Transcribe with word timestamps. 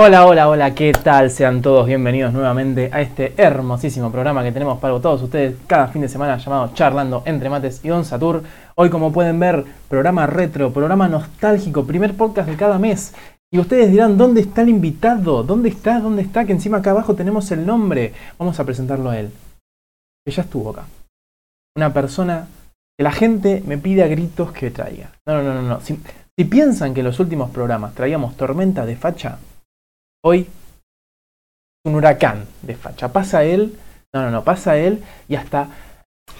Hola, 0.00 0.26
hola, 0.26 0.48
hola, 0.48 0.74
¿qué 0.76 0.92
tal? 0.92 1.28
Sean 1.28 1.60
todos 1.60 1.84
bienvenidos 1.84 2.32
nuevamente 2.32 2.88
a 2.92 3.00
este 3.00 3.34
hermosísimo 3.36 4.12
programa 4.12 4.44
que 4.44 4.52
tenemos 4.52 4.78
para 4.78 5.00
todos 5.00 5.20
ustedes 5.22 5.56
cada 5.66 5.88
fin 5.88 6.02
de 6.02 6.08
semana 6.08 6.38
llamado 6.38 6.70
Charlando 6.72 7.24
entre 7.26 7.50
Mates 7.50 7.80
y 7.82 7.88
Don 7.88 8.04
Satur. 8.04 8.44
Hoy, 8.76 8.90
como 8.90 9.12
pueden 9.12 9.40
ver, 9.40 9.64
programa 9.88 10.24
retro, 10.28 10.72
programa 10.72 11.08
nostálgico, 11.08 11.84
primer 11.84 12.14
podcast 12.16 12.48
de 12.48 12.54
cada 12.54 12.78
mes. 12.78 13.12
Y 13.50 13.58
ustedes 13.58 13.90
dirán, 13.90 14.16
¿dónde 14.16 14.42
está 14.42 14.62
el 14.62 14.68
invitado? 14.68 15.42
¿Dónde 15.42 15.70
está? 15.70 15.98
¿Dónde 15.98 16.22
está? 16.22 16.44
Que 16.44 16.52
encima 16.52 16.78
acá 16.78 16.92
abajo 16.92 17.16
tenemos 17.16 17.50
el 17.50 17.66
nombre. 17.66 18.12
Vamos 18.38 18.60
a 18.60 18.64
presentarlo 18.64 19.10
a 19.10 19.18
él. 19.18 19.32
Que 20.24 20.30
ya 20.30 20.42
estuvo 20.42 20.70
acá. 20.70 20.84
Una 21.76 21.92
persona 21.92 22.46
que 22.96 23.02
la 23.02 23.10
gente 23.10 23.64
me 23.66 23.78
pide 23.78 24.04
a 24.04 24.06
gritos 24.06 24.52
que 24.52 24.70
traiga. 24.70 25.10
No, 25.26 25.42
no, 25.42 25.54
no, 25.54 25.62
no. 25.62 25.80
Si, 25.80 25.98
si 26.38 26.44
piensan 26.44 26.94
que 26.94 27.00
en 27.00 27.06
los 27.06 27.18
últimos 27.18 27.50
programas 27.50 27.96
traíamos 27.96 28.36
tormenta 28.36 28.86
de 28.86 28.94
facha, 28.94 29.38
hoy 30.28 30.46
un 31.84 31.94
huracán 31.94 32.44
de 32.62 32.74
facha. 32.74 33.12
Pasa 33.12 33.44
él, 33.44 33.74
no, 34.12 34.22
no, 34.22 34.30
no, 34.30 34.44
pasa 34.44 34.76
él 34.76 35.02
y 35.28 35.36
hasta... 35.36 35.68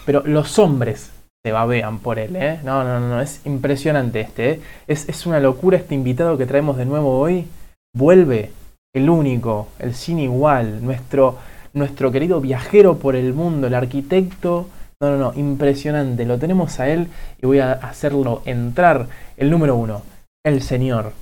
Pero 0.05 0.21
los 0.25 0.59
hombres 0.59 1.11
se 1.43 1.51
babean 1.51 1.99
por 1.99 2.19
él, 2.19 2.35
¿eh? 2.35 2.59
No, 2.63 2.83
no, 2.83 2.99
no, 2.99 3.21
es 3.21 3.41
impresionante 3.45 4.21
este, 4.21 4.51
¿eh? 4.51 4.61
Es, 4.87 5.09
es 5.09 5.25
una 5.25 5.39
locura 5.39 5.77
este 5.77 5.95
invitado 5.95 6.37
que 6.37 6.45
traemos 6.45 6.77
de 6.77 6.85
nuevo 6.85 7.19
hoy. 7.19 7.47
Vuelve 7.95 8.51
el 8.93 9.09
único, 9.09 9.69
el 9.79 9.95
sin 9.95 10.19
igual, 10.19 10.83
nuestro, 10.83 11.37
nuestro 11.73 12.11
querido 12.11 12.39
viajero 12.41 12.97
por 12.97 13.15
el 13.15 13.33
mundo, 13.33 13.67
el 13.67 13.73
arquitecto. 13.73 14.69
No, 15.01 15.11
no, 15.11 15.17
no, 15.17 15.39
impresionante. 15.39 16.25
Lo 16.25 16.37
tenemos 16.37 16.79
a 16.79 16.89
él 16.89 17.07
y 17.41 17.47
voy 17.47 17.59
a 17.59 17.71
hacerlo 17.71 18.41
entrar 18.45 19.07
el 19.37 19.49
número 19.49 19.75
uno, 19.75 20.03
el 20.45 20.61
señor. 20.61 21.13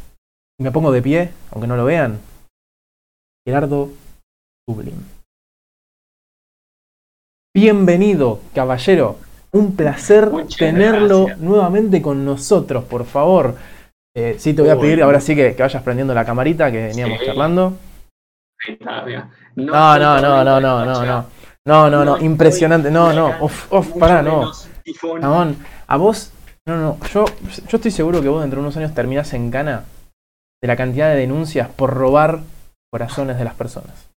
Me 0.60 0.72
pongo 0.72 0.92
de 0.92 1.02
pie, 1.02 1.30
aunque 1.52 1.68
no 1.68 1.78
lo 1.78 1.86
vean, 1.86 2.20
Gerardo 3.48 3.92
Dublin. 4.68 5.06
Bienvenido, 7.56 8.42
caballero. 8.54 9.16
Un 9.54 9.74
placer 9.78 10.30
Muchas 10.30 10.58
tenerlo 10.58 11.28
gracias. 11.28 11.40
nuevamente 11.40 12.02
con 12.02 12.26
nosotros, 12.26 12.84
por 12.84 13.06
favor. 13.06 13.56
Eh, 14.14 14.36
sí, 14.38 14.54
te 14.54 14.62
voy 14.64 14.72
a 14.72 14.78
pedir 14.78 15.02
ahora 15.02 15.22
sí 15.22 15.34
que, 15.34 15.56
que 15.56 15.64
vayas 15.64 15.82
prendiendo 15.82 16.14
la 16.14 16.26
camarita 16.26 16.70
que 16.70 16.88
veníamos 16.88 17.20
Sí. 17.20 17.26
charlando. 17.26 17.78
No, 19.56 19.98
no, 19.98 20.20
no, 20.22 20.44
no, 20.44 20.60
no, 20.60 20.86
no, 20.86 21.06
no. 21.06 21.26
No, 21.66 21.90
no, 21.90 22.04
no, 22.04 22.18
impresionante. 22.20 22.92
No, 22.92 23.14
no, 23.14 23.34
uf, 23.40 23.98
pará, 23.98 24.22
no. 24.22 24.52
Ramón, 25.22 25.56
a 25.88 25.96
vos, 25.96 26.34
no, 26.66 26.76
no, 26.76 26.98
yo, 27.14 27.24
yo 27.70 27.78
estoy 27.78 27.92
seguro 27.92 28.22
que 28.22 28.28
vos 28.28 28.42
dentro 28.42 28.60
de 28.60 28.66
unos 28.66 28.76
años 28.76 28.94
terminás 28.94 29.34
en 29.34 29.50
cana 29.52 29.86
de 30.62 30.68
la 30.68 30.76
cantidad 30.76 31.10
de 31.10 31.16
denuncias 31.16 31.70
por 31.70 31.94
robar 31.94 32.42
corazones 32.92 33.38
de 33.38 33.44
las 33.44 33.56
personas. 33.56 34.10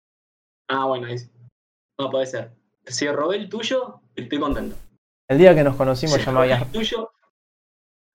Ah, 0.68 0.86
bueno, 0.86 1.06
ahí 1.06 1.18
sí. 1.18 1.30
No 1.98 2.10
puede 2.10 2.26
ser. 2.26 2.52
Si 2.86 3.06
robé 3.08 3.36
el 3.36 3.48
tuyo, 3.48 4.00
estoy 4.14 4.38
contento. 4.40 4.76
El 5.28 5.38
día 5.38 5.54
que 5.54 5.62
nos 5.62 5.76
conocimos 5.76 6.16
Si 6.16 6.24
ya 6.24 6.32
me 6.32 6.40
habías, 6.40 6.62
el 6.62 6.68
tuyo. 6.72 7.12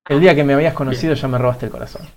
el 0.09 0.19
día 0.19 0.35
que 0.35 0.43
me 0.43 0.53
habías 0.53 0.73
conocido 0.73 1.13
ya 1.13 1.27
me 1.27 1.37
robaste 1.37 1.65
el 1.67 1.71
corazón. 1.71 2.07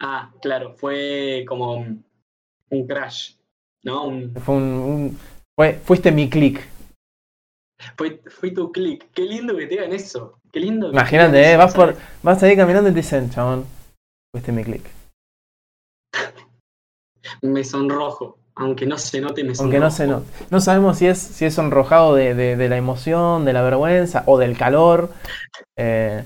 Ah, 0.00 0.32
claro, 0.40 0.74
fue 0.74 1.44
como 1.46 1.74
un 1.74 2.86
crash. 2.86 3.34
¿No? 3.82 4.04
Un, 4.06 4.34
Fue 4.34 4.54
un, 4.54 4.62
un- 4.62 5.18
fue, 5.56 5.74
fuiste 5.84 6.12
mi 6.12 6.28
click. 6.28 6.66
fue, 7.96 8.22
fue 8.28 8.50
tu 8.50 8.70
click. 8.72 9.10
Qué 9.12 9.22
lindo 9.22 9.56
que 9.56 9.62
te 9.66 9.74
digan 9.74 9.92
eso. 9.92 10.38
Qué 10.52 10.60
lindo 10.60 10.86
que 10.88 10.92
te 10.92 10.96
Imagínate, 10.98 11.52
eh, 11.52 11.56
vas 11.56 11.74
por, 11.74 11.96
vas 12.22 12.42
ahí 12.42 12.56
caminando 12.56 12.90
y 12.90 12.92
te 12.92 12.98
dicen, 12.98 13.30
chabón, 13.30 13.64
fuiste 14.32 14.52
mi 14.52 14.64
click. 14.64 14.84
Me 17.42 17.64
sonrojo. 17.64 18.36
Aunque 18.56 18.84
no 18.84 18.98
se 18.98 19.20
note, 19.20 19.42
me 19.44 19.54
sonrojo. 19.54 19.62
Aunque 19.64 19.78
no 19.80 19.90
se 19.90 20.06
no, 20.06 20.22
no 20.50 20.60
sabemos 20.60 20.98
si 20.98 21.06
es, 21.06 21.18
si 21.18 21.44
es 21.46 21.54
sonrojado 21.54 22.14
de, 22.14 22.34
de- 22.34 22.56
de 22.56 22.68
la 22.68 22.76
emoción, 22.76 23.44
de 23.44 23.52
la 23.52 23.62
vergüenza 23.62 24.22
o 24.26 24.36
del 24.38 24.56
calor. 24.58 25.10
Eh, 25.76 26.24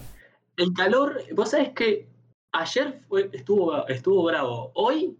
El 0.57 0.73
calor, 0.73 1.21
vos 1.35 1.51
sabés 1.51 1.71
que 1.71 2.09
ayer 2.53 3.01
fue, 3.09 3.31
estuvo, 3.33 3.87
estuvo 3.87 4.25
bravo. 4.25 4.73
Hoy, 4.75 5.17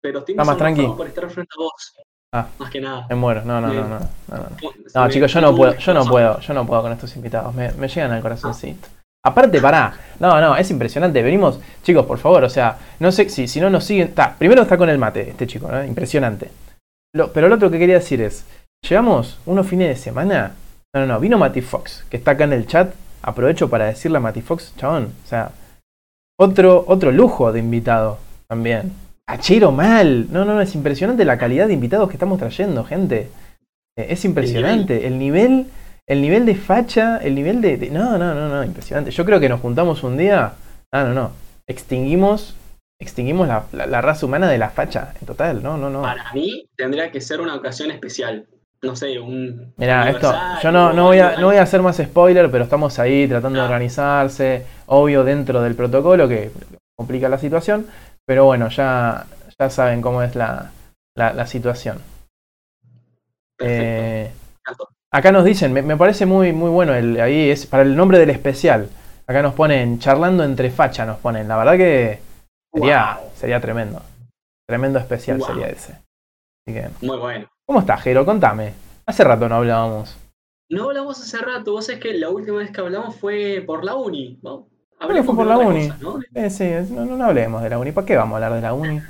pero 0.00 0.20
estoy 0.20 0.34
más 0.36 0.46
sonrojado 0.46 0.74
tranqui. 0.76 0.96
por 0.96 1.06
estar 1.06 1.30
frente 1.30 1.50
a 1.58 1.62
vos. 1.62 1.94
Ah. 2.32 2.48
Más 2.58 2.70
que 2.70 2.80
nada. 2.80 3.06
me 3.08 3.14
muero, 3.14 3.44
no, 3.44 3.60
no, 3.60 3.68
no, 3.72 3.88
no, 3.88 3.98
no, 4.00 4.08
no, 4.28 4.48
no. 4.94 5.08
Chicos, 5.08 5.32
yo 5.32 5.40
no 5.40 5.54
puedo, 5.56 5.74
yo 5.76 5.94
no 5.94 6.04
puedo, 6.04 6.40
yo 6.40 6.52
no 6.54 6.66
puedo 6.66 6.82
con 6.82 6.92
estos 6.92 7.14
invitados. 7.16 7.54
Me, 7.54 7.70
me 7.72 7.86
llegan 7.88 8.10
al 8.12 8.22
corazoncito. 8.22 8.88
Aparte, 9.26 9.60
pará. 9.60 9.94
No, 10.20 10.40
no, 10.40 10.56
es 10.56 10.70
impresionante. 10.70 11.22
Venimos, 11.22 11.58
chicos, 11.82 12.04
por 12.06 12.18
favor, 12.18 12.44
o 12.44 12.48
sea, 12.50 12.78
no 13.00 13.10
sé 13.10 13.28
si, 13.30 13.48
si 13.48 13.60
no 13.60 13.70
nos 13.70 13.84
siguen. 13.84 14.08
Está, 14.08 14.34
primero 14.36 14.62
está 14.62 14.76
con 14.76 14.88
el 14.90 14.98
mate, 14.98 15.30
este 15.30 15.46
chico, 15.46 15.70
¿no? 15.70 15.82
Impresionante. 15.84 16.50
Lo- 17.14 17.32
pero 17.32 17.48
lo 17.48 17.54
otro 17.56 17.70
que 17.70 17.78
quería 17.78 17.94
decir 17.96 18.20
es, 18.20 18.44
llevamos 18.88 19.38
unos 19.46 19.66
fines 19.66 19.88
de 19.88 19.96
semana. 19.96 20.54
No, 20.94 21.00
no, 21.00 21.06
no, 21.06 21.20
vino 21.20 21.38
Mati 21.38 21.60
Fox, 21.62 22.04
que 22.10 22.16
está 22.18 22.32
acá 22.32 22.44
en 22.44 22.52
el 22.52 22.66
chat. 22.66 22.92
Aprovecho 23.22 23.70
para 23.70 23.86
decirle 23.86 24.18
a 24.18 24.20
Mati 24.20 24.42
Fox, 24.42 24.74
chabón, 24.76 25.12
o 25.24 25.28
sea, 25.28 25.50
otro, 26.38 26.84
otro 26.86 27.10
lujo 27.10 27.52
de 27.52 27.60
invitado 27.60 28.18
también. 28.48 28.92
Achero 29.26 29.72
mal. 29.72 30.26
No, 30.30 30.44
no, 30.44 30.54
no, 30.54 30.60
es 30.60 30.74
impresionante 30.74 31.24
la 31.24 31.38
calidad 31.38 31.66
de 31.66 31.72
invitados 31.72 32.08
que 32.08 32.16
estamos 32.16 32.38
trayendo, 32.38 32.84
gente. 32.84 33.30
Eh, 33.96 34.06
Es 34.10 34.24
impresionante. 34.26 35.06
El 35.06 35.18
nivel, 35.18 35.42
el 35.42 35.54
nivel 35.54 35.70
de 36.06 36.54
facha, 36.54 37.18
el 37.18 37.34
nivel 37.34 37.60
de, 37.60 37.76
de- 37.76 37.90
No, 37.90 38.18
no, 38.18 38.34
no, 38.34 38.48
no, 38.48 38.64
impresionante. 38.64 39.10
Yo 39.10 39.24
creo 39.24 39.40
que 39.40 39.48
nos 39.48 39.60
juntamos 39.60 40.02
un 40.02 40.16
día. 40.16 40.52
Ah, 40.92 41.04
no, 41.04 41.14
no. 41.14 41.32
Extinguimos. 41.66 42.54
Extinguimos 43.00 43.48
la, 43.48 43.64
la- 43.72 43.86
la 43.86 44.00
raza 44.00 44.26
humana 44.26 44.48
de 44.48 44.58
la 44.58 44.70
facha. 44.70 45.12
En 45.20 45.26
total, 45.26 45.62
no, 45.62 45.76
no, 45.76 45.90
no. 45.90 46.02
Para 46.02 46.32
mí 46.32 46.68
tendría 46.76 47.10
que 47.10 47.20
ser 47.20 47.40
una 47.40 47.54
ocasión 47.54 47.90
especial. 47.90 48.46
No 48.82 48.94
sé, 48.94 49.18
un. 49.18 49.72
Mirá, 49.78 50.10
esto, 50.10 50.30
yo 50.62 50.70
no, 50.70 50.92
no, 50.92 51.04
voy 51.04 51.18
a, 51.18 51.38
no 51.38 51.46
voy 51.46 51.56
a 51.56 51.62
hacer 51.62 51.80
más 51.80 51.96
spoiler, 51.96 52.50
pero 52.50 52.64
estamos 52.64 52.98
ahí 52.98 53.26
tratando 53.26 53.58
de 53.58 53.62
Ah. 53.62 53.68
organizarse, 53.68 54.66
obvio 54.86 55.24
dentro 55.24 55.62
del 55.62 55.74
protocolo 55.74 56.28
que 56.28 56.50
complica 56.94 57.30
la 57.30 57.38
situación, 57.38 57.86
pero 58.26 58.44
bueno, 58.44 58.68
ya, 58.68 59.24
ya 59.58 59.70
saben 59.70 60.02
cómo 60.02 60.22
es 60.22 60.36
la, 60.36 60.70
la, 61.16 61.32
la 61.32 61.46
situación. 61.46 61.98
Perfecto. 63.56 63.84
Eh. 63.84 64.32
Acá 65.14 65.32
nos 65.32 65.44
dicen, 65.44 65.72
me, 65.72 65.82
me 65.82 65.96
parece 65.96 66.26
muy, 66.26 66.52
muy 66.52 66.70
bueno, 66.70 66.94
el, 66.94 67.20
ahí 67.20 67.50
es 67.50 67.66
para 67.66 67.82
el 67.84 67.96
nombre 67.96 68.18
del 68.18 68.30
especial. 68.30 68.88
Acá 69.26 69.42
nos 69.42 69.54
ponen, 69.54 69.98
charlando 69.98 70.44
entre 70.44 70.70
facha, 70.70 71.06
nos 71.06 71.18
ponen. 71.18 71.48
La 71.48 71.56
verdad 71.56 71.76
que 71.76 72.18
sería, 72.72 73.18
Wow. 73.20 73.30
sería 73.34 73.60
tremendo. 73.60 74.02
Tremendo 74.68 74.98
especial 74.98 75.38
Wow. 75.38 75.46
sería 75.46 75.66
ese. 75.68 75.92
Así 75.92 76.74
que, 76.74 76.88
Muy 77.06 77.16
bueno. 77.18 77.46
¿cómo 77.66 77.80
estás, 77.80 78.02
Jero? 78.02 78.24
Contame. 78.26 78.72
Hace 79.06 79.24
rato 79.24 79.48
no 79.48 79.56
hablábamos. 79.56 80.16
No 80.70 80.84
hablamos 80.84 81.20
hace 81.20 81.38
rato. 81.38 81.72
Vos 81.72 81.86
sabés 81.86 82.00
que 82.00 82.14
la 82.14 82.30
última 82.30 82.58
vez 82.58 82.70
que 82.70 82.80
hablamos 82.80 83.16
fue 83.16 83.62
por 83.66 83.84
la 83.84 83.94
uni. 83.94 84.38
¿no? 84.42 84.66
Bueno, 85.00 85.22
fue 85.24 85.34
por 85.36 85.46
la 85.46 85.58
uni. 85.58 85.88
cosa, 85.90 85.98
¿no? 86.02 86.20
Eh, 86.34 86.50
sí, 86.50 86.64
es- 86.64 86.90
no, 86.90 87.04
no 87.04 87.24
hablemos 87.24 87.62
de 87.62 87.70
la 87.70 87.78
uni. 87.78 87.92
¿Para 87.92 88.06
qué 88.06 88.16
vamos 88.16 88.32
a 88.32 88.36
hablar 88.36 88.54
de 88.54 88.60
la 88.62 88.72
uni? 88.74 89.00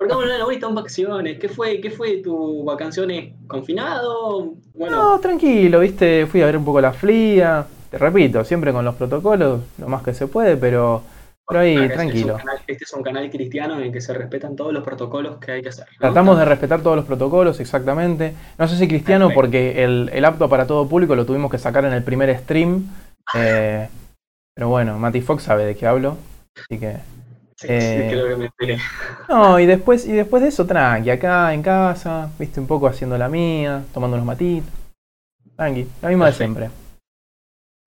Porque 0.00 0.14
la 0.14 0.46
uni, 0.46 0.54
están 0.54 0.74
vacaciones. 0.74 1.38
¿Qué 1.38 1.50
fue, 1.50 1.78
¿Qué 1.78 1.90
fue 1.90 2.22
tu 2.22 2.64
vacaciones? 2.64 3.34
¿Confinado? 3.46 4.54
Bueno, 4.74 4.96
No, 4.96 5.20
tranquilo, 5.20 5.80
viste, 5.80 6.24
fui 6.26 6.40
a 6.40 6.46
ver 6.46 6.56
un 6.56 6.64
poco 6.64 6.80
la 6.80 6.94
fría. 6.94 7.66
Te 7.90 7.98
repito, 7.98 8.42
siempre 8.44 8.72
con 8.72 8.82
los 8.82 8.94
protocolos, 8.94 9.60
lo 9.76 9.88
más 9.88 10.02
que 10.02 10.14
se 10.14 10.26
puede, 10.26 10.56
pero, 10.56 11.02
pero 11.46 11.60
ahí, 11.60 11.86
tranquilo. 11.90 12.36
es 12.36 12.42
un 12.42 12.46
canal- 12.46 12.62
este 12.66 12.84
es 12.84 12.92
un 12.94 13.02
canal 13.02 13.30
cristiano 13.30 13.74
en 13.76 13.82
el 13.82 13.92
que 13.92 14.00
se 14.00 14.14
respetan 14.14 14.56
todos 14.56 14.72
los 14.72 14.82
protocolos 14.82 15.36
que 15.38 15.52
hay 15.52 15.62
que 15.62 15.68
hacer. 15.68 15.84
¿no? 15.92 15.98
Tratamos 15.98 16.38
de 16.38 16.44
respetar 16.46 16.80
todos 16.80 16.96
los 16.96 17.04
protocolos, 17.04 17.60
exactamente. 17.60 18.32
No 18.56 18.68
sé 18.68 18.76
si 18.76 18.88
cristiano, 18.88 19.26
Perfecto. 19.26 19.38
porque 19.42 19.84
el, 19.84 20.08
el 20.14 20.24
apto 20.24 20.48
para 20.48 20.66
todo 20.66 20.88
público 20.88 21.14
lo 21.14 21.26
tuvimos 21.26 21.50
que 21.50 21.58
sacar 21.58 21.84
en 21.84 21.92
el 21.92 22.02
primer 22.02 22.34
stream. 22.38 22.88
eh, 23.36 23.86
pero 24.54 24.68
bueno, 24.70 24.98
Mati 24.98 25.20
Fox 25.20 25.42
sabe 25.42 25.66
de 25.66 25.76
qué 25.76 25.86
hablo. 25.86 26.16
Así 26.56 26.78
que. 26.80 26.96
Sí, 27.60 27.66
eh, 27.68 28.08
sí, 28.08 28.14
creo 28.14 28.26
que 28.26 28.36
me 28.36 28.46
enteré. 28.46 28.78
No, 29.28 29.60
y 29.60 29.66
después, 29.66 30.06
y 30.06 30.12
después 30.12 30.42
de 30.42 30.48
eso, 30.48 30.64
tranqui, 30.64 31.10
acá 31.10 31.52
en 31.52 31.62
casa, 31.62 32.30
viste, 32.38 32.58
un 32.58 32.66
poco 32.66 32.86
haciendo 32.86 33.18
la 33.18 33.28
mía, 33.28 33.82
tomando 33.92 34.16
unos 34.16 34.26
matitos. 34.26 34.72
Tranqui, 35.56 35.86
la 36.00 36.08
misma 36.08 36.26
de 36.26 36.32
siempre. 36.32 36.70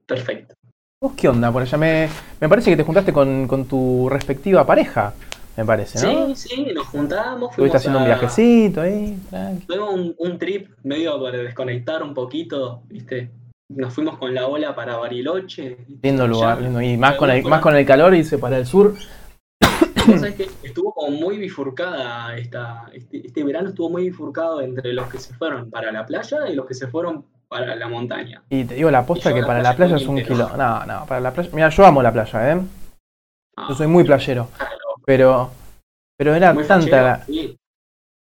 Perfecto. 0.06 0.54
¿Vos 1.02 1.14
qué 1.18 1.28
onda 1.28 1.52
por 1.52 1.64
allá? 1.64 1.78
Me, 1.80 2.08
me 2.40 2.48
parece 2.48 2.70
que 2.70 2.78
te 2.78 2.84
juntaste 2.84 3.12
con, 3.12 3.48
con 3.48 3.66
tu 3.66 4.08
respectiva 4.10 4.64
pareja, 4.64 5.16
me 5.58 5.66
parece, 5.66 6.06
¿no? 6.06 6.36
Sí, 6.36 6.50
sí, 6.50 6.68
nos 6.72 6.86
juntamos. 6.86 7.50
Estuviste 7.50 7.78
haciendo 7.78 7.98
un 7.98 8.06
viajecito 8.06 8.81
ahí, 8.81 9.18
tranqui. 9.31 9.66
Tuvimos 9.66 9.94
un, 9.96 10.16
un 10.19 10.38
trip 10.38 10.69
medio 10.84 11.19
para 11.19 11.40
desconectar 11.40 12.04
un 12.04 12.14
poquito, 12.14 12.84
¿viste? 12.90 13.31
Nos 13.69 13.92
fuimos 13.92 14.19
con 14.19 14.36
la 14.36 14.46
ola 14.46 14.76
para 14.76 14.98
Bariloche. 14.98 15.78
Lindo 16.04 16.28
lugar, 16.28 16.62
lindo. 16.62 16.80
Y 16.80 16.96
más 16.96 17.16
con, 17.16 17.31
el, 17.31 17.44
más 17.44 17.60
con 17.60 17.76
el 17.76 17.88
calor 17.88 18.14
y 18.14 18.24
se 18.24 18.38
para 18.38 18.58
el 18.58 18.68
sur. 18.68 18.94
que 20.38 20.50
estuvo 20.64 20.94
como 20.94 21.12
muy 21.18 21.38
bifurcada 21.38 22.36
esta, 22.38 22.86
este, 22.94 23.26
este 23.26 23.44
verano 23.44 23.70
estuvo 23.70 23.90
muy 23.90 24.04
bifurcado 24.04 24.62
entre 24.62 24.94
los 24.94 25.08
que 25.08 25.18
se 25.20 25.34
fueron 25.34 25.70
para 25.70 25.92
la 25.92 26.06
playa 26.06 26.48
y 26.50 26.56
los 26.56 26.66
que 26.66 26.74
se 26.74 26.88
fueron 26.88 27.26
para 27.48 27.76
la 27.76 27.88
montaña. 27.88 28.42
Y 28.50 28.64
te 28.66 28.76
digo 28.76 28.90
la 28.92 29.06
posta 29.06 29.30
Y 29.30 29.32
yo 29.32 29.36
que 29.36 29.42
la 29.42 29.48
para 29.48 29.60
playa 29.60 29.72
la 29.72 29.76
playa 29.78 29.96
es 29.98 30.08
un 30.08 30.16
kilo. 30.24 30.50
¿no? 30.58 30.86
No, 30.86 31.06
para 31.06 31.20
la 31.20 31.32
playa. 31.34 31.50
Mira, 31.54 31.70
yo 31.70 31.86
amo 31.86 32.02
la 32.02 32.12
playa, 32.12 32.52
¿eh? 32.54 32.62
Ah, 33.58 33.68
Yo 33.70 33.76
soy 33.76 33.88
muy 33.88 34.04
playero. 34.04 34.48
claro. 34.58 34.78
Pero 35.06 35.52
Pero 36.18 36.34
era 36.36 36.54
Muy 36.54 36.64
tanta. 36.64 36.86
fachero, 36.86 37.04
la- 37.04 37.26
sí. 37.26 37.58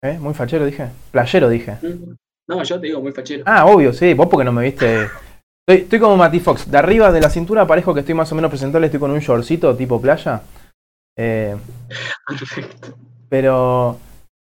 ¿Eh? 0.02 0.18
Muy 0.18 0.34
fachero 0.34 0.64
dije. 0.66 0.88
Playero 1.10 1.48
dije. 1.48 1.78
No, 2.46 2.62
yo 2.62 2.78
te 2.80 2.86
digo 2.88 3.00
muy 3.00 3.12
fachero. 3.12 3.42
Ah, 3.46 3.64
obvio, 3.66 3.92
sí. 3.92 4.12
Vos 4.12 4.26
porque 4.28 4.44
no 4.44 4.52
me 4.52 4.64
viste. 4.64 5.04
Estoy, 5.66 5.84
estoy 5.84 5.98
como 5.98 6.16
Mati 6.18 6.40
Fox. 6.40 6.70
De 6.70 6.76
arriba 6.76 7.10
de 7.10 7.20
la 7.22 7.30
cintura 7.30 7.66
parezco 7.66 7.94
que 7.94 8.00
estoy 8.00 8.14
más 8.14 8.30
o 8.30 8.34
menos 8.34 8.50
presentable. 8.50 8.86
Estoy 8.88 9.00
con 9.00 9.10
un 9.12 9.20
shortcito 9.20 9.74
tipo 9.74 9.98
playa. 10.00 10.42
Eh, 11.16 11.56
Perfecto. 12.26 12.88
pero, 13.28 13.98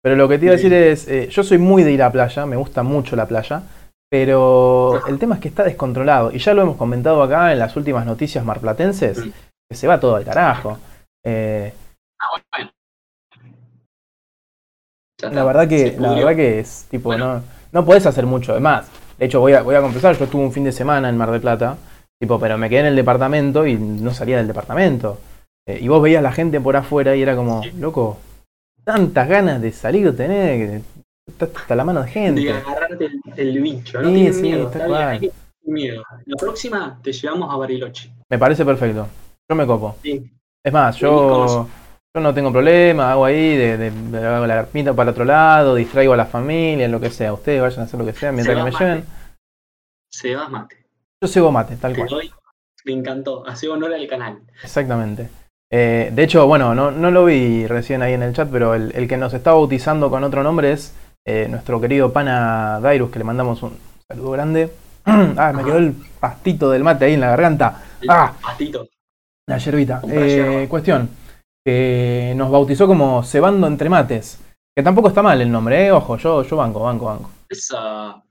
pero 0.02 0.16
lo 0.16 0.28
que 0.28 0.38
te 0.38 0.46
iba 0.46 0.54
a 0.54 0.56
decir 0.56 0.72
es, 0.72 1.06
eh, 1.08 1.28
yo 1.30 1.42
soy 1.44 1.58
muy 1.58 1.82
de 1.82 1.92
ir 1.92 2.02
a 2.02 2.10
playa, 2.12 2.44
me 2.46 2.56
gusta 2.56 2.82
mucho 2.82 3.14
la 3.16 3.26
playa, 3.26 3.62
pero 4.10 5.06
el 5.06 5.18
tema 5.18 5.36
es 5.36 5.40
que 5.40 5.48
está 5.48 5.62
descontrolado. 5.64 6.32
Y 6.32 6.38
ya 6.38 6.54
lo 6.54 6.62
hemos 6.62 6.76
comentado 6.76 7.22
acá 7.22 7.52
en 7.52 7.58
las 7.58 7.76
últimas 7.76 8.04
noticias 8.06 8.44
marplatenses, 8.44 9.18
Mm. 9.26 9.30
que 9.70 9.76
se 9.76 9.86
va 9.86 9.98
todo 10.00 10.16
al 10.16 10.24
carajo. 10.24 10.78
Eh, 11.24 11.72
Ah, 15.22 15.30
la 15.32 15.44
verdad 15.44 15.66
que, 15.68 15.96
la 15.98 16.12
verdad 16.14 16.36
que 16.36 16.60
es 16.60 16.86
tipo, 16.90 17.08
Bueno. 17.08 17.34
no, 17.36 17.42
no 17.72 17.84
podés 17.84 18.04
hacer 18.06 18.26
mucho. 18.26 18.52
Además, 18.52 18.86
de 19.18 19.26
hecho 19.26 19.40
voy 19.40 19.54
a, 19.54 19.62
voy 19.62 19.74
a 19.74 19.80
confesar, 19.80 20.16
yo 20.16 20.24
estuve 20.24 20.42
un 20.42 20.52
fin 20.52 20.64
de 20.64 20.72
semana 20.72 21.08
en 21.08 21.16
Mar 21.16 21.30
del 21.30 21.40
Plata, 21.40 21.76
tipo, 22.20 22.38
pero 22.38 22.58
me 22.58 22.68
quedé 22.68 22.80
en 22.80 22.86
el 22.86 22.96
departamento 22.96 23.66
y 23.66 23.76
no 23.76 24.12
salía 24.12 24.36
del 24.36 24.46
departamento. 24.46 25.18
Eh, 25.66 25.78
y 25.82 25.88
vos 25.88 26.00
veías 26.00 26.22
la 26.22 26.32
gente 26.32 26.60
por 26.60 26.76
afuera 26.76 27.16
y 27.16 27.22
era 27.22 27.34
como, 27.34 27.62
loco, 27.78 28.18
tantas 28.84 29.28
ganas 29.28 29.60
de 29.60 29.72
salir 29.72 30.16
tenés, 30.16 30.82
que 30.82 30.82
estás 31.32 31.50
hasta 31.56 31.74
la 31.74 31.84
mano 31.84 32.00
de 32.00 32.06
de 32.06 32.12
gente. 32.12 32.52
agarrarte 32.52 33.06
el, 33.06 33.20
el 33.36 33.60
bicho. 33.60 34.00
No 34.00 34.08
Sí, 34.08 34.14
tienes 34.14 34.36
sí, 34.36 34.42
miedo. 34.42 34.66
está 34.70 34.86
bien, 34.86 34.98
hay 35.08 35.30
miedo. 35.64 36.02
La 36.26 36.36
próxima 36.36 37.00
te 37.02 37.12
llevamos 37.12 37.52
a 37.52 37.56
Bariloche. 37.56 38.12
Me 38.30 38.38
parece 38.38 38.64
perfecto. 38.64 39.08
Yo 39.50 39.56
me 39.56 39.66
copo. 39.66 39.96
Sí. 40.02 40.30
Es 40.64 40.72
más, 40.72 40.96
yo, 40.96 41.68
yo 42.14 42.20
no 42.20 42.32
tengo 42.34 42.52
problema, 42.52 43.10
hago 43.12 43.24
ahí, 43.24 43.56
de, 43.56 43.76
de- 43.76 43.90
de- 43.90 44.26
hago 44.26 44.46
la 44.46 44.60
ermita 44.60 44.94
para 44.94 45.10
otro 45.12 45.24
lado, 45.24 45.74
distraigo 45.76 46.12
a 46.12 46.16
la 46.16 46.26
familia, 46.26 46.88
lo 46.88 47.00
que 47.00 47.10
sea. 47.10 47.32
Ustedes 47.32 47.60
vayan 47.60 47.80
a 47.80 47.82
hacer 47.84 47.98
lo 48.00 48.06
que 48.06 48.12
sea 48.12 48.30
mientras 48.32 48.56
que 48.56 48.62
me 48.64 48.70
lleven. 48.70 48.98
mate. 48.98 49.10
Se 50.10 50.34
va 50.34 50.48
mate. 50.48 50.86
Yo 51.22 51.28
sigo 51.28 51.50
mate, 51.52 51.76
tal 51.76 51.92
Te 51.92 51.98
cual. 51.98 52.08
doy. 52.08 52.30
Me 52.84 52.92
encantó. 52.92 53.44
Hace 53.46 53.68
honor 53.68 53.92
al 53.94 54.06
canal. 54.06 54.42
Exactamente. 54.62 55.28
Eh, 55.70 56.10
de 56.12 56.22
hecho, 56.22 56.46
bueno, 56.46 56.74
no, 56.74 56.90
no 56.90 57.10
lo 57.10 57.24
vi 57.24 57.66
recién 57.66 58.02
ahí 58.02 58.12
en 58.12 58.22
el 58.22 58.34
chat, 58.34 58.48
pero 58.50 58.74
el, 58.74 58.92
el 58.94 59.08
que 59.08 59.16
nos 59.16 59.34
está 59.34 59.52
bautizando 59.52 60.10
con 60.10 60.22
otro 60.24 60.42
nombre 60.42 60.72
es 60.72 60.94
eh, 61.28 61.48
nuestro 61.48 61.80
querido 61.80 62.12
pana 62.12 62.78
Dairus, 62.80 63.10
que 63.10 63.18
le 63.18 63.24
mandamos 63.24 63.60
un 63.64 63.76
saludo 64.08 64.30
grande. 64.30 64.72
ah, 65.04 65.52
me 65.52 65.64
quedó 65.64 65.78
el 65.78 65.92
pastito 66.20 66.70
del 66.70 66.84
mate 66.84 67.06
ahí 67.06 67.14
en 67.14 67.20
la 67.20 67.30
garganta. 67.30 67.82
Ah. 68.08 68.32
pastito. 68.40 68.86
La 69.48 69.58
yerbita. 69.58 70.02
Eh, 70.08 70.66
cuestión. 70.70 71.08
Que 71.64 72.32
nos 72.36 72.50
bautizó 72.50 72.86
como 72.86 73.24
Cebando 73.24 73.66
entre 73.66 73.88
mates. 73.88 74.38
Que 74.76 74.84
tampoco 74.84 75.08
está 75.08 75.20
mal 75.20 75.40
el 75.40 75.50
nombre, 75.50 75.86
eh. 75.86 75.92
Ojo, 75.92 76.16
yo, 76.16 76.44
yo 76.44 76.56
banco, 76.56 76.80
banco, 76.80 77.06
banco. 77.06 77.30
Esa. 77.48 78.22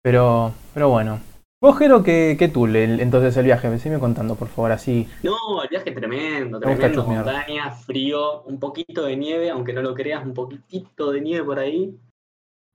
Pero, 0.00 0.52
pero 0.72 0.90
bueno. 0.90 1.18
Vos, 1.60 1.78
Jero, 1.78 2.04
¿qué, 2.04 2.36
qué 2.38 2.48
tú 2.48 2.66
entonces 2.66 3.36
el 3.36 3.46
viaje? 3.46 3.78
Seguime 3.78 3.98
contando, 3.98 4.34
por 4.36 4.48
favor, 4.48 4.70
así. 4.70 5.08
No, 5.22 5.34
viaje 5.84 6.00
tremendo, 6.00 6.60
tremendo. 6.60 7.04
Montaña, 7.04 7.70
frío, 7.70 8.42
un 8.42 8.58
poquito 8.58 9.04
de 9.04 9.16
nieve, 9.16 9.50
aunque 9.50 9.72
no 9.72 9.82
lo 9.82 9.94
creas, 9.94 10.24
un 10.24 10.34
poquitito 10.34 11.12
de 11.12 11.20
nieve 11.20 11.44
por 11.44 11.58
ahí. 11.58 11.96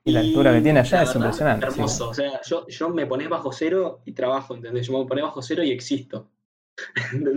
Y 0.06 0.12
la 0.12 0.22
altura 0.22 0.54
que 0.54 0.62
tiene 0.62 0.80
allá 0.80 1.04
es 1.04 1.10
verdad, 1.10 1.22
impresionante, 1.22 1.68
sí. 1.68 1.74
Hermoso. 1.74 2.10
O 2.10 2.14
sea, 2.14 2.42
yo, 2.42 2.68
yo 2.68 2.90
me 2.90 3.06
pones 3.06 3.30
bajo 3.30 3.52
cero 3.52 4.00
y 4.06 4.14
trabajo, 4.14 4.56
¿entendés? 4.56 4.88
Yo 4.88 4.98
me 4.98 5.06
pones 5.06 5.24
bajo 5.24 5.42
cero 5.42 5.64
y 5.64 5.72
existo. 5.72 6.28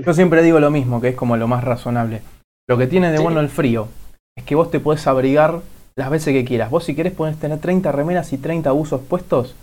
Yo 0.06 0.14
siempre 0.14 0.42
digo 0.42 0.60
lo 0.60 0.70
mismo, 0.70 1.00
que 1.00 1.08
es 1.08 1.16
como 1.16 1.36
lo 1.36 1.48
más 1.48 1.64
razonable. 1.64 2.22
Lo 2.68 2.78
que 2.78 2.86
tiene 2.86 3.10
de 3.10 3.16
Sí. 3.16 3.22
bueno 3.22 3.40
el 3.40 3.48
frío 3.48 3.88
es 4.36 4.44
que 4.44 4.54
vos 4.54 4.70
te 4.70 4.78
podés 4.78 5.06
abrigar 5.06 5.60
las 5.96 6.10
veces 6.10 6.32
que 6.32 6.44
quieras. 6.44 6.70
Vos 6.70 6.84
si 6.84 6.94
querés 6.94 7.12
podés 7.12 7.36
tener 7.38 7.58
30 7.58 7.90
remeras 7.90 8.32
y 8.32 8.38
30 8.38 8.72
usos 8.72 9.00
puestos 9.00 9.54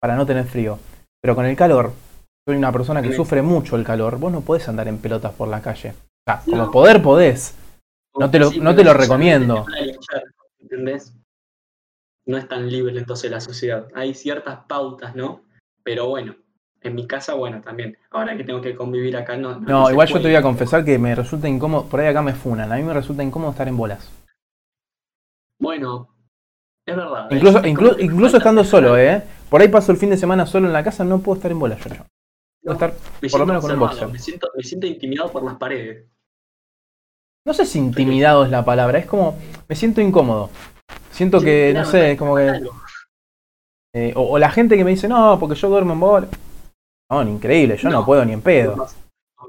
para 0.00 0.16
no 0.16 0.26
tener 0.26 0.44
frío. 0.44 0.78
Pero 1.22 1.34
con 1.36 1.46
el 1.46 1.56
calor, 1.56 1.92
soy 2.48 2.56
una 2.56 2.72
persona 2.72 3.02
que 3.02 3.10
Sí. 3.10 3.14
sufre 3.16 3.42
mucho 3.42 3.76
el 3.76 3.84
calor, 3.84 4.18
vos 4.18 4.32
no 4.32 4.40
podés 4.40 4.66
andar 4.70 4.88
en 4.88 4.96
pelotas 4.96 5.34
por 5.34 5.48
la 5.48 5.60
calle. 5.60 5.90
O 5.90 6.24
sea, 6.26 6.40
como 6.46 6.56
No. 6.64 6.70
poder 6.70 7.02
podés. 7.02 7.54
No 8.18 8.30
te 8.30 8.38
lo- 8.38 8.50
no 8.52 8.74
te 8.74 8.82
lo 8.84 8.94
recomiendo. 8.94 9.66
no 9.66 9.66
¿Entendés? 10.58 11.12
No 12.26 12.38
es 12.38 12.48
tan 12.48 12.70
libre 12.70 12.98
entonces 12.98 13.30
la 13.30 13.40
sociedad. 13.40 13.88
Hay 13.94 14.14
ciertas 14.14 14.60
pautas, 14.66 15.14
¿no? 15.14 15.42
Pero 15.82 16.08
bueno, 16.08 16.36
en 16.80 16.94
mi 16.94 17.06
casa, 17.06 17.34
bueno, 17.34 17.60
también. 17.60 17.98
Ahora 18.10 18.34
que 18.34 18.44
tengo 18.44 18.62
que 18.62 18.74
convivir 18.74 19.14
acá, 19.18 19.36
no. 19.36 19.60
No, 19.60 19.86
se 19.86 19.92
igual 19.92 20.08
yo 20.08 20.14
te 20.16 20.28
voy 20.28 20.36
a 20.36 20.40
confesar 20.42 20.86
que 20.86 20.98
me 20.98 21.14
resulta 21.14 21.48
incómodo, 21.48 21.84
por 21.84 22.00
ahí 22.00 22.06
acá 22.06 22.22
me 22.22 22.32
funan, 22.32 22.72
a 22.72 22.76
mí 22.76 22.82
me 22.82 22.94
resulta 22.94 23.22
incómodo 23.22 23.50
estar 23.50 23.68
en 23.68 23.76
bolas. 23.76 24.10
Bueno, 25.60 26.08
es 26.86 26.96
verdad. 26.96 27.30
¿eh? 27.30 27.36
Incluso, 27.36 27.58
Es 27.58 27.66
incluso, 27.66 28.00
incluso 28.00 28.36
estando 28.38 28.64
solo, 28.64 28.96
¿eh? 28.96 29.22
Por 29.50 29.60
ahí 29.60 29.68
paso 29.68 29.92
el 29.92 29.98
fin 29.98 30.08
de 30.10 30.16
semana 30.16 30.46
solo 30.46 30.66
en 30.66 30.72
la 30.72 30.82
casa, 30.84 31.04
no 31.04 31.18
puedo 31.20 31.36
estar 31.36 31.50
en 31.50 31.58
bolas 31.58 31.78
yo. 31.84 32.04
Puedo 32.62 32.74
estar, 32.74 32.94
Me 33.22 33.28
por 33.28 33.40
lo 33.40 33.46
menos 33.46 33.62
con 33.62 33.72
un 33.72 33.78
boxer. 33.80 34.08
Me 34.08 34.18
siento, 34.18 34.48
me 34.56 34.62
siento 34.62 34.86
intimidado 34.86 35.30
por 35.32 35.42
las 35.44 35.56
paredes. 35.56 36.06
no 37.46 37.54
sé 37.54 37.64
si 37.64 37.78
intimidado 37.78 38.44
es 38.44 38.50
la 38.50 38.64
palabra, 38.64 38.98
es 38.98 39.06
como, 39.06 39.36
me 39.68 39.74
siento 39.76 40.00
incómodo. 40.00 40.50
Siento 41.10 41.40
que, 41.40 41.72
no 41.74 41.84
sé, 41.84 42.12
es 42.12 42.18
como 42.18 42.36
que... 42.36 42.60
Eh, 43.94 44.12
o, 44.14 44.22
o 44.32 44.38
la 44.38 44.50
gente 44.50 44.76
que 44.76 44.84
me 44.84 44.90
dice, 44.90 45.08
no, 45.08 45.38
porque 45.40 45.54
yo 45.56 45.68
duermo 45.68 45.94
en 45.94 46.00
bolas. 46.00 46.30
No, 47.10 47.22
increíble, 47.22 47.76
yo 47.78 47.88
no, 47.88 48.00
No. 48.00 48.06
puedo 48.06 48.22
ni 48.24 48.32
en 48.34 48.38
No 48.40 48.44
pedo. 48.44 48.76
pasa. 48.76 48.96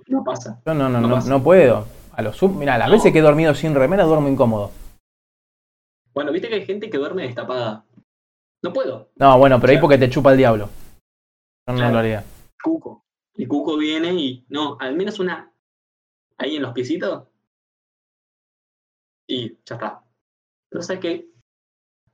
No 0.07 0.23
pasa. 0.23 0.61
Yo 0.65 0.73
no, 0.73 0.87
no, 0.89 1.01
no 1.01 1.07
no, 1.07 1.19
no 1.21 1.43
puedo. 1.43 1.85
A 2.13 2.21
los 2.21 2.37
sub, 2.37 2.55
mira, 2.55 2.77
las 2.77 2.87
No. 2.87 2.93
veces 2.95 3.11
que 3.11 3.19
he 3.19 3.21
dormido 3.21 3.53
sin 3.53 3.75
remera 3.75 4.05
duermo 4.05 4.29
incómodo. 4.29 4.71
Bueno, 6.13 6.31
viste 6.31 6.47
que 6.47 6.55
hay 6.55 6.65
gente 6.65 6.89
que 6.89 6.97
duerme 6.97 7.23
destapada. 7.23 7.83
No 8.63 8.73
puedo. 8.73 9.09
No, 9.17 9.37
bueno, 9.37 9.59
pero 9.59 9.71
ahí 9.73 9.79
porque 9.79 9.97
te 9.97 10.09
chupa 10.09 10.31
el 10.31 10.37
diablo. 10.37 10.67
Yo 11.67 11.73
no 11.73 11.75
Claro. 11.75 11.93
lo 11.93 11.99
haría. 11.99 12.23
Cuco. 12.61 13.05
El 13.35 13.47
cuco 13.47 13.77
viene 13.77 14.13
y. 14.13 14.45
No, 14.49 14.77
al 14.79 14.95
menos 14.95 15.19
una. 15.19 15.51
Ahí 16.37 16.55
en 16.55 16.61
los 16.61 16.73
piecitos. 16.73 17.27
Y 19.27 19.57
ya 19.65 19.75
está. 19.75 20.03
Pero 20.69 20.81
sabes 20.81 21.01
que 21.01 21.29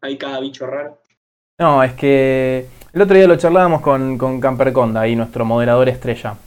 hay 0.02 0.18
cada 0.18 0.40
bicho 0.40 0.66
raro. 0.68 1.02
No, 1.60 1.84
es 1.84 1.94
que 1.94 2.68
el 2.94 3.02
otro 3.02 3.16
día 3.16 3.28
lo 3.28 3.38
charlábamos 3.38 3.82
con, 3.82 4.18
con 4.18 4.40
Camperconda, 4.42 5.02
ahí 5.02 5.16
nuestro 5.16 5.46
moderador 5.46 5.88
estrella. 5.90 6.38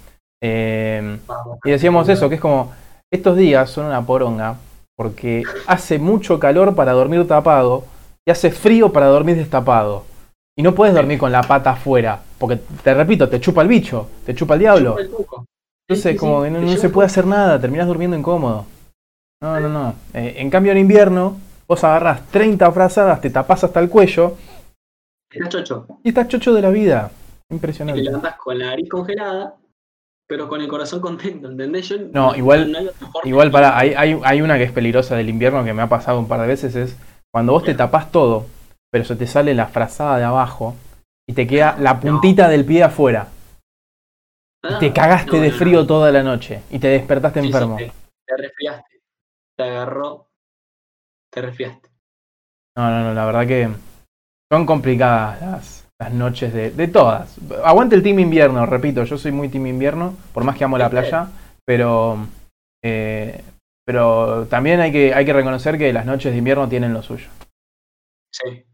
Eh, 0.42 1.18
y 1.64 1.70
decíamos 1.70 2.08
eso, 2.08 2.28
que 2.28 2.36
es 2.36 2.40
como, 2.40 2.72
estos 3.10 3.36
días 3.36 3.70
son 3.70 3.86
una 3.86 4.04
poronga, 4.04 4.56
porque 4.96 5.42
hace 5.66 5.98
mucho 5.98 6.38
calor 6.38 6.74
para 6.74 6.92
dormir 6.92 7.26
tapado 7.26 7.84
y 8.26 8.30
hace 8.30 8.50
frío 8.50 8.92
para 8.92 9.06
dormir 9.06 9.36
destapado. 9.36 10.04
Y 10.58 10.62
no 10.62 10.74
puedes 10.74 10.92
dormir 10.94 11.18
con 11.18 11.30
la 11.30 11.42
pata 11.42 11.70
afuera, 11.70 12.20
porque 12.36 12.56
te 12.82 12.92
repito, 12.92 13.28
te 13.28 13.38
chupa 13.40 13.62
el 13.62 13.68
bicho, 13.68 14.08
te 14.26 14.34
chupa 14.34 14.54
el 14.54 14.60
diablo. 14.60 14.96
Chupa 14.98 15.00
el. 15.02 15.46
Entonces, 15.88 16.12
Sí, 16.12 16.16
como 16.18 16.42
que 16.42 16.50
no, 16.50 16.58
te 16.58 16.64
no 16.66 16.76
se 16.76 16.88
puede 16.90 17.06
hacer 17.06 17.26
nada, 17.26 17.60
terminás 17.60 17.86
durmiendo 17.86 18.16
incómodo. 18.16 18.66
No, 19.40 19.60
no, 19.60 19.68
no. 19.68 19.94
Eh, 20.14 20.34
en 20.38 20.50
cambio, 20.50 20.72
en 20.72 20.78
invierno, 20.78 21.36
vos 21.68 21.84
agarras 21.84 22.26
30 22.32 22.70
frazadas, 22.72 23.20
te 23.20 23.30
tapás 23.30 23.62
hasta 23.62 23.78
el 23.78 23.88
cuello 23.88 24.34
Está 25.30 25.48
chocho. 25.48 25.86
y 26.02 26.08
estás 26.08 26.26
chocho 26.28 26.52
de 26.52 26.60
la 26.62 26.70
vida. 26.70 27.10
Te 27.48 27.54
Impresionante. 27.54 28.02
levantas 28.02 28.34
con 28.36 28.58
la 28.58 28.66
nariz 28.66 28.88
congelada, 28.88 29.54
pero 30.26 30.48
con 30.48 30.60
el 30.60 30.66
corazón 30.68 31.00
contento, 31.00 31.48
¿entendés? 31.48 31.88
Yo, 31.88 31.96
No, 32.12 32.34
igual- 32.34 32.74
hay 32.76 32.90
Igual, 33.30 33.50
para, 33.52 33.78
hay, 33.78 33.94
hay, 33.94 34.18
hay 34.24 34.42
una 34.42 34.58
que 34.58 34.64
es 34.64 34.72
peligrosa 34.72 35.14
del 35.14 35.28
invierno 35.30 35.64
que 35.64 35.72
me 35.72 35.82
ha 35.82 35.88
pasado 35.88 36.18
un 36.18 36.26
par 36.26 36.40
de 36.40 36.48
veces, 36.48 36.74
es 36.74 36.96
cuando 37.32 37.52
vos 37.52 37.62
te 37.62 37.74
tapás 37.74 38.10
todo, 38.10 38.44
pero 38.90 39.04
se 39.04 39.16
te 39.16 39.26
sale 39.26 39.54
la 39.54 39.66
frazada 39.66 40.18
de 40.18 40.24
abajo 40.24 40.74
y 41.28 41.32
te 41.34 41.46
queda 41.46 41.76
la 41.78 42.00
puntita 42.00 42.48
del 42.48 42.64
pie 42.64 42.82
afuera. 42.84 43.28
Y 44.64 44.74
Ah, 44.74 44.78
te 44.80 44.92
cagaste 44.92 45.36
no, 45.36 45.42
de 45.42 45.50
no. 45.50 45.56
frío 45.56 45.86
toda 45.86 46.10
la 46.10 46.22
noche 46.22 46.62
y 46.70 46.78
te 46.78 46.88
despertaste 46.88 47.40
Sí, 47.40 47.46
sí, 47.46 47.52
enfermo. 47.52 47.76
te, 47.76 47.92
te 48.26 48.36
resfriaste. 48.36 49.00
Te 49.56 49.62
agarró. 49.62 50.28
Te 51.32 51.42
resfriaste. 51.42 51.88
No, 52.76 52.90
no, 52.90 53.04
no, 53.04 53.14
la 53.14 53.26
verdad 53.26 53.46
que 53.46 53.68
son 54.50 54.66
complicadas 54.66 55.40
las, 55.40 55.88
las 56.00 56.12
noches 56.12 56.52
de, 56.52 56.70
de 56.70 56.88
todas. 56.88 57.36
Aguante 57.64 57.94
el 57.94 58.02
team 58.02 58.18
invierno, 58.20 58.66
repito, 58.66 59.04
yo 59.04 59.18
soy 59.18 59.32
muy 59.32 59.48
team 59.48 59.66
invierno, 59.66 60.14
por 60.32 60.44
más 60.44 60.56
que 60.56 60.64
amo 60.64 60.78
la 60.78 60.90
playa, 60.90 61.28
pero 61.64 62.18
eh, 62.84 63.42
pero 63.84 64.46
también 64.46 64.80
hay 64.80 64.92
que, 64.92 65.14
hay 65.14 65.24
que 65.24 65.32
reconocer 65.32 65.78
que 65.78 65.92
las 65.92 66.04
noches 66.06 66.32
de 66.32 66.38
invierno 66.38 66.68
tienen 66.68 66.92
lo 66.92 67.02
suyo. 67.02 67.28
Sí, 68.30 68.64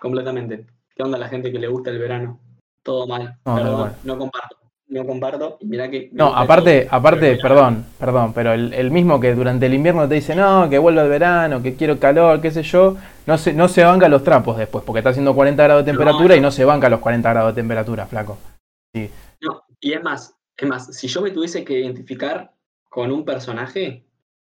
completamente. 0.00 0.66
¿Qué 0.94 1.02
onda 1.02 1.18
la 1.18 1.28
gente 1.28 1.52
que 1.52 1.58
le 1.58 1.68
gusta 1.68 1.90
el 1.90 1.98
verano? 1.98 2.40
Todo 2.82 3.06
mal. 3.06 3.38
No, 3.44 3.54
Perdón, 3.54 3.92
no 4.04 4.18
comparto. 4.18 4.56
No 4.88 5.04
comparto. 5.04 5.58
Y 5.60 5.66
mirá 5.66 5.90
que. 5.90 6.08
No, 6.12 6.34
aparte, 6.34 6.86
todo, 6.86 6.94
aparte, 6.96 7.36
perdón, 7.36 7.84
perdón, 7.98 8.32
pero 8.32 8.52
el, 8.54 8.72
el 8.72 8.90
mismo 8.90 9.20
que 9.20 9.34
durante 9.34 9.66
el 9.66 9.74
invierno 9.74 10.08
te 10.08 10.14
dice, 10.14 10.34
no, 10.34 10.68
que 10.70 10.78
vuelva 10.78 11.02
el 11.02 11.10
verano, 11.10 11.62
que 11.62 11.74
quiero 11.76 11.98
calor, 12.00 12.40
qué 12.40 12.50
sé 12.50 12.62
yo, 12.62 12.96
no 13.26 13.36
se, 13.36 13.52
no 13.52 13.68
se 13.68 13.84
banca 13.84 14.08
los 14.08 14.24
trapos 14.24 14.56
después, 14.56 14.82
porque 14.84 15.00
está 15.00 15.10
haciendo 15.10 15.34
40 15.34 15.62
grados 15.62 15.84
de 15.84 15.92
No, 15.92 15.98
temperatura 15.98 16.36
y 16.36 16.40
no. 16.40 16.50
se 16.50 16.64
banca 16.64 16.88
los 16.88 17.00
40 17.00 17.28
grados 17.30 17.54
de 17.54 17.60
temperatura, 17.60 18.06
flaco. 18.06 18.38
No, 19.40 19.62
y 19.80 19.92
es 19.92 20.02
más, 20.02 20.34
es 20.56 20.68
más, 20.68 20.96
si 20.96 21.06
yo 21.08 21.20
me 21.20 21.30
tuviese 21.30 21.64
que 21.64 21.78
identificar 21.80 22.52
con 22.88 23.12
un 23.12 23.24
personaje, 23.26 24.06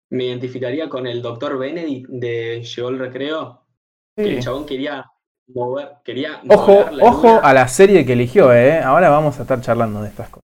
me 0.09 0.25
identificaría 0.25 0.89
con 0.89 1.05
el 1.07 1.21
doctor 1.21 1.57
Benedict 1.57 2.09
de 2.09 2.63
Llegó 2.63 2.89
el 2.89 2.99
Recreo. 2.99 3.59
Que 4.15 4.23
Sí. 4.25 4.29
el 4.35 4.39
chabón 4.43 4.65
quería 4.65 5.05
mover, 5.47 5.89
quería 6.03 6.41
Ojo, 6.49 6.85
la 6.91 7.03
ojo 7.03 7.27
luna. 7.27 7.39
a 7.39 7.53
la 7.53 7.67
serie 7.67 8.05
que 8.05 8.13
eligió, 8.13 8.53
¿eh? 8.53 8.79
Ahora 8.81 9.09
vamos 9.09 9.37
a 9.39 9.41
estar 9.43 9.61
charlando 9.61 10.01
de 10.01 10.09
estas 10.09 10.29
cosas. 10.29 10.43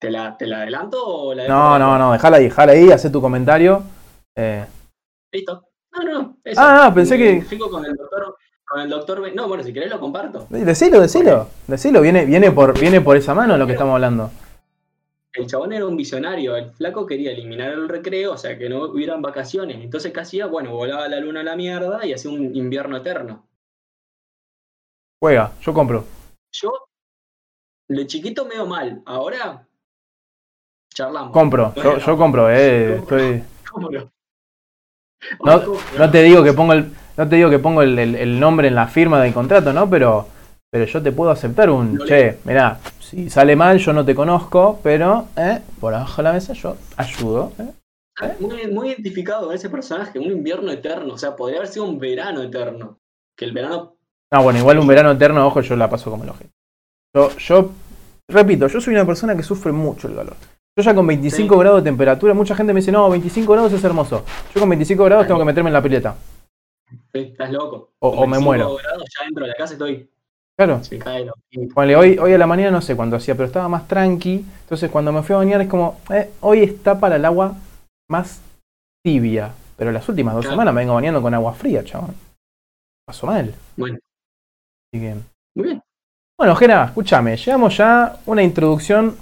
¿Te 0.00 0.10
la, 0.10 0.36
¿Te 0.36 0.46
la 0.46 0.58
adelanto 0.62 1.02
o 1.04 1.34
la 1.34 1.48
No, 1.48 1.78
no, 1.78 1.98
no, 1.98 2.12
déjala 2.12 2.36
ahí, 2.38 2.44
déjala 2.44 2.72
ahí, 2.72 2.90
hace 2.90 3.10
tu 3.10 3.20
comentario. 3.20 3.82
Eh, 4.36 4.64
Listo. 5.32 5.68
No, 5.92 6.02
no, 6.02 6.12
no. 6.22 6.36
eso. 6.44 6.60
Ah, 6.60 6.86
ah, 6.86 6.94
pensé 6.94 7.16
Me 7.16 7.24
que- 7.24 7.30
identifico 7.32 7.70
con 7.70 7.84
el 7.86 7.94
doctor. 7.96 8.36
Con 8.66 8.80
el 8.80 8.88
doctor 8.90 9.34
No, 9.34 9.46
bueno, 9.46 9.62
si 9.62 9.72
querés 9.72 9.90
lo 9.90 10.00
comparto. 10.00 10.46
decilo, 10.48 11.00
decilo, 11.00 11.48
decilo, 11.66 12.00
viene, 12.00 12.24
viene, 12.24 12.50
por, 12.50 12.78
viene 12.78 13.00
por 13.00 13.16
esa 13.16 13.34
mano 13.34 13.56
lo 13.56 13.66
que 13.66 13.72
estamos 13.72 13.94
hablando. 13.94 14.30
El 15.34 15.46
chabón 15.48 15.72
era 15.72 15.84
un 15.86 15.96
visionario, 15.96 16.54
el 16.54 16.70
flaco 16.70 17.04
quería 17.06 17.32
eliminar 17.32 17.72
el 17.72 17.88
recreo, 17.88 18.34
o 18.34 18.36
sea, 18.36 18.56
que 18.56 18.68
no 18.68 18.84
hubieran 18.84 19.20
vacaciones. 19.20 19.78
Entonces, 19.82 20.12
¿qué 20.12 20.20
hacía? 20.20 20.46
Bueno, 20.46 20.70
volaba 20.72 21.08
la 21.08 21.18
luna 21.18 21.40
a 21.40 21.44
la 21.44 21.56
mierda 21.56 22.06
y 22.06 22.12
hacía 22.12 22.30
un 22.30 22.54
invierno 22.54 22.96
eterno. 22.96 23.44
Juega, 25.20 25.52
yo 25.60 25.74
compro. 25.74 26.04
Yo, 26.52 26.70
de 27.88 28.06
chiquito 28.06 28.44
me 28.44 28.54
veo 28.54 28.66
mal, 28.66 29.02
ahora 29.06 29.66
charlamos. 30.94 31.32
Compro, 31.32 31.74
yo, 31.74 31.98
yo 31.98 32.16
compro, 32.16 32.48
eh. 32.50 32.98
Estoy. 32.98 33.42
¿Cómo 33.72 33.90
no? 33.90 34.12
No, 35.44 35.52
Ay, 35.52 35.60
¿cómo 35.64 35.80
no 35.98 36.10
te 36.10 36.22
digo 36.22 36.44
que 36.44 36.52
pongo 36.52 36.74
el. 36.74 36.92
No 37.16 37.28
te 37.28 37.36
digo 37.36 37.50
que 37.50 37.58
pongo 37.58 37.82
el, 37.82 37.98
el- 37.98 38.14
el 38.16 38.38
nombre 38.38 38.68
en 38.68 38.74
la 38.74 38.86
firma 38.86 39.20
del 39.20 39.32
contrato, 39.34 39.72
¿no? 39.72 39.88
Pero. 39.90 40.28
Pero 40.70 40.84
yo 40.86 41.02
te 41.02 41.12
puedo 41.12 41.30
aceptar 41.30 41.70
un. 41.70 41.94
No 41.94 42.04
Che, 42.04 42.38
mirá, 42.44 42.78
si 43.14 43.30
sale 43.30 43.56
mal, 43.56 43.78
yo 43.78 43.92
no 43.92 44.04
te 44.04 44.14
conozco, 44.14 44.80
pero, 44.82 45.28
eh, 45.36 45.60
por 45.80 45.94
abajo 45.94 46.16
de 46.18 46.22
la 46.24 46.32
mesa 46.32 46.52
yo 46.52 46.76
ayudo. 46.96 47.52
¿eh? 47.58 47.66
Ah, 48.20 48.32
Muy, 48.40 48.66
muy 48.68 48.88
identificado 48.88 49.46
con 49.46 49.54
ese 49.54 49.68
personaje, 49.70 50.18
un 50.18 50.26
invierno 50.30 50.70
eterno, 50.70 51.14
o 51.14 51.18
sea, 51.18 51.34
podría 51.36 51.58
haber 51.58 51.68
sido 51.68 51.84
un 51.86 51.98
verano 51.98 52.42
eterno. 52.42 52.98
Que 53.36 53.44
el 53.46 53.52
verano 53.52 53.96
No, 54.32 54.42
bueno, 54.42 54.58
igual 54.58 54.78
un 54.78 54.86
verano 54.86 55.10
eterno, 55.12 55.46
ojo, 55.46 55.60
yo 55.60 55.76
la 55.76 55.88
paso 55.90 56.10
como 56.10 56.24
el 56.24 56.30
ojete. 56.30 56.50
Yo, 57.14 57.30
yo, 57.36 57.70
repito, 58.28 58.66
yo 58.68 58.80
soy 58.80 58.94
una 58.94 59.04
persona 59.06 59.36
que 59.36 59.42
sufre 59.42 59.70
mucho 59.72 60.08
el 60.08 60.14
calor. 60.16 60.36
Yo 60.76 60.82
ya 60.82 60.94
con 60.94 61.06
25 61.06 61.54
Sí. 61.54 61.60
grados 61.60 61.82
de 61.84 61.88
temperatura, 61.90 62.34
mucha 62.34 62.54
gente 62.56 62.72
me 62.72 62.80
dice, 62.80 62.90
no, 62.90 63.08
25 63.10 63.52
grados 63.52 63.72
es 63.72 63.84
hermoso. 63.84 64.24
Yo 64.52 64.60
con 64.60 64.68
25 64.70 65.04
grados 65.04 65.26
tengo 65.26 65.38
que 65.38 65.46
meterme 65.46 65.70
en 65.70 65.74
la 65.74 65.82
pileta. 65.82 66.16
estás 67.12 67.50
loco. 67.52 67.92
O- 68.00 68.12
me 68.26 68.38
25 68.38 68.42
muero. 68.42 68.76
grados 68.76 69.04
ya 69.18 69.24
dentro 69.24 69.44
de 69.44 69.50
la 69.50 69.56
casa 69.56 69.72
estoy. 69.74 70.10
Claro. 70.56 70.82
Se 70.84 70.98
cae 70.98 71.28
hoy, 71.96 72.18
hoy 72.18 72.32
a 72.32 72.38
la 72.38 72.46
mañana 72.46 72.70
no 72.70 72.80
sé 72.80 72.94
cuánto 72.94 73.16
hacía, 73.16 73.34
pero 73.34 73.46
estaba 73.46 73.68
más 73.68 73.88
tranqui. 73.88 74.44
Entonces 74.60 74.90
cuando 74.90 75.12
me 75.12 75.22
fui 75.22 75.34
a 75.34 75.38
bañar 75.38 75.60
es 75.60 75.68
como, 75.68 75.98
eh, 76.10 76.30
hoy 76.40 76.62
está 76.62 76.98
para 76.98 77.16
el 77.16 77.24
agua 77.24 77.54
más 78.08 78.40
tibia. 79.04 79.52
Pero 79.76 79.90
las 79.90 80.08
últimas 80.08 80.34
dos 80.34 80.42
Claro. 80.44 80.54
semanas 80.54 80.74
me 80.74 80.80
vengo 80.82 80.94
bañando 80.94 81.20
con 81.20 81.34
agua 81.34 81.52
fría, 81.54 81.82
chabón. 81.84 82.14
Pasó 83.06 83.26
mal. 83.26 83.52
Bueno, 83.76 83.98
Así 84.92 85.02
que... 85.02 85.14
muy 85.56 85.64
bien. 85.66 85.82
Bueno, 86.38 86.54
Gera, 86.56 86.84
escúchame, 86.84 87.36
llevamos 87.36 87.76
ya 87.76 88.16
una 88.26 88.42
introducción 88.42 89.16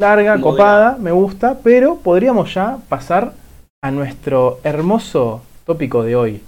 larga, 0.00 0.40
copada, 0.40 0.96
me 0.98 1.10
gusta, 1.12 1.58
pero 1.62 1.96
podríamos 1.96 2.52
ya 2.54 2.78
pasar 2.88 3.34
a 3.82 3.90
nuestro 3.90 4.60
hermoso 4.64 5.42
tópico 5.64 6.02
de 6.02 6.16
hoy. 6.16 6.42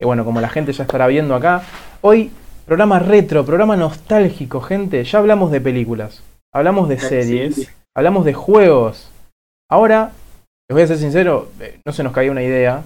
Que 0.00 0.06
bueno, 0.06 0.24
como 0.24 0.40
la 0.40 0.48
gente 0.48 0.72
ya 0.72 0.84
estará 0.84 1.06
viendo 1.06 1.34
acá, 1.34 1.62
hoy 2.00 2.30
programa 2.68 2.98
retro, 2.98 3.46
programa 3.46 3.76
nostálgico, 3.76 4.60
gente. 4.60 5.02
Ya 5.02 5.18
hablamos 5.18 5.50
de 5.50 5.60
películas, 5.60 6.22
hablamos 6.54 6.88
de 6.90 6.98
Sí. 7.00 7.06
series, 7.08 7.72
hablamos 7.96 8.26
de 8.26 8.34
juegos. 8.34 9.10
Ahora, 9.70 10.12
les 10.68 10.74
voy 10.74 10.82
a 10.82 10.86
ser 10.86 10.98
sincero, 10.98 11.48
eh, 11.60 11.80
no 11.84 11.92
se 11.94 12.02
nos 12.02 12.12
caía 12.12 12.30
una 12.30 12.42
idea. 12.42 12.82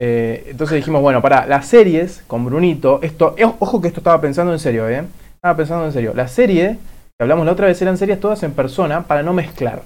Eh, 0.00 0.44
entonces 0.48 0.76
dijimos, 0.76 1.02
bueno, 1.02 1.20
para 1.20 1.44
las 1.44 1.66
series 1.66 2.22
con 2.26 2.46
Brunito, 2.46 3.00
esto, 3.02 3.34
eh, 3.36 3.44
ojo 3.44 3.82
que 3.82 3.88
esto 3.88 4.00
estaba 4.00 4.18
pensando 4.20 4.52
en 4.52 4.58
serio, 4.58 4.88
¿eh? 4.88 5.04
Estaba 5.34 5.56
pensando 5.56 5.84
en 5.84 5.92
serio. 5.92 6.14
La 6.14 6.26
serie, 6.28 6.78
que 7.18 7.22
hablamos 7.22 7.44
la 7.44 7.52
otra 7.52 7.66
vez, 7.66 7.82
eran 7.82 7.98
series 7.98 8.20
todas 8.20 8.42
en 8.44 8.52
persona 8.54 9.06
para 9.06 9.22
no 9.22 9.34
mezclar. 9.34 9.82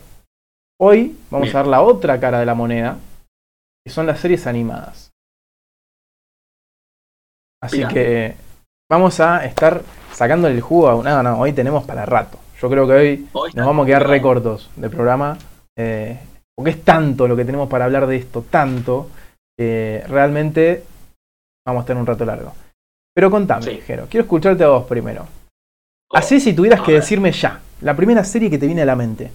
Hoy 0.80 1.16
vamos 1.30 1.46
Bien. 1.46 1.56
a 1.56 1.62
ver 1.62 1.70
la 1.70 1.82
otra 1.82 2.20
cara 2.20 2.38
de 2.38 2.46
la 2.46 2.54
moneda, 2.54 2.99
que 3.84 3.92
son 3.92 4.06
las 4.06 4.20
series 4.20 4.46
animadas. 4.46 5.11
Así 7.61 7.78
Mira. 7.78 7.88
que 7.88 8.34
vamos 8.91 9.19
a 9.21 9.45
estar 9.45 9.83
sacando 10.12 10.49
el 10.49 10.61
jugo 10.61 10.89
a 10.89 11.03
No, 11.03 11.23
no, 11.23 11.39
hoy 11.41 11.53
tenemos 11.53 11.85
para 11.85 12.05
rato. 12.07 12.39
Yo 12.61 12.71
creo 12.71 12.87
que 12.87 12.93
hoy 12.93 13.29
Hoy 13.33 13.51
nos 13.55 13.67
vamos 13.67 13.85
a 13.85 13.87
quedar 13.87 14.07
re 14.09 14.21
cortos 14.23 14.71
de 14.77 14.89
programa. 14.91 15.37
eh, 15.77 16.19
porque 16.55 16.71
es 16.73 16.85
tanto 16.85 17.27
lo 17.27 17.35
que 17.35 17.45
tenemos 17.47 17.69
para 17.69 17.87
hablar 17.87 18.07
de 18.07 18.17
esto, 18.17 18.43
tanto, 18.43 19.09
que 19.57 20.05
realmente 20.07 20.85
vamos 21.67 21.83
a 21.83 21.87
tener 21.87 22.01
un 22.01 22.07
rato 22.07 22.25
largo. 22.27 22.53
Pero 23.15 23.31
contame, 23.31 23.62
Sí. 23.62 23.81
Jero, 23.87 24.07
quiero 24.09 24.25
escucharte 24.25 24.62
a 24.62 24.69
vos 24.69 24.85
primero. 24.85 25.27
Oh, 26.11 26.17
Así 26.19 26.41
si 26.41 26.53
tuvieras 26.53 26.83
que 26.83 26.93
decirme 26.93 27.33
ya, 27.33 27.61
la 27.81 27.97
primera 27.97 28.23
serie 28.23 28.51
que 28.51 28.59
te 28.59 28.67
viene 28.67 28.83
a 28.83 28.87
la 28.87 28.97
mente. 28.97 29.31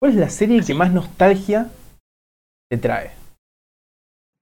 ¿Cuál 0.00 0.12
es 0.12 0.18
la 0.18 0.28
serie 0.28 0.62
que 0.64 0.74
más 0.74 0.92
nostalgia 0.92 1.68
te 2.68 2.76
trae? 2.78 3.12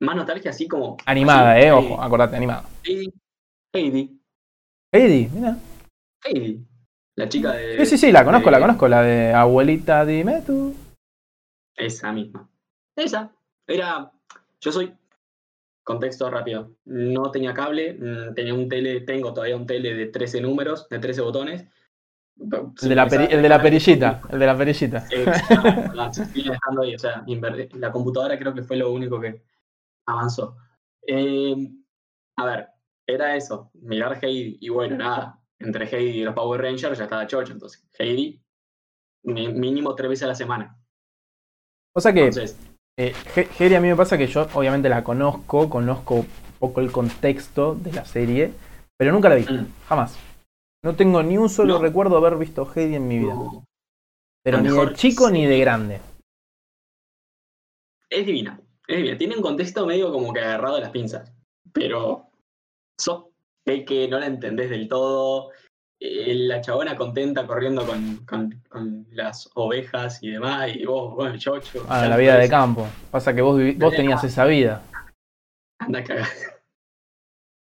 Más 0.00 0.16
nostalgia 0.16 0.50
así 0.50 0.66
como. 0.66 0.96
Animada, 1.04 1.52
así, 1.52 1.66
eh, 1.66 1.72
ojo, 1.72 2.00
acordate, 2.02 2.34
animada. 2.36 2.64
Heidi. 2.82 3.12
Heidi. 3.74 4.19
Heidi, 4.92 5.28
mira. 5.32 5.56
Heidi. 6.24 6.66
La 7.16 7.28
chica 7.28 7.52
de. 7.52 7.78
Sí, 7.78 7.86
sí, 7.86 7.98
sí, 8.06 8.12
la 8.12 8.24
conozco, 8.24 8.46
de- 8.46 8.50
la 8.52 8.60
conozco, 8.60 8.88
la 8.88 9.02
de 9.02 9.32
abuelita, 9.32 10.04
dime 10.04 10.42
tú. 10.42 10.74
Esa 11.76 12.12
misma. 12.12 12.48
Esa. 12.96 13.30
Era. 13.66 14.10
Yo 14.60 14.72
soy. 14.72 14.92
Contexto 15.82 16.30
rápido. 16.30 16.72
No 16.84 17.30
tenía 17.30 17.52
cable, 17.54 17.94
mm, 17.94 18.34
tenía 18.34 18.54
un 18.54 18.68
tele, 18.68 19.00
tengo 19.00 19.32
todavía 19.32 19.56
un 19.56 19.66
tele 19.66 19.94
de 19.94 20.06
13 20.06 20.40
números, 20.40 20.88
de 20.88 20.98
13 20.98 21.20
botones. 21.20 21.64
El 22.38 22.88
de 22.88 22.94
la, 22.94 23.06
peri- 23.06 23.28
el 23.30 23.42
de 23.42 23.48
la 23.48 23.60
perillita, 23.60 24.22
el 24.30 24.38
de 24.38 24.46
la 24.46 24.56
perillita. 24.56 25.04
Exacto, 25.10 25.94
la 25.94 26.10
dejando 26.10 26.82
ahí, 26.82 26.94
o 26.94 26.98
sea, 26.98 27.22
la 27.74 27.92
computadora 27.92 28.38
creo 28.38 28.54
que 28.54 28.62
fue 28.62 28.76
lo 28.76 28.90
único 28.92 29.20
que 29.20 29.42
avanzó. 30.06 30.56
Eh, 31.06 31.54
a 32.36 32.44
ver, 32.46 32.68
era 33.14 33.36
eso, 33.36 33.70
mirar 33.74 34.18
Heidi, 34.22 34.58
y 34.60 34.68
bueno, 34.68 34.96
nada, 34.96 35.40
entre 35.58 35.84
Heidi 35.86 36.20
y 36.20 36.24
los 36.24 36.34
Power 36.34 36.60
Rangers 36.62 36.98
ya 36.98 37.04
estaba 37.04 37.26
chocho, 37.26 37.52
entonces 37.52 37.86
Heidi 37.98 38.40
mínimo 39.24 39.94
tres 39.94 40.08
veces 40.10 40.24
a 40.24 40.28
la 40.28 40.34
semana. 40.34 40.76
O 41.94 42.00
sea 42.00 42.12
que 42.12 42.26
Entonces, 42.26 42.58
Eh, 42.98 43.12
Geri 43.56 43.74
a 43.74 43.80
mí 43.80 43.88
me 43.88 43.96
pasa 43.96 44.18
que 44.18 44.26
yo 44.26 44.46
obviamente 44.54 44.88
la 44.88 45.02
conozco, 45.02 45.70
conozco 45.70 46.16
un 46.16 46.26
poco 46.58 46.80
el 46.80 46.92
contexto 46.92 47.74
de 47.74 47.92
la 47.92 48.04
serie, 48.04 48.52
pero 48.98 49.12
nunca 49.12 49.28
la 49.30 49.36
vi, 49.36 49.42
mm, 49.44 49.66
jamás. 49.88 50.18
No 50.84 50.94
tengo 50.96 51.22
ni 51.22 51.38
un 51.38 51.48
solo 51.48 51.74
No. 51.74 51.82
recuerdo 51.82 52.20
de 52.20 52.26
haber 52.26 52.38
visto 52.38 52.70
Heidi 52.74 52.96
en 52.96 53.08
mi 53.08 53.18
vida. 53.18 53.34
no, 53.34 53.64
Pero 54.42 54.60
ni 54.60 54.68
de 54.68 54.94
chico 54.94 55.30
ni 55.30 55.46
de 55.46 55.58
grande. 55.60 56.00
es 58.08 58.26
divina, 58.26 58.60
es 58.88 58.96
divina. 58.96 59.16
Tiene 59.18 59.36
un 59.36 59.42
contexto 59.42 59.86
medio 59.86 60.12
como 60.12 60.32
que 60.32 60.40
agarrado 60.40 60.76
a 60.76 60.80
las 60.80 60.90
pinzas, 60.90 61.32
pero 61.72 62.29
sos 63.00 63.24
el 63.66 63.84
que 63.84 64.08
no 64.08 64.18
la 64.18 64.26
entendés 64.26 64.70
del 64.70 64.88
todo. 64.88 65.50
eh, 66.02 66.34
la 66.34 66.60
chabona 66.62 66.96
contenta 66.96 67.46
corriendo 67.46 67.84
con, 67.86 68.24
con- 68.26 68.62
con 68.70 69.06
las 69.10 69.50
ovejas 69.54 70.22
y 70.22 70.30
demás, 70.30 70.74
y 70.74 70.86
vos, 70.86 71.14
bueno, 71.14 71.36
chocho. 71.38 71.84
Ah, 71.90 72.06
la 72.06 72.16
vida 72.16 72.36
de 72.38 72.48
campo. 72.48 72.86
Pasa 73.10 73.34
que 73.34 73.42
vos, 73.42 73.58
vivi- 73.60 73.76
vos 73.78 73.94
tenías 73.94 74.24
esa 74.24 74.46
vida. 74.46 74.82
Anda 75.78 75.98
a 75.98 76.04
cagar. 76.04 76.26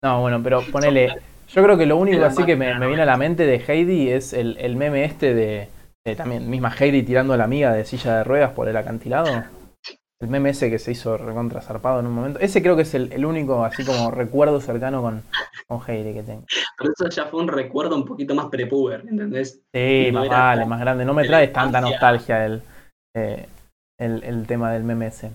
No, 0.03 0.21
bueno, 0.21 0.41
pero 0.43 0.61
ponele. 0.71 1.15
Yo 1.47 1.63
creo 1.63 1.77
que 1.77 1.85
lo 1.85 1.97
único 1.97 2.23
así 2.25 2.45
que 2.45 2.55
me, 2.55 2.77
me 2.77 2.87
viene 2.87 3.01
a 3.03 3.05
la 3.05 3.17
mente 3.17 3.45
de 3.45 3.55
Heidi 3.65 4.09
es 4.09 4.33
el, 4.33 4.57
el 4.59 4.75
meme 4.75 5.05
este 5.05 5.33
de, 5.33 5.69
de 6.05 6.15
también 6.15 6.49
misma 6.49 6.71
Heidi 6.77 7.03
tirando 7.03 7.33
a 7.33 7.37
la 7.37 7.45
amiga 7.45 7.73
de 7.73 7.85
silla 7.85 8.17
de 8.17 8.23
ruedas 8.23 8.51
por 8.51 8.67
el 8.67 8.77
acantilado. 8.77 9.43
El 10.19 10.29
meme 10.29 10.49
ese 10.49 10.71
que 10.71 10.79
se 10.79 10.91
hizo 10.91 11.15
recontra 11.15 11.61
zarpado 11.61 11.99
en 11.99 12.07
un 12.07 12.13
momento. 12.13 12.39
Ese 12.39 12.63
creo 12.63 12.75
que 12.75 12.81
es 12.81 12.93
el, 12.95 13.11
el 13.13 13.23
único 13.23 13.63
así 13.63 13.85
como 13.85 14.09
recuerdo 14.09 14.59
cercano 14.59 15.01
con, 15.01 15.21
con 15.67 15.79
Heidi 15.87 16.13
que 16.13 16.23
tengo. 16.23 16.43
Pero 16.77 16.91
eso 16.91 17.09
ya 17.09 17.25
fue 17.27 17.41
un 17.41 17.47
recuerdo 17.47 17.95
un 17.95 18.05
poquito 18.05 18.33
más 18.33 18.47
prepuber, 18.47 19.01
¿entendés? 19.01 19.61
Sí, 19.73 20.09
No 20.11 20.21
más 20.21 20.29
vale, 20.29 20.65
más 20.65 20.79
grande. 20.79 21.05
No 21.05 21.13
me 21.13 21.25
traes 21.25 21.53
tanta 21.53 21.81
nostalgia 21.81 22.45
el, 22.45 22.63
eh, 23.15 23.45
el, 23.99 24.23
el 24.23 24.47
tema 24.47 24.71
del 24.71 24.83
meme 24.83 25.07
ese. 25.07 25.31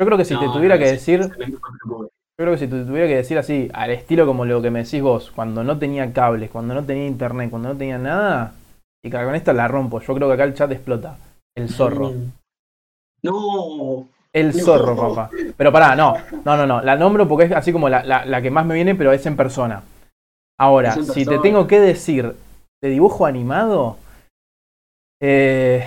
Yo 0.00 0.06
creo 0.06 0.18
que 0.18 0.24
si 0.24 0.36
te 0.36 0.46
tuviera 0.46 0.76
no, 0.76 0.80
que 0.80 0.90
decir, 0.92 1.20
yo 1.20 2.08
creo 2.38 2.52
que 2.52 2.58
si 2.58 2.68
te 2.68 2.84
tuviera 2.84 3.08
que 3.08 3.16
decir 3.16 3.38
así, 3.38 3.68
al 3.72 3.90
estilo 3.90 4.26
como 4.26 4.44
lo 4.44 4.62
que 4.62 4.70
me 4.70 4.84
decís 4.84 5.02
vos, 5.02 5.30
cuando 5.32 5.64
no 5.64 5.78
tenía 5.78 6.12
cables, 6.12 6.50
cuando 6.50 6.74
no 6.74 6.84
tenía 6.84 7.06
internet, 7.06 7.50
cuando 7.50 7.70
no 7.70 7.76
tenía 7.76 7.98
nada, 7.98 8.54
y 9.04 9.10
con 9.10 9.34
esta 9.34 9.52
la 9.52 9.68
rompo. 9.68 10.00
Yo 10.00 10.14
creo 10.14 10.28
que 10.28 10.34
acá 10.34 10.44
el 10.44 10.54
chat 10.54 10.70
explota. 10.70 11.18
El 11.56 11.68
zorro. 11.68 12.10
Mm. 12.10 12.32
No, 13.22 14.06
El 14.32 14.48
No. 14.56 14.64
zorro, 14.64 14.96
papá. 14.96 15.30
Pero 15.56 15.72
pará, 15.72 15.96
no, 15.96 16.14
no, 16.44 16.56
no, 16.56 16.66
no. 16.66 16.80
La 16.82 16.96
nombro 16.96 17.26
porque 17.26 17.46
es 17.46 17.52
así 17.52 17.72
como 17.72 17.88
la, 17.88 18.02
la- 18.04 18.24
la 18.24 18.42
que 18.42 18.50
más 18.50 18.66
me 18.66 18.74
viene, 18.74 18.94
pero 18.94 19.12
es 19.12 19.24
en 19.26 19.36
persona. 19.36 19.82
Ahora, 20.58 20.94
en 20.94 21.04
si 21.06 21.24
te 21.24 21.38
tengo 21.38 21.66
que 21.66 21.80
decir 21.80 22.34
de 22.82 22.88
dibujo 22.90 23.26
animado, 23.26 23.96
eh, 25.20 25.86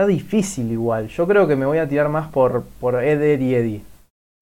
Está 0.00 0.06
difícil 0.06 0.72
igual. 0.72 1.08
Yo 1.08 1.26
creo 1.26 1.46
que 1.46 1.56
me 1.56 1.66
voy 1.66 1.76
a 1.76 1.86
tirar 1.86 2.08
más 2.08 2.28
por, 2.30 2.64
por 2.80 3.04
Eder 3.04 3.42
y 3.42 3.54
Eddie. 3.54 3.82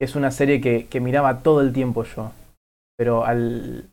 Es 0.00 0.14
una 0.14 0.31
serie 0.31 0.61
que, 0.61 0.87
que 0.87 1.00
miraba 1.00 1.40
todo 1.43 1.62
el 1.62 1.73
tiempo 1.73 2.05
yo. 2.05 2.31
Pero 2.97 3.25
al, 3.25 3.90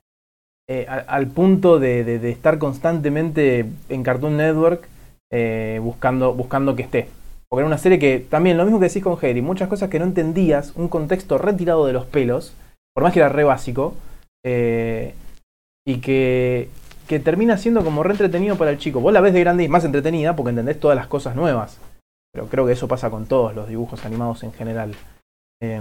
eh, 0.70 0.86
al, 0.88 1.06
al, 1.08 1.28
punto 1.28 1.80
de, 1.80 2.04
de, 2.04 2.20
de, 2.20 2.30
estar 2.30 2.60
constantemente 2.60 3.66
en 3.90 4.04
Cartoon 4.04 4.38
Network 4.38 4.88
eh, 5.32 5.80
buscando, 5.82 6.36
buscando 6.36 6.76
que 6.76 6.84
esté. 6.84 7.10
Porque 7.56 7.62
era 7.62 7.68
una 7.68 7.78
serie 7.78 8.00
que 8.00 8.20
también, 8.20 8.58
lo 8.58 8.66
mismo 8.66 8.82
que 8.82 8.88
decís 8.88 9.02
con 9.02 9.18
Harry, 9.18 9.42
muchas 9.42 9.70
cosas 9.70 9.90
que 9.90 9.98
no 9.98 10.04
entendías, 10.04 10.76
un 10.76 10.90
contexto 10.90 11.38
retirado 11.38 11.86
de 11.86 11.94
los 11.94 12.06
pelos, 12.06 12.54
por 12.94 13.06
más 13.06 13.14
que 13.14 13.20
era 13.20 13.30
re 13.30 13.46
básico, 13.46 13.96
eh, 14.46 15.14
y 15.88 16.02
que, 16.02 16.68
que 17.08 17.22
termina 17.22 17.58
siendo 17.58 17.82
como 17.86 18.04
re 18.04 18.12
entretenido 18.12 18.58
para 18.58 18.72
el 18.72 18.78
chico. 18.78 19.00
Vos 19.00 19.14
la 19.14 19.22
ves 19.22 19.32
de 19.32 19.40
grande 19.40 19.64
y 19.64 19.70
más 19.70 19.86
entretenida 19.86 20.36
porque 20.36 20.50
entendés 20.50 20.82
todas 20.82 20.98
las 20.98 21.08
cosas 21.08 21.38
nuevas. 21.38 21.80
Pero 22.34 22.48
creo 22.48 22.66
que 22.66 22.74
eso 22.74 22.90
pasa 22.90 23.10
con 23.10 23.26
todos 23.26 23.56
los 23.56 23.70
dibujos 23.70 24.04
animados 24.04 24.44
en 24.44 24.52
general. 24.52 24.94
Eh, 25.62 25.80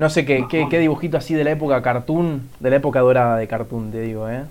no 0.00 0.10
sé 0.10 0.26
qué, 0.26 0.44
qué, 0.50 0.66
qué, 0.68 0.80
dibujito 0.80 1.18
así 1.18 1.34
de 1.34 1.44
la 1.44 1.52
época 1.52 1.80
cartoon, 1.82 2.50
de 2.58 2.70
la 2.70 2.76
época 2.78 2.98
dorada 2.98 3.36
de 3.36 3.46
cartoon, 3.46 3.92
te 3.92 4.00
digo, 4.00 4.28
¿eh? 4.28 4.44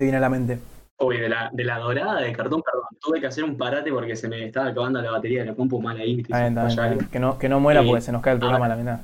Te 0.00 0.06
viene 0.06 0.16
a 0.16 0.20
la 0.20 0.30
mente. 0.30 0.58
Uy, 1.02 1.18
de 1.18 1.30
la, 1.30 1.48
de 1.50 1.64
la 1.64 1.78
dorada 1.78 2.20
de 2.20 2.32
cartón, 2.32 2.62
perdón. 2.62 2.84
Tuve 3.00 3.20
que 3.20 3.26
hacer 3.26 3.42
un 3.42 3.56
parate 3.56 3.90
porque 3.90 4.14
se 4.14 4.28
me 4.28 4.44
estaba 4.44 4.68
acabando 4.68 5.00
la 5.00 5.10
batería 5.10 5.40
de 5.40 5.46
la 5.46 5.54
compu 5.54 5.80
mal 5.80 5.96
ahí. 5.96 6.22
Ah, 6.30 6.48
bien, 6.48 7.08
que, 7.10 7.18
no, 7.18 7.38
que 7.38 7.48
no 7.48 7.58
muera 7.58 7.82
porque 7.82 8.02
se 8.02 8.12
nos 8.12 8.20
cae 8.20 8.34
el 8.34 8.38
programa 8.38 8.66
a 8.66 8.68
la 8.68 8.76
mitad. 8.76 9.00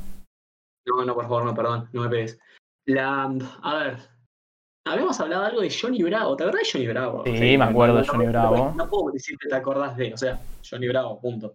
No, 0.87 1.05
no, 1.05 1.15
por 1.15 1.25
favor, 1.25 1.45
no, 1.47 1.55
perdón, 1.55 1.89
no 1.93 2.03
me 2.03 2.09
pegues. 2.11 2.39
La, 2.87 3.25
a 3.63 3.75
ver, 3.79 3.97
habíamos 4.87 5.19
hablado 5.19 5.45
algo 5.45 5.63
de 5.63 5.71
Johnny 5.71 6.03
Bravo, 6.03 6.37
¿te 6.37 6.45
acordás 6.45 6.63
de 6.65 6.71
Johnny 6.71 6.87
Bravo? 6.87 7.25
Sí, 7.25 7.31
o 7.31 7.37
sea, 7.37 7.59
me 7.59 7.65
acuerdo 7.65 7.95
no, 7.95 8.01
de 8.01 8.07
Johnny 8.07 8.27
no, 8.27 8.31
Bravo. 8.31 8.75
No, 8.77 8.89
puedo 8.91 9.13
decir 9.13 9.37
que 9.39 9.49
te 9.49 9.57
acordás 9.57 9.97
de, 9.97 10.13
o 10.13 10.17
sea, 10.19 10.39
Johnny 10.69 10.89
Bravo, 10.89 11.19
punto. 11.19 11.55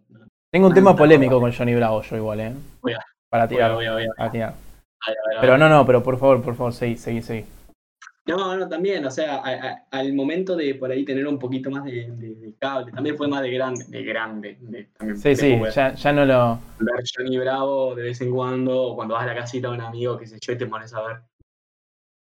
Tengo 0.51 0.67
un 0.67 0.74
tema 0.74 0.95
polémico 0.95 1.39
con 1.39 1.53
Johnny 1.53 1.75
Bravo 1.75 2.01
yo 2.01 2.17
igual, 2.17 2.39
¿eh? 2.39 2.53
Voy 2.81 2.93
a, 2.93 3.00
Para 3.29 3.48
tirar. 3.48 3.74
Voy 3.74 3.86
a, 3.86 3.93
voy 3.93 4.05
a, 4.05 4.13
Para 4.17 4.31
tirar. 4.31 4.50
A 4.50 5.10
ver, 5.10 5.17
a 5.17 5.29
ver, 5.29 5.38
a 5.38 5.41
Pero 5.41 5.57
no, 5.57 5.69
no, 5.69 5.86
pero 5.86 6.01
por 6.01 6.17
favor, 6.17 6.41
por 6.41 6.55
favor, 6.55 6.74
seguí, 6.74 6.98
seguí, 6.98 7.21
seguí. 7.21 7.45
No, 8.28 8.56
no, 8.56 8.70
también, 8.70 9.04
o 9.04 9.10
sea, 9.10 9.38
a, 9.38 9.50
a, 9.50 9.86
al 9.92 10.13
momento 10.13 10.56
de 10.56 10.75
por 10.75 10.92
ahí 10.92 11.04
tener 11.04 11.28
un 11.28 11.40
poquito 11.40 11.72
más 11.72 11.84
de, 11.84 12.12
de, 12.12 12.36
de 12.36 12.54
cable, 12.60 12.92
también 12.92 13.18
fue 13.18 13.28
más 13.28 13.42
de 13.42 13.51
grande, 13.51 13.84
de 13.88 14.04
grande. 14.04 14.58
De, 14.62 14.84
también 14.96 15.18
Sí, 15.18 15.36
sí, 15.36 15.60
ya, 15.74 15.94
ya 15.96 16.13
no 16.13 16.25
lo... 16.25 16.60
Ver 16.80 17.04
Johnny 17.16 17.38
Bravo 17.40 17.96
de 17.96 18.04
vez 18.04 18.22
en 18.22 18.32
cuando, 18.32 18.80
o 18.80 18.96
cuando 18.96 19.16
vas 19.16 19.24
a 19.24 19.28
la 19.28 19.36
casita 19.36 19.70
de 19.70 19.74
un 19.74 19.82
amigo, 19.82 20.18
qué 20.18 20.28
sé 20.28 20.38
yo, 20.40 20.54
y 20.54 20.58
te 20.58 20.68
pones 20.68 20.94
a 20.94 21.01
ver 21.01 21.18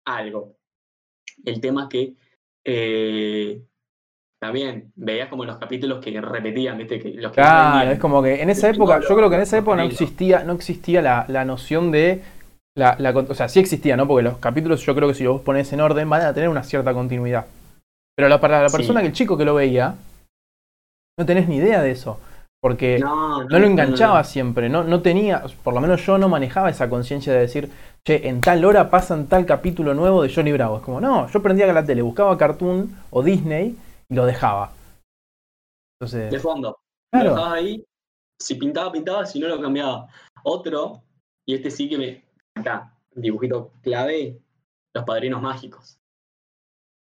algo. 0.05 0.55
El 1.43 1.61
tema 1.61 1.83
es 1.83 1.89
que 1.89 2.13
eh, 2.63 3.61
también 4.39 4.91
veías 4.95 5.29
como 5.29 5.45
los 5.45 5.57
capítulos 5.57 6.03
que 6.03 6.19
repetían, 6.19 6.77
¿viste? 6.79 6.99
Que 6.99 7.09
los 7.11 7.31
que 7.31 7.41
Claro, 7.41 7.91
es 7.91 7.99
como 7.99 8.23
que 8.23 8.41
en 8.41 8.49
esa 8.49 8.69
época, 8.69 9.01
yo 9.07 9.15
creo 9.15 9.29
que 9.29 9.35
en 9.35 9.41
esa 9.41 9.59
época 9.59 9.77
no 9.77 9.83
existía, 9.83 10.43
no 10.43 10.53
existía 10.53 11.01
la, 11.03 11.25
la 11.27 11.45
noción 11.45 11.91
de 11.91 12.23
la, 12.77 12.95
la, 12.99 13.11
o 13.11 13.33
sea, 13.33 13.47
sí 13.47 13.59
existía, 13.59 13.95
¿no? 13.95 14.07
Porque 14.07 14.23
los 14.23 14.37
capítulos 14.37 14.85
yo 14.85 14.95
creo 14.95 15.07
que 15.07 15.13
si 15.15 15.23
los 15.23 15.41
pones 15.41 15.71
en 15.73 15.81
orden 15.81 16.09
van 16.09 16.21
a 16.21 16.33
tener 16.33 16.49
una 16.49 16.63
cierta 16.63 16.93
continuidad. 16.93 17.45
Pero 18.15 18.29
la, 18.29 18.39
para 18.39 18.61
la 18.61 18.69
persona, 18.69 18.99
Sí. 18.99 19.03
que 19.03 19.07
el 19.07 19.13
chico 19.13 19.37
que 19.37 19.45
lo 19.45 19.55
veía, 19.55 19.95
no 21.17 21.25
tenés 21.25 21.47
ni 21.47 21.57
idea 21.57 21.81
de 21.81 21.91
eso. 21.91 22.19
Porque 22.61 22.97
no, 22.97 23.43
no 23.43 23.59
lo 23.59 23.67
enganchaba 23.67 24.23
siempre, 24.23 24.69
no, 24.69 24.83
no 24.83 25.01
tenía, 25.01 25.43
por 25.63 25.75
lo 25.75 25.81
menos 25.81 26.03
yo 26.03 26.17
no 26.17 26.29
manejaba 26.29 26.69
esa 26.69 26.89
conciencia 26.89 27.31
de 27.31 27.39
decir, 27.39 27.69
che, 28.03 28.27
en 28.27 28.41
tal 28.41 28.65
hora 28.65 28.89
pasan 28.89 29.27
tal 29.27 29.45
capítulo 29.45 29.93
nuevo 29.93 30.23
de 30.23 30.33
Johnny 30.33 30.51
Bravo. 30.51 30.77
Es 30.77 30.83
como, 30.83 30.99
no, 30.99 31.29
yo 31.29 31.43
prendía 31.43 31.71
la 31.71 31.85
tele, 31.85 32.01
buscaba 32.01 32.37
Cartoon 32.37 32.89
o 33.11 33.21
Disney 33.21 33.77
y 34.09 34.15
lo 34.15 34.25
dejaba. 34.25 34.71
De 36.01 36.05
Entonces, 36.07 36.41
fondo. 36.41 36.79
Claro. 37.13 37.29
Lo 37.29 37.35
dejabas 37.35 37.53
ahí, 37.59 37.85
si 38.41 38.55
pintaba, 38.55 38.91
pintaba, 38.91 39.25
si 39.27 39.39
no 39.39 39.47
lo 39.47 39.61
cambiaba. 39.61 40.07
Otro, 40.43 41.03
y 41.47 41.53
este 41.53 41.69
sí 41.69 41.87
que 41.87 41.97
me. 41.99 42.24
Acá, 42.55 42.91
dibujito 43.13 43.71
clave, 43.81 44.39
los 44.93 45.03
padrinos 45.03 45.41
mágicos. 45.41 45.97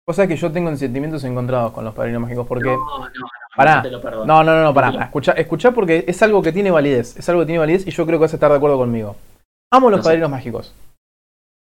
cosa 0.05 0.27
que 0.27 0.37
yo 0.37 0.51
tengo 0.53 0.75
sentimientos 0.77 1.23
encontrados 1.25 1.73
con 1.73 1.85
los 1.85 1.95
padrinos 1.95 2.23
mágicos, 2.23 2.47
porque... 2.47 2.71
No, 2.71 2.77
no, 2.77 2.99
no, 3.09 3.27
Pará. 3.57 3.77
no 3.77 3.83
te 3.83 3.91
lo 3.91 4.01
perdono. 4.01 4.25
No, 4.25 4.43
no, 4.45 4.55
no, 4.57 4.63
no, 4.65 4.75
pará. 4.75 5.05
Escuchá, 5.05 5.33
escuchá 5.33 5.73
porque 5.73 6.05
es 6.09 6.23
algo 6.23 6.41
que 6.43 6.53
tiene 6.53 6.71
validez. 6.71 7.17
Es 7.19 7.29
algo 7.29 7.43
que 7.43 7.47
tiene 7.47 7.59
validez 7.59 7.87
y 7.87 7.91
yo 7.91 8.07
creo 8.07 8.19
que 8.19 8.23
vas 8.23 8.33
a 8.33 8.37
estar 8.37 8.51
de 8.51 8.57
acuerdo 8.57 8.79
conmigo. 8.79 9.17
Amo 9.71 9.91
los 9.91 9.99
No 9.99 10.03
sé. 10.03 10.09
padrinos 10.09 10.31
mágicos. 10.31 10.75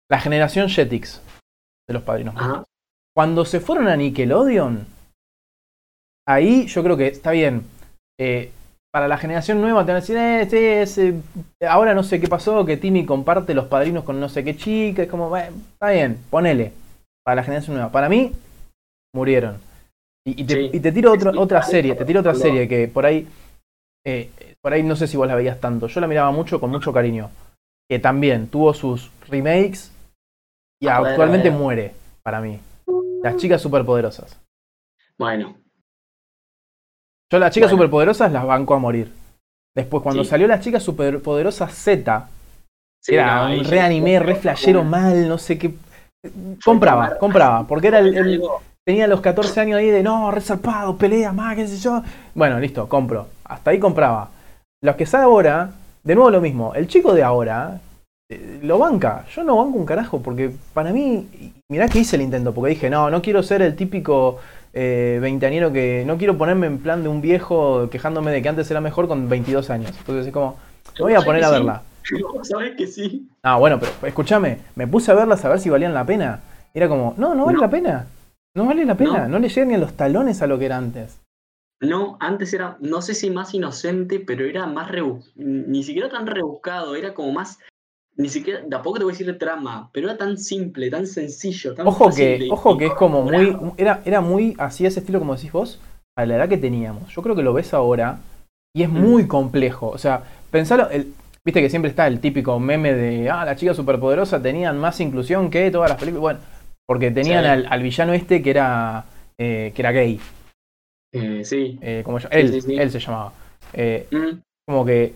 La 0.09 0.19
generación 0.19 0.69
Jetix 0.69 1.21
de 1.87 1.93
los 1.93 2.03
padrinos 2.03 2.33
mágicos. 2.35 2.55
Ajá. 2.57 2.63
Cuando 3.15 3.43
se 3.45 3.59
fueron 3.59 3.87
a 3.89 3.95
Nickelodeon, 3.97 4.87
ahí 6.27 6.65
yo 6.67 6.83
creo 6.83 6.95
que 6.97 7.07
está 7.07 7.31
bien. 7.31 7.63
Eh, 8.19 8.51
para 8.93 9.07
la 9.07 9.17
generación 9.17 9.59
nueva 9.59 9.83
te 9.85 9.91
van 9.91 9.97
a 9.97 10.01
decir, 10.01 10.15
eh, 10.17 10.47
sí, 10.47 10.57
es, 10.57 10.97
eh, 10.99 11.15
ahora 11.67 11.95
no 11.95 12.03
sé 12.03 12.19
qué 12.21 12.27
pasó, 12.27 12.63
que 12.63 12.77
Timmy 12.77 13.05
comparte 13.05 13.55
los 13.55 13.65
padrinos 13.65 14.03
con 14.03 14.19
no 14.19 14.29
sé 14.29 14.43
qué 14.43 14.55
chica. 14.55 15.01
Es 15.03 15.09
como, 15.09 15.35
está 15.35 15.89
bien, 15.89 16.19
ponele. 16.29 16.73
Para 17.25 17.37
la 17.37 17.43
generación 17.43 17.75
nueva. 17.75 17.91
Para 17.91 18.07
mí, 18.07 18.31
murieron. 19.15 19.57
Y, 20.27 20.41
y 20.41 20.45
te, 20.45 20.53
Sí. 20.55 20.69
y 20.73 20.79
te 20.79 20.91
tiro 20.91 21.11
otra, 21.11 21.31
otra 21.35 21.63
serie, 21.63 21.95
te 21.95 22.05
tiro 22.05 22.19
otra 22.19 22.35
serie 22.35 22.67
que 22.67 22.87
por 22.87 23.05
ahí, 23.05 23.27
eh, 24.05 24.29
por 24.61 24.73
ahí 24.73 24.83
no 24.83 24.95
sé 24.95 25.07
si 25.07 25.17
vos 25.17 25.27
la 25.27 25.35
veías 25.35 25.59
tanto. 25.59 25.87
Yo 25.87 25.99
la 25.99 26.07
miraba 26.07 26.31
mucho 26.31 26.59
con 26.59 26.69
mucho 26.69 26.93
cariño. 26.93 27.31
Que 27.89 27.97
también 27.99 28.47
tuvo 28.47 28.73
sus 28.73 29.09
remakes 29.27 29.91
y 30.79 30.87
A 30.87 30.97
actualmente 30.97 31.49
ver. 31.49 31.57
muere 31.57 31.93
para 32.21 32.41
mí. 32.41 32.59
Las 33.23 33.37
chicas 33.37 33.61
superpoderosas. 33.61 34.39
Bueno, 35.17 35.55
Yo 37.33 37.39
las 37.39 37.51
chicas 37.51 37.71
Bueno. 37.71 37.81
superpoderosas 37.81 38.31
las 38.31 38.45
banco 38.45 38.75
a 38.75 38.77
morir. 38.77 39.11
Después, 39.75 40.03
cuando 40.03 40.23
Sí. 40.23 40.29
salió 40.29 40.47
las 40.47 40.59
chicas 40.59 40.83
superpoderosas 40.83 41.73
Z, 41.73 42.29
sí, 43.03 43.15
era 43.15 43.47
no, 43.49 43.55
un 43.55 43.63
ya- 43.63 44.19
re 44.19 44.35
flashero 44.35 44.83
mal, 44.83 45.27
no 45.27 45.39
sé 45.39 45.57
qué. 45.57 45.73
Compraba, 46.63 47.17
compraba, 47.17 47.65
porque 47.65 47.87
era 47.87 47.97
el, 47.99 48.39
tenía 48.85 49.07
los 49.07 49.19
14 49.19 49.59
años 49.61 49.79
ahí 49.79 49.89
de 49.89 50.03
no, 50.03 50.29
resarpado, 50.29 50.95
pelea 50.95 51.33
más, 51.33 51.55
qué 51.55 51.67
sé 51.67 51.77
yo. 51.77 52.03
Bueno, 52.35 52.59
listo, 52.59 52.87
compro. 52.87 53.27
Hasta 53.45 53.71
ahí 53.71 53.79
compraba. 53.79 54.29
Los 54.83 54.95
que 54.95 55.07
sale 55.07 55.23
ahora, 55.23 55.71
de 56.03 56.13
nuevo 56.13 56.29
lo 56.29 56.39
mismo. 56.39 56.75
El 56.75 56.87
chico 56.87 57.15
de 57.15 57.23
ahora 57.23 57.81
eh, 58.29 58.59
lo 58.61 58.77
banca. 58.77 59.25
Yo 59.35 59.43
no 59.43 59.57
banco 59.57 59.79
un 59.79 59.87
carajo, 59.87 60.21
porque 60.21 60.51
para 60.75 60.93
mí, 60.93 61.27
mirá 61.67 61.89
que 61.89 61.97
hice 61.97 62.15
el 62.15 62.21
intento, 62.21 62.53
porque 62.53 62.75
dije, 62.75 62.91
no, 62.91 63.09
no 63.09 63.23
quiero 63.23 63.41
ser 63.41 63.63
el 63.63 63.75
típico 63.75 64.37
eh, 64.73 65.19
veinteañero 65.21 65.71
que. 65.71 66.03
No 66.05 66.17
quiero 66.17 66.37
ponerme 66.37 66.67
en 66.67 66.79
plan 66.79 67.03
de 67.03 67.09
un 67.09 67.21
viejo 67.21 67.89
quejándome 67.89 68.31
de 68.31 68.41
que 68.41 68.49
antes 68.49 68.69
era 68.71 68.81
mejor 68.81 69.07
con 69.07 69.29
22 69.29 69.69
años. 69.69 69.91
Entonces 69.99 70.27
es 70.27 70.33
como, 70.33 70.57
me 70.97 71.03
voy 71.03 71.13
a 71.13 71.15
¿Sabés 71.21 71.25
poner 71.25 71.43
a 71.43 71.49
verla. 71.51 71.83
¿Sabes 72.43 72.73
que 72.75 72.87
sí? 72.87 73.29
Ah, 73.43 73.57
bueno, 73.57 73.79
pero 73.79 73.91
escúchame, 74.07 74.59
me 74.75 74.87
puse 74.87 75.11
a 75.11 75.15
verlas 75.15 75.43
a 75.45 75.49
ver 75.49 75.59
si 75.59 75.69
valían 75.69 75.93
la 75.93 76.05
pena. 76.05 76.41
Era 76.73 76.89
como, 76.89 77.13
no, 77.17 77.33
no 77.35 77.45
vale 77.45 77.57
No. 77.57 77.61
la 77.61 77.69
pena. 77.69 78.07
No 78.55 78.65
vale 78.65 78.85
la 78.85 78.95
pena. 78.95 79.27
No. 79.27 79.29
No, 79.29 79.39
le 79.39 79.49
llegan 79.49 79.69
ni 79.69 79.75
a 79.75 79.77
los 79.77 79.93
talones 79.93 80.41
a 80.41 80.47
lo 80.47 80.59
que 80.59 80.65
era 80.65 80.77
antes. 80.77 81.19
No, 81.81 82.17
antes 82.19 82.53
era, 82.53 82.77
no 82.79 83.01
sé 83.01 83.13
si 83.13 83.29
más 83.29 83.53
inocente, 83.53 84.19
pero 84.19 84.45
era 84.45 84.65
más 84.67 84.89
rebuscado, 84.89 85.33
ni 85.35 85.83
siquiera 85.83 86.07
tan 86.09 86.27
rebuscado, 86.27 86.95
era 86.95 87.13
como 87.13 87.33
más, 87.33 87.59
ni 88.15 88.29
siquiera, 88.29 88.61
tampoco 88.69 88.99
te 88.99 89.03
voy 89.05 89.11
a 89.11 89.13
decir 89.13 89.25
de 89.27 89.33
trama, 89.33 89.89
pero 89.91 90.07
era 90.09 90.17
tan 90.17 90.37
simple, 90.37 90.89
tan 90.91 91.07
sencillo, 91.07 91.73
tan 91.73 91.87
Ojo 91.87 92.05
fácil 92.05 92.39
que, 92.39 92.47
ojo 92.51 92.77
que 92.77 92.85
es 92.87 92.93
como 92.93 93.23
muy. 93.23 93.57
Era, 93.77 94.01
era 94.05 94.21
muy 94.21 94.55
así 94.59 94.85
ese 94.85 94.99
estilo 94.99 95.19
como 95.19 95.35
decís 95.35 95.51
vos, 95.51 95.79
a 96.17 96.25
la 96.25 96.35
edad 96.35 96.49
que 96.49 96.57
teníamos. 96.57 97.13
Yo 97.13 97.21
creo 97.23 97.35
que 97.35 97.41
lo 97.43 97.53
ves 97.53 97.73
ahora 97.73 98.19
y 98.75 98.83
es 98.83 98.89
Mm. 98.89 98.99
muy 99.01 99.27
complejo. 99.27 99.89
O 99.89 99.97
sea, 99.97 100.23
pensalo, 100.51 100.89
el, 100.91 101.13
viste 101.43 101.61
que 101.61 101.69
siempre 101.69 101.89
está 101.89 102.05
el 102.07 102.19
típico 102.19 102.59
meme 102.59 102.93
de 102.93 103.29
ah, 103.29 103.45
las 103.45 103.57
chicas 103.59 103.75
superpoderosas 103.75 104.41
tenían 104.43 104.77
más 104.77 104.99
inclusión 104.99 105.49
que 105.49 105.71
todas 105.71 105.89
las 105.89 105.99
películas. 105.99 106.21
Bueno, 106.21 106.39
porque 106.87 107.09
tenían 107.11 107.43
Sí. 107.43 107.49
al, 107.49 107.65
al 107.67 107.81
villano 107.81 108.13
este 108.13 108.41
que 108.43 108.49
era. 108.51 109.05
eh, 109.39 109.71
que 109.75 109.81
era 109.81 109.91
gay. 109.91 110.19
Eh, 111.13 111.43
sí. 111.43 111.79
eh, 111.81 112.01
como 112.05 112.19
yo- 112.19 112.29
él, 112.31 112.51
sí, 112.53 112.61
sí. 112.61 112.75
él 112.75 112.91
se 112.91 112.99
llamaba. 112.99 113.33
Eh, 113.73 114.07
Mm, 114.11 114.39
como 114.67 114.85
que, 114.85 115.13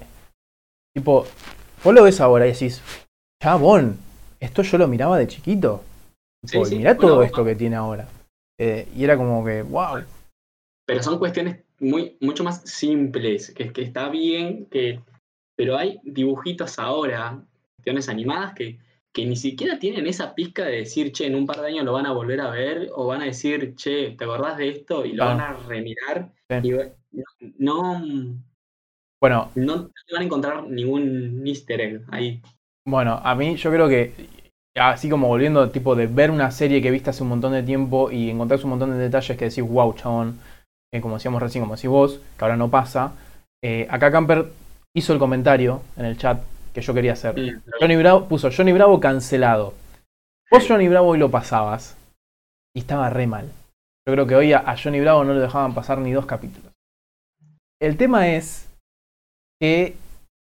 tipo, 0.96 1.26
vos 1.84 1.94
lo 1.94 2.04
ves 2.04 2.20
ahora 2.22 2.48
y 2.48 2.52
decís, 2.52 2.82
chabón, 3.42 3.98
esto 4.40 4.62
yo 4.62 4.78
lo 4.78 4.88
miraba 4.88 5.18
de 5.18 5.28
chiquito. 5.28 5.84
Sí, 6.44 6.60
mirá 6.72 6.98
todo 6.98 7.24
esto 7.24 7.44
que 7.44 7.56
tiene 7.56 7.76
ahora. 7.76 8.08
Eh, 8.60 8.88
y 8.96 9.04
era 9.04 9.18
como 9.18 9.44
que, 9.44 9.62
wow. 9.62 10.04
Pero 10.86 11.04
son 11.04 11.20
cuestiones 11.20 11.60
muy, 11.80 12.18
mucho 12.22 12.44
más 12.44 12.62
simples, 12.62 13.52
que, 13.52 13.72
que 13.72 13.82
está 13.82 14.10
bien, 14.10 14.66
que, 14.68 15.00
pero 15.56 15.78
hay 15.78 16.00
dibujitos 16.04 16.80
ahora, 16.80 17.42
cuestiones 17.76 18.10
animadas 18.10 18.54
que, 18.54 18.80
que 19.12 19.26
ni 19.26 19.36
siquiera 19.36 19.80
tienen 19.80 20.08
esa 20.08 20.34
pizca 20.34 20.64
de 20.64 20.78
decir, 20.78 21.12
che, 21.12 21.26
en 21.26 21.36
un 21.36 21.46
par 21.46 21.62
de 21.62 21.68
años 21.68 21.86
lo 21.86 21.94
van 21.94 22.06
a 22.06 22.14
volver 22.14 22.40
a 22.42 22.50
ver, 22.50 22.90
o 22.96 23.08
van 23.08 23.22
a 23.22 23.26
decir, 23.26 23.76
che, 23.76 24.12
¿te 24.12 24.24
acordás 24.24 24.58
de 24.58 24.70
esto? 24.70 25.06
Y 25.06 25.14
lo 25.14 25.26
van 25.26 25.42
a 25.42 25.54
remirar. 25.54 26.32
Sí. 26.50 26.72
Y 27.12 27.24
no, 27.58 28.02
Bueno, 29.22 29.52
no 29.56 29.88
te 29.88 30.14
van 30.14 30.22
a 30.22 30.26
encontrar 30.26 30.68
ningún 30.68 31.46
easter 31.46 31.82
egg 31.82 32.02
ahí. 32.12 32.42
bueno, 32.86 33.20
a 33.24 33.36
mí 33.36 33.56
yo 33.56 33.72
creo 33.72 33.88
que 33.88 34.14
así 34.76 35.10
como 35.10 35.28
volviendo, 35.28 35.70
tipo 35.70 35.96
de 35.96 36.08
ver 36.08 36.32
una 36.32 36.52
serie 36.52 36.82
que 36.82 36.92
viste 36.92 37.10
hace 37.10 37.24
un 37.24 37.30
montón 37.30 37.54
de 37.54 37.64
tiempo 37.64 38.12
y 38.12 38.30
encontrás 38.30 38.64
un 38.64 38.72
montón 38.72 38.92
de 38.92 38.98
detalles 38.98 39.38
que 39.38 39.46
decís, 39.46 39.64
wow, 39.64 39.94
chabón, 39.94 40.40
eh, 40.94 41.02
como 41.02 41.16
decíamos 41.16 41.42
recién, 41.42 41.64
como 41.64 41.76
decís 41.76 41.90
vos, 41.90 42.20
que 42.38 42.46
ahora 42.46 42.58
no 42.58 42.70
pasa. 42.70 43.14
Eh, 43.64 43.88
acá 43.90 44.12
Camper 44.12 44.52
hizo 44.96 45.14
el 45.14 45.20
comentario 45.20 45.82
en 45.96 46.06
el 46.06 46.18
chat 46.18 46.42
que 46.74 46.82
yo 46.82 46.94
quería 46.94 47.14
hacer. 47.14 47.62
Johnny 47.80 47.96
Bravo 47.96 48.28
puso 48.28 48.50
Johnny 48.56 48.72
Bravo 48.72 49.00
cancelado. 49.00 49.74
Vos 50.52 50.66
Johnny 50.68 50.88
Bravo 50.88 51.10
hoy 51.10 51.18
lo 51.18 51.32
pasabas 51.32 51.98
y 52.76 52.82
estaba 52.82 53.10
re 53.10 53.28
mal. 53.28 53.50
Yo 54.08 54.14
creo 54.14 54.28
que 54.28 54.36
hoy 54.36 54.54
a, 54.54 54.76
Johnny 54.82 55.02
Bravo 55.02 55.24
no 55.24 55.34
le 55.34 55.40
dejaban 55.40 55.74
pasar 55.74 55.98
ni 55.98 56.14
dos 56.14 56.26
capítulos. 56.26 56.72
El 57.82 57.98
tema 57.98 58.30
es 58.30 58.67
que 59.60 59.96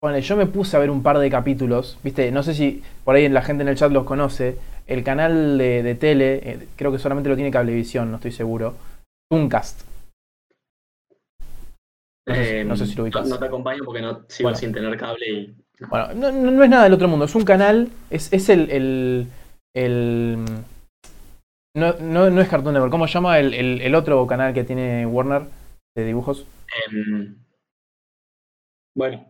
bueno, 0.01 0.17
yo 0.19 0.37
me 0.37 0.45
puse 0.45 0.77
a 0.77 0.79
ver 0.79 0.89
un 0.89 1.03
par 1.03 1.19
de 1.19 1.29
capítulos, 1.29 1.97
viste, 2.03 2.31
no 2.31 2.41
sé 2.41 2.53
si 2.53 2.81
por 3.03 3.15
ahí 3.15 3.27
la 3.27 3.41
gente 3.41 3.63
en 3.63 3.69
el 3.69 3.75
chat 3.75 3.91
los 3.91 4.05
conoce, 4.05 4.57
el 4.87 5.03
canal 5.03 5.57
de, 5.57 5.95
tele, 5.95 6.39
eh, 6.43 6.67
creo 6.77 6.91
que 6.91 6.99
solamente 6.99 7.29
lo 7.29 7.35
tiene 7.35 7.51
Cablevisión, 7.51 8.09
no 8.09 8.15
estoy 8.15 8.31
seguro, 8.31 8.75
Uncast. 9.29 9.81
No, 12.65 12.75
sé, 12.75 12.85
si 12.85 12.95
lo 12.95 13.03
ubicas. 13.03 13.27
No, 13.27 13.39
te 13.39 13.45
acompaño 13.45 13.83
porque 13.83 14.01
no 14.01 14.23
sigo 14.27 14.53
sin 14.53 14.71
tener 14.71 14.95
cable 14.97 15.27
y... 15.27 15.55
Bueno, 15.89 16.13
no, 16.13 16.63
es 16.63 16.69
nada 16.69 16.83
del 16.83 16.93
otro 16.93 17.07
mundo, 17.07 17.25
es 17.25 17.35
un 17.35 17.43
canal, 17.43 17.89
es, 18.09 18.31
es 18.31 18.49
el, 18.49 19.27
el, 19.75 20.45
no, 21.75 21.93
no, 21.99 22.41
es 22.41 22.47
Cartoon 22.47 22.73
Network, 22.73 22.91
¿cómo 22.91 23.07
se 23.07 23.13
llama 23.13 23.39
el, 23.39 23.95
otro 23.95 24.25
canal 24.27 24.53
que 24.53 24.63
tiene 24.63 25.05
Warner 25.05 25.43
de 25.95 26.05
dibujos? 26.05 26.45
Em, 26.87 27.35
bueno. 28.99 29.25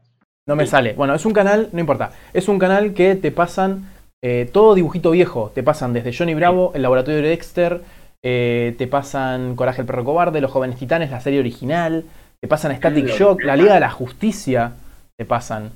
No 0.47 0.55
me 0.55 0.65
sale. 0.65 0.93
Bueno, 0.93 1.13
es 1.13 1.25
un 1.27 1.33
canal, 1.33 1.69
no 1.71 1.79
importa. 1.79 2.11
Es 2.33 2.47
un 2.47 2.57
canal 2.57 2.95
que 2.95 3.15
te 3.15 3.31
pasan 3.31 3.85
eh, 4.23 4.49
todo 4.51 4.73
dibujito 4.73 5.11
viejo. 5.11 5.51
Te 5.53 5.61
pasan 5.61 5.93
desde 5.93 6.11
Johnny 6.11 6.33
Bravo, 6.33 6.71
el 6.73 6.81
laboratorio 6.81 7.21
de 7.21 7.29
Dexter, 7.29 7.81
eh, 8.25 8.73
te 8.77 8.87
pasan 8.87 9.55
Coraje 9.55 9.81
el 9.81 9.87
perro 9.87 10.03
cobarde, 10.03 10.41
Los 10.41 10.51
jóvenes 10.51 10.77
titanes, 10.77 11.11
la 11.11 11.21
serie 11.21 11.39
original, 11.39 12.03
te 12.41 12.47
pasan 12.47 12.75
Static 12.75 13.09
Shock, 13.09 13.43
La 13.43 13.55
Liga 13.55 13.75
de 13.75 13.79
la 13.79 13.91
Justicia, 13.91 14.73
te 15.15 15.25
pasan. 15.25 15.69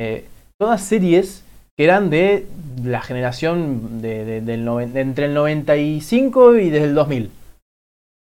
Eh, 0.00 0.26
todas 0.58 0.82
series 0.82 1.44
que 1.78 1.84
eran 1.84 2.10
de 2.10 2.46
la 2.82 3.00
generación 3.00 4.02
de, 4.02 4.38
entre 4.38 5.26
el 5.26 5.34
95 5.34 6.56
y 6.56 6.70
desde 6.70 6.86
el 6.86 6.94
2000. 6.94 7.30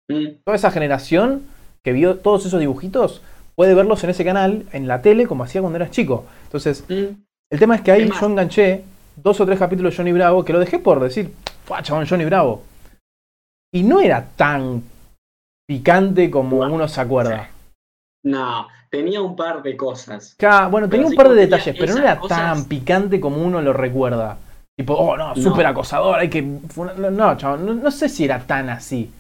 Mm. 0.10 0.28
Toda 0.44 0.58
esa 0.58 0.72
generación 0.72 1.44
que 1.82 1.94
vio 1.94 2.18
todos 2.18 2.46
esos 2.46 2.60
dibujitos 2.60 3.22
puede 3.62 3.76
verlos 3.76 4.04
en 4.04 4.10
ese 4.10 4.26
canal, 4.26 4.66
en 4.74 4.88
la 4.88 5.04
tele, 5.04 5.28
como 5.28 5.44
hacía 5.44 5.62
cuando 5.62 5.78
eras 5.78 5.92
chico. 5.92 6.26
Entonces, 6.46 6.84
mm. 6.90 7.14
el 7.52 7.60
tema 7.60 7.76
es 7.76 7.82
que 7.82 7.92
ahí 7.92 8.10
yo 8.10 8.26
enganché 8.26 8.84
dos 9.16 9.40
o 9.40 9.46
tres 9.46 9.60
capítulos 9.60 9.94
de 9.94 9.98
Johnny 9.98 10.12
Bravo 10.14 10.44
que 10.44 10.52
lo 10.52 10.58
dejé 10.58 10.80
por 10.80 11.00
decir, 11.00 11.32
¡Fua, 11.64 11.84
chabón, 11.84 12.08
Johnny 12.08 12.26
Bravo! 12.26 12.64
Y 13.72 13.84
no 13.84 14.00
era 14.00 14.26
tan 14.36 14.82
picante 15.68 16.32
como 16.32 16.62
uno 16.62 16.88
se 16.88 17.02
acuerda. 17.02 17.52
No, 18.24 18.68
tenía 18.90 19.22
un 19.22 19.36
par 19.36 19.62
de 19.62 19.78
cosas. 19.78 20.36
bueno, 20.72 20.90
tenía 20.90 21.06
un 21.06 21.14
par 21.14 21.30
de 21.30 21.36
detalles, 21.36 21.76
pero 21.78 21.94
no 21.94 22.02
era 22.02 22.20
tan 22.20 22.66
picante 22.66 23.20
como 23.20 23.44
uno 23.44 23.62
lo 23.62 23.74
recuerda. 23.74 24.40
Tipo, 24.76 24.96
oh 24.96 25.16
no, 25.16 25.36
súper 25.36 25.68
acosador, 25.68 26.18
hay 26.18 26.32
que. 26.32 26.42
No, 26.42 27.38
chaval, 27.38 27.84
no, 27.84 27.92
sé 27.92 28.10
si 28.10 28.26
era 28.26 28.40
tan 28.40 28.72
así 28.72 29.12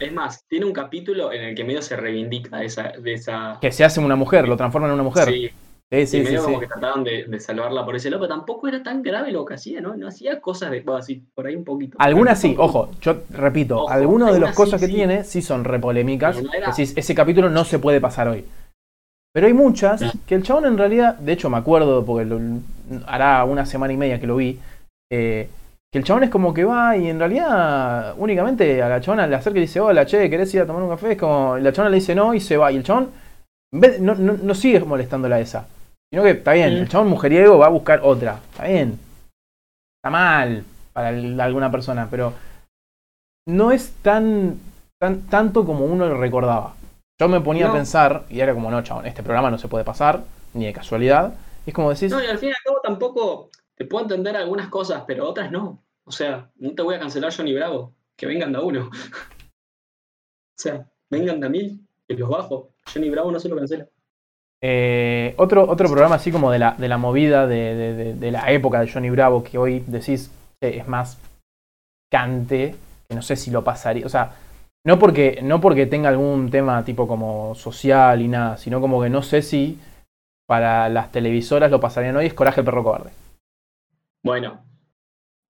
Es 0.00 0.12
más, 0.12 0.44
tiene 0.48 0.66
un 0.66 0.72
capítulo 0.72 1.32
en 1.32 1.42
el 1.42 1.54
que 1.54 1.64
medio 1.64 1.82
se 1.82 1.96
reivindica 1.96 2.62
esa, 2.62 2.92
de 2.98 3.14
esa. 3.14 3.58
Que 3.60 3.72
se 3.72 3.84
hace 3.84 4.00
una 4.00 4.16
mujer, 4.16 4.48
lo 4.48 4.56
transforma 4.56 4.88
en 4.88 4.94
una 4.94 5.02
mujer. 5.02 5.28
Sí. 5.28 5.50
Sí, 5.92 6.06
sí, 6.06 6.18
y 6.18 6.22
medio 6.22 6.42
como 6.42 6.58
que 6.58 6.68
trataban 6.68 7.04
de, 7.04 7.38
salvarla 7.38 7.84
por 7.84 7.94
ese 7.94 8.08
lado, 8.08 8.22
pero 8.22 8.34
tampoco 8.34 8.66
era 8.66 8.82
tan 8.82 9.02
grave 9.02 9.30
lo 9.30 9.44
que 9.44 9.54
hacía, 9.54 9.82
¿no? 9.82 9.94
No 9.94 10.08
hacía 10.08 10.40
cosas 10.40 10.70
de, 10.70 10.80
bueno, 10.80 10.98
así, 10.98 11.22
por 11.34 11.46
ahí 11.46 11.54
un 11.54 11.64
poquito. 11.64 11.98
Algunas 12.00 12.40
sí, 12.40 12.54
ojo, 12.56 12.90
yo 13.02 13.24
repito, 13.28 13.90
algunas 13.90 14.32
de 14.32 14.40
las 14.40 14.56
cosas 14.56 14.80
que 14.80 14.88
tiene 14.88 15.22
sí 15.22 15.42
son 15.42 15.64
repolémicas. 15.64 16.38
ese 16.78 17.14
capítulo 17.14 17.50
no 17.50 17.66
se 17.66 17.78
puede 17.78 18.00
pasar 18.00 18.28
hoy. 18.28 18.46
Pero 19.34 19.46
hay 19.46 19.52
muchas 19.52 20.02
que 20.26 20.34
el 20.34 20.42
chabón 20.42 20.64
en 20.64 20.78
realidad, 20.78 21.18
de 21.18 21.32
hecho 21.32 21.50
me 21.50 21.58
acuerdo, 21.58 22.02
porque 22.06 22.26
hará 23.06 23.44
una 23.44 23.66
semana 23.66 23.92
y 23.92 23.98
media 23.98 24.18
que 24.18 24.26
lo 24.26 24.36
vi, 24.36 24.58
eh, 25.10 25.50
que 25.92 25.98
el 25.98 26.04
chabón 26.04 26.24
es 26.24 26.30
como 26.30 26.54
que 26.54 26.64
va 26.64 26.96
y 26.96 27.10
en 27.10 27.18
realidad 27.18 28.14
únicamente 28.16 28.82
a 28.82 28.88
la 28.88 29.00
chabona 29.02 29.26
le 29.26 29.36
acerca 29.36 29.58
y 29.58 29.62
dice, 29.62 29.78
hola, 29.78 30.06
che, 30.06 30.30
¿querés 30.30 30.52
ir 30.54 30.62
a 30.62 30.66
tomar 30.66 30.82
un 30.82 30.88
café? 30.88 31.12
Es 31.12 31.18
como, 31.18 31.58
la 31.58 31.70
chabona 31.70 31.90
le 31.90 31.96
dice 31.96 32.14
no 32.14 32.32
y 32.32 32.40
se 32.40 32.56
va. 32.56 32.72
Y 32.72 32.76
el 32.76 32.82
chabón 32.82 33.10
no, 33.74 34.14
no, 34.14 34.32
no 34.32 34.54
sigue 34.54 34.80
molestándola 34.80 35.38
esa. 35.38 35.66
Sino 36.10 36.22
que 36.22 36.30
está 36.30 36.54
bien, 36.54 36.72
el 36.72 36.88
chabón 36.88 37.08
mujeriego 37.08 37.58
va 37.58 37.66
a 37.66 37.70
buscar 37.70 38.00
otra. 38.02 38.40
Está 38.50 38.68
bien. 38.68 38.98
Está 39.98 40.10
mal 40.10 40.64
para 40.94 41.08
alguna 41.08 41.70
persona, 41.70 42.08
pero 42.10 42.32
no 43.46 43.70
es 43.70 43.92
tan, 44.02 44.58
tan 44.98 45.22
tanto 45.26 45.66
como 45.66 45.84
uno 45.84 46.06
lo 46.06 46.18
recordaba. 46.18 46.74
Yo 47.20 47.28
me 47.28 47.40
ponía 47.40 47.68
a 47.68 47.72
pensar, 47.72 48.24
y 48.30 48.40
era 48.40 48.54
como, 48.54 48.70
no, 48.70 48.82
chabón, 48.82 49.06
este 49.06 49.22
programa 49.22 49.50
no 49.50 49.58
se 49.58 49.68
puede 49.68 49.84
pasar, 49.84 50.24
ni 50.54 50.64
de 50.64 50.72
casualidad. 50.72 51.34
Y 51.66 51.70
es 51.70 51.74
como 51.74 51.92
decís. 51.92 52.10
No, 52.10 52.22
y 52.22 52.26
al 52.26 52.38
fin 52.38 52.48
y 52.48 52.52
al 52.52 52.62
cabo 52.64 52.80
tampoco 52.82 53.50
te 53.76 53.84
puedo 53.84 54.04
entender 54.04 54.36
algunas 54.36 54.68
cosas, 54.68 55.04
pero 55.06 55.28
otras 55.28 55.50
no. 55.50 55.82
O 56.04 56.12
sea, 56.12 56.50
no 56.56 56.74
te 56.74 56.82
voy 56.82 56.94
a 56.94 57.00
cancelar 57.00 57.34
Johnny 57.34 57.54
Bravo. 57.54 57.94
Que 58.16 58.26
vengan 58.26 58.52
de 58.52 58.58
uno. 58.58 58.90
o 58.90 60.58
sea, 60.58 60.86
vengan 61.10 61.40
de 61.40 61.48
mil, 61.48 61.86
que 62.06 62.14
los 62.14 62.28
bajo. 62.28 62.70
Johnny 62.92 63.10
Bravo 63.10 63.32
no 63.32 63.40
se 63.40 63.48
lo 63.48 63.56
cancela. 63.56 63.88
Eh, 64.64 65.34
otro, 65.38 65.68
otro 65.68 65.88
programa 65.88 66.14
así 66.14 66.30
como 66.30 66.50
de 66.52 66.60
la, 66.60 66.72
de 66.78 66.88
la 66.88 66.96
movida 66.96 67.48
de, 67.48 68.14
de, 68.14 68.30
la 68.30 68.52
época 68.52 68.80
de 68.80 68.90
Johnny 68.90 69.10
Bravo, 69.10 69.42
que 69.42 69.58
hoy 69.58 69.80
decís 69.88 70.30
es 70.60 70.86
más 70.86 71.18
cante, 72.08 72.76
que 73.08 73.14
no 73.14 73.22
sé 73.22 73.34
si 73.34 73.50
lo 73.50 73.64
pasaría. 73.64 74.06
O 74.06 74.08
sea, 74.08 74.36
no 74.84 74.98
porque, 74.98 75.40
no 75.42 75.60
porque 75.60 75.86
tenga 75.86 76.08
algún 76.08 76.50
tema 76.50 76.84
tipo 76.84 77.08
como 77.08 77.54
social 77.56 78.22
y 78.22 78.28
nada, 78.28 78.56
sino 78.56 78.80
como 78.80 79.02
que 79.02 79.10
no 79.10 79.22
sé 79.22 79.42
si 79.42 79.80
para 80.46 80.88
las 80.88 81.10
televisoras 81.10 81.70
lo 81.70 81.80
pasarían 81.80 82.16
hoy, 82.16 82.26
es 82.26 82.34
Coraje 82.34 82.60
el 82.60 82.64
perro 82.64 82.84
cobarde. 82.84 83.10
Bueno, 84.22 84.64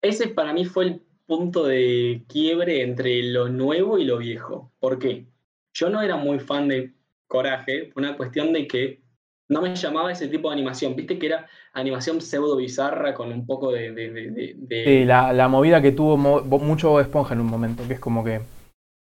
ese 0.01 0.29
para 0.29 0.53
mí 0.53 0.65
fue 0.65 0.85
el 0.85 1.03
punto 1.27 1.65
de 1.65 2.25
quiebre 2.29 2.83
entre 2.83 3.23
lo 3.23 3.49
nuevo 3.49 3.99
y 3.99 4.05
lo 4.05 4.19
viejo. 4.19 4.73
¿Por 4.81 4.99
qué? 4.99 5.27
Yo 5.75 5.91
no 5.91 6.03
era 6.03 6.17
muy 6.17 6.39
fan 6.39 6.69
de 6.69 6.93
Coraje, 7.27 7.93
una 7.97 8.17
cuestión 8.17 8.53
de 8.53 8.67
que 8.67 9.01
no 9.49 9.63
me 9.63 9.75
llamaba 9.75 10.13
ese 10.13 10.29
tipo 10.29 10.49
de 10.49 10.55
animación. 10.55 10.97
Viste 10.97 11.19
que 11.19 11.27
era 11.27 11.47
animación 11.73 12.21
pseudo 12.21 12.57
bizarra 12.57 13.15
con 13.15 13.33
un 13.33 13.47
poco 13.47 13.71
de. 13.73 13.93
de, 13.93 14.85
Sí, 14.85 15.05
la, 15.05 15.33
la, 15.33 15.49
movida 15.49 15.81
que 15.81 15.93
tuvo 15.93 16.17
mucho 16.17 17.01
Esponja 17.01 17.35
en 17.35 17.41
un 17.41 17.47
momento, 17.47 17.87
que 17.87 17.95
es 17.95 18.01
como 18.01 18.25
que 18.25 18.41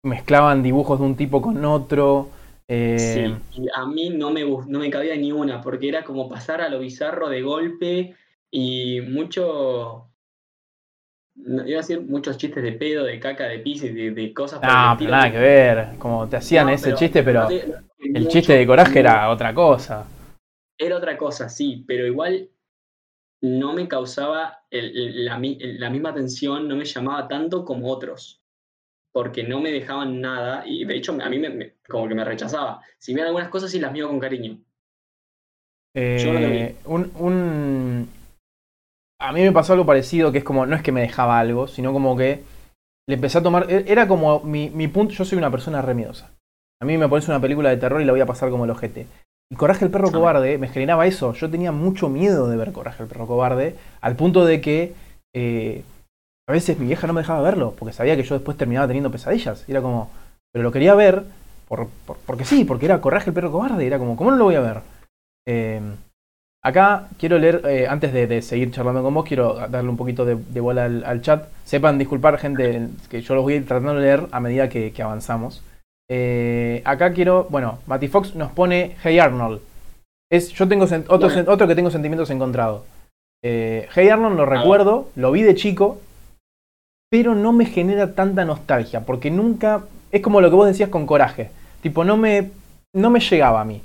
mezclaban 0.03 0.63
dibujos 0.63 0.99
de 0.99 1.05
un 1.05 1.15
tipo 1.15 1.41
con 1.41 1.63
otro. 1.65 2.29
Eh, 2.67 2.97
sí, 2.99 3.61
y 3.61 3.67
a 3.73 3.85
mí 3.85 4.09
no 4.09 4.31
me, 4.31 4.43
no 4.43 4.79
me 4.79 4.89
cabía 4.89 5.15
ni 5.15 5.31
una, 5.31 5.61
porque 5.61 5.89
era 5.89 6.03
como 6.03 6.29
pasar 6.29 6.61
a 6.61 6.69
lo 6.69 6.79
bizarro 6.79 7.27
de 7.29 7.41
golpe 7.41 8.15
y 8.51 9.01
mucho. 9.01 10.05
Iba 11.35 11.61
a 11.61 11.81
decir 11.81 12.01
muchos 12.01 12.37
chistes 12.37 12.61
de 12.61 12.73
pedo, 12.73 13.05
de 13.05 13.19
caca, 13.19 13.45
de 13.45 13.59
pis 13.59 13.83
y 13.83 13.89
de, 13.89 14.33
cosas. 14.33 14.61
No, 14.61 14.95
pero 14.97 15.11
nada 15.11 15.31
que 15.31 15.37
ver. 15.37 15.87
Como 15.97 16.27
te 16.27 16.37
hacían 16.37 16.69
ese 16.69 16.93
chiste, 16.95 17.23
pero 17.23 17.47
el 17.49 18.27
chiste 18.27 18.53
de 18.53 18.67
coraje 18.67 18.99
era 18.99 19.29
otra 19.29 19.53
cosa. 19.53 20.05
Era 20.77 20.97
otra 20.97 21.17
cosa, 21.17 21.47
sí, 21.47 21.83
pero 21.87 22.05
igual 22.05 22.49
no 23.41 23.73
me 23.73 23.87
causaba 23.87 24.63
la, 24.69 25.39
la 25.39 25.89
misma 25.89 26.09
atención, 26.09 26.67
no 26.67 26.75
me 26.75 26.85
llamaba 26.85 27.27
tanto 27.27 27.63
como 27.63 27.89
otros 27.89 28.39
porque 29.11 29.43
no 29.43 29.59
me 29.59 29.71
dejaban 29.71 30.21
nada 30.21 30.63
y 30.65 30.85
de 30.85 30.95
hecho 30.95 31.17
a 31.19 31.29
mí 31.29 31.39
me, 31.39 31.75
como 31.87 32.07
que 32.07 32.15
me 32.15 32.23
rechazaba. 32.23 32.81
Si 32.97 33.13
bien 33.13 33.25
algunas 33.25 33.49
cosas 33.49 33.71
sí 33.71 33.79
las 33.79 33.91
miro 33.91 34.07
con 34.07 34.19
cariño. 34.19 34.59
Eh, 35.95 36.75
un, 36.85 37.11
un, 37.15 38.09
A 39.21 39.33
mí 39.33 39.41
me 39.41 39.51
pasó 39.51 39.73
algo 39.73 39.85
parecido, 39.85 40.31
que 40.31 40.39
es 40.39 40.43
como, 40.43 40.65
no 40.65 40.75
es 40.75 40.81
que 40.81 40.91
me 40.91 41.01
dejaba 41.01 41.39
algo, 41.39 41.67
sino 41.67 41.91
como 41.91 42.15
que 42.15 42.43
le 43.07 43.15
empecé 43.15 43.37
a 43.37 43.43
tomar... 43.43 43.69
E, 43.69 43.85
era 43.87 44.07
como 44.07 44.39
mi, 44.41 44.69
mi 44.69 44.87
punto, 44.87 45.13
yo 45.13 45.25
soy 45.25 45.37
una 45.37 45.51
persona 45.51 45.81
remiedosa. 45.81 46.31
A 46.81 46.85
mí 46.85 46.97
me 46.97 47.09
pones 47.09 47.27
una 47.27 47.41
película 47.41 47.69
de 47.69 47.77
terror 47.77 48.01
y 48.01 48.05
la 48.05 48.13
voy 48.13 48.21
a 48.21 48.25
pasar 48.25 48.49
como 48.49 48.63
el 48.63 48.71
ojete. 48.71 49.07
Y 49.51 49.55
Coraje 49.55 49.83
el 49.83 49.91
perro 49.91 50.11
cobarde 50.11 50.57
me 50.57 50.69
generaba 50.69 51.07
eso. 51.07 51.33
Yo 51.33 51.49
tenía 51.49 51.71
mucho 51.71 52.07
miedo 52.07 52.47
de 52.47 52.55
ver 52.55 52.71
Coraje 52.71 53.03
el 53.03 53.09
perro 53.09 53.27
cobarde, 53.27 53.75
al 54.01 54.15
punto 54.15 54.45
de 54.45 54.61
que... 54.61 54.93
Eh, 55.35 55.83
a 56.47 56.51
veces 56.51 56.79
mi 56.79 56.87
vieja 56.87 57.05
no 57.05 57.13
me 57.13 57.21
dejaba 57.21 57.41
verlo, 57.41 57.75
porque 57.77 57.93
sabía 57.93 58.15
que 58.15 58.23
yo 58.23 58.33
después 58.33 58.57
terminaba 58.57 58.87
teniendo 58.87 59.11
pesadillas. 59.11 59.67
era 59.69 59.83
como, 59.83 60.09
pero 60.51 60.63
lo 60.63 60.71
quería 60.71 60.95
ver, 60.95 61.23
por, 61.67 61.89
porque 62.25 62.43
sí, 62.43 62.65
porque 62.65 62.85
era 62.85 63.01
Coraje 63.01 63.29
el 63.29 63.35
perro 63.35 63.51
cobarde. 63.51 63.85
era 63.85 63.99
como, 63.99 64.15
¿cómo 64.15 64.31
no 64.31 64.37
lo 64.37 64.45
voy 64.45 64.55
a 64.55 64.61
ver? 64.61 64.81
Em, 65.47 65.95
acá 66.61 67.07
quiero 67.17 67.37
leer, 67.37 67.61
eh, 67.65 67.87
antes 67.87 68.13
de, 68.13 68.41
seguir 68.41 68.71
charlando 68.71 69.01
con 69.01 69.13
vos, 69.13 69.25
quiero 69.25 69.55
darle 69.69 69.89
un 69.89 69.97
poquito 69.97 70.25
de, 70.25 70.59
bola 70.59 70.85
al, 70.85 71.21
chat. 71.21 71.47
Sepan 71.63 71.97
disculpar, 71.97 72.37
gente, 72.37 72.89
que 73.09 73.21
yo 73.21 73.35
los 73.35 73.43
voy 73.43 73.53
a 73.53 73.57
ir 73.57 73.67
tratando 73.67 73.95
de 73.95 74.01
leer 74.01 74.27
a 74.31 74.39
medida 74.39 74.69
que, 74.69 74.93
avanzamos. 75.01 75.63
Eh, 76.09 76.81
acá 76.85 77.13
quiero, 77.13 77.47
bueno, 77.49 77.79
Matty 77.85 78.07
Fox 78.07 78.35
nos 78.35 78.51
pone 78.51 78.95
Hey 79.03 79.19
Arnold. 79.19 79.61
Es, 80.31 80.49
yo 80.49 80.67
tengo 80.67 80.85
otro, 80.85 81.29
otro 81.47 81.67
que 81.67 81.75
tengo 81.75 81.91
sentimientos 81.91 82.29
encontrados. 82.29 82.83
Eh, 83.43 83.87
hey 83.95 84.09
Arnold 84.09 84.35
lo 84.35 84.45
recuerdo, 84.45 85.09
lo 85.15 85.31
vi 85.31 85.43
de 85.43 85.55
chico, 85.55 85.99
pero 87.09 87.35
no 87.35 87.53
me 87.53 87.65
genera 87.65 88.13
tanta 88.13 88.45
nostalgia, 88.45 89.01
porque 89.01 89.31
nunca. 89.31 89.85
Es 90.11 90.21
como 90.21 90.41
lo 90.41 90.49
que 90.49 90.55
vos 90.55 90.67
decías 90.67 90.89
con 90.89 91.05
coraje. 91.05 91.51
Tipo, 91.81 92.03
no 92.03 92.17
me, 92.17 92.49
no 92.93 93.11
me 93.11 93.19
llegaba 93.19 93.61
a 93.61 93.65
mí. 93.65 93.81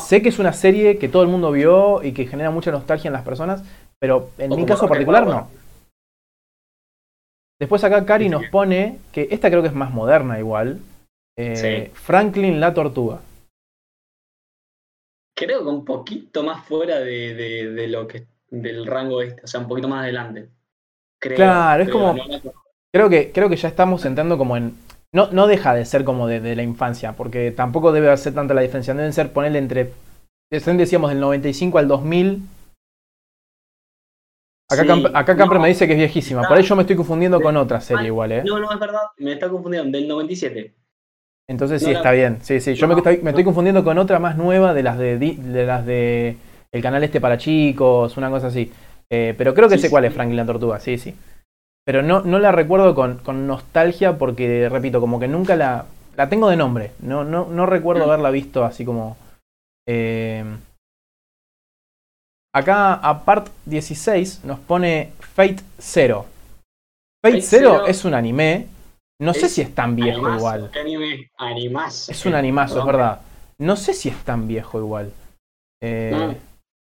Sé 0.00 0.22
que 0.22 0.28
es 0.28 0.38
una 0.38 0.52
serie 0.52 0.98
que 0.98 1.08
todo 1.08 1.22
el 1.22 1.28
mundo 1.28 1.50
vio 1.50 2.02
y 2.02 2.12
que 2.12 2.26
genera 2.26 2.50
mucha 2.50 2.70
nostalgia 2.70 3.08
en 3.08 3.12
las 3.12 3.24
personas, 3.24 3.64
pero 3.98 4.30
en 4.38 4.54
mi 4.54 4.64
caso 4.64 4.86
particular 4.86 5.26
no. 5.26 5.48
Después 7.58 7.82
acá 7.82 8.06
Cari 8.06 8.28
nos 8.28 8.46
pone 8.46 8.98
que 9.12 9.28
esta 9.30 9.50
creo 9.50 9.62
que 9.62 9.68
es 9.68 9.74
más 9.74 9.90
moderna 9.90 10.38
igual. 10.38 10.80
Eh, 11.36 11.90
Franklin 11.94 12.60
la 12.60 12.72
tortuga. 12.72 13.20
Creo 15.36 15.62
que 15.62 15.68
un 15.68 15.84
poquito 15.84 16.42
más 16.42 16.64
fuera 16.66 17.00
de, 17.00 17.86
lo 17.88 18.06
que 18.06 18.26
del 18.50 18.86
rango 18.86 19.22
este, 19.22 19.42
o 19.42 19.46
sea, 19.46 19.60
un 19.60 19.68
poquito 19.68 19.88
más 19.88 20.02
adelante. 20.02 20.48
claro, 21.20 21.82
es 21.82 21.90
como. 21.90 22.16
creo, 22.92 23.08
que, 23.08 23.32
creo 23.32 23.48
que 23.48 23.56
ya 23.56 23.68
estamos 23.68 24.04
entrando 24.04 24.38
como 24.38 24.56
en. 24.56 24.76
No, 25.12 25.30
no 25.32 25.46
deja 25.46 25.74
de 25.74 25.84
ser 25.84 26.04
como 26.04 26.26
de, 26.26 26.54
la 26.54 26.62
infancia, 26.62 27.14
porque 27.14 27.50
tampoco 27.50 27.92
debe 27.92 28.10
hacer 28.10 28.34
tanta 28.34 28.54
la 28.54 28.60
diferencia. 28.60 28.94
Deben 28.94 29.12
ser 29.12 29.32
ponerle 29.32 29.58
entre. 29.58 29.92
Decíamos 30.50 31.10
del 31.10 31.20
95 31.20 31.78
al 31.78 31.88
2000 31.88 32.42
Acá, 34.70 35.36
Camper, 35.36 35.58
me 35.58 35.68
dice 35.68 35.86
que 35.86 35.94
es 35.94 35.98
viejísima. 35.98 36.46
Por 36.46 36.58
ahí 36.58 36.62
yo 36.62 36.76
me 36.76 36.82
estoy 36.82 36.96
confundiendo 36.96 37.40
con 37.40 37.56
otra 37.56 37.80
serie 37.80 38.08
igual, 38.08 38.32
¿eh? 38.32 38.42
No, 38.44 38.58
no, 38.58 38.70
es 38.70 38.78
verdad. 38.78 39.00
Me 39.16 39.32
está 39.32 39.48
confundiendo. 39.48 39.96
Del 39.96 40.06
97. 40.06 40.74
Entonces 41.48 41.82
sí, 41.82 41.90
está 41.90 42.12
bien. 42.12 42.38
Sí, 42.42 42.60
sí. 42.60 42.74
Yo 42.74 42.86
me, 42.86 42.94
estoy, 42.94 43.44
confundiendo 43.44 43.82
con 43.82 43.96
otra 43.96 44.18
más 44.18 44.36
nueva 44.36 44.74
de 44.74 44.82
las 44.82 44.98
de, 44.98 45.16
de 45.18 45.64
las 45.64 45.86
de 45.86 46.36
el 46.70 46.82
canal 46.82 47.02
este 47.02 47.18
para 47.18 47.38
chicos, 47.38 48.18
una 48.18 48.28
cosa 48.28 48.48
así. 48.48 48.70
Eh, 49.08 49.34
pero 49.38 49.54
creo 49.54 49.70
que 49.70 49.78
sé 49.78 49.88
cuál 49.88 50.04
es 50.04 50.12
Franklin 50.12 50.36
la 50.36 50.44
Tortuga, 50.44 50.78
sí, 50.78 50.98
sí. 50.98 51.14
Pero 51.88 52.02
no, 52.02 52.20
no 52.20 52.38
la 52.38 52.52
recuerdo 52.52 52.94
con, 52.94 53.46
nostalgia 53.46 54.18
porque, 54.18 54.68
repito, 54.68 55.00
como 55.00 55.18
que 55.18 55.26
nunca 55.26 55.56
la... 55.56 55.86
La 56.18 56.28
tengo 56.28 56.50
de 56.50 56.56
nombre. 56.56 56.90
No, 57.00 57.24
no, 57.24 57.46
no 57.46 57.64
recuerdo 57.64 58.04
mm. 58.04 58.08
haberla 58.10 58.30
visto 58.30 58.62
así 58.62 58.84
como... 58.84 59.16
Eh, 59.88 60.44
Acá 62.54 62.92
a 62.92 63.24
part 63.24 63.48
16 63.64 64.44
nos 64.44 64.58
pone 64.58 65.12
Fate 65.18 65.62
Zero. 65.80 66.26
Fate, 67.24 67.40
Zero, 67.40 67.86
es 67.86 68.04
un 68.04 68.12
anime. 68.12 68.66
No 69.18 69.32
sé 69.32 69.48
si 69.48 69.62
es 69.62 69.74
tan 69.74 69.96
viejo 69.96 70.30
igual. 70.34 70.70
anime? 70.74 71.30
Es 72.06 72.26
un 72.26 72.34
animazo, 72.34 72.80
es 72.80 72.84
verdad. 72.84 73.22
No 73.56 73.76
sé 73.76 73.94
si 73.94 74.10
es 74.10 74.24
tan 74.24 74.46
viejo 74.46 74.78
igual. 74.78 75.10
Eh. 75.82 76.36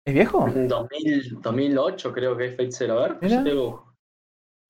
¿Es 0.07 0.13
viejo? 0.13 0.47
2008 0.55 2.13
creo 2.13 2.37
que 2.37 2.49
es 2.49 2.51
Fate 2.55 2.73
Zero. 2.73 2.99
A 3.03 3.09
ver, 3.09 3.19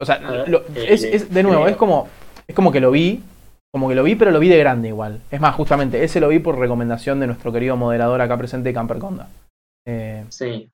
O 0.01 0.05
sea, 0.05 0.45
es, 0.75 1.33
de 1.33 1.43
nuevo, 1.43 1.69
es 1.69 1.77
como, 1.77 2.09
es 2.49 2.55
como 2.55 2.73
que 2.73 2.81
lo 2.81 2.91
vi, 2.91 3.23
como 3.71 3.89
que 3.89 3.95
lo 3.95 4.03
vi, 4.03 4.15
pero 4.15 4.31
lo 4.31 4.41
vi 4.41 4.49
de 4.49 4.59
grande 4.59 4.89
igual. 4.89 5.21
Es 5.31 5.41
más, 5.41 5.55
justamente, 5.55 6.03
ese 6.03 6.21
lo 6.21 6.29
vi 6.29 6.39
por 6.39 6.59
recomendación 6.59 7.21
de 7.21 7.27
nuestro 7.27 7.53
querido 7.53 7.77
moderador 7.77 8.21
acá 8.21 8.37
presente, 8.37 8.73
Camper 8.73 8.99
Conda. 8.99 9.29
Eh, 9.87 10.25
sí 10.29 10.71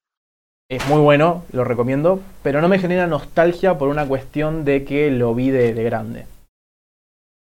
es 0.69 0.89
muy 0.89 1.01
bueno, 1.01 1.45
lo 1.53 1.65
recomiendo, 1.65 2.21
pero 2.43 2.61
no 2.61 2.69
me 2.69 2.79
genera 2.79 3.07
nostalgia 3.07 3.79
por 3.79 3.89
una 3.89 4.07
cuestión 4.07 4.65
de 4.65 4.85
que 4.85 5.11
lo 5.11 5.35
vi 5.35 5.51
de, 5.51 5.73
grande. 5.85 6.27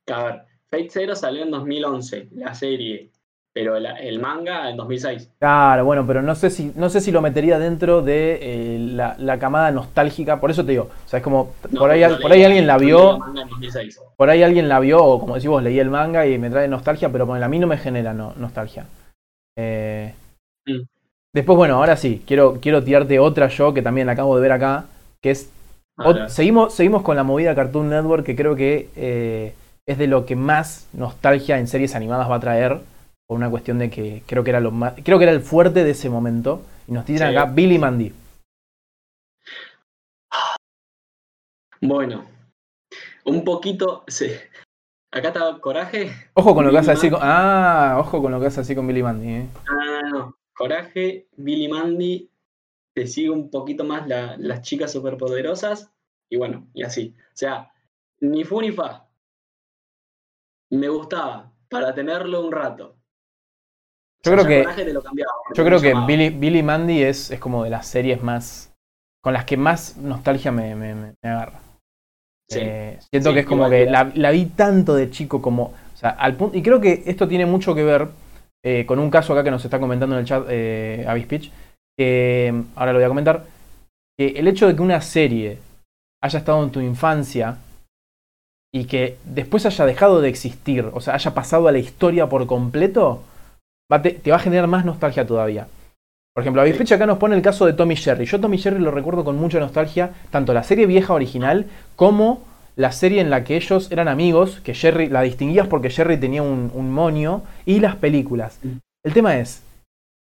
A 0.08 0.24
ver, 0.24 0.42
Fate 0.66 0.90
Zero 0.90 1.14
salió 1.14 1.44
en 1.44 1.50
2011, 1.52 2.28
la 2.32 2.54
serie, 2.54 3.10
pero 3.54 3.76
el 3.76 4.18
manga 4.18 4.68
en 4.68 4.76
2006. 4.76 5.30
Claro, 5.38 5.84
bueno, 5.84 6.04
pero 6.04 6.22
no 6.22 6.34
sé 6.34 6.50
si, 6.50 6.72
no 6.74 6.90
sé 6.90 7.00
si 7.00 7.12
lo 7.12 7.22
metería 7.22 7.56
dentro 7.56 8.02
de 8.02 8.38
eh, 8.42 8.78
la, 8.80 9.38
camada 9.38 9.70
nostálgica, 9.70 10.40
por 10.40 10.50
eso 10.50 10.64
te 10.64 10.72
digo, 10.72 10.90
o 11.06 11.08
sea, 11.08 11.18
es 11.18 11.22
como, 11.22 11.52
por, 11.78 11.88
ahí, 11.88 12.02
por 12.20 12.32
ahí 12.32 12.42
alguien 12.42 12.66
la 12.66 12.78
vio, 12.78 13.20
por 14.16 14.28
ahí 14.28 14.42
alguien 14.42 14.68
la 14.68 14.80
vio, 14.80 14.98
o 15.02 15.20
como 15.20 15.36
decís 15.36 15.48
leí 15.62 15.78
el 15.78 15.88
manga 15.88 16.26
y 16.26 16.36
me 16.36 16.50
trae 16.50 16.66
nostalgia, 16.66 17.12
pero 17.12 17.32
a 17.32 17.48
mí 17.48 17.58
no 17.60 17.68
me 17.68 17.78
genera 17.78 18.12
nostalgia. 18.12 18.86
Eh, 19.56 20.12
mm. 20.66 20.82
Después, 21.32 21.56
bueno, 21.56 21.76
ahora 21.76 21.96
sí, 21.96 22.24
quiero, 22.26 22.58
quiero 22.60 22.82
tirarte 22.82 23.20
otra 23.20 23.46
yo 23.46 23.72
que 23.72 23.82
también 23.82 24.08
la 24.08 24.14
acabo 24.14 24.34
de 24.34 24.42
ver 24.42 24.52
acá, 24.52 24.86
que 25.22 25.30
es... 25.30 25.48
seguimos, 26.26 26.74
seguimos 26.74 27.02
con 27.02 27.14
la 27.14 27.22
movida 27.22 27.54
Cartoon 27.54 27.88
Network, 27.88 28.24
que 28.24 28.34
creo 28.34 28.56
que 28.56 28.88
eh, 28.96 29.54
es 29.86 29.98
de 29.98 30.08
lo 30.08 30.26
que 30.26 30.34
más 30.34 30.88
nostalgia 30.92 31.60
en 31.60 31.68
series 31.68 31.94
animadas 31.94 32.28
va 32.28 32.36
a 32.36 32.40
traer, 32.40 32.80
por 33.26 33.36
una 33.36 33.50
cuestión 33.50 33.78
de 33.78 33.90
que 33.90 34.22
creo 34.26 34.44
que 34.44 34.50
era 34.50 34.60
lo 34.60 34.70
más, 34.70 34.94
creo 35.02 35.18
que 35.18 35.24
era 35.24 35.32
el 35.32 35.40
fuerte 35.40 35.84
de 35.84 35.90
ese 35.90 36.10
momento. 36.10 36.62
Y 36.86 36.92
nos 36.92 37.04
tiran 37.04 37.36
acá 37.36 37.50
Billy 37.50 37.78
Mandy. 37.78 38.12
Bueno, 41.80 42.24
un 43.24 43.44
poquito. 43.44 44.04
Sí. 44.06 44.30
Acá 45.12 45.28
está 45.28 45.58
Coraje. 45.60 46.10
Ojo 46.34 46.54
con 46.54 46.64
lo 46.64 46.70
que 46.70 46.78
hace 46.78 46.92
así 46.92 47.10
con. 47.10 47.20
Ah, 47.22 47.96
ojo 47.98 48.20
con 48.20 48.32
lo 48.32 48.40
que 48.40 48.46
hace 48.46 48.60
así 48.60 48.74
con 48.74 48.86
Billy 48.86 49.02
Mandy. 49.02 49.28
Eh. 49.28 49.48
Ah, 49.68 50.02
no. 50.10 50.36
Coraje, 50.54 51.28
Billy 51.36 51.68
Mandy, 51.68 52.30
te 52.94 53.06
sigue 53.06 53.30
un 53.30 53.50
poquito 53.50 53.84
más 53.84 54.06
las 54.06 54.62
chicas 54.62 54.92
superpoderosas, 54.92 55.92
y 56.30 56.36
bueno, 56.36 56.68
y 56.72 56.84
así. 56.84 57.14
O 57.18 57.36
sea, 57.36 57.72
ni 58.20 58.44
fu 58.44 58.60
ni 58.60 58.70
fa. 58.70 59.08
Me 60.70 60.88
gustaba, 60.88 61.52
para 61.68 61.94
tenerlo 61.94 62.46
un 62.46 62.52
rato. 62.52 62.93
Yo 64.24 64.32
creo 64.32 64.46
que, 64.46 64.66
yo 65.54 65.64
creo 65.64 65.80
que 65.80 65.94
Billy, 66.06 66.30
Billy 66.30 66.62
Mandy 66.62 67.02
es, 67.02 67.30
es 67.30 67.38
como 67.38 67.64
de 67.64 67.70
las 67.70 67.86
series 67.86 68.22
más. 68.22 68.72
con 69.22 69.34
las 69.34 69.44
que 69.44 69.56
más 69.56 69.96
nostalgia 69.98 70.50
me, 70.50 70.74
me, 70.74 71.14
agarra. 71.22 71.60
Eh, 72.50 72.98
siento 73.10 73.32
que 73.34 73.40
es 73.40 73.46
como 73.46 73.68
que 73.68 73.86
la, 73.86 74.10
la, 74.14 74.30
vi 74.30 74.46
tanto 74.46 74.94
de 74.94 75.10
chico 75.10 75.42
como. 75.42 75.64
O 75.64 75.96
sea, 75.96 76.10
al 76.10 76.36
punto. 76.36 76.56
Y 76.56 76.62
creo 76.62 76.80
que 76.80 77.02
esto 77.06 77.28
tiene 77.28 77.44
mucho 77.44 77.74
que 77.74 77.84
ver 77.84 78.08
eh, 78.64 78.86
con 78.86 78.98
un 78.98 79.10
caso 79.10 79.34
acá 79.34 79.44
que 79.44 79.50
nos 79.50 79.62
está 79.62 79.78
comentando 79.78 80.16
en 80.16 80.20
el 80.20 80.26
chat 80.26 80.46
eh, 80.48 81.04
Avispitch, 81.06 81.52
que 81.98 82.62
ahora 82.76 82.92
lo 82.92 82.98
voy 82.98 83.04
a 83.04 83.08
comentar, 83.08 83.44
que 84.18 84.28
el 84.28 84.48
hecho 84.48 84.66
de 84.66 84.74
que 84.74 84.80
una 84.80 85.02
serie 85.02 85.58
haya 86.22 86.38
estado 86.38 86.64
en 86.64 86.70
tu 86.70 86.80
infancia 86.80 87.58
y 88.72 88.86
que 88.86 89.18
después 89.24 89.66
haya 89.66 89.84
dejado 89.84 90.22
de 90.22 90.30
existir, 90.30 90.88
o 90.94 91.00
sea, 91.02 91.14
haya 91.14 91.34
pasado 91.34 91.68
a 91.68 91.72
la 91.72 91.78
historia 91.78 92.26
por 92.30 92.46
completo, 92.46 93.22
te, 93.88 94.30
va 94.30 94.36
a 94.36 94.40
generar 94.40 94.66
más 94.66 94.84
nostalgia 94.84 95.26
todavía. 95.26 95.66
Por 96.34 96.42
ejemplo, 96.42 96.62
Avispitch 96.62 96.92
acá 96.92 97.06
nos 97.06 97.18
pone 97.18 97.36
el 97.36 97.42
caso 97.42 97.64
de 97.64 97.74
Tommy 97.74 97.96
Jerry. 97.96 98.24
Yo 98.24 98.40
Tommy 98.40 98.58
Jerry 98.58 98.80
lo 98.80 98.90
recuerdo 98.90 99.24
con 99.24 99.36
mucha 99.36 99.60
nostalgia, 99.60 100.10
tanto 100.30 100.52
la 100.52 100.64
serie 100.64 100.86
vieja 100.86 101.14
original 101.14 101.66
como 101.94 102.42
la 102.76 102.90
serie 102.90 103.20
en 103.20 103.30
la 103.30 103.44
que 103.44 103.56
ellos 103.56 103.92
eran 103.92 104.08
amigos, 104.08 104.60
que 104.60 104.74
Jerry 104.74 105.08
la 105.08 105.22
distinguías 105.22 105.68
porque 105.68 105.90
Jerry 105.90 106.16
tenía 106.16 106.42
un, 106.42 106.72
un 106.74 106.92
moño, 106.92 107.42
y 107.64 107.78
las 107.78 107.94
películas. 107.96 108.58
El 109.04 109.12
tema 109.12 109.36
es, 109.38 109.62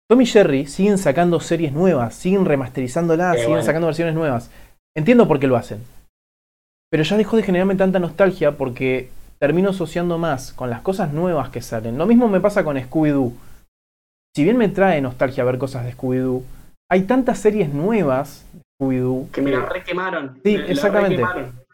Tom 0.10 0.20
y 0.20 0.26
Jerry 0.26 0.66
siguen 0.66 0.98
sacando 0.98 1.40
series 1.40 1.72
nuevas, 1.72 2.14
siguen 2.16 2.44
remasterizándolas, 2.44 3.40
siguen 3.40 3.64
sacando 3.64 3.88
versiones 3.88 4.14
nuevas. 4.14 4.52
Entiendo 4.94 5.26
por 5.26 5.40
qué 5.40 5.48
lo 5.48 5.56
hacen. 5.56 5.82
Pero 6.90 7.04
ya 7.04 7.16
dejó 7.16 7.38
de 7.38 7.44
generarme 7.44 7.76
tanta 7.76 8.00
nostalgia 8.00 8.58
porque 8.58 9.10
termino 9.40 9.70
asociando 9.70 10.18
más 10.18 10.52
con 10.52 10.70
las 10.70 10.82
cosas 10.82 11.14
nuevas 11.14 11.50
que 11.50 11.62
salen. 11.62 11.98
Lo 11.98 12.06
mismo 12.06 12.28
me 12.28 12.42
pasa 12.42 12.66
con 12.66 12.76
Scooby-Doo. 12.76 13.32
Si 14.36 14.44
bien 14.44 14.58
me 14.58 14.70
trae 14.70 15.02
nostalgia 15.02 15.44
ver 15.44 15.58
cosas 15.58 15.86
de 15.86 15.94
Scooby-Doo, 15.94 16.44
hay 16.90 17.04
tantas 17.04 17.40
series 17.40 17.74
nuevas 17.74 18.46
de 18.54 18.62
Scooby-Doo. 18.80 19.32
Que 19.32 19.42
me 19.42 19.52
la 19.52 19.66
requemaron. 19.66 20.40
Sí, 20.44 20.56
exactamente. 20.56 21.24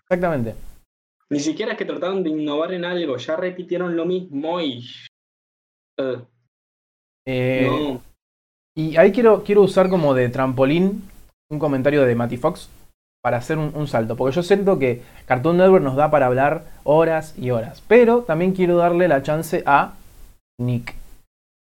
Exactamente. 0.03 0.55
Ni 1.29 1.39
siquiera 1.39 1.73
es 1.73 1.77
que 1.77 1.85
trataron 1.85 2.23
de 2.23 2.29
innovar 2.29 2.73
en 2.73 2.85
algo, 2.85 3.17
ya 3.17 3.35
repitieron 3.35 3.95
lo 3.95 4.05
mismo 4.05 4.61
y. 4.61 4.85
Uh, 5.99 6.21
eh, 7.25 7.99
Y 8.75 8.95
ahí 8.95 9.11
quiero, 9.11 9.43
quiero 9.43 9.61
usar 9.61 9.89
como 9.89 10.13
de 10.13 10.29
trampolín 10.29 11.03
un 11.49 11.59
comentario 11.59 12.05
de 12.05 12.15
Matty 12.15 12.37
Fox 12.37 12.69
para 13.21 13.37
hacer 13.37 13.57
un, 13.57 13.87
salto, 13.87 14.15
porque 14.15 14.35
yo 14.35 14.43
siento 14.43 14.79
que 14.79 15.01
Cartoon 15.25 15.57
Network 15.57 15.83
nos 15.83 15.95
da 15.95 16.09
para 16.09 16.27
hablar 16.27 16.65
horas 16.83 17.37
y 17.37 17.49
horas, 17.49 17.83
pero 17.87 18.21
también 18.21 18.53
quiero 18.53 18.77
darle 18.77 19.07
la 19.07 19.21
chance 19.21 19.63
a 19.65 19.95
Nick. 20.59 20.95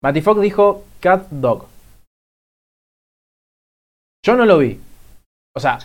Matty 0.02 0.20
Fox 0.20 0.40
dijo 0.40 0.84
Cat 1.00 1.28
Dog. 1.30 1.66
Yo 4.24 4.36
no 4.36 4.44
lo 4.44 4.58
vi. 4.58 4.80
O 5.54 5.60
sea, 5.60 5.78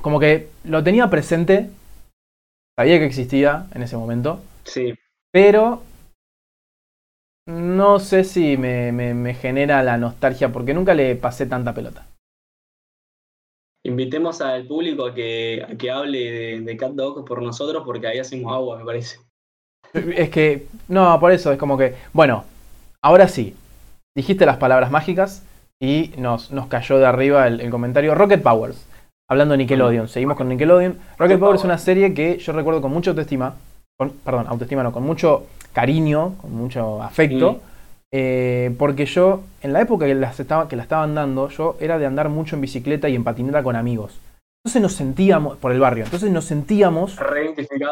como 0.00 0.20
que 0.20 0.50
lo 0.64 0.82
tenía 0.84 1.10
presente, 1.10 1.70
Sabía 2.78 2.98
que 2.98 3.06
existía 3.06 3.66
en 3.74 3.82
ese 3.82 3.96
momento. 3.96 4.40
Sí. 4.64 4.94
Pero 5.30 5.82
no 7.46 7.98
sé 7.98 8.24
si 8.24 8.56
me, 8.56 9.34
genera 9.34 9.82
la 9.82 9.98
nostalgia 9.98 10.50
porque 10.50 10.74
nunca 10.74 10.94
le 10.94 11.14
pasé 11.16 11.46
tanta 11.46 11.74
pelota. 11.74 12.06
Invitemos 13.84 14.40
al 14.40 14.66
público 14.66 15.06
a 15.06 15.14
que, 15.14 15.66
que 15.78 15.90
hable 15.90 16.60
de, 16.60 16.76
Cat 16.76 16.92
Dog 16.92 17.24
por 17.24 17.42
nosotros 17.42 17.82
porque 17.84 18.06
ahí 18.06 18.18
hacemos 18.18 18.52
agua, 18.52 18.78
me 18.78 18.84
parece. 18.84 19.18
Es 19.92 20.30
que, 20.30 20.66
no, 20.88 21.18
por 21.20 21.32
eso 21.32 21.52
es 21.52 21.58
como 21.58 21.76
que, 21.76 21.94
bueno, 22.12 22.44
ahora 23.02 23.28
sí, 23.28 23.56
dijiste 24.16 24.46
las 24.46 24.56
palabras 24.56 24.90
mágicas 24.90 25.42
y 25.80 26.12
nos, 26.16 26.50
nos 26.52 26.68
cayó 26.68 26.98
de 26.98 27.06
arriba 27.06 27.46
el, 27.46 27.70
comentario 27.70 28.14
Rocket 28.14 28.42
Powers. 28.42 28.86
Hablando 29.28 29.52
de 29.52 29.58
Nickelodeon, 29.58 30.08
seguimos 30.08 30.36
con 30.36 30.48
Nickelodeon. 30.48 30.98
Rocket 31.18 31.38
Powers 31.38 31.60
es 31.60 31.64
una 31.64 31.78
serie 31.78 32.14
que 32.14 32.38
yo 32.38 32.52
recuerdo 32.52 32.82
con 32.82 32.92
mucha 32.92 33.10
autoestima, 33.10 33.54
con, 33.98 34.10
perdón, 34.10 34.46
autoestima 34.48 34.82
no, 34.82 34.92
con 34.92 35.02
mucho 35.02 35.46
cariño, 35.72 36.34
con 36.40 36.54
mucho 36.54 37.02
afecto. 37.02 37.60
Eh, 38.14 38.74
porque 38.78 39.06
yo, 39.06 39.40
en 39.62 39.72
la 39.72 39.80
época 39.80 40.04
que, 40.04 40.14
las 40.14 40.38
estaba, 40.38 40.68
que 40.68 40.76
la 40.76 40.82
estaban 40.82 41.14
dando, 41.14 41.48
yo 41.48 41.76
era 41.80 41.98
de 41.98 42.04
andar 42.04 42.28
mucho 42.28 42.56
en 42.56 42.60
bicicleta 42.60 43.08
y 43.08 43.14
en 43.14 43.24
patineta 43.24 43.62
con 43.62 43.74
amigos. 43.74 44.20
Entonces 44.62 44.82
nos 44.82 44.92
sentíamos, 44.92 45.56
por 45.56 45.72
el 45.72 45.80
barrio, 45.80 46.04
entonces 46.04 46.30
nos 46.30 46.44
sentíamos 46.44 47.16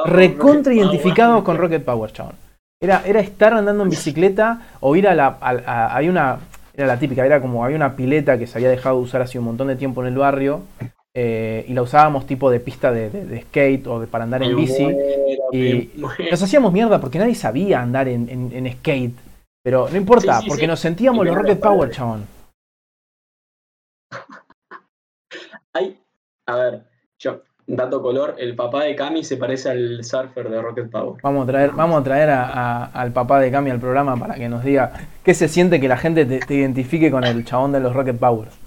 recontra 0.05 0.73
identificados 0.73 1.43
con 1.43 1.57
Rocket 1.57 1.85
Power, 1.85 2.13
chabón. 2.13 2.35
Era, 2.83 3.03
era 3.05 3.21
estar 3.21 3.53
andando 3.53 3.83
en 3.83 3.91
bicicleta 3.91 4.63
o 4.81 4.97
ir 4.97 5.07
a 5.07 5.15
la. 5.15 5.39
hay 5.95 6.09
una. 6.09 6.39
Era 6.73 6.87
la 6.87 6.99
típica, 6.99 7.27
era 7.27 7.41
como 7.41 7.65
había 7.65 7.77
una 7.77 7.95
pileta 7.95 8.39
que 8.39 8.47
se 8.47 8.57
había 8.57 8.71
dejado 8.71 8.97
de 8.97 9.03
usar 9.03 9.21
hace 9.21 9.39
un 9.39 9.45
montón 9.45 9.69
de 9.69 9.77
tiempo 9.77 10.01
en 10.01 10.09
el 10.09 10.17
barrio. 10.17 10.63
Eh, 11.13 11.65
y 11.69 11.75
la 11.75 11.83
usábamos 11.83 12.25
tipo 12.27 12.51
de 12.51 12.61
pista 12.61 12.93
de, 12.93 13.43
skate 13.49 13.87
o 13.89 14.01
de, 14.01 14.07
para 14.07 14.25
andar 14.25 14.43
en 14.45 14.57
bici. 14.57 14.87
y 15.53 15.91
nos 16.31 16.43
hacíamos 16.43 16.73
mierda 16.73 17.01
porque 17.01 17.19
nadie 17.19 17.35
sabía 17.35 17.83
andar 17.83 18.09
en 18.09 18.73
skate. 18.79 19.31
Pero 19.63 19.89
no 19.91 19.97
importa, 19.97 20.41
porque 20.47 20.67
nos 20.67 20.81
sentíamos 20.81 21.25
los 21.25 21.35
Rocket 21.35 21.61
Power, 21.61 21.91
chabón. 21.91 22.27
Hay, 25.73 26.01
a 26.47 26.57
ver, 26.57 26.85
yo, 27.19 27.43
dato 27.77 28.03
color, 28.03 28.35
el 28.39 28.57
papá 28.57 28.85
de 28.85 28.97
Cami 28.97 29.23
se 29.23 29.37
parece 29.37 29.71
al 29.71 30.05
surfer 30.05 30.49
de 30.49 30.61
Rocket 30.61 30.91
Power. 30.91 31.21
Vamos 31.23 31.45
a 31.45 31.47
traer, 31.51 31.71
vamos 31.71 32.01
a 32.01 32.05
traer 32.05 32.31
al 32.31 33.13
papá 33.13 33.41
de 33.41 33.51
Cami 33.51 33.71
al 33.71 33.81
programa 33.81 34.17
para 34.17 34.35
que 34.35 34.49
nos 34.49 34.65
diga 34.65 34.93
qué 35.23 35.35
se 35.35 35.49
siente 35.49 35.81
que 35.81 35.89
la 35.89 35.97
gente 35.97 36.27
te, 36.27 36.55
identifique 36.55 37.11
con 37.11 37.25
el 37.25 37.45
chabón 37.45 37.73
de 37.73 37.81
los 37.81 37.95
Rocket 37.95 38.19
Powers. 38.19 38.59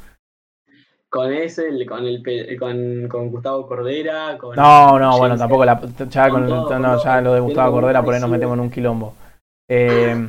Con 1.09 1.31
ese, 1.31 1.63
con 1.85 2.05
el 2.05 2.23
con, 2.57 3.07
con 3.07 3.29
Gustavo 3.29 3.67
Cordera, 3.67 4.37
con 4.39 4.55
No, 4.55 4.97
no, 4.97 5.17
bueno, 5.17 5.37
tampoco 5.37 5.65
la 5.65 5.79
ya, 6.09 6.29
con, 6.29 6.47
no, 6.47 7.03
ya 7.03 7.21
lo 7.21 7.33
de 7.33 7.39
Gustavo 7.39 7.73
Cordera 7.73 8.01
por 8.01 8.13
ahí 8.13 8.21
nos 8.21 8.29
metemos 8.29 8.55
en 8.55 8.61
un 8.61 8.71
quilombo. 8.71 9.13
Eh, 9.69 10.27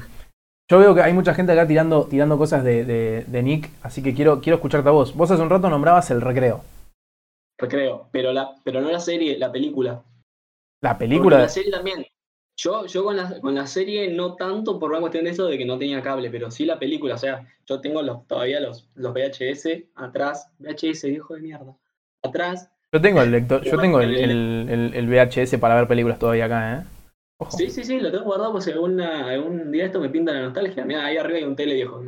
yo 0.70 0.78
veo 0.78 0.94
que 0.94 1.02
hay 1.02 1.12
mucha 1.12 1.34
gente 1.34 1.52
acá 1.52 1.66
tirando, 1.66 2.04
tirando 2.04 2.38
cosas 2.38 2.64
de, 2.64 3.24
Nick, 3.42 3.70
así 3.82 4.02
que 4.02 4.14
quiero, 4.14 4.40
quiero 4.40 4.56
escucharte 4.56 4.88
a 4.88 4.92
vos. 4.92 5.14
Vos 5.14 5.30
hace 5.30 5.42
un 5.42 5.50
rato 5.50 5.70
nombrabas 5.70 6.10
el 6.10 6.20
recreo. 6.20 6.62
Recreo, 7.58 8.08
pero, 8.12 8.32
la, 8.32 8.54
pero 8.64 8.80
no 8.80 8.90
la 8.90 9.00
serie, 9.00 9.38
la 9.38 9.52
película. 9.52 10.02
¿La 10.82 10.98
película? 10.98 11.38
la 11.38 11.48
serie 11.48 11.70
también. 11.70 12.04
Yo, 12.56 12.86
yo 12.86 13.04
con, 13.04 13.16
la, 13.16 13.40
con 13.40 13.54
la 13.54 13.66
serie 13.66 14.08
no 14.08 14.36
tanto 14.36 14.78
por 14.78 14.90
una 14.90 15.00
cuestión 15.00 15.24
de 15.24 15.30
eso 15.30 15.46
de 15.46 15.58
que 15.58 15.64
no 15.64 15.78
tenía 15.78 16.02
cable, 16.02 16.30
pero 16.30 16.50
sí 16.50 16.64
la 16.64 16.78
película. 16.78 17.14
O 17.14 17.18
sea, 17.18 17.46
yo 17.66 17.80
tengo 17.80 18.02
los, 18.02 18.26
todavía 18.26 18.60
los, 18.60 18.88
los 18.94 19.12
VHS 19.12 19.84
atrás. 19.94 20.50
VHS, 20.58 21.04
viejo 21.04 21.34
de 21.34 21.40
mierda. 21.40 21.76
Atrás. 22.22 22.70
Yo 22.92 23.00
tengo 23.00 23.22
el 23.22 23.32
lector, 23.32 23.62
yo 23.62 23.76
tengo 23.78 24.00
el, 24.00 24.14
el 24.94 25.06
VHS 25.08 25.58
para 25.58 25.74
ver 25.74 25.88
películas 25.88 26.18
todavía 26.18 26.44
acá, 26.44 26.78
¿eh? 26.78 26.84
Sí, 27.50 27.70
sí, 27.70 27.84
sí, 27.84 28.00
lo 28.00 28.10
tengo 28.10 28.24
guardado 28.24 28.52
por 28.52 28.62
si 28.62 28.70
alguna, 28.70 29.28
algún 29.28 29.70
día 29.70 29.86
esto 29.86 30.00
me 30.00 30.08
pinta 30.08 30.32
la 30.32 30.42
nostalgia. 30.42 30.84
Mira, 30.84 31.04
ahí 31.04 31.16
arriba 31.16 31.38
hay 31.38 31.44
un 31.44 31.56
tele 31.56 31.74
viejo. 31.74 32.04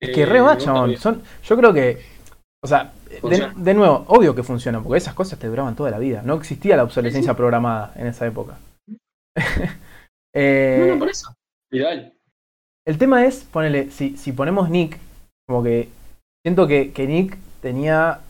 Es 0.00 0.10
que 0.10 0.26
re 0.26 0.40
va, 0.40 0.58
Son, 0.60 1.22
yo 1.42 1.56
creo 1.56 1.72
que. 1.72 1.98
O 2.62 2.66
sea, 2.66 2.92
de, 3.22 3.74
nuevo, 3.74 4.04
obvio 4.08 4.34
que 4.34 4.42
funciona, 4.42 4.82
porque 4.82 4.98
esas 4.98 5.14
cosas 5.14 5.38
te 5.38 5.46
duraban 5.46 5.76
toda 5.76 5.90
la 5.90 5.98
vida. 5.98 6.22
No 6.22 6.34
existía 6.34 6.76
la 6.76 6.84
obsolescencia 6.84 7.34
programada 7.34 7.92
en 7.96 8.06
esa 8.06 8.26
época. 8.26 8.58
eh, 10.34 10.78
no, 10.80 10.94
no, 10.94 10.98
por 10.98 11.08
eso. 11.08 11.34
El 11.70 12.98
tema 12.98 13.24
es, 13.24 13.44
ponele, 13.44 13.90
si, 13.90 14.16
si 14.16 14.32
ponemos 14.32 14.70
Nick, 14.70 14.98
como 15.46 15.62
que 15.62 15.88
siento 16.44 16.66
que, 16.66 16.92
que 16.92 17.06
Nick 17.06 17.36
tenía 17.60 18.20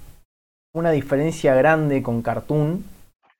una 0.75 0.91
diferencia 0.91 1.55
grande 1.55 2.03
con 2.03 2.23
Cartoon. 2.23 2.85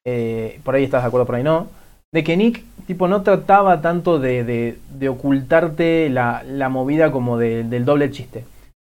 Eh, 0.07 0.61
por 0.65 0.75
ahí 0.75 0.85
estás 0.85 1.03
de 1.03 1.09
acuerdo, 1.09 1.27
por 1.27 1.35
ahí 1.35 1.43
no 1.43 1.69
de 2.13 2.25
que 2.25 2.37
Nick 2.37 2.65
tipo 2.87 3.07
no 3.09 3.23
trataba 3.23 3.81
tanto 3.81 4.19
de, 4.19 4.45
de, 4.89 5.09
ocultarte 5.09 6.09
la, 6.09 6.43
la, 6.43 6.69
movida 6.69 7.13
como 7.13 7.37
del 7.39 7.85
doble 7.85 8.11
chiste. 8.11 8.45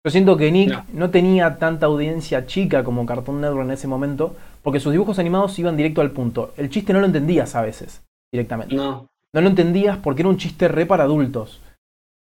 Yo 0.04 0.10
siento 0.10 0.36
que 0.36 0.50
Nick 0.52 0.88
no. 0.92 1.10
tenía 1.10 1.58
tanta 1.58 1.86
audiencia 1.86 2.46
chica 2.46 2.84
como 2.84 3.04
Cartoon 3.04 3.40
Network 3.40 3.66
en 3.66 3.72
ese 3.72 3.88
momento, 3.88 4.36
porque 4.62 4.80
sus 4.80 4.92
dibujos 4.92 5.18
animados 5.18 5.58
iban 5.58 5.76
directo 5.76 6.00
al 6.00 6.12
punto. 6.12 6.52
El 6.56 6.70
chiste 6.70 6.92
no 6.92 7.00
lo 7.00 7.06
entendías 7.06 7.54
a 7.54 7.62
veces, 7.62 8.02
directamente. 8.32 8.74
No. 8.74 9.06
No 9.34 9.40
lo 9.40 9.48
entendías 9.48 9.98
porque 9.98 10.22
era 10.22 10.28
un 10.28 10.38
chiste 10.38 10.68
re 10.68 10.86
para 10.86 11.04
adultos. 11.04 11.60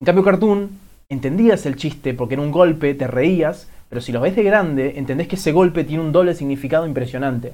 En 0.02 0.06
cambio, 0.06 0.24
Cartoon, 0.24 0.72
entendías 1.10 1.66
el 1.66 1.76
chiste 1.76 2.14
porque 2.14 2.34
era 2.34 2.44
un 2.44 2.52
golpe, 2.52 2.94
te 2.94 3.08
reías, 3.08 3.70
pero 3.90 4.02
si 4.02 4.12
lo 4.12 4.22
ves 4.22 4.36
de 4.36 4.44
grande, 4.44 4.94
entendés 4.98 5.28
que 5.28 5.36
ese 5.36 5.52
golpe 5.52 5.84
tiene 5.84 6.04
un 6.04 6.12
doble 6.12 6.34
significado 6.34 6.86
impresionante. 6.86 7.54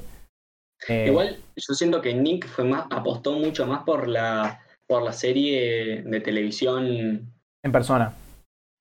Eh, 0.88 1.06
Igual 1.08 1.38
yo 1.56 1.74
siento 1.76 2.02
que 2.02 2.14
Nick 2.14 2.48
fue 2.48 2.66
más, 2.66 2.86
apostó 2.90 3.34
mucho 3.34 3.66
más 3.66 3.84
por 3.84 4.08
la, 4.08 4.62
por 4.88 5.04
la 5.04 5.14
serie 5.14 6.02
de 6.04 6.20
televisión. 6.22 7.32
En 7.64 7.72
persona. 7.72 8.14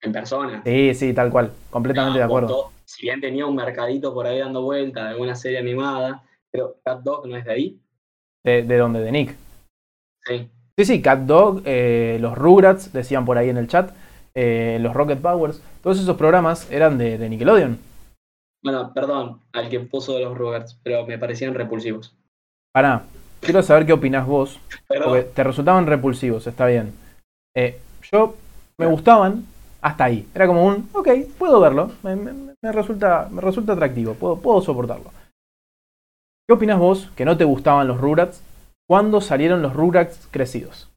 En 0.02 0.12
persona. 0.12 0.62
Sí, 0.64 0.94
sí, 0.94 1.14
tal 1.14 1.30
cual. 1.30 1.52
Completamente 1.70 2.18
de 2.18 2.24
acuerdo. 2.24 2.70
Si 2.84 3.06
bien 3.06 3.20
tenía 3.20 3.46
un 3.46 3.54
mercadito 3.54 4.12
por 4.12 4.26
ahí 4.26 4.40
dando 4.40 4.62
vuelta 4.62 5.04
de 5.04 5.10
alguna 5.10 5.34
serie 5.34 5.58
animada, 5.58 6.24
pero 6.50 6.76
Cat 6.84 7.02
Dog 7.02 7.26
no 7.26 7.36
es 7.36 7.44
de 7.44 7.52
ahí. 7.52 7.80
¿De, 8.44 8.64
de 8.64 8.76
dónde? 8.76 9.00
¿De 9.00 9.12
Nick? 9.12 9.36
Sí. 10.24 10.48
Sí, 10.76 10.84
sí, 10.84 11.02
Cat 11.02 11.20
Dog, 11.20 11.62
eh, 11.64 12.18
los 12.20 12.36
Rugrats, 12.36 12.92
decían 12.92 13.24
por 13.24 13.38
ahí 13.38 13.48
en 13.48 13.58
el 13.58 13.68
chat, 13.68 13.92
eh, 14.34 14.78
los 14.80 14.94
Rocket 14.94 15.20
Powers, 15.20 15.62
todos 15.82 16.00
esos 16.00 16.16
programas 16.16 16.70
eran 16.70 16.98
de, 16.98 17.18
de 17.18 17.28
Nickelodeon. 17.28 17.78
Bueno, 18.62 18.92
perdón 18.94 19.40
al 19.52 19.68
que 19.68 19.80
puso 19.80 20.14
de 20.14 20.24
los 20.24 20.36
Rugrats, 20.36 20.78
pero 20.82 21.06
me 21.06 21.18
parecían 21.18 21.54
repulsivos. 21.54 22.16
Pará, 22.72 23.04
quiero 23.40 23.62
saber 23.62 23.86
qué 23.86 23.92
opinás 23.92 24.26
vos. 24.26 24.58
Porque 24.88 25.22
te 25.22 25.44
resultaban 25.44 25.86
repulsivos, 25.86 26.46
está 26.46 26.66
bien. 26.66 26.94
Eh, 27.54 27.78
yo 28.10 28.34
me 28.78 28.86
gustaban 28.86 29.44
hasta 29.82 30.04
ahí. 30.04 30.26
Era 30.34 30.46
como 30.46 30.64
un, 30.64 30.88
ok, 30.92 31.08
puedo 31.36 31.60
verlo. 31.60 31.90
Me, 32.02 32.72
resulta, 32.72 33.28
me 33.30 33.40
resulta 33.40 33.74
atractivo, 33.74 34.14
puedo, 34.14 34.36
puedo 34.36 34.62
soportarlo. 34.62 35.10
¿Qué 36.48 36.54
opinás 36.54 36.78
vos 36.78 37.10
que 37.16 37.24
no 37.24 37.36
te 37.36 37.44
gustaban 37.44 37.88
los 37.88 38.00
Rugrats 38.00 38.42
cuando 38.88 39.20
salieron 39.20 39.62
los 39.62 39.74
Rugrats 39.74 40.28
crecidos? 40.30 40.90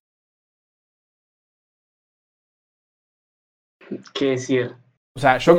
¿Qué 4.13 4.31
decir? 4.31 4.75
O 5.17 5.19
sea, 5.19 5.37
yo, 5.37 5.57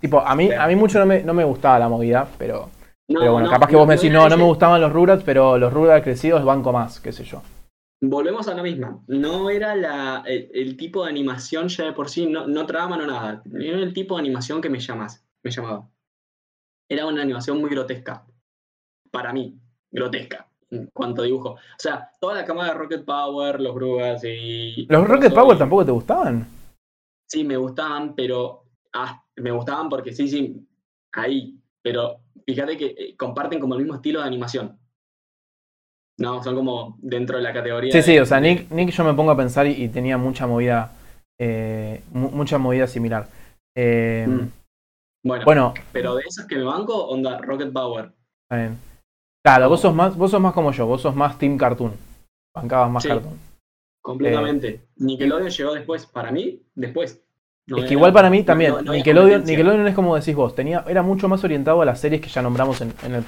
tipo, 0.00 0.20
a 0.20 0.34
mí, 0.34 0.50
a 0.52 0.66
mí 0.66 0.76
mucho 0.76 0.98
no 0.98 1.06
me, 1.06 1.22
no 1.22 1.34
me 1.34 1.44
gustaba 1.44 1.78
la 1.78 1.88
movida, 1.88 2.26
pero, 2.38 2.70
pero 3.06 3.32
bueno, 3.32 3.50
capaz 3.50 3.66
que 3.66 3.76
vos 3.76 3.86
me 3.86 3.96
decís, 3.96 4.10
no, 4.10 4.28
no 4.28 4.36
me 4.36 4.44
gustaban 4.44 4.80
los 4.80 4.92
Rugrats, 4.92 5.24
pero 5.24 5.58
los 5.58 5.72
Rugrats 5.72 6.04
crecidos 6.04 6.44
banco 6.44 6.72
más, 6.72 7.00
qué 7.00 7.12
sé 7.12 7.24
yo. 7.24 7.42
Volvemos 8.06 8.48
a 8.48 8.54
la 8.54 8.62
misma. 8.62 9.02
No 9.06 9.48
era 9.48 9.74
la, 9.74 10.22
el, 10.26 10.76
tipo 10.76 11.04
de 11.04 11.10
animación 11.10 11.68
ya 11.68 11.84
de 11.84 11.92
por 11.92 12.10
sí, 12.10 12.26
no, 12.26 12.46
no 12.46 12.66
trama, 12.66 12.96
no 12.96 13.06
nada. 13.06 13.42
Era 13.58 13.78
el 13.78 13.94
tipo 13.94 14.14
de 14.14 14.20
animación 14.20 14.60
que 14.60 14.68
me 14.68 14.78
llamas, 14.78 15.24
me 15.42 15.50
llamaba. 15.50 15.88
Era 16.88 17.06
una 17.06 17.22
animación 17.22 17.60
muy 17.60 17.70
grotesca. 17.70 18.26
Para 19.10 19.32
mí, 19.32 19.58
grotesca. 19.90 20.48
En 20.70 20.86
cuanto 20.92 21.22
a 21.22 21.24
dibujo. 21.24 21.50
O 21.50 21.78
sea, 21.78 22.10
toda 22.20 22.34
la 22.34 22.44
camada 22.44 22.72
de 22.72 22.78
Rocket 22.78 23.04
Power, 23.04 23.60
los 23.60 23.74
Rugrats 23.74 24.24
y. 24.24 24.86
¿Los 24.86 25.08
Rocket 25.08 25.32
Power 25.32 25.56
tampoco 25.56 25.84
te 25.86 25.92
gustaban? 25.92 26.46
Sí, 27.26 27.42
me 27.44 27.56
gustaban, 27.56 28.14
pero 28.14 28.64
ah, 28.92 29.24
me 29.36 29.50
gustaban 29.50 29.88
porque 29.88 30.12
sí, 30.12 30.28
sí, 30.28 30.66
ahí, 31.12 31.58
pero 31.80 32.20
fíjate 32.46 32.76
que 32.76 32.86
eh, 32.86 33.16
comparten 33.16 33.60
como 33.60 33.74
el 33.74 33.80
mismo 33.80 33.94
estilo 33.94 34.20
de 34.20 34.26
animación. 34.26 34.78
No, 36.18 36.42
son 36.42 36.54
como 36.54 36.96
dentro 37.00 37.36
de 37.36 37.42
la 37.42 37.52
categoría. 37.52 37.92
Sí, 37.92 38.02
sí, 38.02 38.18
o 38.18 38.26
sea, 38.26 38.40
Nick, 38.40 38.70
Nick 38.70 38.90
yo 38.90 39.04
me 39.04 39.14
pongo 39.14 39.32
a 39.32 39.36
pensar 39.36 39.66
y, 39.66 39.88
tenía 39.88 40.16
mucha 40.16 40.46
movida, 40.46 40.92
eh, 41.38 42.02
mucha 42.12 42.58
movida 42.58 42.86
similar. 42.86 43.28
Eh, 43.76 44.26
mm. 44.28 44.48
bueno, 45.26 45.44
bueno, 45.44 45.74
pero 45.92 46.14
de 46.14 46.22
esas 46.28 46.46
que 46.46 46.56
me 46.56 46.64
banco, 46.64 47.06
onda 47.08 47.38
Rocket 47.38 47.72
Power. 47.72 48.12
Claro, 49.44 49.68
vos 49.68 49.80
sos 49.80 49.94
más, 49.94 50.16
vos 50.16 50.30
sos 50.30 50.40
más 50.40 50.54
como 50.54 50.70
yo, 50.70 50.86
vos 50.86 51.02
sos 51.02 51.16
más 51.16 51.36
Team 51.36 51.58
Cartoon. 51.58 51.92
Bancabas 52.54 52.90
más 52.90 53.04
Cartoon. 53.04 53.38
Completamente. 54.00 54.86
Nickelodeon 54.96 55.50
llegó 55.50 55.74
después, 55.74 56.06
para 56.06 56.30
mí, 56.30 56.62
después 56.74 57.23
es 57.66 57.84
que 57.86 57.94
igual 57.94 58.12
para 58.12 58.28
mí 58.28 58.42
también, 58.42 58.74
Nickelodeon, 58.84 59.86
es 59.86 59.94
como 59.94 60.14
decís 60.16 60.34
vos, 60.34 60.54
tenía, 60.54 60.84
era 60.86 61.02
mucho 61.02 61.28
más 61.28 61.42
orientado 61.44 61.80
a 61.80 61.84
las 61.84 61.98
series 61.98 62.20
que 62.20 62.28
ya 62.28 62.42
nombramos 62.42 62.80
en, 62.82 62.92
el, 63.14 63.22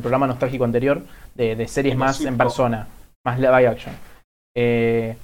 programa 0.00 0.26
nostálgico 0.26 0.64
anterior, 0.64 1.02
de, 1.34 1.66
series 1.66 1.96
más 1.96 2.20
en 2.20 2.36
persona, 2.36 2.86
más 3.24 3.38
live 3.38 3.66
action. 3.66 3.94
Eh, 4.54 5.16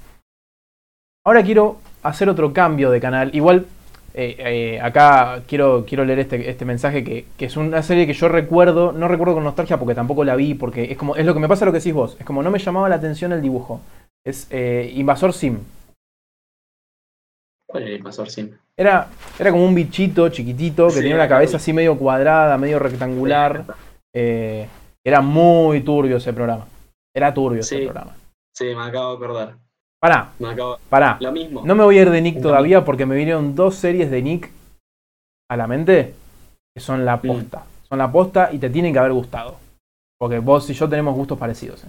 ahora 1.27 1.43
quiero 1.43 1.79
hacer 2.03 2.31
otro 2.31 2.55
cambio 2.55 2.91
de 2.91 3.01
canal. 3.01 3.35
Igual, 3.35 3.67
eh, 4.15 4.37
eh, 4.39 4.81
acá 4.81 5.43
quiero, 5.47 5.85
quiero 5.87 6.07
leer 6.07 6.21
este, 6.21 6.49
este 6.49 6.65
mensaje 6.65 7.05
que, 7.05 7.27
que, 7.37 7.45
es 7.45 7.57
una 7.59 7.83
serie 7.83 8.07
que 8.07 8.15
yo 8.15 8.31
recuerdo, 8.31 8.93
no 8.93 9.09
recuerdo 9.09 9.35
con 9.35 9.45
nostalgia 9.45 9.79
porque 9.79 9.95
tampoco 9.95 10.25
la 10.25 10.37
vi, 10.37 10.55
porque 10.55 10.85
es 10.85 10.97
como 10.97 11.17
es 11.17 11.27
lo 11.27 11.35
que 11.35 11.41
me 11.41 11.49
pasa 11.49 11.67
lo 11.67 11.73
que 11.73 11.79
decís 11.79 11.93
vos, 11.95 12.17
es 12.19 12.25
como 12.25 12.43
no 12.43 12.51
me 12.51 12.59
llamaba 12.59 12.89
la 12.89 12.97
atención 12.97 13.33
el 13.33 13.43
dibujo. 13.43 13.83
Es 14.25 14.49
Invasor 14.51 15.35
Sim. 15.35 15.59
¿Cuál 17.71 17.85
es 17.85 17.89
el 17.91 17.97
invasor 17.99 18.29
sim? 18.29 18.51
Era, 18.77 19.07
era 19.39 19.51
como 19.53 19.64
un 19.64 19.75
bichito 19.75 20.29
chiquitito 20.29 20.87
que 20.89 20.95
Sí, 20.95 21.01
tenía 21.01 21.14
una 21.14 21.29
cabeza 21.29 21.59
así 21.59 21.73
medio 21.73 21.97
cuadrada, 21.97 22.59
medio 22.59 22.79
rectangular. 22.81 23.64
Eh, 24.12 24.66
era 25.05 25.21
muy 25.21 25.81
turbio 25.83 26.16
ese 26.16 26.33
programa. 26.33 26.66
Era 27.14 27.33
turbio 27.33 27.61
ese 27.61 27.85
programa. 27.85 28.16
Sí, 28.53 28.64
me 28.75 28.83
acabo 28.83 29.11
de 29.16 29.25
acordar. 29.25 29.57
Pará, 30.01 30.31
Me 30.39 30.49
acabo... 30.49 30.79
pará. 30.89 31.18
Lo 31.21 31.31
mismo. 31.31 31.62
No 31.64 31.75
me 31.75 31.85
voy 31.85 31.99
a 31.99 32.03
ir 32.03 32.11
de 32.11 32.21
Nick 32.21 32.41
todavía 32.43 32.85
porque 32.85 33.07
me 33.07 33.14
vinieron 33.14 33.55
dos 33.55 33.77
series 33.77 34.11
de 34.11 34.23
Nick 34.23 34.51
a 35.49 35.57
la 35.57 35.66
mente 35.66 36.14
que 36.75 36.81
son 36.81 37.03
Mm. 37.03 37.05
la 37.05 37.21
posta. 37.21 37.64
Son 37.89 37.99
la 37.99 38.11
posta 38.11 38.51
y 38.53 38.59
te 38.59 38.71
tienen 38.71 38.93
que 38.93 38.99
haber 38.99 39.12
gustado. 39.12 39.59
Porque 40.18 40.39
vos 40.39 40.68
y 40.71 40.75
yo 40.75 40.89
tenemos 40.89 41.14
gustos 41.14 41.39
parecidos. 41.39 41.85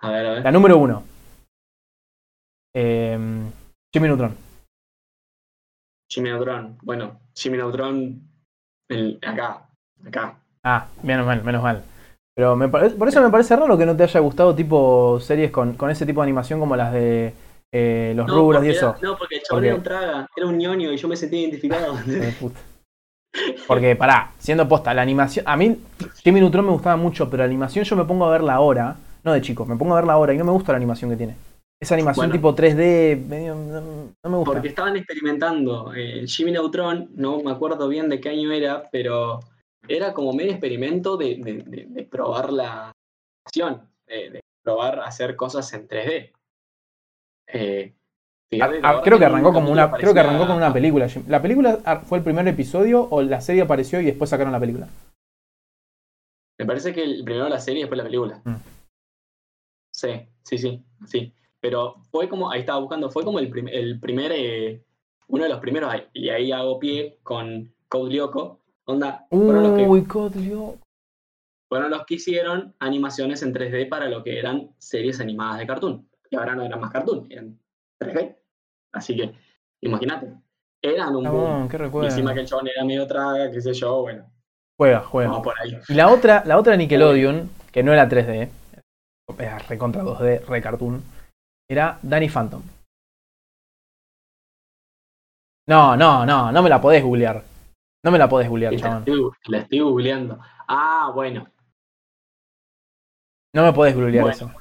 A 0.00 0.10
ver, 0.10 0.26
a 0.26 0.30
ver. 0.32 0.44
La 0.44 0.50
número 0.52 0.76
uno. 0.76 1.02
Eh, 2.74 3.18
Jimmy 3.92 4.08
Neutron. 4.08 4.34
Jimmy 6.14 6.30
Neutron. 6.30 6.78
Bueno, 6.82 7.20
el- 8.88 9.18
acá. 9.26 9.66
Acá. 10.06 10.36
Ah, 10.62 10.86
menos 11.02 11.26
mal, 11.26 11.42
menos 11.42 11.62
mal. 11.62 11.82
Pero 12.36 12.56
me 12.56 12.68
por 12.68 13.08
eso 13.08 13.22
me 13.22 13.30
parece 13.30 13.54
raro 13.56 13.76
que 13.78 13.86
no 13.86 13.96
te 13.96 14.02
haya 14.04 14.20
gustado 14.20 14.54
tipo 14.54 15.18
series 15.20 15.50
con, 15.50 15.74
con 15.74 15.90
ese 15.90 16.04
tipo 16.06 16.20
de 16.20 16.24
animación 16.26 16.58
como 16.60 16.74
las 16.76 16.92
de 16.92 17.32
eh, 17.72 18.12
los 18.16 18.26
No, 18.26 18.34
rubros 18.36 18.64
y 18.64 18.68
eso. 18.70 18.90
era- 18.90 18.98
no, 19.02 19.16
porque 19.18 19.36
el 19.36 19.42
chabón 19.42 19.56
Porque- 19.56 19.66
era 19.68 19.76
un 19.76 19.82
traga. 19.82 20.26
Era 20.36 20.46
un 20.46 20.58
ñoño 20.58 20.92
y 20.92 20.96
yo 20.96 21.08
me 21.08 21.16
sentí 21.16 21.38
identificado. 21.38 21.94
Porque, 23.66 23.96
pará, 23.96 24.30
siendo 24.38 24.68
posta, 24.68 24.94
la 24.94 25.02
animación. 25.02 25.44
A 25.48 25.56
mí, 25.56 25.76
Jimmy 26.22 26.38
Neutron 26.40 26.64
me 26.66 26.70
gustaba 26.70 26.96
mucho, 26.96 27.28
pero 27.28 27.42
la 27.42 27.46
animación 27.46 27.84
yo 27.84 27.96
me 27.96 28.04
pongo 28.04 28.26
a 28.26 28.30
verla 28.30 28.54
ahora. 28.54 28.96
No 29.24 29.32
de 29.32 29.40
chico, 29.40 29.64
me 29.66 29.74
pongo 29.76 29.94
a 29.94 29.96
verla 29.96 30.12
ahora 30.12 30.32
y 30.34 30.38
no 30.38 30.44
me 30.44 30.52
gusta 30.52 30.70
la 30.72 30.76
animación 30.76 31.10
que 31.10 31.16
tiene. 31.16 31.34
Esa 31.84 31.94
animación 31.96 32.30
Bueno. 32.30 32.32
tipo 32.32 32.54
3D, 32.54 33.16
medio, 33.28 33.54
no, 33.54 33.80
no 34.24 34.30
me 34.30 34.36
gusta. 34.38 34.52
Porque 34.52 34.68
estaban 34.68 34.96
experimentando. 34.96 35.92
eh, 35.94 36.20
El 36.20 36.28
Jimmy 36.28 36.50
Neutron, 36.52 37.10
no 37.14 37.42
me 37.42 37.50
acuerdo 37.50 37.88
bien 37.88 38.08
de 38.08 38.20
qué 38.22 38.30
año 38.30 38.50
era, 38.52 38.88
pero 38.90 39.40
era 39.86 40.14
como 40.14 40.32
medio 40.32 40.52
experimento 40.52 41.18
de, 41.18 41.36
de- 41.36 41.62
de- 41.66 41.86
de 41.86 42.02
probar 42.04 42.50
la 42.54 42.92
animación, 43.54 43.86
de, 44.06 44.40
probar 44.62 45.00
hacer 45.00 45.36
cosas 45.36 45.70
en 45.74 45.86
3D. 45.86 46.32
Eh, 47.48 47.92
Ah, 48.60 48.68
verdad 48.68 49.00
creo 49.02 49.18
que 49.18 49.24
arrancó 49.24 49.52
como 49.52 49.70
una, 49.72 49.90
creo 49.90 50.14
que 50.14 50.20
arrancó 50.20 50.46
con 50.46 50.56
una 50.56 50.72
película. 50.72 51.08
¿La 51.26 51.42
película 51.42 51.80
ah, 51.84 52.00
fue 52.00 52.18
el 52.18 52.24
primer 52.24 52.46
episodio 52.46 53.02
o 53.10 53.20
la 53.20 53.40
serie 53.40 53.62
apareció 53.62 54.00
y 54.00 54.04
después 54.06 54.30
sacaron 54.30 54.52
la 54.52 54.60
película? 54.60 54.88
Me 56.58 56.64
parece 56.64 56.94
que 56.94 57.02
el, 57.02 57.24
primero 57.24 57.48
la 57.48 57.58
serie 57.58 57.80
y 57.80 57.82
después 57.82 57.98
la 57.98 58.04
película. 58.04 58.40
Mm. 58.44 58.54
Sí, 59.92 60.28
sí, 60.44 60.58
sí, 60.58 60.84
sí. 61.06 61.34
Pero 61.64 61.94
fue 62.10 62.28
como, 62.28 62.50
ahí 62.50 62.60
estaba 62.60 62.78
buscando, 62.78 63.08
fue 63.08 63.24
como 63.24 63.38
el, 63.38 63.48
prim- 63.48 63.70
el 63.72 63.98
primer, 63.98 64.30
eh, 64.34 64.84
uno 65.28 65.44
de 65.44 65.48
los 65.48 65.60
primeros, 65.60 65.90
y 66.12 66.28
ahí 66.28 66.52
hago 66.52 66.78
pie 66.78 67.20
con 67.22 67.72
Code 67.88 68.12
Lyoko. 68.12 68.60
Onda, 68.84 69.26
fueron 69.30 69.62
los 69.62 69.72
que 69.72 69.88
Uy, 69.88 70.04
fueron 71.66 71.90
los 71.90 72.04
que 72.04 72.16
hicieron 72.16 72.74
animaciones 72.80 73.42
en 73.42 73.54
3D 73.54 73.88
para 73.88 74.10
lo 74.10 74.22
que 74.22 74.38
eran 74.38 74.74
series 74.76 75.20
animadas 75.20 75.58
de 75.58 75.66
cartoon. 75.66 76.06
Y 76.28 76.36
ahora 76.36 76.54
no 76.54 76.64
eran 76.64 76.78
más 76.80 76.90
cartoon, 76.90 77.28
eran 77.30 77.58
3D. 77.98 78.36
Así 78.92 79.16
que, 79.16 79.32
imagínate, 79.80 80.34
eran 80.82 81.16
un 81.16 81.24
boom. 81.24 81.68
Chabón, 81.70 81.90
qué 81.92 82.02
Y 82.02 82.06
encima 82.08 82.34
que 82.34 82.40
el 82.40 82.46
chabón 82.46 82.68
era 82.68 82.84
medio 82.84 83.06
traga, 83.06 83.50
qué 83.50 83.62
sé 83.62 83.72
yo, 83.72 84.02
bueno, 84.02 84.30
Juega, 84.76 85.00
juega. 85.00 85.30
vamos 85.30 85.44
por 85.44 85.54
ahí. 85.62 85.78
Y 85.88 85.94
la 85.94 86.08
otra, 86.08 86.42
la 86.44 86.58
otra 86.58 86.76
Nickelodeon, 86.76 87.48
que 87.72 87.82
no 87.82 87.94
era 87.94 88.06
3D, 88.06 88.50
era 89.38 89.58
recontra 89.60 90.02
2D, 90.02 90.40
re 90.46 90.60
cartoon, 90.60 91.02
era 91.68 91.98
Danny 92.02 92.28
Phantom. 92.28 92.62
No, 95.66 95.96
no, 95.96 96.26
no, 96.26 96.52
no 96.52 96.62
me 96.62 96.68
la 96.68 96.80
podés 96.80 97.02
googlear. 97.02 97.42
No 98.04 98.10
me 98.10 98.18
la 98.18 98.28
podés 98.28 98.48
googlear, 98.48 98.72
La 98.74 98.78
chabón. 98.80 98.98
estoy, 98.98 99.30
la 99.46 99.58
estoy 99.58 99.80
googleando. 99.80 100.38
Ah, 100.68 101.10
bueno, 101.14 101.46
No 103.54 103.62
me 103.62 103.72
podés 103.72 103.94
googlear 103.94 104.22
Bueno. 104.24 104.34
eso. 104.36 104.52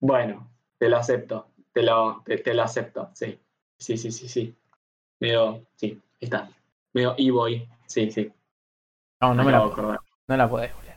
bueno, 0.00 0.50
te 0.78 0.88
lo 0.88 0.96
acepto. 0.98 1.48
Te 1.72 1.82
lo, 1.82 2.22
te, 2.24 2.38
te 2.38 2.54
lo 2.54 2.62
acepto, 2.62 3.10
sí. 3.14 3.38
Sí, 3.78 3.96
sí, 3.96 4.12
sí, 4.12 4.28
sí. 4.28 4.54
Medio, 5.20 5.66
sí, 5.76 5.88
ahí 5.90 6.18
está. 6.20 6.48
Medio 6.92 7.14
e-boy, 7.18 7.68
sí, 7.86 8.10
sí. 8.10 8.32
No, 9.20 9.34
no 9.34 9.44
me 9.44 9.52
la, 9.52 9.58
de 9.60 9.64
acordar. 9.66 10.00
no 10.28 10.36
la 10.36 10.48
podés 10.48 10.72
googlear. 10.74 10.91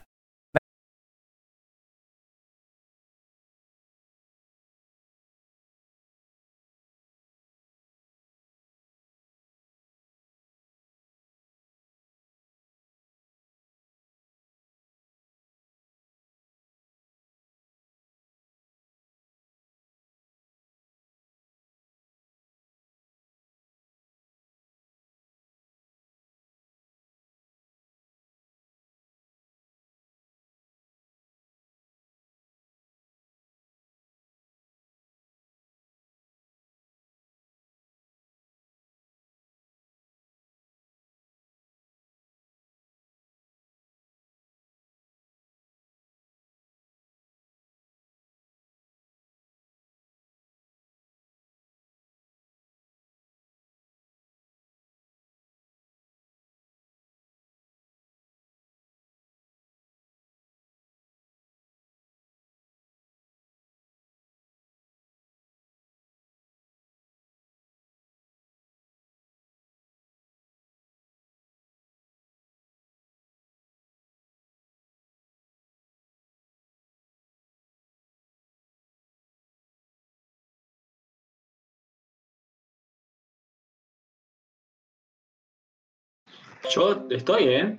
Yo 86.70 87.06
estoy, 87.10 87.44
¿eh? 87.48 87.78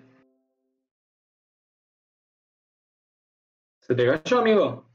¿Se 3.81 3.95
te 3.95 4.05
cayó, 4.05 4.39
amigo? 4.39 4.85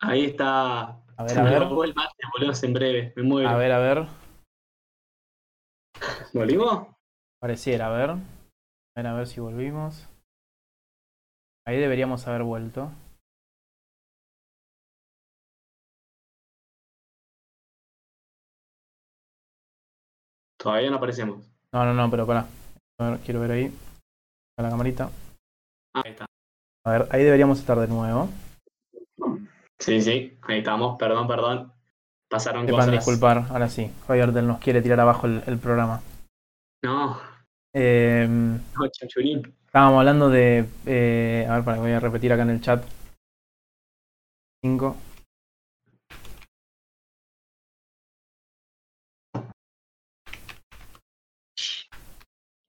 Ahí 0.00 0.26
está. 0.26 1.02
A 1.16 1.22
ver, 1.22 1.30
Se 1.30 1.40
a 1.40 1.42
me 1.42 1.50
ver. 1.50 1.62
el 1.62 1.94
mate, 1.94 2.14
boludo, 2.32 2.52
en 2.62 2.72
breve. 2.72 3.12
Me 3.16 3.22
muero. 3.22 3.48
A 3.48 3.56
ver, 3.56 3.72
a 3.72 3.78
ver. 3.78 4.06
¿Volvimos? 6.34 6.88
Pareciera, 7.40 7.86
a 7.86 7.90
ver. 7.90 8.10
A 8.10 8.18
ver, 8.96 9.06
a 9.06 9.14
ver 9.14 9.26
si 9.26 9.40
volvimos. 9.40 10.08
Ahí 11.66 11.78
deberíamos 11.78 12.26
haber 12.28 12.42
vuelto. 12.42 12.92
Todavía 20.66 20.90
no 20.90 20.96
aparecemos. 20.96 21.48
No, 21.72 21.84
no, 21.84 21.94
no, 21.94 22.10
pero 22.10 22.26
pará. 22.26 22.44
A 22.98 23.10
ver, 23.10 23.20
quiero 23.20 23.38
ver 23.38 23.52
ahí. 23.52 23.72
A 24.58 24.62
la 24.64 24.70
camarita. 24.70 25.08
Ah, 25.94 26.02
ahí 26.04 26.10
está. 26.10 26.26
A 26.84 26.90
ver, 26.90 27.06
ahí 27.12 27.22
deberíamos 27.22 27.60
estar 27.60 27.78
de 27.78 27.86
nuevo. 27.86 28.28
Sí, 29.78 30.00
sí, 30.02 30.36
ahí 30.42 30.58
estamos. 30.58 30.98
Perdón, 30.98 31.28
perdón. 31.28 31.72
Pasaron 32.28 32.66
Sepan 32.66 32.86
cosas. 32.86 32.94
disculpar, 32.94 33.44
ahora 33.48 33.68
sí. 33.68 33.92
Javier 34.08 34.32
Del 34.32 34.48
nos 34.48 34.58
quiere 34.58 34.82
tirar 34.82 34.98
abajo 34.98 35.28
el, 35.28 35.40
el 35.46 35.56
programa. 35.58 36.00
No, 36.82 37.16
Eh, 37.72 38.26
no, 38.28 38.88
chanchurín. 38.88 39.54
estábamos 39.66 40.00
hablando 40.00 40.28
de. 40.30 40.66
eh, 40.84 41.46
a 41.48 41.54
ver, 41.54 41.64
para, 41.64 41.78
voy 41.78 41.92
a 41.92 42.00
repetir 42.00 42.32
acá 42.32 42.42
en 42.42 42.50
el 42.50 42.60
chat. 42.60 42.82
5. 44.64 44.96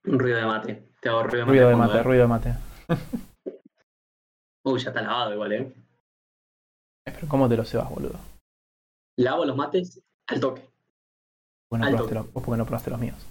Ruido 0.07 0.37
de 0.37 0.45
mate. 0.45 0.83
Te 1.01 1.09
hago 1.09 1.23
ruido 1.23 1.37
de 1.39 1.45
mate. 1.45 1.51
Ruido 1.51 1.69
de 1.69 1.75
mate, 1.75 2.03
ruido 2.03 2.21
de 2.23 2.27
mate. 2.27 2.53
Uy, 4.65 4.79
ya 4.79 4.89
está 4.89 5.01
lavado 5.01 5.33
igual, 5.33 5.51
¿eh? 5.53 5.73
Eh, 7.07 7.11
Pero 7.13 7.27
¿cómo 7.27 7.47
te 7.47 7.55
lo 7.57 7.63
cebas, 7.63 7.89
boludo? 7.89 8.19
Lavo 9.17 9.45
los 9.45 9.55
mates 9.55 10.01
al 10.27 10.39
toque. 10.39 10.61
Vos, 11.71 11.79
no 11.79 11.85
Alto. 11.85 11.97
probaste 11.97 12.15
los, 12.15 12.33
vos 12.33 12.43
porque 12.43 12.57
no 12.57 12.65
probaste 12.65 12.89
los 12.89 12.99
míos. 12.99 13.27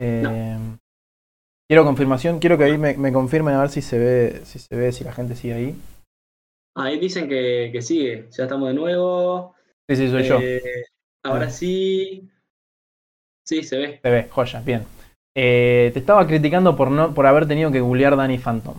Eh, 0.00 0.58
Quiero 1.70 1.84
confirmación, 1.84 2.38
quiero 2.38 2.56
que 2.56 2.64
ahí 2.64 2.78
me, 2.78 2.96
me 2.96 3.12
confirmen 3.12 3.54
a 3.54 3.60
ver 3.60 3.68
si 3.68 3.82
se 3.82 3.98
ve, 3.98 4.40
si 4.46 4.58
se 4.58 4.74
ve, 4.74 4.90
si 4.90 5.04
la 5.04 5.12
gente 5.12 5.36
sigue 5.36 5.54
ahí. 5.54 5.82
Ahí 6.76 6.98
dicen 6.98 7.28
que, 7.28 7.68
que 7.72 7.82
sigue. 7.82 8.28
Ya 8.30 8.44
estamos 8.44 8.68
de 8.68 8.74
nuevo. 8.74 9.54
Sí, 9.88 9.96
sí, 9.96 10.08
soy 10.10 10.22
yo. 10.24 10.38
Eh, 10.40 10.84
ahora 11.24 11.46
Ah. 11.46 11.50
sí. 11.50 12.30
Sí, 13.44 13.62
se 13.62 13.76
ve. 13.78 14.00
Se 14.02 14.10
ve, 14.10 14.28
joya, 14.30 14.60
bien. 14.60 14.86
Eh, 15.40 15.90
te 15.92 16.00
estaba 16.00 16.26
criticando 16.26 16.74
por 16.74 16.90
no, 16.90 17.14
por 17.14 17.24
haber 17.26 17.46
tenido 17.46 17.70
que 17.70 17.80
googlear 17.80 18.16
Danny 18.16 18.38
Phantom. 18.38 18.74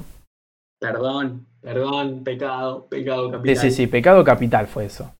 Perdón, 0.78 1.45
perdón, 1.62 2.24
pecado, 2.24 2.88
pecado 2.89 3.28
Sí, 3.28 3.32
capital. 3.32 3.57
sí, 3.57 3.72
sí, 3.72 3.88
pecado 3.88 4.24
capital 4.26 4.68
fue 4.68 4.86
eso. 4.86 5.14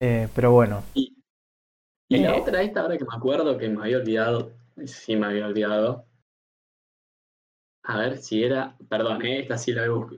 Eh, 0.00 0.28
pero 0.34 0.50
bueno. 0.52 0.82
Y 0.94 1.12
la 2.08 2.36
Eh, 2.36 2.40
otra, 2.40 2.62
esta 2.62 2.80
ahora 2.80 2.96
que 2.96 3.04
me 3.04 3.14
acuerdo 3.14 3.58
que 3.58 3.68
me 3.68 3.82
había 3.82 3.98
olvidado. 3.98 4.52
Sí, 4.86 5.16
me 5.16 5.26
había 5.26 5.46
olvidado. 5.46 6.06
A 7.84 7.98
ver 7.98 8.18
si 8.18 8.42
era. 8.42 8.76
Perdón, 8.88 9.24
esta 9.24 9.58
sí 9.58 9.72
la 9.72 9.82
veo. 9.82 10.08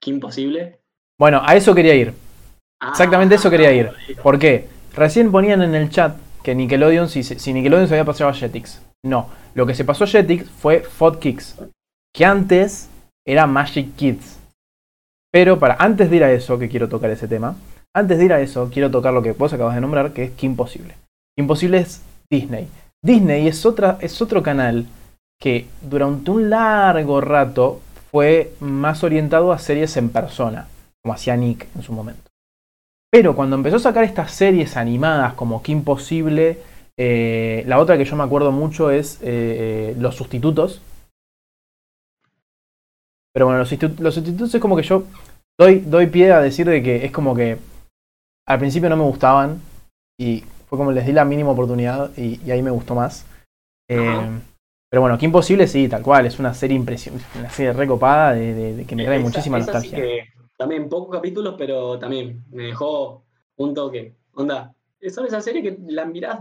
Qué 0.00 0.10
imposible. 0.10 0.80
Bueno, 1.18 1.42
a 1.44 1.54
eso 1.56 1.74
quería 1.74 1.94
ir. 1.94 2.14
Ah, 2.80 2.88
Exactamente 2.90 3.34
eso 3.34 3.50
quería 3.50 3.72
ir. 3.72 3.90
¿Por 4.22 4.38
qué? 4.38 4.68
Recién 4.94 5.30
ponían 5.30 5.62
en 5.62 5.74
el 5.74 5.90
chat 5.90 6.16
que 6.42 6.54
Nickelodeon, 6.54 7.08
si, 7.08 7.22
si 7.22 7.52
Nickelodeon 7.52 7.86
se 7.88 7.94
había 7.94 8.04
pasado 8.06 8.30
a 8.30 8.34
Jetix. 8.34 8.80
No, 9.04 9.28
lo 9.54 9.66
que 9.66 9.74
se 9.74 9.84
pasó 9.84 10.04
a 10.04 10.06
Jetix 10.06 10.48
fue 10.50 10.80
FOD 10.80 11.18
Kicks, 11.18 11.56
que 12.14 12.24
antes 12.24 12.88
era 13.26 13.46
Magic 13.46 13.94
Kids. 13.96 14.38
Pero 15.32 15.58
para 15.58 15.76
antes 15.78 16.10
de 16.10 16.16
ir 16.16 16.24
a 16.24 16.32
eso, 16.32 16.58
que 16.58 16.68
quiero 16.68 16.88
tocar 16.88 17.10
ese 17.10 17.28
tema, 17.28 17.56
antes 17.94 18.18
de 18.18 18.24
ir 18.24 18.32
a 18.32 18.40
eso, 18.40 18.68
quiero 18.72 18.90
tocar 18.90 19.12
lo 19.12 19.22
que 19.22 19.32
vos 19.32 19.52
acabas 19.52 19.74
de 19.74 19.80
nombrar, 19.80 20.12
que 20.12 20.24
es 20.24 20.30
Kim 20.32 20.52
Imposible. 20.52 20.94
Imposible 21.38 21.78
es 21.78 22.02
Disney. 22.30 22.68
Disney 23.02 23.48
es, 23.48 23.64
es 24.00 24.22
otro 24.22 24.42
canal 24.42 24.86
que 25.40 25.66
durante 25.80 26.30
un 26.30 26.50
largo 26.50 27.20
rato 27.20 27.80
fue 28.10 28.52
más 28.60 29.02
orientado 29.02 29.52
a 29.52 29.58
series 29.58 29.96
en 29.96 30.10
persona, 30.10 30.68
como 31.02 31.14
hacía 31.14 31.36
Nick 31.36 31.66
en 31.74 31.82
su 31.82 31.92
momento. 31.92 32.30
Pero 33.10 33.34
cuando 33.34 33.56
empezó 33.56 33.76
a 33.76 33.80
sacar 33.80 34.04
estas 34.04 34.32
series 34.32 34.76
animadas 34.76 35.34
como 35.34 35.62
Kim 35.62 35.82
Possible, 35.82 36.58
eh, 37.02 37.64
la 37.66 37.78
otra 37.78 37.96
que 37.96 38.04
yo 38.04 38.14
me 38.14 38.24
acuerdo 38.24 38.52
mucho 38.52 38.90
es 38.90 39.16
eh, 39.22 39.92
eh, 39.92 39.96
Los 39.98 40.16
Sustitutos. 40.16 40.82
Pero 43.32 43.46
bueno, 43.46 43.60
los, 43.60 43.72
sustitu- 43.72 43.98
los 44.00 44.14
sustitutos 44.14 44.54
es 44.54 44.60
como 44.60 44.76
que 44.76 44.82
yo 44.82 45.04
doy, 45.58 45.78
doy 45.78 46.08
pie 46.08 46.30
a 46.32 46.40
decir 46.40 46.66
de 46.68 46.82
que 46.82 47.04
es 47.06 47.10
como 47.12 47.34
que 47.34 47.56
al 48.46 48.58
principio 48.58 48.88
no 48.90 48.96
me 48.96 49.04
gustaban 49.04 49.60
y 50.18 50.44
fue 50.68 50.76
como 50.78 50.92
les 50.92 51.06
di 51.06 51.12
la 51.12 51.24
mínima 51.24 51.50
oportunidad 51.52 52.10
y, 52.18 52.40
y 52.44 52.50
ahí 52.50 52.62
me 52.62 52.70
gustó 52.70 52.94
más. 52.94 53.24
Eh, 53.88 54.28
pero 54.90 55.00
bueno, 55.02 55.16
Kim 55.16 55.30
Possible 55.32 55.66
sí, 55.68 55.88
tal 55.88 56.02
cual, 56.02 56.26
es 56.26 56.38
una 56.38 56.52
serie 56.52 56.76
impresionante, 56.76 57.24
una 57.38 57.48
serie 57.50 57.72
recopada 57.72 58.32
de, 58.34 58.52
de- 58.52 58.76
de 58.76 58.84
que 58.84 58.96
me 58.96 59.04
trae 59.04 59.16
Esa- 59.18 59.24
muchísima 59.28 59.58
esa 59.58 59.80
sí 59.80 59.88
nostalgia. 59.88 60.04
que 60.04 60.24
también 60.58 60.88
pocos 60.88 61.14
capítulos, 61.16 61.54
pero 61.56 61.98
también 61.98 62.44
me 62.50 62.64
dejó 62.64 63.24
un 63.56 63.72
toque. 63.72 64.16
Onda, 64.34 64.74
son 65.08 65.26
esas 65.26 65.44
series 65.44 65.62
que 65.64 65.78
la 65.92 66.04
mirás 66.04 66.40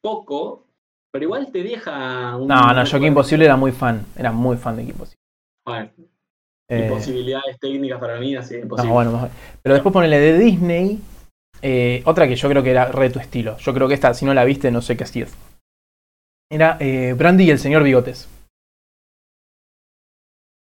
poco, 0.00 0.66
pero 1.12 1.24
igual 1.24 1.50
te 1.52 1.62
deja 1.62 2.36
un. 2.36 2.48
No, 2.48 2.72
no, 2.72 2.84
yo 2.84 2.98
recuerdo. 2.98 3.14
Possible 3.14 3.44
era 3.44 3.56
muy 3.56 3.72
fan, 3.72 4.04
era 4.16 4.32
muy 4.32 4.56
fan 4.56 4.76
de 4.76 4.84
Kim 4.86 4.94
Possible. 4.96 5.18
Bueno, 5.66 5.90
Eh, 6.70 6.82
imposibilidades 6.82 7.58
técnicas 7.60 7.98
para 8.00 8.18
mí, 8.20 8.36
así 8.36 8.56
imposible. 8.56 8.88
no, 8.88 8.94
bueno, 8.94 9.12
mejor. 9.12 9.30
Pero 9.62 9.74
después 9.74 9.92
ponele 9.92 10.18
de 10.18 10.38
Disney, 10.38 11.00
eh, 11.62 12.02
otra 12.04 12.28
que 12.28 12.36
yo 12.36 12.48
creo 12.48 12.62
que 12.62 12.70
era 12.70 12.86
re 12.86 13.10
tu 13.10 13.18
estilo. 13.18 13.56
Yo 13.58 13.72
creo 13.74 13.88
que 13.88 13.94
esta, 13.94 14.12
si 14.14 14.24
no 14.24 14.34
la 14.34 14.44
viste, 14.44 14.70
no 14.70 14.80
sé 14.82 14.96
qué 14.96 15.04
así 15.04 15.22
es. 15.22 15.34
Era 16.50 16.76
eh, 16.80 17.14
Brandy 17.16 17.44
y 17.44 17.50
el 17.50 17.58
señor 17.58 17.82
Bigotes. 17.82 18.28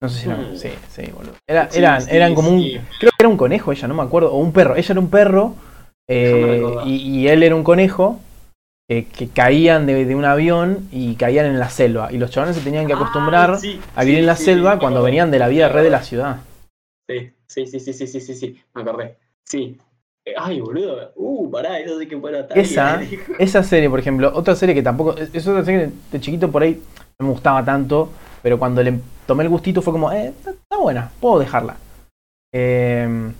No 0.02 0.08
sé 0.08 0.20
si 0.22 0.28
no. 0.28 0.36
Mm. 0.36 0.56
Sí, 0.56 0.68
sí, 0.90 1.10
boludo. 1.12 1.34
Era- 1.48 1.70
Sí, 1.70 1.78
eran, 1.78 2.02
sí, 2.02 2.08
eran 2.10 2.34
como 2.34 2.50
un. 2.50 2.60
Creo 2.98 3.10
que 3.10 3.16
era 3.20 3.28
un 3.28 3.36
conejo 3.36 3.72
ella, 3.72 3.88
no 3.88 3.94
me 3.94 4.02
acuerdo. 4.02 4.32
O 4.32 4.38
un 4.38 4.52
perro. 4.52 4.76
Ella 4.76 4.92
era 4.92 5.00
un 5.00 5.10
perro. 5.10 5.54
eh, 6.06 6.60
y 6.84 7.28
él 7.28 7.42
era 7.42 7.56
un 7.56 7.64
conejo. 7.64 8.20
Eh, 8.88 9.06
que 9.06 9.28
caían 9.28 9.86
de, 9.86 10.04
de 10.04 10.14
un 10.14 10.24
avión 10.24 10.88
y 10.92 11.14
caían 11.16 11.46
en 11.46 11.58
la 11.58 11.70
selva. 11.70 12.12
Y 12.12 12.18
los 12.18 12.30
chavales 12.30 12.56
se 12.56 12.62
tenían 12.62 12.86
que 12.86 12.92
acostumbrar 12.92 13.52
Ah, 13.52 13.58
sí, 13.58 13.80
a 13.96 14.02
vivir 14.02 14.16
sí, 14.16 14.20
en 14.20 14.26
la 14.26 14.36
sí, 14.36 14.44
selva 14.44 14.78
cuando 14.78 15.02
venían 15.02 15.30
de 15.30 15.38
la 15.38 15.48
vida 15.48 15.68
red 15.68 15.82
de 15.84 15.90
la 15.90 16.02
ciudad. 16.02 16.38
Sí, 17.08 17.32
sí, 17.46 17.66
sí, 17.66 17.80
sí, 17.80 17.92
sí, 17.92 18.06
sí, 18.06 18.20
sí, 18.20 18.34
sí, 18.34 18.60
me 18.74 18.82
acordé. 18.82 19.16
Sí. 19.44 19.76
Eh, 20.26 20.34
Ay, 20.38 20.60
boludo. 20.60 21.12
Uh, 21.16 21.50
pará, 21.50 21.78
eso 21.78 21.98
sí 21.98 22.06
que 22.06 22.18
fue 22.18 22.30
una 22.30 22.46
Esa, 22.54 23.02
esa 23.38 23.62
serie, 23.62 23.90
por 23.90 24.00
ejemplo, 24.00 24.30
otra 24.34 24.54
serie 24.54 24.74
que 24.74 24.82
tampoco. 24.82 25.14
Es 25.16 25.46
otra 25.46 25.64
serie 25.64 25.90
de 26.10 26.20
chiquito 26.20 26.50
por 26.50 26.62
ahí 26.62 26.80
no 27.18 27.26
me 27.26 27.32
gustaba 27.32 27.64
tanto, 27.64 28.10
pero 28.42 28.58
cuando 28.58 28.82
le 28.82 28.98
tomé 29.26 29.44
el 29.44 29.50
gustito 29.50 29.82
fue 29.82 29.92
como, 29.92 30.10
eh, 30.12 30.28
está, 30.28 30.50
está 30.50 30.76
buena, 30.76 31.10
puedo 31.20 31.38
dejarla. 31.38 31.76
Eh, 32.52 33.32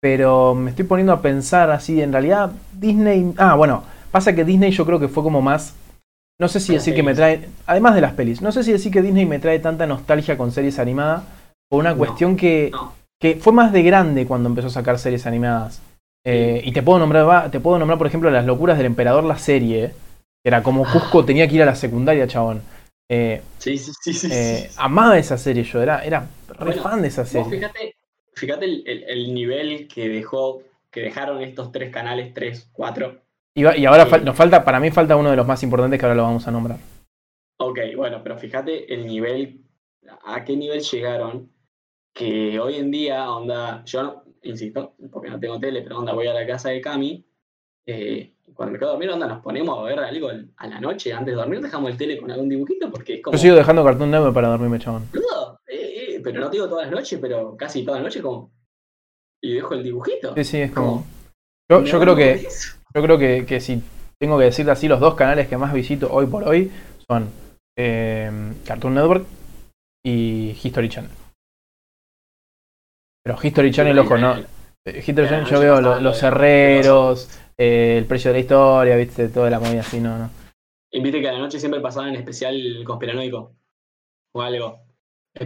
pero 0.00 0.54
me 0.54 0.70
estoy 0.70 0.84
poniendo 0.84 1.12
a 1.12 1.22
pensar 1.22 1.70
así, 1.70 2.00
en 2.00 2.12
realidad 2.12 2.52
Disney. 2.72 3.32
Ah, 3.36 3.54
bueno, 3.54 3.82
pasa 4.10 4.34
que 4.34 4.44
Disney 4.44 4.70
yo 4.70 4.86
creo 4.86 5.00
que 5.00 5.08
fue 5.08 5.22
como 5.22 5.42
más. 5.42 5.74
No 6.40 6.46
sé 6.48 6.60
si 6.60 6.72
decir 6.72 6.94
que 6.94 7.02
me 7.02 7.14
trae. 7.14 7.48
Además 7.66 7.94
de 7.96 8.00
las 8.00 8.12
pelis, 8.12 8.40
no 8.42 8.52
sé 8.52 8.62
si 8.62 8.70
decir 8.72 8.92
que 8.92 9.02
Disney 9.02 9.26
me 9.26 9.40
trae 9.40 9.58
tanta 9.58 9.86
nostalgia 9.86 10.38
con 10.38 10.52
series 10.52 10.78
animadas. 10.78 11.22
Por 11.68 11.80
una 11.80 11.90
No, 11.92 11.98
cuestión 11.98 12.36
que, 12.36 12.70
no. 12.72 12.94
que 13.20 13.36
fue 13.36 13.52
más 13.52 13.72
de 13.72 13.82
grande 13.82 14.24
cuando 14.26 14.48
empezó 14.48 14.68
a 14.68 14.70
sacar 14.70 14.98
series 14.98 15.26
animadas. 15.26 15.80
Eh, 16.24 16.62
y 16.64 16.72
te 16.72 16.82
puedo 16.82 16.98
nombrar, 16.98 17.28
va- 17.28 17.50
te 17.50 17.58
puedo 17.60 17.78
nombrar, 17.78 17.98
por 17.98 18.06
ejemplo, 18.06 18.30
Las 18.30 18.44
locuras 18.46 18.76
del 18.76 18.86
emperador, 18.86 19.24
la 19.24 19.38
serie. 19.38 19.88
Que 20.44 20.48
era 20.50 20.62
como 20.62 20.84
Cusco 20.84 21.24
tenía 21.24 21.48
que 21.48 21.56
ir 21.56 21.62
a 21.62 21.66
la 21.66 21.74
secundaria, 21.74 22.28
chabón. 22.28 22.62
Eh, 23.10 23.42
Sí, 23.58 23.76
sí, 23.76 23.90
sí, 24.00 24.12
sí. 24.14 24.28
eh, 24.30 24.66
sí. 24.70 24.76
amaba 24.78 25.18
esa 25.18 25.36
serie 25.38 25.64
yo, 25.64 25.82
era, 25.82 26.04
era 26.04 26.26
re 26.50 26.66
Bueno, 26.66 26.82
fan 26.82 27.02
de 27.02 27.08
esa 27.08 27.22
Vos 27.22 27.30
serie. 27.30 27.50
fíjate, 27.50 27.94
fíjate 28.38 28.64
el, 28.64 28.82
el- 28.86 29.04
el 29.04 29.34
nivel 29.34 29.88
que 29.88 30.08
dejó, 30.08 30.62
que 30.90 31.00
dejaron 31.02 31.42
estos 31.42 31.70
tres 31.72 31.90
canales, 31.92 32.32
tres, 32.34 32.68
cuatro. 32.72 33.20
Y, 33.54 33.64
ahora 33.86 34.06
fal- 34.06 34.22
nos 34.22 34.36
falta, 34.36 34.64
para 34.64 34.78
mí 34.80 34.90
falta 34.90 35.16
uno 35.16 35.30
de 35.30 35.36
los 35.36 35.46
más 35.46 35.62
importantes 35.62 35.98
que 35.98 36.06
ahora 36.06 36.14
lo 36.16 36.22
vamos 36.22 36.46
a 36.46 36.50
nombrar. 36.50 36.78
Ok, 37.60 37.78
bueno, 37.96 38.20
pero 38.22 38.38
fíjate 38.38 38.92
el 38.94 39.04
nivel, 39.06 39.62
a 40.24 40.44
qué 40.44 40.56
nivel 40.56 40.80
llegaron, 40.80 41.50
que 42.14 42.58
hoy 42.60 42.76
en 42.76 42.90
día, 42.90 43.30
onda, 43.30 43.82
yo, 43.84 44.02
no- 44.02 44.22
insisto, 44.42 44.94
porque 45.10 45.28
no 45.30 45.40
tengo 45.40 45.58
tele, 45.58 45.82
pero 45.82 45.98
onda, 45.98 46.12
voy 46.12 46.28
a 46.28 46.34
la 46.34 46.46
casa 46.46 46.68
de 46.70 46.80
Cami, 46.80 47.24
eh, 47.86 48.32
cuando 48.54 48.72
me 48.72 48.78
quedo 48.78 48.90
a 48.90 48.92
dormir, 48.92 49.10
onda, 49.10 49.26
nos 49.26 49.42
ponemos 49.42 49.78
a 49.78 49.82
ver 49.82 49.98
algo 49.98 50.28
a 50.56 50.66
la 50.66 50.80
noche, 50.80 51.12
antes 51.12 51.34
de 51.34 51.40
dormir 51.40 51.60
dejamos 51.60 51.90
el 51.90 51.96
tele 51.96 52.16
con 52.18 52.30
algún 52.30 52.48
dibujito, 52.48 52.90
porque 52.90 53.14
es 53.14 53.22
como, 53.22 53.36
Yo 53.36 53.42
sigo 53.42 53.56
dejando 53.56 53.84
Cartoon 53.84 54.10
Network 54.10 54.34
para 54.34 54.48
dormirme, 54.48 54.78
chabón. 54.78 55.08
Pero 56.22 56.40
no 56.40 56.50
te 56.50 56.56
digo 56.56 56.68
todas 56.68 56.86
las 56.86 56.94
noches, 56.94 57.18
pero 57.20 57.56
casi 57.56 57.84
todas 57.84 58.00
las 58.00 58.08
noches 58.08 58.22
como, 58.22 58.50
y 59.42 59.54
dejo 59.54 59.74
el 59.74 59.82
dibujito. 59.82 60.34
Sí, 60.34 60.44
sí, 60.44 60.56
es 60.58 60.72
como. 60.72 61.06
Como, 61.68 61.84
Yo, 61.84 62.00
creo 62.00 62.16
que, 62.16 62.32
eso. 62.32 62.78
yo 62.94 63.02
creo 63.02 63.18
que, 63.18 63.44
que 63.46 63.60
si 63.60 63.82
tengo 64.18 64.38
que 64.38 64.46
decirte 64.46 64.70
así, 64.70 64.88
los 64.88 65.00
dos 65.00 65.14
canales 65.14 65.48
que 65.48 65.56
más 65.56 65.72
visito 65.72 66.12
hoy 66.12 66.26
por 66.26 66.44
hoy 66.44 66.70
son 67.06 67.28
eh, 67.76 68.30
Cartoon 68.66 68.94
Network 68.94 69.26
y 70.04 70.56
History 70.62 70.88
Channel. 70.88 71.10
Pero 73.22 73.38
History 73.42 73.70
Channel, 73.70 73.98
ojo, 73.98 74.16
no. 74.16 74.36
Eh, 74.38 75.04
History 75.06 75.28
Channel 75.28 75.46
yo 75.46 75.60
veo 75.60 76.00
los 76.00 76.22
herreros, 76.22 77.28
eh, 77.58 77.96
el 77.98 78.06
precio 78.06 78.30
de 78.30 78.38
la 78.38 78.40
historia, 78.40 78.96
viste, 78.96 79.28
toda 79.28 79.50
la 79.50 79.60
movida 79.60 79.80
así, 79.80 80.00
no, 80.00 80.18
no. 80.18 80.30
Y 80.90 81.02
viste 81.02 81.20
que 81.20 81.28
a 81.28 81.32
la 81.32 81.38
noche 81.38 81.60
siempre 81.60 81.80
pasaban 81.80 82.10
en 82.10 82.16
especial 82.16 82.82
conspiranoico. 82.84 83.54
O 84.34 84.42
algo. 84.42 84.87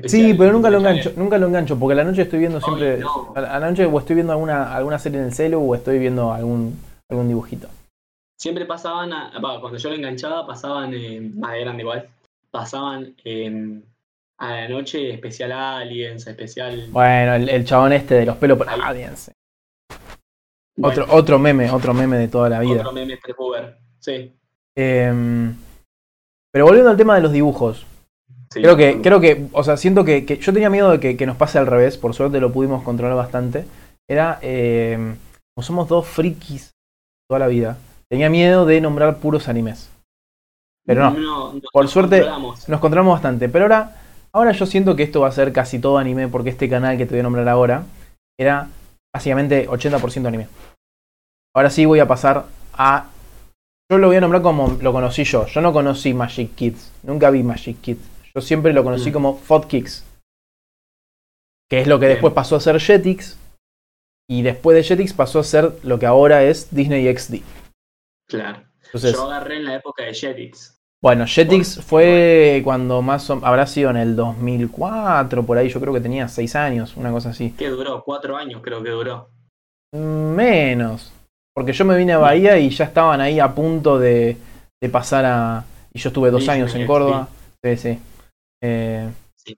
Sí, 0.07 0.34
pero 0.34 0.53
nunca 0.53 0.70
lo 0.70 0.78
engancho, 0.78 1.12
nunca 1.16 1.38
lo 1.38 1.47
engancho, 1.47 1.78
porque 1.78 1.93
a 1.93 1.97
la 1.97 2.05
noche 2.05 2.22
estoy 2.22 2.38
viendo 2.38 2.61
siempre, 2.61 2.99
no. 2.99 3.32
a 3.34 3.40
la 3.40 3.61
noche 3.70 3.84
o 3.86 3.99
estoy 3.99 4.14
viendo 4.14 4.32
alguna, 4.32 4.74
alguna 4.74 4.99
serie 4.99 5.18
en 5.20 5.26
el 5.26 5.32
celu 5.34 5.61
o 5.61 5.74
estoy 5.74 5.99
viendo 5.99 6.32
algún, 6.32 6.78
algún 7.11 7.28
dibujito. 7.28 7.68
Siempre 8.38 8.64
pasaban, 8.66 9.12
a- 9.12 9.32
cuando 9.61 9.76
yo 9.78 9.88
lo 9.90 9.95
enganchaba, 9.95 10.47
pasaban, 10.47 10.93
eh, 10.95 11.20
más 11.34 11.53
de 11.53 11.61
grande 11.61 11.82
igual, 11.82 12.09
pasaban 12.51 13.14
eh, 13.24 13.80
a 14.38 14.51
la 14.57 14.68
noche 14.68 15.11
especial 15.14 15.53
Aliens, 15.53 16.26
especial. 16.26 16.88
Bueno, 16.90 17.34
el, 17.34 17.49
el 17.49 17.64
chabón 17.64 17.93
este 17.93 18.16
de 18.16 18.26
los 18.26 18.36
pelos 18.36 18.59
canadienses. 18.64 19.34
bueno, 20.76 21.03
Otro, 21.03 21.14
otro 21.16 21.38
meme, 21.38 21.70
otro 21.70 21.95
meme 21.95 22.16
de 22.18 22.28
toda 22.28 22.49
la 22.49 22.61
vida. 22.61 22.80
otro 22.80 22.93
meme 22.93 23.16
Prepuber. 23.18 23.76
Sí. 24.01 24.32
Em, 24.74 25.55
pero 26.51 26.64
volviendo 26.64 26.90
al 26.90 26.97
tema 26.97 27.14
de 27.14 27.20
los 27.22 27.30
dibujos, 27.32 27.86
sí. 28.53 28.62
creo 28.62 28.76
que, 28.76 29.00
creo 29.03 29.20
que, 29.20 29.46
o 29.53 29.62
sea, 29.64 29.76
siento 29.76 30.05
que, 30.05 30.24
que 30.26 30.36
yo 30.38 30.53
tenía 30.53 30.70
miedo 30.70 30.90
de 30.90 31.00
que, 31.00 31.16
que 31.16 31.26
nos 31.26 31.36
pase 31.36 31.59
al 31.59 31.66
revés, 31.66 31.96
por 31.96 32.14
suerte 32.14 32.40
lo 32.40 32.53
pudimos 32.53 32.82
controlar 32.82 33.16
bastante. 33.16 33.64
Era, 34.09 34.38
em, 34.42 35.16
como 35.55 35.64
somos 35.64 35.88
dos 35.88 36.07
frikis 36.07 36.70
toda 37.28 37.38
la 37.40 37.46
vida, 37.46 37.78
tenía 38.11 38.28
miedo 38.30 38.66
de 38.66 38.80
nombrar 38.80 39.18
puros 39.18 39.48
animes. 39.48 39.90
Pero 40.84 41.11
no, 41.11 41.53
no, 41.53 41.61
Por 41.72 41.84
nos 41.84 41.92
suerte- 41.92 42.18
controlamos. 42.20 42.68
nos 42.68 42.80
controlamos 42.80 43.12
bastante. 43.14 43.48
Pero 43.48 43.64
ahora 43.66 43.96
Ahora 44.34 44.53
yo 44.53 44.64
siento 44.64 44.96
que 44.96 45.03
esto 45.03 45.20
va 45.20 45.28
a 45.28 45.32
ser 45.32 45.53
casi 45.53 45.78
todo 45.78 45.98
anime 45.98 46.26
porque 46.26 46.48
este 46.48 46.66
canal 46.66 46.96
que 46.96 47.05
te 47.05 47.11
voy 47.11 47.20
a 47.20 47.22
nombrar 47.24 47.46
ahora 47.50 47.84
era 48.40 48.68
básicamente 49.14 49.68
80% 49.68 50.26
anime. 50.26 50.48
Ahora 51.55 51.68
sí 51.68 51.84
voy 51.84 52.00
a 52.00 52.09
pasar 52.09 52.46
a... 52.72 53.11
Yo 53.90 53.98
lo 53.98 54.07
voy 54.07 54.16
a 54.16 54.22
nombrar 54.22 54.40
como 54.40 54.78
lo 54.80 54.90
conocí 54.90 55.24
yo. 55.24 55.44
Yo 55.48 55.61
no 55.61 55.74
conocí 55.74 56.14
Magic 56.14 56.55
Kids. 56.55 56.92
Nunca 57.03 57.28
vi 57.28 57.42
Magic 57.42 57.78
Kids. 57.82 58.00
Yo 58.35 58.41
siempre 58.41 58.72
lo 58.72 58.85
conocí 58.85 59.11
Mm. 59.11 59.12
como 59.12 59.37
Fod 59.37 59.66
Kicks. 59.66 60.05
Que 61.70 61.80
es 61.80 61.87
lo 61.87 61.99
que 61.99 62.07
Bien. 62.07 62.16
después 62.16 62.35
pasó 62.35 62.57
a 62.57 62.61
ser 62.61 62.78
Jetix. 62.80 63.39
Y 64.28 64.43
después 64.43 64.76
de 64.76 64.83
Jetix 64.85 65.12
pasó 65.12 65.41
a 65.41 65.45
ser 65.45 65.72
lo 65.83 65.99
que 65.99 66.07
ahora 66.07 66.43
es 66.45 66.74
Disney 66.74 67.07
XD. 67.14 67.43
Claro. 68.28 68.62
Entonces, 68.85 69.12
Yo 69.14 69.24
agarré 69.30 69.57
en 69.57 69.64
la 69.64 69.74
época 69.76 70.05
de 70.05 70.14
Jetix. 70.14 70.78
bueno, 71.03 71.26
Jetix 71.26 71.80
fue 71.83 72.61
cuando 72.64 73.01
más 73.03 73.28
o- 73.30 73.41
habrá 73.45 73.66
sido 73.66 73.91
en 73.91 73.97
el 73.97 74.14
2004, 74.16 75.45
por 75.45 75.57
ahí 75.59 75.68
yo 75.68 75.80
creo 75.80 75.93
que 75.95 76.01
tenía 76.01 76.28
6 76.28 76.55
años, 76.57 76.97
una 76.97 77.11
cosa 77.11 77.30
así. 77.30 77.55
¿Qué 77.59 77.68
duró? 77.68 78.03
Cuatro 78.05 78.37
años 78.37 78.61
creo 78.62 78.83
que 78.83 78.91
duró. 78.91 79.28
Menos. 79.95 81.12
Porque 81.55 81.72
yo 81.72 81.85
me 81.85 81.97
vine 81.97 82.12
a 82.12 82.18
Bahía 82.18 82.59
y 82.59 82.70
ya 82.70 82.85
estaban 82.87 83.20
ahí 83.20 83.39
a 83.41 83.55
punto 83.55 83.99
de, 83.99 84.37
de 84.80 84.89
pasar 84.89 85.24
a... 85.26 85.64
Y 85.93 85.99
yo 85.99 86.09
estuve 86.09 86.30
dos 86.30 86.49
años 86.49 86.74
en. 86.74 86.87
Córdoba. 86.87 87.28
Sí, 87.62 87.76
sí. 87.76 87.99
Eh, 88.63 89.11
Sí. 89.37 89.57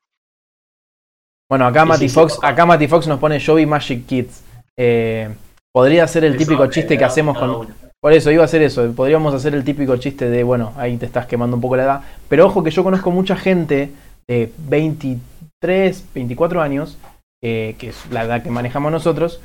Bueno, 1.49 1.67
acá 1.67 1.83
Sí, 1.83 1.89
Matty 1.89 2.09
sí, 2.09 2.15
Fox, 2.15 2.39
acá 2.43 2.67
Matty 2.67 2.89
Fox 2.89 3.07
nos 3.07 3.21
pone 3.21 3.39
vi 3.39 3.67
Magic 3.67 4.07
Kids. 4.07 4.43
Eh, 4.77 5.29
podría 5.73 6.09
ser 6.09 6.25
el 6.25 6.37
típico 6.37 6.65
eh, 6.65 6.71
chiste 6.71 6.97
que 6.97 7.05
hacemos 7.05 7.39
con. 7.39 7.69
Por 8.01 8.13
eso, 8.13 8.31
iba 8.31 8.43
a 8.43 8.45
hacer 8.45 8.63
eso. 8.63 8.93
Podríamos 8.93 9.33
hacer 9.35 9.55
el 9.55 9.65
típico 9.65 9.97
chiste 9.97 10.29
de, 10.29 10.43
bueno, 10.43 10.73
ahí 10.77 10.97
te 10.97 11.07
estás 11.07 11.27
quemando 11.27 11.57
un 11.57 11.63
poco 11.63 11.77
la 11.77 11.85
edad. 11.85 12.01
Pero 12.29 12.47
ojo 12.47 12.63
que 12.63 12.71
yo 12.71 12.85
conozco 12.85 13.11
mucha 13.11 13.37
gente 13.37 13.93
de 14.29 14.53
23, 14.59 16.05
24 16.15 16.61
años, 16.61 16.99
eh, 17.43 17.77
que 17.79 17.89
es 17.89 18.11
la 18.11 18.25
edad 18.25 18.43
que 18.43 18.51
manejamos 18.51 18.93
nosotros, 18.93 19.41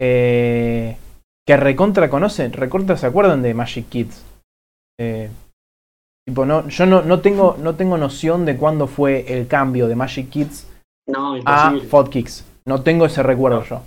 eh, 0.00 0.96
que 1.46 1.56
recontra 1.56 2.10
conocen, 2.10 2.52
recontra 2.52 2.96
se 2.96 3.06
acuerdan 3.06 3.42
de 3.42 3.54
Magic 3.54 3.88
Kids. 3.88 4.22
Eh, 5.00 5.30
tipo, 6.26 6.44
no, 6.46 6.68
yo 6.68 6.86
no, 6.86 7.02
no, 7.02 7.20
tengo, 7.20 7.56
no 7.58 7.74
tengo 7.74 7.98
noción 7.98 8.44
de 8.44 8.56
cuándo 8.56 8.86
fue 8.86 9.24
el 9.28 9.46
cambio 9.46 9.88
de 9.88 9.96
Magic 9.96 10.30
Kids 10.30 10.66
No, 11.08 11.36
a. 11.44 11.74
Fodkicks. 11.88 12.44
No 12.66 12.82
tengo 12.82 13.06
ese 13.06 13.22
recuerdo 13.22 13.64
yo. 13.64 13.82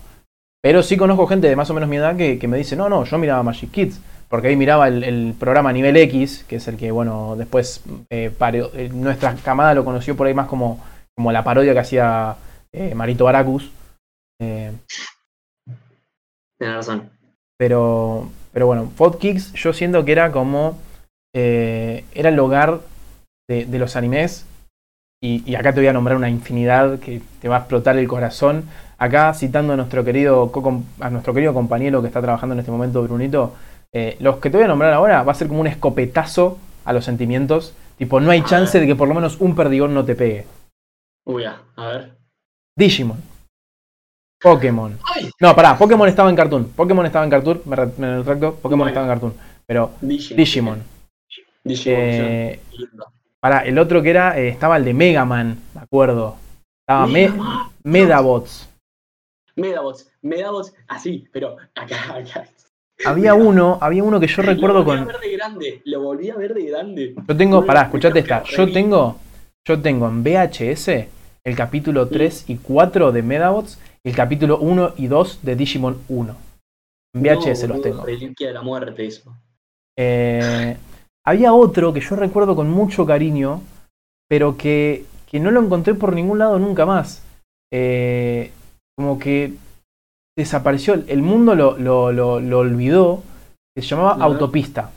Pero 0.61 0.83
sí 0.83 0.97
conozco 0.97 1.27
gente 1.27 1.47
de 1.47 1.55
más 1.55 1.69
o 1.69 1.73
menos 1.73 1.87
mi 1.89 1.97
edad 1.97 2.17
que, 2.17 2.39
que 2.39 2.47
me 2.47 2.57
dice, 2.57 2.75
no, 2.75 2.89
no, 2.89 3.03
yo 3.05 3.17
miraba 3.17 3.43
Magic 3.43 3.71
Kids. 3.71 3.99
Porque 4.27 4.47
ahí 4.47 4.55
miraba 4.55 4.87
el, 4.87 5.03
el 5.03 5.35
programa 5.39 5.71
Nivel 5.71 5.95
X, 5.97 6.43
que 6.47 6.55
es 6.55 6.67
el 6.67 6.77
que, 6.77 6.91
bueno, 6.91 7.35
después 7.37 7.83
eh, 8.09 8.31
eh, 8.39 8.89
nuestra 8.91 9.35
camada 9.35 9.75
lo 9.75 9.85
conoció 9.85 10.15
por 10.17 10.25
ahí 10.25 10.33
más 10.33 10.47
como, 10.47 10.83
como 11.15 11.31
la 11.31 11.43
parodia 11.43 11.73
que 11.73 11.79
hacía 11.79 12.35
eh, 12.73 12.95
Marito 12.95 13.25
Baracus. 13.25 13.71
Eh, 14.41 14.73
Tienes 16.57 16.75
razón. 16.77 17.09
pero, 17.57 18.29
pero 18.51 18.65
bueno, 18.65 18.91
Fodkicks 18.95 19.53
yo 19.53 19.71
siento 19.73 20.03
que 20.03 20.11
era 20.11 20.31
como. 20.31 20.79
Eh, 21.35 22.03
era 22.15 22.29
el 22.29 22.39
hogar 22.39 22.79
de, 23.47 23.65
de 23.65 23.77
los 23.79 23.95
animes. 23.95 24.47
Y, 25.21 25.43
y 25.49 25.55
acá 25.55 25.73
te 25.73 25.79
voy 25.79 25.87
a 25.87 25.93
nombrar 25.93 26.17
una 26.17 26.29
infinidad 26.29 26.99
que 26.99 27.21
te 27.41 27.47
va 27.47 27.57
a 27.57 27.59
explotar 27.59 27.97
el 27.97 28.07
corazón. 28.07 28.65
Acá 28.97 29.33
citando 29.33 29.73
a 29.73 29.75
nuestro 29.75 30.03
querido, 30.03 30.51
a 30.99 31.09
nuestro 31.09 31.33
querido 31.33 31.53
compañero 31.53 32.01
que 32.01 32.07
está 32.07 32.21
trabajando 32.21 32.53
en 32.53 32.59
este 32.59 32.71
momento, 32.71 33.03
Brunito. 33.03 33.53
eh, 33.93 34.17
los 34.19 34.37
que 34.37 34.49
te 34.49 34.57
voy 34.57 34.65
a 34.65 34.69
nombrar 34.69 34.93
ahora 34.93 35.23
va 35.23 35.31
a 35.31 35.35
ser 35.35 35.47
como 35.47 35.59
un 35.61 35.67
escopetazo 35.67 36.57
a 36.85 36.93
los 36.93 37.05
sentimientos. 37.05 37.73
Tipo, 37.97 38.19
no 38.19 38.31
hay 38.31 38.39
A 38.41 38.45
chance 38.45 38.79
de 38.79 38.85
que 38.87 38.95
por 38.95 39.07
lo 39.07 39.13
menos 39.15 39.39
un 39.41 39.55
perdigón 39.55 39.93
no 39.93 40.03
te 40.05 40.15
pegue. 40.15 40.45
Uy, 41.25 41.43
a 41.45 41.61
ver. 41.77 42.17
Digimon. 42.77 43.17
Pokémon. 44.41 44.97
¡Ay! 45.15 45.29
No, 45.39 45.55
pará, 45.55 45.77
Pokémon 45.77 46.07
estaba 46.07 46.29
en 46.29 46.35
Cartoon. 46.35 46.65
Pokémon 46.75 47.05
estaba 47.05 47.23
en 47.25 47.31
Cartoon, 47.31 47.61
me, 47.65 47.75
re- 47.75 47.91
me 47.97 48.17
retracto. 48.17 48.55
Pokémon 48.55 48.79
Bueno. 48.85 48.89
estaba 48.89 49.05
en 49.07 49.11
Cartoon. 49.11 49.33
Pero 49.65 49.91
Digimon. 50.01 50.37
Digimon. 50.37 50.83
Digimon. 51.65 51.99
Eh, 52.01 52.59
pará, 53.41 53.59
el 53.65 53.77
otro 53.77 54.01
que 54.01 54.09
era, 54.11 54.39
eh, 54.39 54.47
estaba 54.49 54.77
el 54.77 54.85
de 54.85 54.93
Mega 54.93 55.25
Man, 55.25 55.57
me 55.73 55.81
acuerdo. 55.81 56.37
Estaba 56.87 57.07
Me- 57.07 57.29
Megabots. 57.29 57.81
Medabots. 57.83 58.69
Medabots. 59.55 60.11
Medabots, 60.21 60.73
así, 60.87 61.27
pero 61.31 61.57
acá, 61.75 62.15
acá. 62.15 62.47
Había 63.05 63.33
uno, 63.33 63.77
había 63.81 64.03
uno 64.03 64.19
que 64.19 64.27
yo 64.27 64.41
recuerdo 64.41 64.79
Lo 64.79 64.85
volví 64.85 64.99
con. 65.03 65.09
a 65.09 65.11
ver 65.13 65.21
de 65.21 65.31
grande. 65.37 65.81
Lo 65.85 66.01
volví 66.01 66.29
a 66.29 66.35
ver 66.35 66.53
de 66.53 66.63
grande. 66.65 67.15
Yo 67.27 67.35
tengo, 67.37 67.65
pará, 67.65 67.83
escuchate 67.83 68.19
esta. 68.19 68.43
Yo 68.43 68.71
tengo, 68.71 69.17
yo 69.67 69.81
tengo 69.81 70.07
en 70.07 70.23
VHS 70.23 71.07
el 71.43 71.55
capítulo 71.55 72.07
3 72.07 72.45
y 72.49 72.55
4 72.57 73.11
de 73.11 73.21
Medabots 73.21 73.79
y 74.03 74.09
el 74.09 74.15
capítulo 74.15 74.59
1 74.59 74.93
y 74.97 75.07
2 75.07 75.39
de 75.43 75.55
Digimon 75.55 76.01
1. 76.07 76.35
En 77.15 77.21
VHS 77.21 77.63
No, 77.67 77.73
los 77.75 77.81
tengo. 77.83 78.05
Reliquia 78.05 78.47
de 78.47 78.53
la 78.53 78.61
muerte, 78.61 79.05
eso. 79.05 79.35
Eh, 79.97 80.75
había 81.25 81.53
otro 81.53 81.91
que 81.93 82.01
yo 82.01 82.15
recuerdo 82.15 82.55
con 82.55 82.69
mucho 82.69 83.05
cariño, 83.05 83.61
pero 84.29 84.57
que, 84.57 85.05
que 85.29 85.39
no 85.39 85.51
lo 85.51 85.61
encontré 85.61 85.93
por 85.95 86.13
ningún 86.13 86.39
lado 86.39 86.59
nunca 86.59 86.85
más. 86.85 87.23
Eh, 87.73 88.51
como 88.97 89.19
que 89.19 89.53
desapareció. 90.37 90.93
El 91.07 91.21
mundo 91.21 91.55
lo, 91.55 91.77
lo, 91.77 92.11
lo- 92.11 92.39
lo 92.39 92.59
olvidó. 92.59 93.23
que 93.75 93.81
Se 93.81 93.89
llamaba. 93.89 94.23
Autopista. 94.23 94.91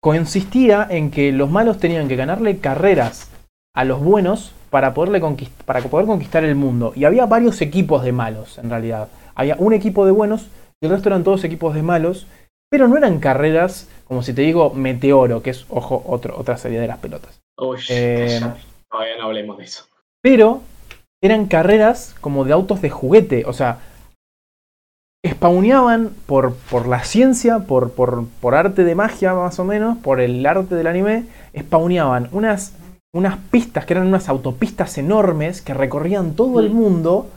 Consistía 0.00 0.86
en 0.90 1.10
que 1.10 1.30
los 1.32 1.50
malos 1.50 1.78
tenían 1.78 2.08
que 2.08 2.16
ganarle 2.16 2.58
carreras 2.58 3.30
a 3.74 3.84
los 3.84 4.00
buenos 4.00 4.52
para, 4.70 4.94
poderle 4.94 5.22
conquist- 5.22 5.62
para 5.64 5.80
poder 5.82 6.06
conquistar 6.06 6.44
el 6.44 6.56
mundo. 6.56 6.92
Y 6.96 7.04
había 7.04 7.26
varios 7.26 7.60
equipos 7.60 8.02
de 8.02 8.12
malos, 8.12 8.58
en 8.58 8.68
realidad. 8.70 9.08
Había 9.34 9.56
un 9.58 9.72
equipo 9.72 10.04
de 10.04 10.10
buenos 10.12 10.48
y 10.82 10.86
el 10.86 10.90
resto 10.92 11.08
eran 11.08 11.22
todos 11.24 11.44
equipos 11.44 11.74
de 11.74 11.82
malos. 11.82 12.26
Pero 12.68 12.88
no 12.88 12.96
eran 12.96 13.20
carreras, 13.20 13.88
como 14.12 14.22
si 14.22 14.34
te 14.34 14.42
digo, 14.42 14.74
Meteoro, 14.74 15.42
que 15.42 15.48
es, 15.48 15.64
ojo, 15.70 16.02
otro, 16.06 16.38
otra 16.38 16.58
serie 16.58 16.78
de 16.78 16.86
las 16.86 16.98
pelotas. 16.98 17.40
Uy, 17.58 17.78
Eh. 17.88 18.40
Todavía 18.90 19.16
no 19.16 19.24
hablemos 19.24 19.56
de 19.56 19.64
eso. 19.64 19.86
Pero 20.22 20.60
eran 21.22 21.46
carreras 21.46 22.14
como 22.20 22.44
de 22.44 22.52
autos 22.52 22.82
de 22.82 22.90
juguete. 22.90 23.46
O 23.46 23.54
sea, 23.54 23.78
spawneaban 25.26 26.10
por, 26.26 26.54
por 26.54 26.86
la 26.86 27.04
ciencia, 27.04 27.60
por, 27.60 27.92
por, 27.92 28.26
por 28.42 28.54
arte 28.54 28.84
de 28.84 28.94
magia 28.94 29.32
más 29.32 29.58
o 29.58 29.64
menos, 29.64 29.96
por 29.96 30.20
el 30.20 30.44
arte 30.44 30.74
del 30.74 30.88
anime, 30.88 31.24
spawneaban 31.58 32.28
unas, 32.32 32.76
unas 33.14 33.38
pistas 33.50 33.86
que 33.86 33.94
eran 33.94 34.08
unas 34.08 34.28
autopistas 34.28 34.98
enormes 34.98 35.62
que 35.62 35.72
recorrían 35.72 36.34
todo 36.36 36.60
el 36.60 36.68
Mm. 36.68 36.74
mundo 36.74 37.30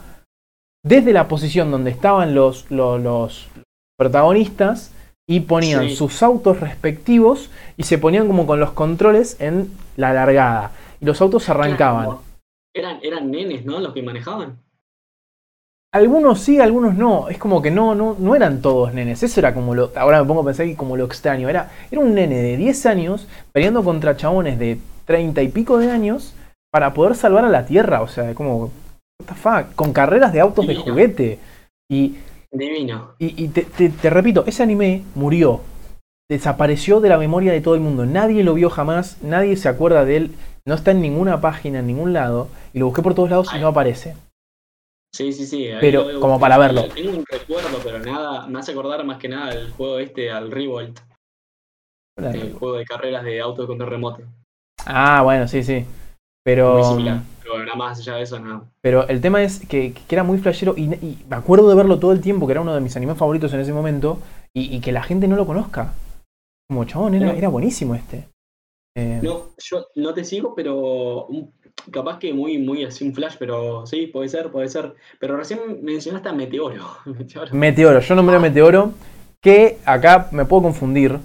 desde 0.84 1.14
la 1.14 1.26
posición 1.26 1.70
donde 1.70 1.90
estaban 1.90 2.34
los, 2.34 2.70
los, 2.70 3.00
los 3.00 3.48
protagonistas 3.98 4.92
y 5.28 5.40
ponían 5.40 5.88
Sí. 5.88 5.96
sus 5.96 6.22
autos 6.22 6.60
respectivos 6.60 7.50
y 7.76 7.82
se 7.82 7.98
ponían 7.98 8.26
como 8.26 8.46
con 8.46 8.60
los 8.60 8.72
controles 8.72 9.36
en 9.40 9.70
la 9.96 10.12
largada. 10.12 10.72
Y 11.00 11.04
los 11.04 11.20
autos 11.20 11.48
arrancaban. 11.48 12.18
Eran, 12.74 12.98
eran, 13.02 13.30
nenes, 13.30 13.64
¿no? 13.64 13.80
Los 13.80 13.92
que 13.92 14.02
manejaban. 14.02 14.58
Algunos 15.92 16.40
sí, 16.40 16.60
algunos 16.60 16.94
no. 16.94 17.28
Es 17.28 17.38
como 17.38 17.62
que 17.62 17.70
no, 17.70 17.94
no, 17.94 18.16
no 18.18 18.36
eran 18.36 18.60
todos 18.60 18.92
nenes. 18.92 19.22
Eso 19.22 19.40
era 19.40 19.54
como 19.54 19.74
lo. 19.74 19.92
Ahora 19.96 20.20
me 20.20 20.28
pongo 20.28 20.42
a 20.42 20.44
pensar 20.44 20.66
que 20.66 20.76
como 20.76 20.96
lo 20.96 21.06
extraño. 21.06 21.48
Era, 21.48 21.70
era 21.90 22.00
un 22.00 22.14
nene 22.14 22.36
de 22.36 22.56
10 22.56 22.86
años 22.86 23.26
peleando 23.52 23.82
contra 23.82 24.16
chabones 24.16 24.58
de 24.58 24.78
30 25.06 25.42
y 25.42 25.48
pico 25.48 25.78
de 25.78 25.90
años 25.90 26.34
para 26.70 26.92
poder 26.92 27.14
salvar 27.14 27.44
a 27.46 27.48
la 27.48 27.64
Tierra. 27.64 28.02
O 28.02 28.08
sea, 28.08 28.34
como. 28.34 28.70
What 29.18 29.26
the 29.28 29.34
fuck? 29.34 29.74
Con 29.74 29.94
carreras 29.94 30.32
de 30.34 30.40
autos 30.40 30.66
de 30.66 30.76
juguete. 30.76 31.38
Y, 31.90 32.16
Divino. 32.58 33.14
y, 33.18 33.44
y 33.44 33.48
te, 33.48 33.62
te- 33.62 33.88
te 33.90 34.10
repito, 34.10 34.44
ese 34.46 34.62
anime 34.62 35.02
murió. 35.14 35.60
Desapareció 36.28 37.00
de 37.00 37.08
la 37.08 37.18
memoria 37.18 37.52
de 37.52 37.60
todo 37.60 37.74
el 37.76 37.80
mundo. 37.80 38.04
Nadie 38.04 38.42
lo 38.42 38.54
vio 38.54 38.68
jamás. 38.68 39.22
Nadie 39.22 39.56
se 39.56 39.68
acuerda 39.68 40.04
de 40.04 40.16
él. 40.16 40.30
No 40.66 40.74
está 40.74 40.90
en 40.90 41.00
ninguna 41.00 41.40
página, 41.40 41.78
en 41.78 41.86
ningún 41.86 42.12
lado. 42.12 42.48
Y 42.72 42.80
lo 42.80 42.86
busqué 42.86 43.00
por 43.02 43.14
todos 43.14 43.30
lados 43.30 43.48
y 43.54 43.60
no 43.60 43.68
aparece. 43.68 44.16
Sí, 45.14 45.32
sí, 45.32 45.46
sí. 45.46 45.70
Pero, 45.80 46.20
como 46.20 46.40
para 46.40 46.58
verlo. 46.58 46.84
Tengo 46.88 47.16
un 47.18 47.24
recuerdo, 47.30 47.78
pero 47.82 48.00
nada, 48.00 48.46
me 48.48 48.58
hace 48.58 48.72
acordar 48.72 49.04
más 49.04 49.18
que 49.18 49.28
nada 49.28 49.52
el 49.52 49.70
juego 49.70 49.98
este, 49.98 50.30
al 50.30 50.50
Revolt, 50.50 50.98
el 52.18 52.52
juego 52.54 52.76
de 52.76 52.84
carreras 52.84 53.24
de 53.24 53.40
auto 53.40 53.66
con 53.66 53.78
remoto. 53.78 54.22
Ah, 54.84 55.22
bueno, 55.22 55.46
sí, 55.48 55.62
sí. 55.62 55.74
Muy 55.74 55.84
Pero, 56.44 56.82
similar, 56.90 57.20
pero 57.66 57.76
nada 57.76 57.88
más 57.90 57.98
allá 57.98 58.14
de 58.16 58.22
eso, 58.22 58.38
nada. 58.38 58.62
pero 58.80 59.08
el 59.08 59.20
tema 59.20 59.42
es 59.42 59.60
que, 59.66 59.92
que 59.92 60.14
era 60.14 60.22
muy 60.22 60.38
flashero 60.38 60.74
y, 60.76 60.84
y 60.84 61.24
me 61.28 61.36
acuerdo 61.36 61.68
de 61.68 61.74
verlo 61.74 61.98
todo 61.98 62.12
el 62.12 62.20
tiempo, 62.20 62.46
que 62.46 62.52
era 62.52 62.60
uno 62.60 62.74
de 62.74 62.80
mis 62.80 62.96
animes 62.96 63.16
favoritos 63.18 63.52
en 63.52 63.60
ese 63.60 63.72
momento, 63.72 64.18
y, 64.54 64.74
y 64.76 64.80
que 64.80 64.92
la 64.92 65.02
gente 65.02 65.26
no 65.28 65.36
lo 65.36 65.46
conozca. 65.46 65.92
Como 66.68 66.84
chabón, 66.84 67.14
era, 67.14 67.26
No. 67.26 67.32
era 67.32 67.48
buenísimo 67.48 67.94
este. 67.94 68.28
Eh, 68.96 69.20
No, 69.22 69.50
yo 69.58 69.86
no 69.96 70.14
te 70.14 70.24
sigo, 70.24 70.54
pero 70.54 71.26
un- 71.26 71.52
capaz 71.92 72.18
que 72.18 72.32
muy, 72.32 72.58
muy 72.58 72.84
así 72.84 73.04
un 73.06 73.14
flash, 73.14 73.36
pero 73.38 73.86
sí, 73.86 74.06
puede 74.06 74.28
ser, 74.28 74.50
puede 74.50 74.68
ser. 74.68 74.94
Pero 75.20 75.36
recién 75.36 75.60
mencionaste 75.82 76.28
a 76.28 76.32
Meteoro. 76.32 76.84
Meteoro. 77.04 77.54
Meteoro, 77.54 78.00
yo 78.00 78.14
nombré 78.14 78.38
Meteoro, 78.38 78.92
que 79.42 79.78
acá 79.84 80.28
me 80.32 80.44
puedo 80.44 80.62
confundir. 80.62 81.18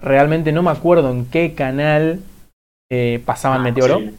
Realmente 0.00 0.52
no 0.52 0.62
me 0.62 0.70
acuerdo 0.70 1.10
en 1.10 1.26
qué 1.26 1.54
canal 1.54 2.20
eh, 2.90 3.20
pasaban 3.24 3.60
Ah, 3.60 3.64
Meteoro. 3.64 3.98
sí. 3.98 4.10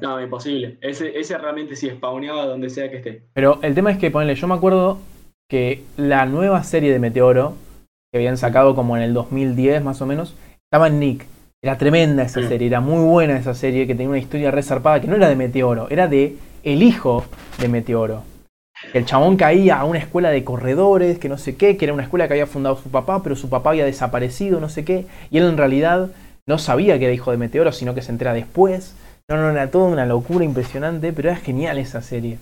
No, 0.00 0.20
imposible. 0.20 0.76
Ese, 0.80 1.18
ese 1.18 1.38
realmente 1.38 1.74
sí 1.76 1.88
spawneaba 1.88 2.46
donde 2.46 2.68
sea 2.70 2.90
que 2.90 2.98
esté. 2.98 3.22
Pero 3.32 3.58
el 3.62 3.74
tema 3.74 3.90
es 3.90 3.98
que, 3.98 4.10
ponele, 4.10 4.34
yo 4.34 4.46
me 4.46 4.54
acuerdo 4.54 4.98
que 5.48 5.82
la 5.96 6.26
nueva 6.26 6.62
serie 6.64 6.92
de 6.92 6.98
Meteoro, 6.98 7.54
que 8.12 8.18
habían 8.18 8.36
sacado 8.36 8.74
como 8.74 8.96
en 8.96 9.02
el 9.02 9.14
2010 9.14 9.82
más 9.82 10.02
o 10.02 10.06
menos, 10.06 10.34
estaba 10.70 10.88
en 10.88 11.00
Nick. 11.00 11.26
Era 11.62 11.78
tremenda 11.78 12.22
esa 12.24 12.42
Sí. 12.42 12.48
serie, 12.48 12.68
era 12.68 12.80
muy 12.80 13.02
buena 13.08 13.38
esa 13.38 13.54
serie, 13.54 13.86
que 13.86 13.94
tenía 13.94 14.10
una 14.10 14.18
historia 14.18 14.50
resarpada, 14.50 15.00
que 15.00 15.06
no 15.08 15.16
era 15.16 15.28
de 15.28 15.36
Meteoro, 15.36 15.88
era 15.90 16.06
de 16.08 16.36
el 16.62 16.82
hijo 16.82 17.24
de 17.58 17.68
Meteoro. 17.68 18.22
El 18.92 19.06
chabón 19.06 19.36
caía 19.38 19.76
a 19.80 19.84
una 19.84 19.98
escuela 19.98 20.28
de 20.30 20.44
corredores, 20.44 21.18
que 21.18 21.30
no 21.30 21.38
sé 21.38 21.56
qué, 21.56 21.76
que 21.78 21.86
era 21.86 21.94
una 21.94 22.02
escuela 22.02 22.26
que 22.28 22.34
había 22.34 22.46
fundado 22.46 22.76
su 22.76 22.90
papá, 22.90 23.22
pero 23.22 23.34
su 23.34 23.48
papá 23.48 23.70
había 23.70 23.86
desaparecido, 23.86 24.60
no 24.60 24.68
sé 24.68 24.84
qué, 24.84 25.06
y 25.30 25.38
él 25.38 25.44
en 25.44 25.56
realidad 25.56 26.10
no 26.46 26.58
sabía 26.58 26.98
que 26.98 27.06
era 27.06 27.14
hijo 27.14 27.30
de 27.30 27.38
Meteoro, 27.38 27.72
sino 27.72 27.94
que 27.94 28.02
se 28.02 28.12
entera 28.12 28.34
después. 28.34 28.94
No, 29.28 29.36
no, 29.36 29.50
era 29.50 29.70
toda 29.70 29.86
una 29.88 30.06
locura 30.06 30.44
impresionante, 30.44 31.12
pero 31.12 31.30
era 31.30 31.38
genial 31.38 31.78
esa 31.78 32.00
serie. 32.00 32.38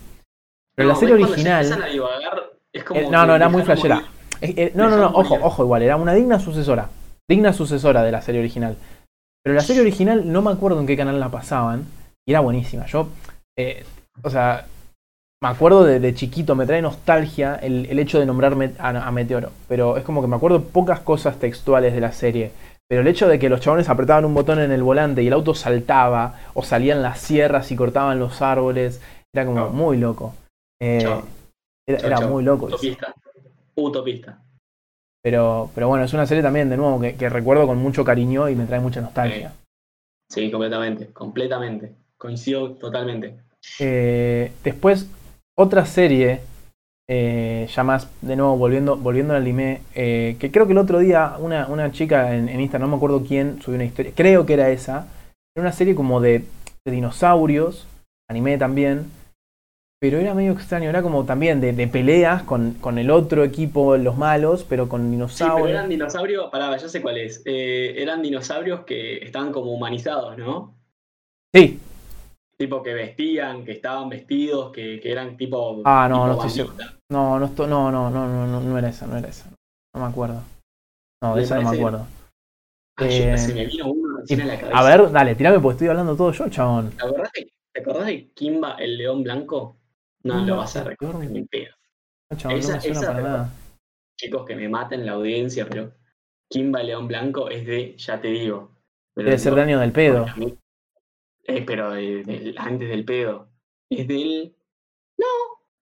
Pero 0.75 0.89
la 0.89 0.95
serie 0.95 1.15
¿ves 1.15 1.25
cuando 1.27 1.43
ya 1.43 1.57
original... 1.59 1.65
empiezan 1.65 1.83
a 1.83 1.91
divagar? 1.91 2.43
Es 2.73 2.83
como 2.83 2.99
Eh, 2.99 3.07
no, 3.09 3.25
no, 3.25 3.35
era 3.35 3.49
muy 3.49 3.63
flashera. 3.63 4.03
Eh, 4.41 4.53
eh, 4.57 4.71
no, 4.75 4.89
no, 4.89 4.97
no, 4.97 5.07
ojo, 5.07 5.39
ojo, 5.41 5.63
igual, 5.63 5.81
era 5.81 5.95
una 5.95 6.13
digna 6.13 6.39
sucesora. 6.39 6.89
Digna 7.27 7.53
sucesora 7.53 8.03
de 8.03 8.11
la 8.11 8.21
serie 8.21 8.41
original. 8.41 8.75
Pero 9.43 9.55
la 9.55 9.61
serie 9.61 9.81
original 9.81 10.31
no 10.31 10.41
me 10.41 10.51
acuerdo 10.51 10.79
en 10.79 10.85
qué 10.87 10.97
canal 10.97 11.19
la 11.19 11.29
pasaban. 11.29 11.85
Y 12.27 12.31
era 12.31 12.41
buenísima. 12.41 12.85
Yo, 12.85 13.07
eh, 13.57 13.83
o 14.21 14.29
sea, 14.29 14.65
me 15.41 15.49
acuerdo 15.49 15.83
de, 15.83 15.99
de 15.99 16.13
chiquito, 16.13 16.55
me 16.55 16.65
trae 16.65 16.81
nostalgia 16.81 17.55
el, 17.55 17.85
el 17.87 17.99
hecho 17.99 18.19
de 18.19 18.25
nombrar 18.25 18.55
Met- 18.55 18.75
a, 18.79 18.89
a 18.89 19.11
Meteoro. 19.11 19.51
Pero 19.67 19.97
es 19.97 20.03
como 20.03 20.21
que 20.21 20.27
me 20.27 20.35
acuerdo 20.35 20.63
pocas 20.63 20.99
cosas 20.99 21.39
textuales 21.39 21.93
de 21.93 22.01
la 22.01 22.11
serie. 22.11 22.51
Pero 22.87 23.01
el 23.01 23.07
hecho 23.07 23.27
de 23.27 23.39
que 23.39 23.49
los 23.49 23.61
chabones 23.61 23.89
apretaban 23.89 24.25
un 24.25 24.33
botón 24.33 24.59
en 24.59 24.71
el 24.71 24.83
volante 24.83 25.23
y 25.23 25.27
el 25.27 25.33
auto 25.33 25.55
saltaba, 25.55 26.39
o 26.53 26.63
salían 26.63 27.01
las 27.01 27.19
sierras 27.19 27.71
y 27.71 27.75
cortaban 27.75 28.19
los 28.19 28.41
árboles, 28.41 29.01
era 29.33 29.45
como 29.45 29.69
muy 29.69 29.97
loco. 29.97 30.35
Eh, 30.81 31.21
era 31.87 32.21
muy 32.21 32.43
loco. 32.43 32.67
Utopista. 32.67 33.13
Utopista. 33.75 34.41
Pero, 35.23 35.71
pero 35.73 35.87
bueno, 35.87 36.03
es 36.05 36.13
una 36.13 36.27
serie 36.27 36.43
también, 36.43 36.69
de 36.69 36.77
nuevo, 36.77 37.01
que, 37.01 37.15
que 37.15 37.29
recuerdo 37.29 37.65
con 37.65 37.79
mucho 37.79 38.05
cariño 38.05 38.47
y 38.49 38.55
me 38.55 38.65
trae 38.65 38.79
mucha 38.79 39.01
nostalgia. 39.01 39.53
Sí, 40.29 40.51
completamente. 40.51 41.07
Completamente. 41.07 41.95
Coincido 42.17 42.71
totalmente. 42.73 43.37
Eh, 43.79 44.51
después, 44.63 45.09
otra 45.57 45.85
serie, 45.85 46.41
eh, 47.07 47.67
ya 47.73 47.83
más, 47.83 48.09
de 48.21 48.35
nuevo, 48.35 48.57
volviendo, 48.57 48.95
volviendo 48.97 49.33
al 49.33 49.41
anime, 49.41 49.81
eh, 49.93 50.37
que 50.39 50.51
creo 50.51 50.65
que 50.65 50.73
el 50.73 50.79
otro 50.79 50.99
día 50.99 51.35
una, 51.39 51.67
una 51.67 51.91
chica 51.91 52.35
en, 52.35 52.49
en 52.49 52.59
Instagram, 52.61 52.89
no 52.89 52.95
me 52.95 52.97
acuerdo 52.97 53.23
quién, 53.23 53.61
subió 53.61 53.75
una 53.75 53.85
historia, 53.85 54.11
creo 54.15 54.45
que 54.45 54.53
era 54.53 54.69
esa, 54.69 55.07
era 55.55 55.61
una 55.63 55.71
serie 55.71 55.95
como 55.95 56.19
de, 56.21 56.45
de 56.85 56.91
dinosaurios, 56.91 57.87
anime 58.29 58.57
también, 58.57 59.05
pero 60.01 60.19
era 60.19 60.33
medio 60.33 60.51
extraño, 60.51 60.89
era 60.89 61.01
como 61.01 61.25
también 61.25 61.61
de, 61.61 61.73
de 61.73 61.87
peleas 61.87 62.43
con, 62.43 62.73
con 62.81 62.97
el 62.97 63.09
otro 63.09 63.43
equipo, 63.43 63.97
los 63.97 64.17
malos, 64.17 64.63
pero 64.67 64.89
con 64.89 65.01
Sí, 65.03 65.11
dinosaurios. 65.11 65.55
pero 65.55 65.69
eran 65.69 65.89
dinosaurios, 65.89 66.49
pará, 66.51 66.75
ya 66.77 66.89
sé 66.89 67.01
cuál 67.01 67.17
es. 67.17 67.41
Eh, 67.45 67.95
eran 68.01 68.21
dinosaurios 68.21 68.81
que 68.85 69.17
estaban 69.17 69.51
como 69.51 69.71
humanizados, 69.73 70.37
¿no? 70.37 70.75
Sí, 71.53 71.79
Tipo 72.57 72.81
que 72.81 72.93
vestían, 72.93 73.65
que 73.65 73.73
estaban 73.73 74.07
vestidos, 74.09 74.71
que, 74.71 74.99
que 75.01 75.11
eran 75.11 75.35
tipo. 75.35 75.81
Ah, 75.83 76.07
no, 76.09 76.23
tipo 76.29 76.41
no 76.43 76.47
estoy. 76.47 76.87
No, 77.11 77.37
no, 77.39 77.45
esto- 77.45 77.67
no, 77.67 77.91
no, 77.91 78.09
no, 78.09 78.27
no, 78.27 78.47
no, 78.47 78.61
no 78.61 78.77
era 78.77 78.89
esa, 78.89 79.05
no 79.07 79.17
era 79.17 79.27
esa. 79.27 79.49
No 79.93 80.01
me 80.01 80.07
acuerdo. 80.07 80.41
No, 81.21 81.35
de 81.35 81.43
esa 81.43 81.55
no 81.59 81.69
me 81.69 81.77
acuerdo. 81.77 82.07
Ay, 82.97 83.07
Eh, 83.11 83.37
se 83.37 83.53
me 83.53 83.65
vino 83.65 83.87
uno 83.87 84.17
recién 84.19 84.39
en 84.41 84.47
la 84.47 84.59
cabeza. 84.59 84.79
A 84.79 84.83
ver, 84.83 85.11
dale, 85.11 85.35
tirame 85.35 85.59
porque 85.59 85.73
estoy 85.73 85.87
hablando 85.89 86.15
todo 86.15 86.31
yo, 86.31 86.49
chabón. 86.49 86.91
¿Te 86.91 87.03
acordás 87.05 87.31
de, 87.33 87.51
te 87.73 87.81
acordás 87.81 88.05
de 88.05 88.29
Kimba, 88.31 88.75
el 88.75 88.97
león 88.97 89.23
blanco? 89.23 89.77
No 90.23 90.39
No, 90.39 90.45
lo 90.45 90.57
vas 90.57 90.75
a 90.77 90.85
recordar 90.85 91.29
ni 91.29 91.43
pedo. 91.43 91.73
No 92.31 92.51
Esa- 92.51 92.77
me 92.77 92.87
esa 92.87 93.07
para 93.07 93.21
nada. 93.21 93.49
Chicos, 94.17 94.45
que 94.45 94.55
me 94.55 94.69
maten 94.69 95.05
la 95.05 95.11
audiencia, 95.11 95.67
pero 95.69 95.91
Kimba, 96.49 96.79
el 96.81 96.87
león 96.87 97.07
blanco 97.07 97.49
es 97.49 97.65
de, 97.65 97.97
ya 97.97 98.19
te 98.21 98.29
digo. 98.29 98.71
Debe 99.13 99.37
ser 99.37 99.51
digo, 99.53 99.55
de 99.57 99.61
año 99.61 99.79
del 99.81 99.91
pedo. 99.91 100.25
a 100.25 100.35
mí- 100.37 100.57
Eh, 101.47 101.61
pero 101.65 101.91
de- 101.91 102.23
de- 102.23 102.55
antes 102.57 102.89
del 102.89 103.05
pedo. 103.05 103.49
Es 103.89 104.07
del. 104.07 104.55
No, 105.17 105.25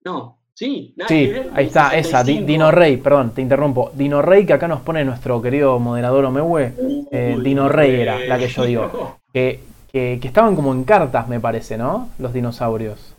no, 0.04 0.40
sí. 0.54 0.94
nada 0.98 1.08
Sí, 1.10 1.32
ahí 1.54 1.66
está, 1.68 1.96
esa, 1.96 2.24
Di- 2.24 2.34
65. 2.34 2.46
Dino 2.48 2.72
Rey, 2.72 2.98
perdón, 2.98 3.34
te 3.34 3.42
interrumpo. 3.42 3.92
Dino 3.94 4.22
Rey, 4.22 4.46
que 4.46 4.54
acá 4.54 4.68
nos 4.68 4.82
pone 4.82 5.04
nuestro 5.06 5.42
querido 5.42 5.80
moderador 5.80 6.26
Omewe, 6.26 6.74
eh, 7.12 7.38
Dino 7.42 7.70
Rey 7.70 8.02
era 8.02 8.20
la 8.20 8.38
que 8.38 8.48
yo 8.50 8.66
digo. 8.66 9.18
que, 9.34 9.62
que, 9.92 10.20
que 10.22 10.28
estaban 10.28 10.56
como 10.56 10.74
en 10.74 10.84
cartas, 10.84 11.28
me 11.28 11.40
parece, 11.40 11.78
¿no? 11.78 12.10
Los 12.20 12.34
dinosaurios. 12.34 13.16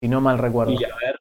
Si 0.00 0.08
no 0.08 0.20
mal 0.20 0.38
recuerdo. 0.38 0.72
Y 0.72 0.84
a 0.84 0.88
ver, 0.96 1.18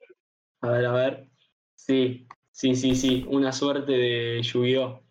a 0.62 0.70
ver, 0.70 0.86
a 0.86 0.92
ver. 0.94 1.30
Sí, 1.76 2.28
sí, 2.52 2.76
sí, 2.76 2.96
sí. 2.96 3.26
Una 3.30 3.52
suerte 3.52 3.92
de 3.94 4.42
Yu-Gi-Oh! 4.44 5.02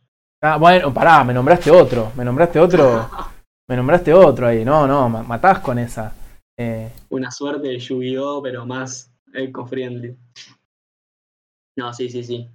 Ah, 0.41 0.57
bueno, 0.57 0.95
pará, 0.95 1.25
me 1.25 1.35
nombraste 1.35 1.71
otro. 1.71 2.13
Me 2.17 2.25
nombraste 2.25 2.61
otro. 2.61 3.11
Me 3.69 3.77
nombraste 3.77 4.13
otro 4.15 4.47
ahí. 4.47 4.65
No, 4.65 4.87
no, 4.87 5.09
ma- 5.09 5.23
matás 5.23 5.61
con 5.61 5.79
esa. 5.79 6.13
Eh, 6.57 6.91
Una 7.11 7.31
suerte 7.31 7.69
de 7.69 7.79
Yu-Gi-Oh! 7.79 8.43
pero 8.43 8.65
más 8.67 9.13
eco-friendly. 9.33 10.17
No, 11.77 11.93
sí, 11.93 12.09
sí, 12.09 12.25
sí. 12.25 12.49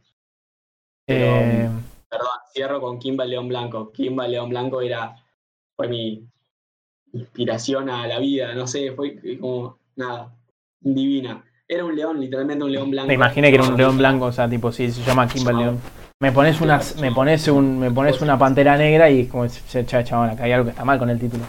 Pero, 1.05 1.25
eh, 1.25 1.69
Perdón, 2.09 2.27
cierro 2.53 2.81
con 2.81 2.99
Kimba 2.99 3.23
el 3.23 3.29
León 3.31 3.47
Blanco. 3.47 3.91
Kimba 3.91 4.25
el 4.25 4.31
León 4.33 4.49
Blanco 4.49 4.81
era. 4.81 5.15
fue 5.75 5.87
mi 5.87 6.27
inspiración 7.13 7.89
a 7.89 8.07
la 8.07 8.19
vida. 8.19 8.53
No 8.53 8.67
sé, 8.67 8.91
fue 8.93 9.17
como. 9.39 9.77
nada. 9.95 10.33
Divina. 10.79 11.43
Era 11.67 11.85
un 11.85 11.95
león, 11.95 12.19
literalmente 12.19 12.63
un 12.65 12.71
león 12.71 12.91
blanco. 12.91 13.07
me 13.07 13.13
imaginé 13.13 13.49
que 13.49 13.55
era 13.55 13.63
un 13.67 13.77
león 13.77 13.97
blanco, 13.97 14.25
o 14.25 14.31
sea, 14.33 14.49
tipo, 14.49 14.71
sí, 14.71 14.91
se 14.91 15.01
llama 15.03 15.27
Kimba 15.27 15.51
el 15.51 15.57
León. 15.57 15.79
Me 16.23 16.31
pones 16.31 16.61
una, 16.61 16.79
me 17.01 17.11
pones 17.11 17.49
un, 17.49 17.79
me 17.79 17.91
pones 17.91 18.21
una 18.21 18.39
pantera 18.39 18.77
negra 18.77 19.09
y 19.09 19.23
es 19.23 19.27
como, 19.27 19.45
che, 19.45 19.85
chabón, 19.85 20.29
acá 20.29 20.45
hay 20.45 20.53
algo 20.53 20.63
que 20.63 20.71
está 20.71 20.85
mal 20.85 20.97
con 20.97 21.09
el 21.09 21.19
título. 21.19 21.43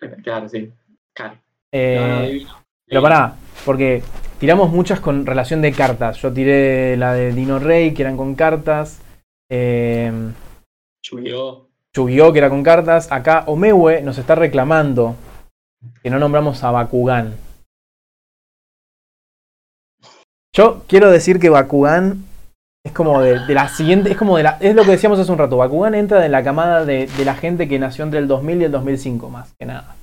Claro, 0.22 0.48
sí. 0.48 0.72
Claro. 1.12 1.34
Eh. 1.72 2.44
Pero 2.86 3.00
Divino. 3.00 3.02
pará, 3.02 3.34
porque 3.64 4.04
tiramos 4.38 4.70
muchas 4.70 5.00
con 5.00 5.26
relación 5.26 5.60
de 5.60 5.72
cartas. 5.72 6.18
Yo 6.18 6.32
tiré 6.32 6.96
la 6.96 7.14
de 7.14 7.32
Dino 7.32 7.58
Rey, 7.58 7.94
que 7.94 8.02
eran 8.02 8.16
con 8.16 8.36
cartas. 8.36 9.00
Eh, 9.50 10.12
Yu-Gi-Oh! 11.02 11.68
Yu-Gi-Oh, 11.92 12.32
que 12.32 12.38
era 12.38 12.48
con 12.48 12.62
cartas. 12.62 13.10
Acá 13.10 13.42
Omewe 13.46 14.02
nos 14.02 14.18
está 14.18 14.36
reclamando 14.36 15.16
que 16.00 16.10
no 16.10 16.20
nombramos 16.20 16.62
a 16.62 16.70
Bakugan. 16.70 17.34
Yo 20.52 20.84
quiero 20.86 21.10
decir 21.10 21.40
que 21.40 21.50
Bakugan 21.50 22.24
es 22.84 22.92
como 22.92 23.20
de, 23.20 23.38
de 23.40 23.54
la 23.54 23.68
siguiente, 23.68 24.10
es 24.10 24.16
como 24.16 24.36
de 24.36 24.42
la, 24.42 24.56
es 24.60 24.74
lo 24.74 24.82
que 24.84 24.90
decíamos 24.92 25.18
hace 25.18 25.30
un 25.30 25.38
rato. 25.38 25.56
Bakugan 25.56 25.94
entra 25.94 26.24
en 26.26 26.32
la 26.32 26.42
camada 26.42 26.84
de, 26.84 27.06
de 27.06 27.24
la 27.24 27.34
gente 27.34 27.68
que 27.68 27.78
nació 27.78 28.04
entre 28.04 28.18
el 28.18 28.26
2000 28.26 28.60
y 28.60 28.64
el 28.64 28.72
2005, 28.72 29.28
más 29.28 29.52
que 29.58 29.66
nada. 29.66 29.94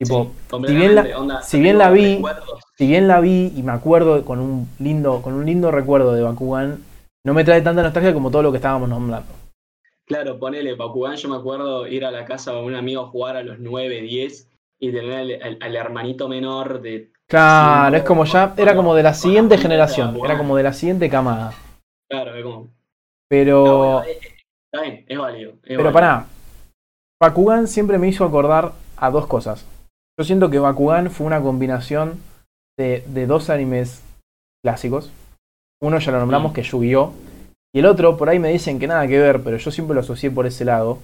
Tipo, 0.00 0.32
Sí, 0.50 0.56
si 0.66 0.74
bien 0.74 0.94
la- 0.94 1.18
onda, 1.18 1.42
si 1.42 1.60
bien 1.60 1.78
la 1.78 1.90
vi- 1.90 2.14
recuerdos. 2.16 2.60
si 2.76 2.86
bien 2.86 3.08
la 3.08 3.20
vi 3.20 3.52
y 3.54 3.62
me 3.62 3.72
acuerdo 3.72 4.24
con 4.24 4.40
un 4.40 4.68
lindo, 4.78 5.20
con 5.22 5.34
un 5.34 5.44
lindo 5.46 5.70
recuerdo 5.70 6.14
de 6.14 6.22
Bakugan, 6.22 6.82
no 7.26 7.34
me 7.34 7.44
trae 7.44 7.60
tanta 7.62 7.82
nostalgia 7.82 8.12
como 8.14 8.30
todo 8.30 8.42
lo 8.42 8.50
que 8.50 8.56
estábamos 8.58 8.88
nombrando. 8.88 9.28
Claro, 10.06 10.38
ponele, 10.38 10.74
Bakugan, 10.74 11.16
yo 11.16 11.28
me 11.28 11.36
acuerdo 11.36 11.86
ir 11.86 12.04
a 12.04 12.10
la 12.10 12.24
casa 12.24 12.52
de 12.52 12.60
un 12.62 12.74
amigo 12.74 13.02
a 13.02 13.06
jugar 13.06 13.36
a 13.36 13.42
los 13.42 13.58
9, 13.58 14.00
10 14.02 14.48
y 14.80 14.90
tener 14.92 15.12
al, 15.14 15.42
al- 15.42 15.58
al 15.60 15.76
hermanito 15.76 16.28
menor 16.28 16.80
de... 16.82 17.10
Claro, 17.28 17.96
es 17.96 18.02
como 18.02 18.24
ya, 18.24 18.52
era 18.56 18.74
como 18.76 18.94
de 18.94 19.02
la 19.02 19.14
siguiente 19.14 19.56
generación, 19.58 20.18
era 20.24 20.36
como 20.36 20.56
de 20.56 20.62
la 20.62 20.72
siguiente 20.74 21.08
camada. 21.08 21.52
Claro, 22.22 22.36
es 22.36 22.42
como... 22.44 22.68
Pero, 23.28 23.64
No, 23.64 24.04
eh, 24.04 24.12
eh, 24.12 24.28
está 24.72 24.82
bien, 24.82 25.04
es 25.08 25.18
válido. 25.18 25.50
es 25.52 25.58
pero 25.62 25.78
válido. 25.78 25.92
pará, 25.92 26.26
Bakugan 27.20 27.66
siempre 27.68 27.98
me 27.98 28.08
hizo 28.08 28.24
acordar 28.24 28.72
a 28.96 29.10
dos 29.10 29.26
cosas. 29.26 29.66
Yo 30.18 30.24
siento 30.24 30.50
que 30.50 30.58
Bakugan 30.58 31.10
fue 31.10 31.26
una 31.26 31.40
combinación 31.40 32.20
de, 32.78 33.02
de 33.08 33.26
dos 33.26 33.50
animes 33.50 34.02
clásicos. 34.64 35.10
Uno 35.82 35.98
ya 35.98 36.12
lo 36.12 36.18
nombramos, 36.20 36.52
Mm. 36.52 36.54
que 36.54 36.60
es 36.60 36.68
Yu-Gi-Oh! 36.70 37.12
Y 37.74 37.80
el 37.80 37.86
otro, 37.86 38.16
por 38.16 38.28
ahí 38.28 38.38
me 38.38 38.50
dicen 38.52 38.78
que 38.78 38.86
nada 38.86 39.06
que 39.08 39.18
ver, 39.18 39.42
pero 39.42 39.56
yo 39.56 39.70
siempre 39.70 39.94
lo 39.94 40.00
asocié 40.00 40.30
por 40.30 40.46
ese 40.46 40.64
lado. 40.64 40.98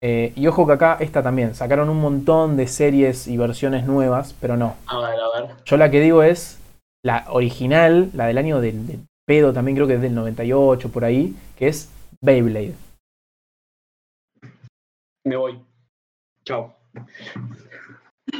Eh, 0.00 0.32
y 0.36 0.46
ojo 0.46 0.64
que 0.66 0.74
acá 0.74 0.96
esta 1.00 1.22
también. 1.24 1.56
Sacaron 1.56 1.88
un 1.88 2.00
montón 2.00 2.56
de 2.56 2.68
series 2.68 3.26
y 3.26 3.36
versiones 3.36 3.84
nuevas, 3.84 4.34
pero 4.40 4.56
no. 4.56 4.76
A 4.86 4.98
ver, 5.00 5.18
a 5.18 5.40
ver. 5.40 5.56
Yo 5.64 5.76
la 5.76 5.90
que 5.90 6.00
digo 6.00 6.22
es 6.22 6.60
la 7.04 7.24
original, 7.30 8.10
la 8.14 8.26
del 8.26 8.38
año 8.38 8.60
del, 8.60 8.86
del 8.86 9.00
pedo, 9.28 9.52
también 9.52 9.76
creo 9.76 9.86
que 9.86 9.94
es 9.94 10.00
del 10.00 10.14
98 10.14 10.90
por 10.90 11.04
ahí, 11.04 11.36
que 11.54 11.68
es 11.68 11.92
Beyblade. 12.22 12.74
Me 15.24 15.36
voy. 15.36 15.62
Chao. 16.46 16.74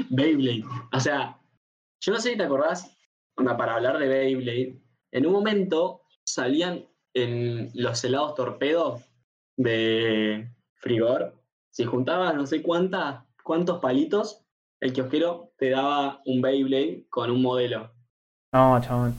Beyblade. 0.08 0.64
O 0.90 0.98
sea, 0.98 1.38
yo 2.00 2.12
no 2.12 2.18
sé 2.18 2.30
si 2.30 2.38
te 2.38 2.42
acordás, 2.42 2.96
onda, 3.36 3.54
para 3.58 3.74
hablar 3.74 3.98
de 3.98 4.08
Beyblade, 4.08 4.80
en 5.12 5.26
un 5.26 5.32
momento 5.34 6.00
salían 6.26 6.86
en 7.12 7.70
los 7.74 8.02
helados 8.02 8.34
torpedo 8.34 9.02
de 9.58 10.50
Frigor, 10.76 11.34
si 11.70 11.84
juntabas 11.84 12.34
no 12.34 12.46
sé 12.46 12.62
cuántas, 12.62 13.24
cuántos 13.44 13.78
palitos, 13.80 14.42
el 14.80 14.94
kiosquero 14.94 15.52
te 15.58 15.68
daba 15.68 16.22
un 16.24 16.40
Beyblade 16.40 17.04
con 17.10 17.30
un 17.30 17.42
modelo. 17.42 17.92
No, 18.54 18.80
chabón. 18.80 19.14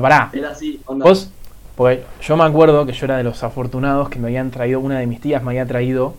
Pero 0.00 0.02
pará. 0.02 0.30
Era 0.32 0.50
así, 0.50 0.80
onda. 0.86 1.04
Vos, 1.04 1.30
porque 1.76 2.04
yo 2.22 2.36
me 2.36 2.44
acuerdo 2.44 2.84
que 2.86 2.92
yo 2.92 3.06
era 3.06 3.16
de 3.16 3.24
los 3.24 3.42
afortunados 3.44 4.08
que 4.08 4.18
me 4.18 4.28
habían 4.28 4.50
traído, 4.50 4.80
una 4.80 4.98
de 4.98 5.06
mis 5.06 5.20
tías 5.20 5.42
me 5.42 5.50
había 5.50 5.66
traído 5.66 6.14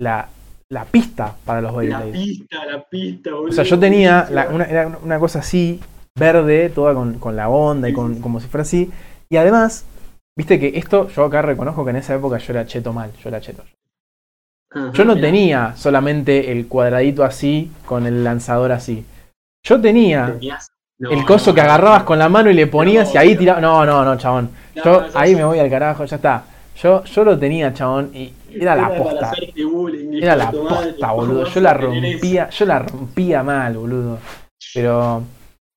la, 0.00 0.28
la 0.70 0.84
pista 0.84 1.36
para 1.44 1.60
los 1.60 1.72
la 1.72 1.78
Beyblades. 1.78 2.12
pista, 2.12 2.64
la 2.66 2.82
pista, 2.84 3.30
boludo. 3.32 3.48
O 3.50 3.52
sea, 3.52 3.64
yo 3.64 3.78
tenía 3.78 4.28
la- 4.30 4.48
una, 4.48 4.64
era 4.64 4.86
una 5.02 5.18
cosa 5.18 5.40
así, 5.40 5.80
verde, 6.18 6.70
toda 6.70 6.94
con, 6.94 7.18
con 7.18 7.34
la 7.36 7.48
onda 7.48 7.88
y 7.88 7.92
con, 7.92 8.20
como 8.20 8.40
si 8.40 8.46
fuera 8.48 8.62
así. 8.62 8.90
Y 9.28 9.36
además, 9.36 9.84
viste 10.36 10.58
que 10.60 10.78
esto, 10.78 11.08
yo 11.08 11.24
acá 11.24 11.42
reconozco 11.42 11.84
que 11.84 11.90
en 11.90 11.96
esa 11.96 12.14
época 12.14 12.38
yo 12.38 12.52
era 12.52 12.66
cheto 12.66 12.92
mal, 12.92 13.10
yo 13.22 13.28
era 13.28 13.40
cheto. 13.40 13.64
Ajá, 14.72 14.92
Yo 14.92 15.04
no 15.04 15.18
tenía 15.20 15.74
solamente 15.76 16.52
el 16.52 16.68
cuadradito 16.68 17.24
así 17.24 17.72
con 17.86 18.06
el 18.06 18.22
lanzador 18.22 18.70
así. 18.70 19.04
Yo 19.66 19.80
tenía 19.80 20.26
tenías- 20.38 20.68
no, 21.00 21.10
el 21.10 21.24
coso 21.24 21.54
que 21.54 21.62
agarrabas 21.62 22.02
con 22.02 22.18
la 22.18 22.28
mano 22.28 22.50
y 22.50 22.54
le 22.54 22.66
ponías 22.66 23.14
y 23.14 23.18
ahí 23.18 23.34
tirabas. 23.34 23.62
No, 23.62 23.86
no, 23.86 24.04
no, 24.04 24.18
chabón. 24.18 24.50
Yo 24.84 25.06
ahí 25.14 25.34
me 25.34 25.44
voy 25.44 25.58
al 25.58 25.70
carajo, 25.70 26.04
ya 26.04 26.16
está. 26.16 26.44
Yo, 26.76 27.04
yo 27.04 27.24
lo 27.24 27.38
tenía, 27.38 27.72
chabón, 27.72 28.10
y 28.14 28.32
era 28.52 28.76
la 28.76 28.94
posta. 28.94 29.32
Era 30.12 30.36
la 30.36 30.50
posta, 30.50 31.08
¿cómo 31.08 31.16
boludo. 31.16 31.44
Yo 31.46 31.60
la 31.60 31.72
rompía, 31.72 32.50
yo 32.50 32.64
la 32.66 32.78
rompía 32.80 33.42
mal, 33.42 33.78
boludo. 33.78 34.18
Pero, 34.74 35.22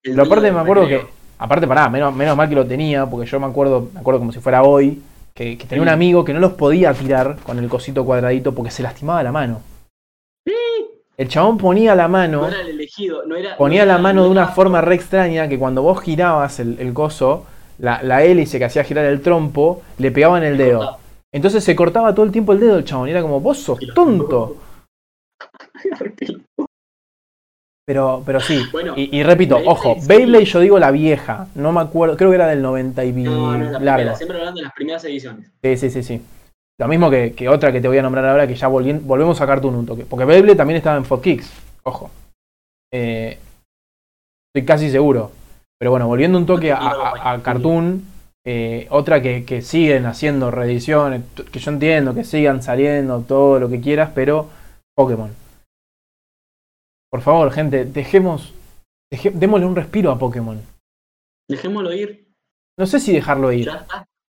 pero 0.02 0.24
aparte 0.24 0.52
me 0.52 0.60
acuerdo 0.60 0.88
que, 0.88 1.06
aparte 1.40 1.68
pará, 1.68 1.88
menos, 1.88 2.14
menos 2.14 2.36
mal 2.36 2.50
que 2.50 2.56
lo 2.56 2.66
tenía, 2.66 3.06
porque 3.06 3.26
yo 3.26 3.40
me 3.40 3.46
acuerdo, 3.46 3.90
me 3.94 4.02
acuerdo 4.02 4.20
como 4.20 4.34
si 4.34 4.40
fuera 4.40 4.64
hoy, 4.64 5.02
que, 5.34 5.58
que 5.58 5.66
tenía 5.66 5.82
un 5.82 5.90
amigo 5.90 6.26
que 6.26 6.34
no 6.34 6.42
los 6.42 6.54
podía 6.54 6.94
tirar 6.94 7.38
con 7.44 7.60
el 7.60 7.70
cosito 7.70 8.04
cuadradito 8.04 8.54
porque 8.54 8.72
se 8.72 8.84
lastimaba 8.84 9.24
la 9.24 9.32
mano. 9.32 9.62
El 11.18 11.28
chabón 11.28 11.58
ponía 11.58 11.96
la 11.96 12.08
mano, 12.08 12.42
No 12.42 12.48
era 12.48 12.62
el 12.62 12.70
elegido, 12.70 13.24
no 13.26 13.36
era. 13.36 13.56
ponía 13.56 13.86
no 13.86 13.92
la 13.92 13.98
mano 14.00 14.22
no 14.22 14.26
de 14.26 14.32
una 14.32 14.48
forma 14.48 14.82
re 14.82 14.96
extraña 14.96 15.48
que 15.48 15.60
cuando 15.60 15.82
vos 15.84 16.02
girabas 16.02 16.60
el, 16.60 16.80
el 16.80 16.94
coso, 16.94 17.46
la, 17.78 18.02
la 18.02 18.24
hélice 18.24 18.58
que 18.58 18.66
hacía 18.66 18.84
girar 18.84 19.06
el 19.06 19.22
trompo, 19.22 19.84
le 20.00 20.12
pegaba 20.12 20.38
en 20.40 20.44
el 20.46 20.58
dedo. 20.58 20.98
Entonces 21.32 21.64
se 21.64 21.76
cortaba 21.76 22.14
todo 22.14 22.26
el 22.26 22.32
tiempo 22.32 22.54
el 22.54 22.60
dedo 22.60 22.78
el 22.78 22.84
chabón. 22.86 23.08
Y 23.08 23.12
era 23.12 23.22
como, 23.22 23.40
vos 23.40 23.58
sos 23.60 23.80
tonto. 23.94 24.58
Pero, 27.86 28.24
pero 28.26 28.40
sí. 28.40 28.64
Bueno, 28.72 28.94
Y, 28.96 29.20
y 29.20 29.24
repito, 29.24 29.56
Beyblade 29.56 29.78
ojo, 29.78 29.96
sí. 30.00 30.08
Beyblade 30.08 30.46
yo 30.46 30.60
digo 30.62 30.80
la 30.80 30.90
vieja. 30.92 31.48
No 31.56 31.74
me 31.74 31.82
acuerdo, 31.82 32.16
creo 32.16 32.30
que 32.30 32.36
era 32.36 32.48
del 32.48 32.62
90 32.62 33.04
y 33.04 33.12
largo. 33.14 34.16
siempre 34.16 34.38
hablando 34.38 34.60
de 34.60 34.64
las 34.64 34.74
primeras 34.74 35.04
ediciones. 35.04 35.52
Sí, 35.62 35.76
sí, 35.78 35.90
sí, 35.90 36.04
sí. 36.04 36.22
Lo 36.80 36.88
mismo 36.88 37.10
que, 37.10 37.34
que 37.34 37.48
otra 37.50 37.72
que 37.72 37.82
te 37.82 37.88
voy 37.88 37.98
a 37.98 38.02
nombrar 38.02 38.26
ahora, 38.26 38.48
que 38.48 38.56
ya 38.56 38.68
volvi- 38.68 39.00
volvemos 39.02 39.40
a 39.40 39.46
Cartoon 39.48 39.76
un 39.76 39.86
toque. 39.86 40.06
Porque 40.06 40.26
Beyblade 40.26 40.56
también 40.58 40.78
estaba 40.78 40.98
en 40.98 41.06
Fox 41.06 41.22
Kicks. 41.24 41.52
Ojo. 41.84 42.10
Eh, 42.92 43.38
estoy 44.54 44.66
casi 44.66 44.90
seguro. 44.90 45.32
Pero 45.80 45.92
bueno, 45.92 46.08
volviendo 46.08 46.38
un 46.38 46.46
toque 46.46 46.72
a, 46.72 46.78
a- 46.78 47.34
a 47.34 47.44
Cartoon, 47.44 48.06
eh, 48.46 48.88
otra 48.90 49.22
que, 49.22 49.46
que 49.46 49.62
siguen 49.62 50.06
haciendo 50.06 50.50
reediciones, 50.52 51.22
que 51.52 51.60
yo 51.60 51.72
entiendo 51.72 52.14
que 52.16 52.24
sigan 52.24 52.64
saliendo, 52.64 53.22
todo 53.22 53.60
lo 53.60 53.70
que 53.70 53.80
quieras, 53.80 54.12
pero 54.14 54.50
Pokémon. 54.96 55.32
Por 57.12 57.22
favor, 57.22 57.52
gente, 57.52 57.86
dejemos, 57.86 58.54
deje- 59.14 59.32
démosle 59.32 59.66
un 59.68 59.76
respiro 59.76 60.12
a 60.12 60.18
Pokémon. 60.18 60.60
Dejémoslo 61.50 61.94
ir. 61.94 62.28
No 62.80 62.88
sé 62.88 63.00
si 63.00 63.14
dejarlo 63.14 63.52
ir. 63.52 63.70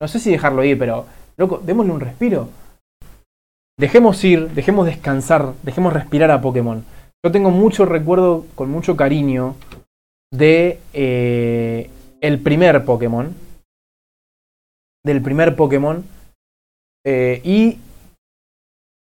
No 0.01 0.09
sé 0.09 0.19
si 0.19 0.31
dejarlo 0.31 0.63
ir, 0.65 0.79
pero, 0.79 1.07
loco, 1.37 1.59
démosle 1.59 1.93
un 1.93 2.01
respiro. 2.01 2.49
Dejemos 3.79 4.23
ir, 4.25 4.51
dejemos 4.51 4.87
descansar, 4.87 5.55
dejemos 5.63 5.93
respirar 5.93 6.31
a 6.31 6.41
Pokémon. 6.41 6.85
Yo 7.25 7.33
tengo 7.33 7.51
mucho 7.51 7.87
recuerdo, 7.87 8.47
con 8.55 8.71
mucho 8.71 8.97
cariño, 8.97 9.57
de 10.33 10.79
eh, 10.93 11.91
el 12.21 12.39
primer 12.41 12.85
Pokémon. 12.85 13.35
Del 15.05 15.23
primer 15.23 15.57
Pokémon. 15.57 16.05
eh, 17.07 17.41
y 17.45 17.79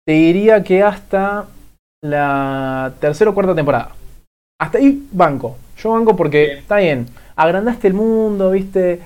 te 0.04 0.12
diría 0.14 0.64
que 0.64 0.82
hasta 0.82 1.46
la 2.02 2.94
tercera 2.98 3.30
o 3.30 3.34
cuarta 3.34 3.54
temporada. 3.54 3.94
Hasta 4.60 4.78
ahí 4.78 5.06
banco. 5.12 5.56
Yo 5.76 5.92
banco 5.92 6.16
porque 6.16 6.46
Bien. 6.46 6.58
está 6.58 6.76
bien. 6.78 7.06
Agrandaste 7.36 7.86
el 7.88 7.94
mundo, 7.94 8.50
viste. 8.50 9.00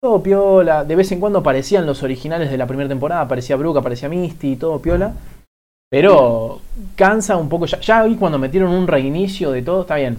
Todo 0.00 0.22
piola. 0.22 0.84
De 0.84 0.94
vez 0.96 1.10
en 1.12 1.20
cuando 1.20 1.40
aparecían 1.40 1.86
los 1.86 2.02
originales 2.02 2.50
de 2.50 2.58
la 2.58 2.66
primera 2.66 2.88
temporada. 2.88 3.22
Aparecía 3.22 3.56
Brooke, 3.56 3.78
aparecía 3.78 4.08
Misty, 4.08 4.56
todo 4.56 4.80
piola. 4.80 5.14
Pero 5.90 6.60
cansa 6.96 7.36
un 7.36 7.48
poco. 7.48 7.66
Ya, 7.66 7.80
ya 7.80 8.00
ahí 8.00 8.16
cuando 8.16 8.38
metieron 8.38 8.70
un 8.72 8.86
reinicio 8.86 9.50
de 9.50 9.62
todo, 9.62 9.82
está 9.82 9.96
bien. 9.96 10.18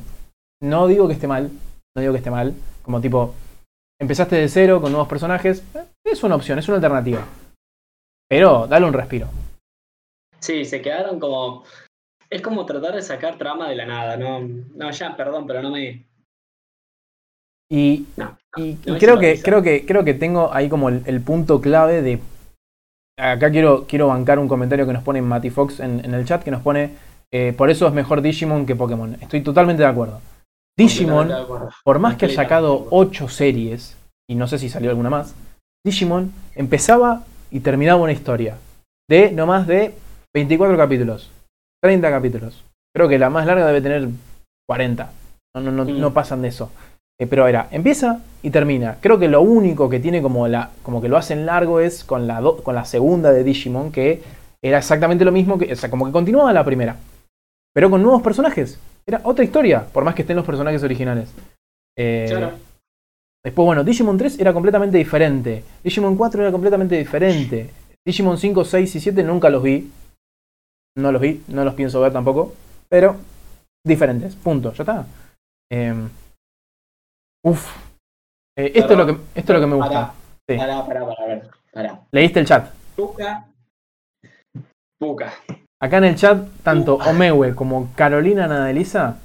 No 0.61 0.87
digo 0.87 1.07
que 1.07 1.13
esté 1.13 1.27
mal. 1.27 1.49
No 1.95 2.01
digo 2.01 2.13
que 2.13 2.17
esté 2.17 2.31
mal. 2.31 2.53
Como 2.81 2.99
tipo, 2.99 3.35
empezaste 4.01 4.35
de 4.35 4.49
cero 4.49 4.81
con 4.81 4.91
nuevos 4.91 5.07
personajes. 5.07 5.63
eh, 5.75 5.85
Es 6.05 6.23
una 6.23 6.35
opción, 6.35 6.59
es 6.59 6.67
una 6.67 6.77
alternativa. 6.77 7.23
Pero 8.27 8.67
dale 8.67 8.85
un 8.85 8.93
respiro. 8.93 9.27
Sí, 10.39 10.65
se 10.65 10.81
quedaron 10.81 11.19
como. 11.19 11.63
Es 12.29 12.41
como 12.41 12.65
tratar 12.65 12.95
de 12.95 13.01
sacar 13.01 13.37
trama 13.37 13.69
de 13.69 13.75
la 13.75 13.85
nada, 13.85 14.17
¿no? 14.17 14.39
No, 14.41 14.91
ya, 14.91 15.15
perdón, 15.15 15.47
pero 15.47 15.61
no 15.61 15.71
me. 15.71 16.05
Y, 17.71 18.07
No, 18.17 18.37
y- 18.57 18.73
no 18.73 18.79
y 18.85 18.91
me 18.93 18.97
creo, 18.99 19.19
que, 19.19 19.41
creo, 19.41 19.61
que, 19.61 19.85
creo 19.85 20.03
que 20.03 20.13
tengo 20.13 20.53
ahí 20.53 20.69
como 20.69 20.89
el, 20.89 21.03
el 21.05 21.21
punto 21.21 21.61
clave 21.61 22.01
de... 22.01 22.19
Acá 23.17 23.51
quiero, 23.51 23.85
quiero 23.87 24.07
bancar 24.07 24.39
un 24.39 24.47
comentario 24.47 24.87
que 24.87 24.93
nos 24.93 25.03
pone 25.03 25.21
Mati 25.21 25.49
Fox 25.49 25.79
en, 25.81 26.03
en 26.03 26.13
el 26.13 26.25
chat, 26.25 26.41
que 26.43 26.51
nos 26.51 26.61
pone, 26.61 26.91
eh, 27.33 27.53
por 27.55 27.69
eso 27.69 27.85
es 27.85 27.93
mejor 27.93 28.21
Digimon 28.21 28.65
que 28.65 28.75
Pokémon. 28.75 29.17
Estoy 29.21 29.41
totalmente 29.41 29.83
de 29.83 29.89
acuerdo. 29.89 30.21
Digimon, 30.77 31.27
Completamente 31.27 31.35
de 31.35 31.43
acuerdo. 31.43 31.69
por 31.83 31.99
más 31.99 32.15
que 32.15 32.27
de 32.27 32.33
sacado 32.33 32.73
acuerdo. 32.75 32.89
8 32.97 33.27
series, 33.27 33.97
y 34.29 34.35
no 34.35 34.47
sé 34.47 34.57
si 34.57 34.69
salió 34.69 34.89
alguna 34.89 35.09
más, 35.09 35.35
Digimon 35.85 36.31
empezaba 36.55 37.23
y 37.51 37.59
terminaba 37.59 38.01
una 38.01 38.13
historia 38.13 38.55
de 39.09 39.31
no 39.31 39.45
más 39.45 39.67
de 39.67 39.93
24 40.33 40.77
capítulos, 40.77 41.29
30 41.83 42.09
capítulos. 42.09 42.63
Creo 42.95 43.09
que 43.09 43.19
la 43.19 43.29
más 43.29 43.45
larga 43.45 43.67
debe 43.67 43.81
tener 43.81 44.07
40. 44.67 45.11
No, 45.55 45.61
no, 45.61 45.71
no, 45.71 45.83
Mm. 45.85 45.99
no 45.99 46.13
pasan 46.13 46.41
de 46.41 46.47
eso. 46.49 46.71
Eh, 47.21 47.27
pero 47.27 47.47
era, 47.47 47.67
empieza 47.71 48.21
y 48.41 48.49
termina. 48.49 48.97
Creo 49.01 49.19
que 49.19 49.27
lo 49.27 49.41
único 49.41 49.89
que 49.89 49.99
tiene 49.99 50.21
como 50.21 50.47
la 50.47 50.71
como 50.83 51.01
que 51.01 51.09
lo 51.09 51.17
hacen 51.17 51.45
largo 51.45 51.79
es 51.79 52.03
con 52.03 52.27
la 52.27 52.39
do- 52.41 52.63
con 52.63 52.75
la 52.75 52.85
segunda 52.85 53.31
de 53.33 53.43
Digimon 53.43 53.91
que 53.91 54.21
era 54.63 54.77
exactamente 54.77 55.25
lo 55.25 55.31
mismo 55.31 55.57
que 55.57 55.71
o 55.71 55.75
sea, 55.75 55.89
como 55.89 56.05
que 56.05 56.11
continuaba 56.11 56.53
la 56.53 56.63
primera. 56.63 56.95
Pero 57.73 57.89
con 57.89 58.01
nuevos 58.01 58.21
personajes. 58.21 58.79
Era 59.05 59.21
otra 59.23 59.43
historia, 59.43 59.85
por 59.85 60.03
más 60.03 60.15
que 60.15 60.21
estén 60.21 60.35
los 60.37 60.45
personajes 60.45 60.83
originales. 60.83 61.29
Eh, 61.97 62.25
Claro. 62.29 62.51
Después, 63.43 63.65
bueno, 63.65 63.83
Digimon 63.85 64.17
3 64.17 64.37
era 64.39 64.51
completamente 64.53 64.97
diferente. 64.97 65.63
Digimon 65.83 66.17
4 66.17 66.41
era 66.41 66.51
completamente 66.51 66.97
diferente. 66.97 67.69
Digimon 68.05 68.37
5, 68.37 68.65
6 68.65 68.93
y 68.95 68.99
7 68.99 69.23
nunca 69.23 69.49
los 69.49 69.63
vi. 69.63 69.89
No 70.97 71.11
los 71.13 71.21
vi, 71.21 71.41
no 71.47 71.63
los 71.63 71.73
pienso 71.73 72.01
ver 72.01 72.11
tampoco. 72.11 72.53
Pero 72.89 73.15
diferentes, 73.85 74.35
punto, 74.35 74.73
ya 74.73 74.83
está. 74.83 75.07
Eh, 75.71 75.93
uf. 77.43 77.75
Eh, 78.57 78.71
esto, 78.75 78.93
es 78.93 78.97
lo 78.97 79.05
que, 79.05 79.11
esto 79.35 79.53
es 79.53 79.59
lo 79.59 79.61
que 79.61 79.67
me 79.67 79.75
gusta. 79.75 79.89
Pará, 79.89 80.13
Sí. 80.49 80.57
pará, 80.57 80.85
pará, 80.85 80.99
pará, 81.05 81.15
pará, 81.15 81.41
pará. 81.73 81.99
Leíste 82.11 82.39
el 82.39 82.45
chat. 82.45 82.69
Puka. 82.95 83.45
Puka. 84.99 85.33
Acá 85.81 85.97
en 85.97 86.03
el 86.05 86.15
chat, 86.15 86.37
tanto 86.63 86.95
Omewe 86.95 87.55
como 87.55 87.89
Carolina 87.95 88.47
Nadelisa 88.47 89.17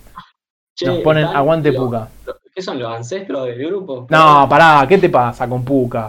Che, 0.76 0.86
nos 0.86 0.98
ponen 0.98 1.24
aguante 1.24 1.72
Puka. 1.72 2.08
los- 2.26 2.36
¿Qué 2.54 2.62
son 2.62 2.78
los 2.78 2.94
ancestros 2.94 3.46
del 3.46 3.66
grupo? 3.66 4.06
No, 4.10 4.46
pará, 4.48 4.86
¿qué 4.88 4.98
te 4.98 5.08
pasa 5.08 5.48
con 5.48 5.64
Puka? 5.64 6.06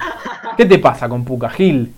¿Qué 0.55 0.65
te 0.67 0.77
pasa 0.77 1.09
con 1.09 1.25
Puka, 1.25 1.49
Gil? 1.49 1.91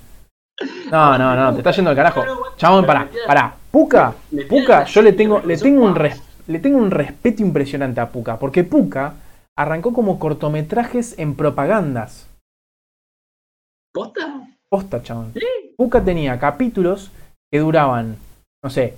No, 0.89 1.17
no, 1.17 1.35
no, 1.35 1.51
te 1.51 1.57
está 1.57 1.71
yendo 1.71 1.89
al 1.89 1.97
carajo. 1.97 2.23
Chabón, 2.55 2.85
pará, 2.85 3.09
pará. 3.25 3.53
Puka, 3.69 4.13
Puka, 4.47 4.79
así, 4.79 4.93
yo 4.93 5.01
le 5.01 5.11
tengo, 5.11 5.41
le 5.41 5.57
tengo 5.57 5.83
un 5.83 5.93
res- 5.95 6.23
le 6.47 6.59
tengo 6.59 6.77
un 6.77 6.89
respeto 6.89 7.41
impresionante 7.41 7.99
a 7.99 8.07
Puka, 8.09 8.37
porque 8.39 8.63
Puka 8.63 9.13
arrancó 9.57 9.91
como 9.91 10.19
cortometrajes 10.19 11.17
en 11.19 11.35
propagandas. 11.35 12.29
¿Posta? 13.93 14.47
Posta, 14.69 15.01
chabón. 15.01 15.33
Puka 15.75 16.03
tenía 16.03 16.39
capítulos 16.39 17.11
que 17.51 17.59
duraban, 17.59 18.17
no 18.63 18.69
sé, 18.69 18.95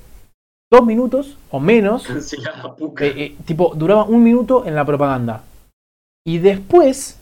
dos 0.72 0.86
minutos 0.86 1.38
o 1.50 1.60
menos. 1.60 2.06
Sí. 2.22 2.38
Eh, 3.00 3.14
eh, 3.18 3.38
tipo, 3.46 3.74
duraba 3.76 4.04
un 4.04 4.24
minuto 4.24 4.66
en 4.66 4.76
la 4.76 4.86
propaganda. 4.86 5.44
Y 6.26 6.40
después, 6.40 7.20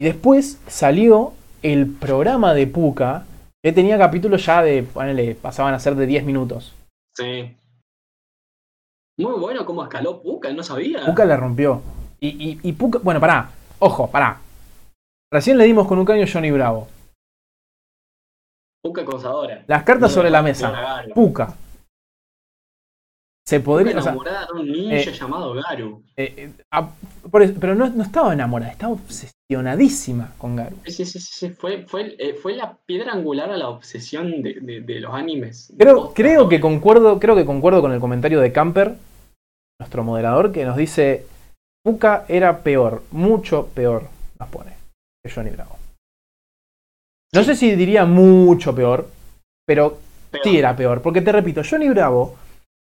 y 0.00 0.04
después 0.04 0.60
salió 0.68 1.32
el 1.62 1.92
programa 1.92 2.54
de 2.54 2.66
Puka, 2.68 3.26
que 3.62 3.72
tenía 3.72 3.98
capítulos 3.98 4.46
ya 4.46 4.62
de, 4.62 4.84
ponele, 4.84 5.34
pasaban 5.34 5.74
a 5.74 5.80
ser 5.80 5.96
de 5.96 6.06
10 6.06 6.24
minutos. 6.24 6.74
Sí. 7.16 7.56
Muy 9.18 9.38
bueno 9.40 9.66
cómo 9.66 9.82
escaló 9.82 10.22
Puka, 10.22 10.52
no 10.52 10.62
sabía. 10.62 11.04
Puka 11.04 11.24
la 11.24 11.36
rompió. 11.36 11.82
Y, 12.20 12.28
y, 12.28 12.60
y 12.62 12.72
Puka, 12.72 12.98
bueno, 13.02 13.20
pará, 13.20 13.50
ojo, 13.78 14.10
pará. 14.10 14.40
Recién 15.32 15.58
le 15.58 15.64
dimos 15.64 15.86
con 15.86 15.98
un 15.98 16.04
caño 16.04 16.24
a 16.24 16.28
Johnny 16.30 16.50
Bravo. 16.50 16.88
Puka 18.82 19.02
acosadora. 19.02 19.64
Las 19.66 19.82
cartas 19.82 20.10
No, 20.10 20.14
sobre 20.14 20.30
la 20.30 20.42
mesa. 20.42 21.04
Puka. 21.14 21.54
se 23.46 23.60
podría. 23.60 23.92
Puka 23.92 23.98
o 24.00 24.02
sea, 24.02 24.12
enamorada 24.12 24.46
de 24.46 24.52
un 24.60 24.70
ninja 24.72 25.10
eh, 25.10 25.12
llamado 25.12 25.54
Garu. 25.54 26.02
eh, 26.16 26.34
eh, 26.36 26.52
a- 26.70 26.88
por 27.30 27.42
eso- 27.42 27.54
pero 27.60 27.74
no, 27.74 27.88
no 27.88 28.02
estaba 28.02 28.32
enamorada, 28.32 28.72
estaba 28.72 28.92
obsesionadísima 28.94 30.32
con 30.38 30.56
Garu. 30.56 30.76
Sí, 30.86 30.92
sí, 30.92 31.04
sí, 31.06 31.20
sí, 31.20 31.50
Fue, 31.50 31.86
fue, 31.86 32.14
eh, 32.18 32.34
fue 32.34 32.54
la 32.54 32.76
piedra 32.86 33.12
angular 33.12 33.50
a 33.50 33.56
la 33.56 33.68
obsesión 33.68 34.42
de, 34.42 34.54
de- 34.60 34.80
de 34.82 35.00
los 35.00 35.14
animes. 35.14 35.72
Creo, 35.78 36.12
creo 36.14 36.48
que 36.48 36.60
concuerdo, 36.60 37.18
creo 37.18 37.34
que 37.36 37.44
concuerdo 37.46 37.80
con 37.80 37.92
el 37.92 38.00
comentario 38.00 38.40
de 38.40 38.52
Camper, 38.52 38.96
nuestro 39.80 40.04
moderador, 40.04 40.52
que 40.52 40.64
nos 40.64 40.76
dice 40.76 41.26
Puka 41.88 42.26
era 42.28 42.58
peor, 42.58 43.02
mucho 43.12 43.66
peor, 43.68 44.02
nos 44.38 44.48
pone, 44.50 44.72
que 45.24 45.32
Johnny 45.32 45.48
Bravo. 45.48 45.76
No 47.32 47.42
sé 47.42 47.54
si 47.56 47.74
diría 47.76 48.04
mucho 48.04 48.74
peor, 48.74 49.08
pero 49.66 49.96
sí 50.44 50.58
era 50.58 50.76
peor. 50.76 51.00
Porque 51.00 51.22
te 51.22 51.32
repito, 51.32 51.62
Johnny 51.64 51.88
Bravo 51.88 52.36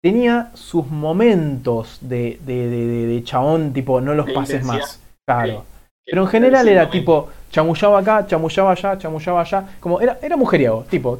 tenía 0.02 0.50
sus 0.52 0.86
momentos 0.88 1.96
de, 2.02 2.38
de, 2.44 2.68
de, 2.68 2.86
de- 2.86 3.06
de 3.06 3.24
chabón, 3.24 3.72
tipo, 3.72 3.98
no 4.02 4.12
los 4.12 4.26
pases 4.30 4.56
intensidad. 4.60 4.74
más. 4.82 5.00
Claro. 5.26 5.64
Sí. 5.64 6.10
Pero 6.10 6.22
en 6.22 6.28
general 6.28 6.68
era 6.68 6.82
momento. 6.82 6.98
tipo, 6.98 7.28
chamullaba 7.50 7.98
acá, 8.00 8.26
chamullaba 8.26 8.72
allá, 8.72 8.98
chamullaba 8.98 9.40
allá. 9.40 9.76
Como 9.80 10.02
era, 10.02 10.18
era 10.20 10.36
mujeriego, 10.36 10.84
tipo, 10.84 11.18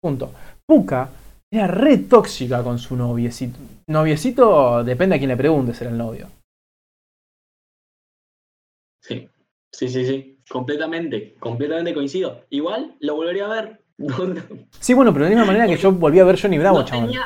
punto. 0.00 0.30
Puka 0.64 1.08
era 1.52 1.66
re 1.66 1.98
tóxica 1.98 2.62
con 2.62 2.78
su 2.78 2.94
noviecito. 2.94 3.58
Noviecito, 3.88 4.84
depende 4.84 5.16
a 5.16 5.18
quién 5.18 5.30
le 5.30 5.36
preguntes, 5.36 5.80
era 5.80 5.90
el 5.90 5.98
novio. 5.98 6.28
Sí, 9.06 9.28
sí, 9.70 9.88
sí, 9.88 10.06
sí. 10.06 10.38
Completamente, 10.48 11.34
completamente 11.38 11.92
coincido. 11.94 12.44
Igual 12.50 12.94
lo 13.00 13.16
volvería 13.16 13.46
a 13.46 13.48
ver. 13.48 13.80
Sí, 14.80 14.92
bueno, 14.94 15.12
pero 15.12 15.24
de 15.26 15.30
la 15.30 15.36
misma 15.36 15.52
manera 15.52 15.66
que 15.66 15.80
yo 15.80 15.92
volví 15.92 16.18
a 16.18 16.24
ver 16.24 16.40
Johnny 16.40 16.58
Bravo, 16.58 16.78
no 16.78 16.84
tenía. 16.84 17.22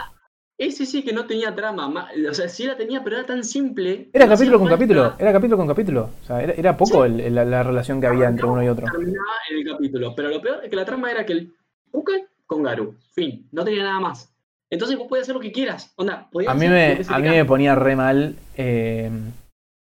Ese 0.58 0.86
sí 0.86 1.02
que 1.04 1.12
no 1.12 1.24
tenía 1.26 1.54
trama. 1.54 1.88
ma- 1.88 2.08
O 2.28 2.34
sea, 2.34 2.48
sí 2.48 2.64
la 2.64 2.76
tenía, 2.76 3.02
pero 3.04 3.16
era 3.16 3.26
tan 3.26 3.44
simple. 3.44 4.08
Era 4.12 4.26
capítulo 4.28 4.58
con 4.58 4.68
capítulo, 4.68 5.14
era 5.18 5.32
capítulo 5.32 5.56
con 5.56 5.68
capítulo. 5.68 6.10
O 6.22 6.26
sea, 6.26 6.42
era, 6.42 6.52
era 6.52 6.76
poco 6.76 7.04
el- 7.04 7.20
el- 7.20 7.34
la, 7.34 7.44
la 7.44 7.62
relación 7.62 8.00
que 8.00 8.08
había 8.08 8.28
entre 8.28 8.44
uno 8.46 8.62
y 8.62 8.68
otro. 8.68 8.86
Terminaba 8.90 9.32
en 9.50 9.56
el 9.58 9.64
capítulo. 9.72 10.14
Pero 10.16 10.28
lo 10.30 10.40
peor 10.42 10.60
es 10.64 10.70
que 10.70 10.76
la 10.76 10.84
trama 10.84 11.10
era 11.12 11.24
que 11.24 11.32
el 11.32 11.52
Puka 11.92 12.12
con 12.46 12.62
Garu. 12.64 12.94
Fin. 13.14 13.48
No 13.52 13.64
tenía 13.64 13.84
nada 13.84 14.00
más. 14.00 14.32
Entonces 14.70 14.98
vos 14.98 15.06
podías 15.08 15.24
hacer 15.24 15.34
lo 15.36 15.40
que 15.40 15.52
quieras. 15.52 15.92
Onda, 15.96 16.28
A 16.46 16.54
mí 16.54 16.68
me, 16.68 17.00
a 17.08 17.18
mí 17.18 17.28
me 17.28 17.44
ponía 17.44 17.74
re 17.74 17.96
mal 17.96 18.34
eh, 18.56 19.10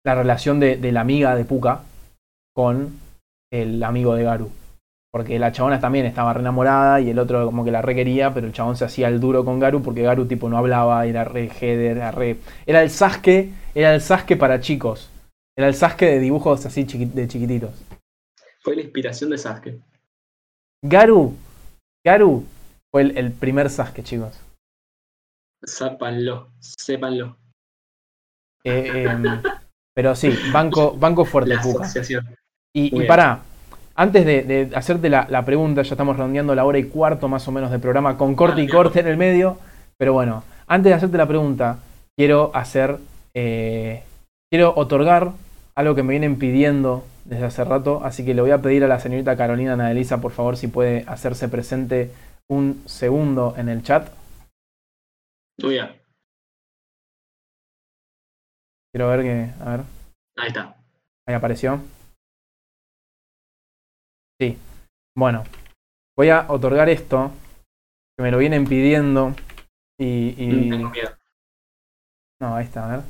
la 0.06 0.16
relación 0.16 0.60
de, 0.60 0.78
de 0.78 0.92
la 0.92 1.02
amiga 1.02 1.36
de 1.36 1.46
Puka 1.46 1.82
con 2.54 3.00
el 3.52 3.84
amigo 3.84 4.16
de 4.16 4.24
Garu. 4.24 4.52
Porque 5.12 5.40
la 5.40 5.52
chabona 5.52 5.80
también 5.82 6.06
estaba 6.06 6.34
re 6.34 6.40
enamorada 6.40 7.02
y 7.02 7.10
el 7.10 7.20
otro 7.20 7.46
como 7.46 7.66
que 7.66 7.72
la 7.72 7.82
re 7.82 7.94
quería, 7.96 8.34
pero 8.34 8.48
el 8.48 8.54
chabón 8.54 8.78
se 8.78 8.86
hacía 8.86 9.10
el 9.10 9.20
duro 9.20 9.44
con 9.44 9.60
Garu 9.60 9.82
porque 9.82 10.04
Garu 10.04 10.26
tipo 10.26 10.48
no 10.48 10.58
hablaba, 10.58 11.06
era 11.06 11.26
re 11.26 11.50
header, 11.60 11.98
era 11.98 12.12
re... 12.12 12.38
Era 12.66 12.82
el 12.82 12.90
Sasuke, 12.90 13.50
era 13.76 13.94
el 13.94 14.02
Sasuke 14.02 14.38
para 14.38 14.62
chicos. 14.62 15.10
Era 15.58 15.68
el 15.68 15.76
Sasuke 15.76 16.06
de 16.06 16.20
dibujos 16.20 16.66
así 16.66 16.86
chiqui- 16.86 17.12
de 17.12 17.28
chiquititos. 17.28 17.72
Fue 18.62 18.76
la 18.76 18.84
inspiración 18.84 19.32
de 19.32 19.38
Sasuke. 19.38 19.82
Garu, 20.84 21.36
Garu 22.06 22.46
fue 22.90 23.02
el, 23.02 23.18
el 23.18 23.32
primer 23.34 23.70
Sasuke, 23.70 24.04
chicos. 24.04 24.40
Sépanlo, 25.64 26.54
sépanlo. 26.60 27.38
Eh, 28.64 29.04
em, 29.06 29.24
pero 29.94 30.16
sí, 30.16 30.40
banco, 30.52 30.96
banco 30.98 31.26
fuerte, 31.26 31.56
La. 31.56 31.64
Y, 32.74 33.00
y 33.00 33.04
pará, 33.04 33.42
antes 33.96 34.26
de, 34.26 34.44
de 34.44 34.76
hacerte 34.76 35.10
la, 35.10 35.28
la 35.30 35.44
pregunta, 35.46 35.82
ya 35.82 35.94
estamos 35.94 36.16
redondeando 36.16 36.56
la 36.56 36.66
hora 36.66 36.80
y 36.80 36.86
cuarto 36.86 37.28
más 37.28 37.48
o 37.48 37.52
menos 37.52 37.72
de 37.72 37.80
programa, 37.80 38.18
con 38.18 38.36
corte 38.36 38.62
Ah, 38.62 38.64
y 38.64 38.68
bien. 38.68 38.78
corte 38.78 39.00
en 39.02 39.08
el 39.08 39.18
medio. 39.18 39.58
Pero 39.98 40.14
bueno, 40.14 40.44
antes 40.68 40.90
de 40.90 40.94
hacerte 40.96 41.18
la 41.18 41.28
pregunta, 41.28 41.80
quiero 42.18 42.52
hacer. 42.54 42.98
eh, 43.34 44.04
quiero 44.50 44.74
otorgar 44.76 45.32
algo 45.76 45.96
que 45.96 46.04
me 46.04 46.12
vienen 46.12 46.38
pidiendo 46.38 47.06
desde 47.26 47.46
hace 47.46 47.64
rato. 47.64 48.02
Así 48.04 48.26
que 48.26 48.34
le 48.34 48.42
voy 48.42 48.52
a 48.52 48.62
pedir 48.62 48.84
a 48.84 48.88
la 48.88 49.00
señorita 49.00 49.38
Carolina 49.38 49.76
Nadelisa, 49.76 50.22
por 50.22 50.32
favor, 50.32 50.58
si 50.58 50.68
puede 50.68 51.04
hacerse 51.08 51.50
presente 51.50 52.12
un 52.50 52.82
segundo 52.86 53.54
en 53.58 53.70
el 53.70 53.84
chat. 53.84 54.10
Muy 55.58 55.74
bien. 55.76 56.01
Quiero 58.94 59.10
ver 59.10 59.22
que. 59.22 59.64
A 59.64 59.78
ver. 59.78 59.86
Ahí 60.38 60.48
está. 60.48 60.76
Ahí 61.28 61.36
apareció. 61.36 61.80
Sí. 64.40 64.58
Bueno. 65.16 65.44
Voy 66.18 66.30
a 66.30 66.46
otorgar 66.52 66.90
esto. 66.90 67.32
Que 68.18 68.24
me 68.24 68.32
lo 68.32 68.38
vienen 68.38 68.66
pidiendo. 68.66 69.34
Y. 70.00 70.36
y- 70.38 70.70
Tengo 70.70 70.90
miedo. 70.90 71.10
No, 72.42 72.56
ahí 72.56 72.66
está, 72.66 72.86
a 72.92 72.98
ver. 72.98 73.06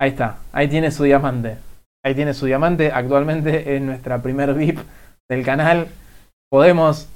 Ahí 0.00 0.10
está. 0.10 0.38
Ahí 0.52 0.68
tiene 0.68 0.90
su 0.90 1.02
diamante. 1.04 1.58
Ahí 2.04 2.14
tiene 2.14 2.32
su 2.32 2.46
diamante. 2.46 2.92
Actualmente 2.92 3.74
es 3.76 3.82
nuestra 3.82 4.22
primer 4.22 4.54
VIP 4.54 4.78
del 5.28 5.44
canal. 5.44 5.88
Podemos 6.50 7.08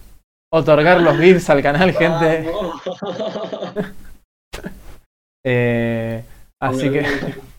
otorgar 0.53 1.01
los 1.01 1.17
VIPs 1.17 1.49
al 1.51 1.63
canal, 1.63 1.93
gente. 1.95 2.53
Eh, 5.45 6.23
así 6.61 6.91
que. 6.91 7.05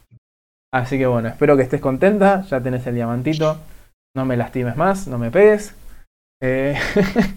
Así 0.74 0.98
que 0.98 1.06
bueno, 1.06 1.28
espero 1.28 1.56
que 1.56 1.62
estés 1.62 1.80
contenta. 1.80 2.42
Ya 2.50 2.60
tenés 2.60 2.88
el 2.88 2.96
diamantito. 2.96 3.60
No 4.16 4.26
me 4.26 4.36
lastimes 4.36 4.76
más, 4.76 5.08
no 5.08 5.20
me 5.20 5.30
pegues. 5.30 5.76
Eh, 6.42 6.76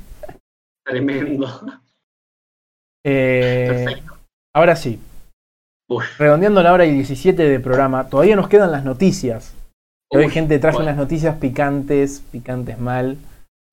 Tremendo. 0.86 1.46
eh, 3.04 3.66
Perfecto. 3.84 4.16
ahora 4.54 4.74
sí, 4.76 4.98
Uf, 5.90 6.18
redondeando 6.18 6.62
la 6.62 6.72
hora 6.72 6.86
y 6.86 6.92
17 6.92 7.42
de 7.42 7.60
programa, 7.60 8.08
todavía 8.08 8.36
nos 8.36 8.48
quedan 8.48 8.72
las 8.72 8.84
noticias. 8.84 9.54
Que 10.10 10.18
hoy 10.18 10.26
uf, 10.26 10.32
gente 10.32 10.58
traje 10.58 10.76
bueno. 10.76 10.90
unas 10.92 10.98
noticias 10.98 11.36
picantes, 11.36 12.22
picantes 12.32 12.78
mal. 12.78 13.18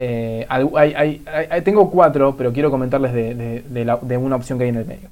Eh, 0.02 0.46
al- 0.50 0.70
hay- 0.76 0.94
hay- 0.94 1.24
hay- 1.50 1.62
tengo 1.62 1.90
cuatro, 1.90 2.36
pero 2.36 2.52
quiero 2.52 2.70
comentarles 2.70 3.14
de, 3.14 3.34
de- 3.36 3.62
de 3.62 3.86
la- 3.86 3.98
de 4.02 4.18
una 4.18 4.36
opción 4.36 4.58
que 4.58 4.66
hay 4.66 4.70
en 4.72 4.76
el 4.78 4.86
medio. 4.86 5.10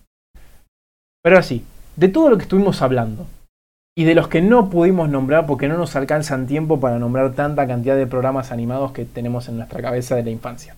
Pero 1.23 1.37
así, 1.37 1.63
de 1.95 2.07
todo 2.07 2.29
lo 2.29 2.37
que 2.37 2.43
estuvimos 2.43 2.81
hablando 2.81 3.27
y 3.95 4.05
de 4.05 4.15
los 4.15 4.27
que 4.27 4.41
no 4.41 4.69
pudimos 4.69 5.09
nombrar 5.09 5.45
porque 5.45 5.67
no 5.67 5.77
nos 5.77 5.95
alcanzan 5.95 6.47
tiempo 6.47 6.79
para 6.79 6.97
nombrar 6.97 7.33
tanta 7.33 7.67
cantidad 7.67 7.95
de 7.95 8.07
programas 8.07 8.51
animados 8.51 8.91
que 8.91 9.05
tenemos 9.05 9.47
en 9.47 9.57
nuestra 9.57 9.81
cabeza 9.81 10.15
de 10.15 10.23
la 10.23 10.31
infancia. 10.31 10.75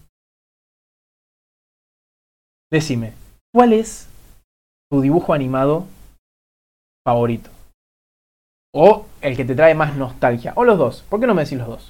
Decime, 2.71 3.13
¿cuál 3.53 3.71
es 3.71 4.09
tu 4.91 4.99
dibujo 5.01 5.33
animado 5.33 5.85
favorito? 7.05 7.49
O 8.73 9.05
el 9.21 9.37
que 9.37 9.45
te 9.45 9.53
trae 9.53 9.75
más 9.75 9.95
nostalgia. 9.95 10.53
O 10.55 10.63
los 10.63 10.79
dos. 10.79 11.03
¿Por 11.07 11.19
qué 11.19 11.27
no 11.27 11.35
me 11.35 11.43
decís 11.43 11.59
los 11.59 11.67
dos? 11.67 11.87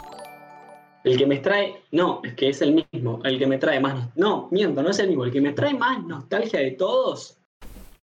El 1.05 1.17
que 1.17 1.25
me 1.25 1.37
trae, 1.37 1.81
no, 1.91 2.21
es 2.23 2.33
que 2.33 2.49
es 2.49 2.61
el 2.61 2.73
mismo, 2.73 3.21
el 3.23 3.39
que 3.39 3.47
me 3.47 3.57
trae 3.57 3.79
más, 3.79 4.15
no, 4.15 4.47
miento, 4.51 4.81
no 4.81 4.89
es 4.89 4.99
el 4.99 5.09
mismo, 5.09 5.25
el 5.25 5.33
que 5.33 5.41
me 5.41 5.51
trae 5.51 5.73
más 5.73 6.01
nostalgia 6.05 6.61
de 6.61 6.71
todos, 6.71 7.42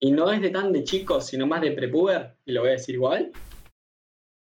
y 0.02 0.10
no 0.10 0.30
es 0.32 0.40
de 0.42 0.50
tan 0.50 0.72
de 0.72 0.82
chicos, 0.82 1.26
sino 1.26 1.46
más 1.46 1.60
de 1.60 1.70
prepuber, 1.72 2.36
y 2.44 2.52
lo 2.52 2.62
voy 2.62 2.70
a 2.70 2.72
decir 2.72 2.96
igual, 2.96 3.30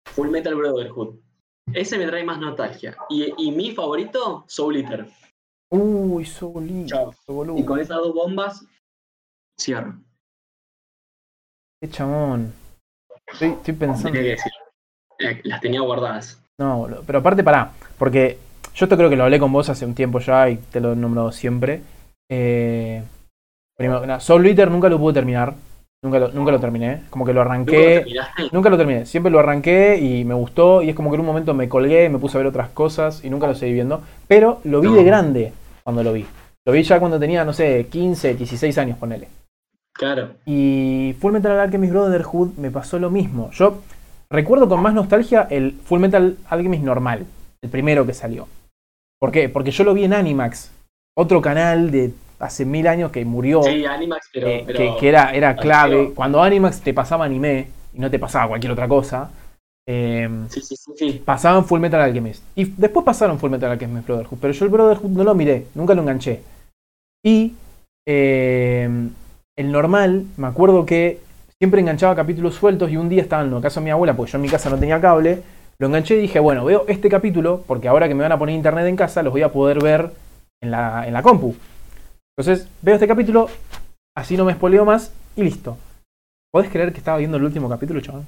Full 0.09 0.29
Metal 0.29 0.55
Brotherhood. 0.55 1.17
Ese 1.73 1.99
me 1.99 2.07
trae 2.07 2.25
más 2.25 2.39
nostalgia. 2.41 2.97
Y, 3.09 3.33
y 3.39 3.53
mi 3.53 3.71
favorito, 3.73 4.45
Soul 4.49 4.77
Eater. 4.77 5.07
Uy, 5.71 6.25
Chao. 6.87 7.13
boludo. 7.27 7.59
Y 7.59 7.65
con 7.65 7.79
esas 7.81 7.99
dos 7.99 8.15
bombas, 8.15 8.65
cierro. 9.61 9.95
Qué 11.81 11.91
chamón. 11.91 12.53
Estoy, 13.27 13.49
estoy 13.51 13.75
Tenía 13.75 13.79
pensando. 13.95 14.13
que 14.13 14.25
decir. 14.25 14.53
Eh, 15.19 15.41
las 15.45 15.61
tenía 15.61 15.81
guardadas. 15.81 16.43
No, 16.59 16.79
boludo. 16.79 17.03
Pero 17.07 17.19
aparte, 17.19 17.43
pará. 17.45 17.73
Porque 17.99 18.39
yo 18.75 18.85
esto 18.87 18.97
creo 18.97 19.11
que 19.11 19.17
lo 19.17 19.25
hablé 19.25 19.39
con 19.39 19.53
vos 19.53 19.69
hace 19.69 19.85
un 19.85 19.95
tiempo 19.95 20.19
ya 20.21 20.49
y 20.51 20.57
te 20.57 20.81
lo 20.81 20.93
he 20.93 20.97
nombrado 20.97 21.33
siempre. 21.33 21.83
Eh, 22.31 23.03
primero, 23.77 24.05
nada, 24.07 24.21
Soul 24.21 24.47
Eater 24.47 24.71
nunca 24.71 24.89
lo 24.89 24.99
pude 24.99 25.15
terminar. 25.15 25.55
Nunca 26.03 26.19
lo, 26.19 26.29
nunca 26.29 26.53
lo 26.53 26.61
terminé. 26.61 27.03
Como 27.11 27.25
que 27.25 27.33
lo 27.33 27.41
¿Nunca 27.43 27.51
lo 27.51 27.51
arranqué. 27.51 28.05
Nunca 28.53 28.71
lo 28.71 28.77
terminé. 28.77 29.07
Siempre 29.07 29.33
lo 29.33 29.39
arranqué 29.41 29.99
y 29.99 30.25
me 30.25 30.35
gustó. 30.35 30.83
Y 30.83 30.91
es 30.91 30.95
como 30.95 31.11
que 31.11 31.15
en 31.15 31.21
un 31.21 31.27
momento 31.27 31.55
me 31.55 31.69
colgué, 31.69 32.09
me 32.09 32.19
puse 32.19 32.37
a 32.37 32.41
ver 32.41 32.47
otras 32.47 32.69
cosas 32.69 33.25
y 33.25 33.31
nunca 33.31 33.47
lo 33.47 33.55
seguí 33.55 33.73
viendo. 33.73 34.03
Pero 34.29 34.61
lo 34.65 34.81
vi 34.81 34.89
No. 34.89 34.95
de 34.95 35.05
grande 35.05 35.53
cuando 35.83 36.03
lo 36.05 36.13
vi. 36.13 36.27
Lo 36.67 36.73
vi 36.73 36.83
ya 36.83 37.01
cuando 37.01 37.19
tenía, 37.19 37.45
no 37.45 37.53
sé, 37.53 37.87
15, 37.91 38.35
16 38.35 38.77
años, 38.79 38.99
ponele. 38.99 39.29
Claro. 39.95 40.31
Y 40.45 41.17
Full 41.21 41.33
Metal 41.33 41.59
Alchemist 41.59 41.93
Brotherhood 41.93 42.51
me 42.59 42.71
pasó 42.71 42.99
lo 42.99 43.11
mismo. 43.11 43.51
Yo 43.53 43.79
recuerdo 44.31 44.69
con 44.69 44.83
más 44.83 44.93
nostalgia 44.93 45.47
el 45.51 45.73
Full 45.73 46.01
Metal 46.01 46.37
Alchemist 46.49 46.83
normal, 46.85 47.25
el 47.63 47.71
primero 47.71 48.05
que 48.07 48.13
salió. 48.13 48.47
¿Por 49.19 49.33
qué? 49.33 49.49
Porque 49.49 49.71
yo 49.71 49.85
lo 49.85 49.95
vi 49.95 50.05
en 50.05 50.13
Animax, 50.13 50.71
otro 51.17 51.41
canal 51.41 51.91
de 51.91 52.13
hace 52.39 52.65
mil 52.65 52.87
años 52.87 53.11
que 53.11 53.25
murió, 53.25 53.63
Sí, 53.63 53.85
Animax, 53.85 54.29
pero. 54.33 54.49
eh, 54.49 54.63
pero- 54.67 54.79
que, 54.79 54.95
que 55.01 55.09
era, 55.09 55.31
era 55.35 55.57
clave. 55.57 56.13
Cuando 56.15 56.43
Animax 56.43 56.81
te 56.81 56.93
pasaba 56.95 57.25
anime 57.25 57.69
y 57.95 57.99
no 57.99 58.11
te 58.11 58.19
pasaba 58.19 58.49
cualquier 58.49 58.73
otra 58.73 58.87
cosa, 58.89 59.31
eh, 59.89 60.29
Sí, 60.49 60.61
sí, 60.61 60.77
sí, 60.77 60.93
sí. 60.97 61.23
pasaban 61.25 61.65
Full 61.65 61.81
Metal 61.81 62.01
Alchemist. 62.01 62.43
Y 62.57 62.65
después 62.65 63.05
pasaron 63.05 63.39
Full 63.39 63.51
Metal 63.51 63.71
Alchemist 63.71 64.07
Brotherhood, 64.07 64.39
pero 64.41 64.53
yo 64.53 64.65
el 64.65 64.71
Brotherhood 64.71 65.11
no 65.11 65.25
lo 65.25 65.35
miré, 65.35 65.67
nunca 65.75 65.95
lo 65.95 66.03
enganché. 66.03 66.41
Y 67.25 67.55
eh, 68.09 68.89
el 69.57 69.73
normal, 69.73 70.25
me 70.37 70.47
acuerdo 70.47 70.85
que 70.87 71.21
siempre 71.59 71.81
enganchaba 71.81 72.15
capítulos 72.15 72.55
sueltos 72.55 72.91
y 72.91 72.97
un 72.97 73.09
día 73.09 73.23
estaba 73.23 73.43
en 73.43 73.53
la 73.55 73.61
casa 73.61 73.81
de 73.81 73.85
mi 73.85 73.91
abuela, 73.91 74.15
porque 74.15 74.33
yo 74.33 74.37
en 74.39 74.43
mi 74.43 74.49
casa 74.49 74.69
no 74.71 74.79
tenía 74.79 75.01
cable, 75.01 75.43
lo 75.79 75.87
enganché 75.87 76.17
y 76.17 76.21
dije, 76.23 76.39
bueno, 76.41 76.65
veo 76.65 76.85
este 76.89 77.09
capítulo, 77.09 77.63
porque 77.67 77.89
ahora 77.89 78.09
que 78.09 78.15
me 78.15 78.23
van 78.23 78.33
a 78.33 78.39
poner 78.39 78.55
internet 78.55 78.87
en 78.87 78.97
casa, 78.97 79.23
los 79.23 79.33
voy 79.33 79.43
a 79.43 79.53
poder 79.53 79.83
ver 79.83 80.11
en 80.63 80.71
la, 80.71 81.07
en 81.07 81.13
la 81.13 81.23
compu. 81.23 81.55
Entonces, 82.39 82.69
veo 82.83 82.95
este 82.95 83.09
capítulo, 83.09 83.49
así 84.15 84.37
no 84.37 84.45
me 84.45 84.53
espoleo 84.53 84.85
más 84.85 85.13
y 85.37 85.43
listo. 85.43 85.79
¿Podés 86.53 86.71
creer 86.71 86.93
que 86.93 86.99
estaba 86.99 87.19
viendo 87.19 87.39
el 87.39 87.45
último 87.45 87.69
capítulo, 87.69 88.01
chaval? 88.01 88.25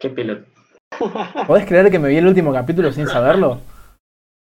Qué 0.00 0.08
pelota. 0.08 0.46
¿Podés 1.46 1.66
creer 1.66 1.90
que 1.90 1.98
me 1.98 2.08
vi 2.08 2.16
el 2.16 2.26
último 2.26 2.52
capítulo 2.52 2.92
sin 2.92 3.06
saberlo? 3.06 3.58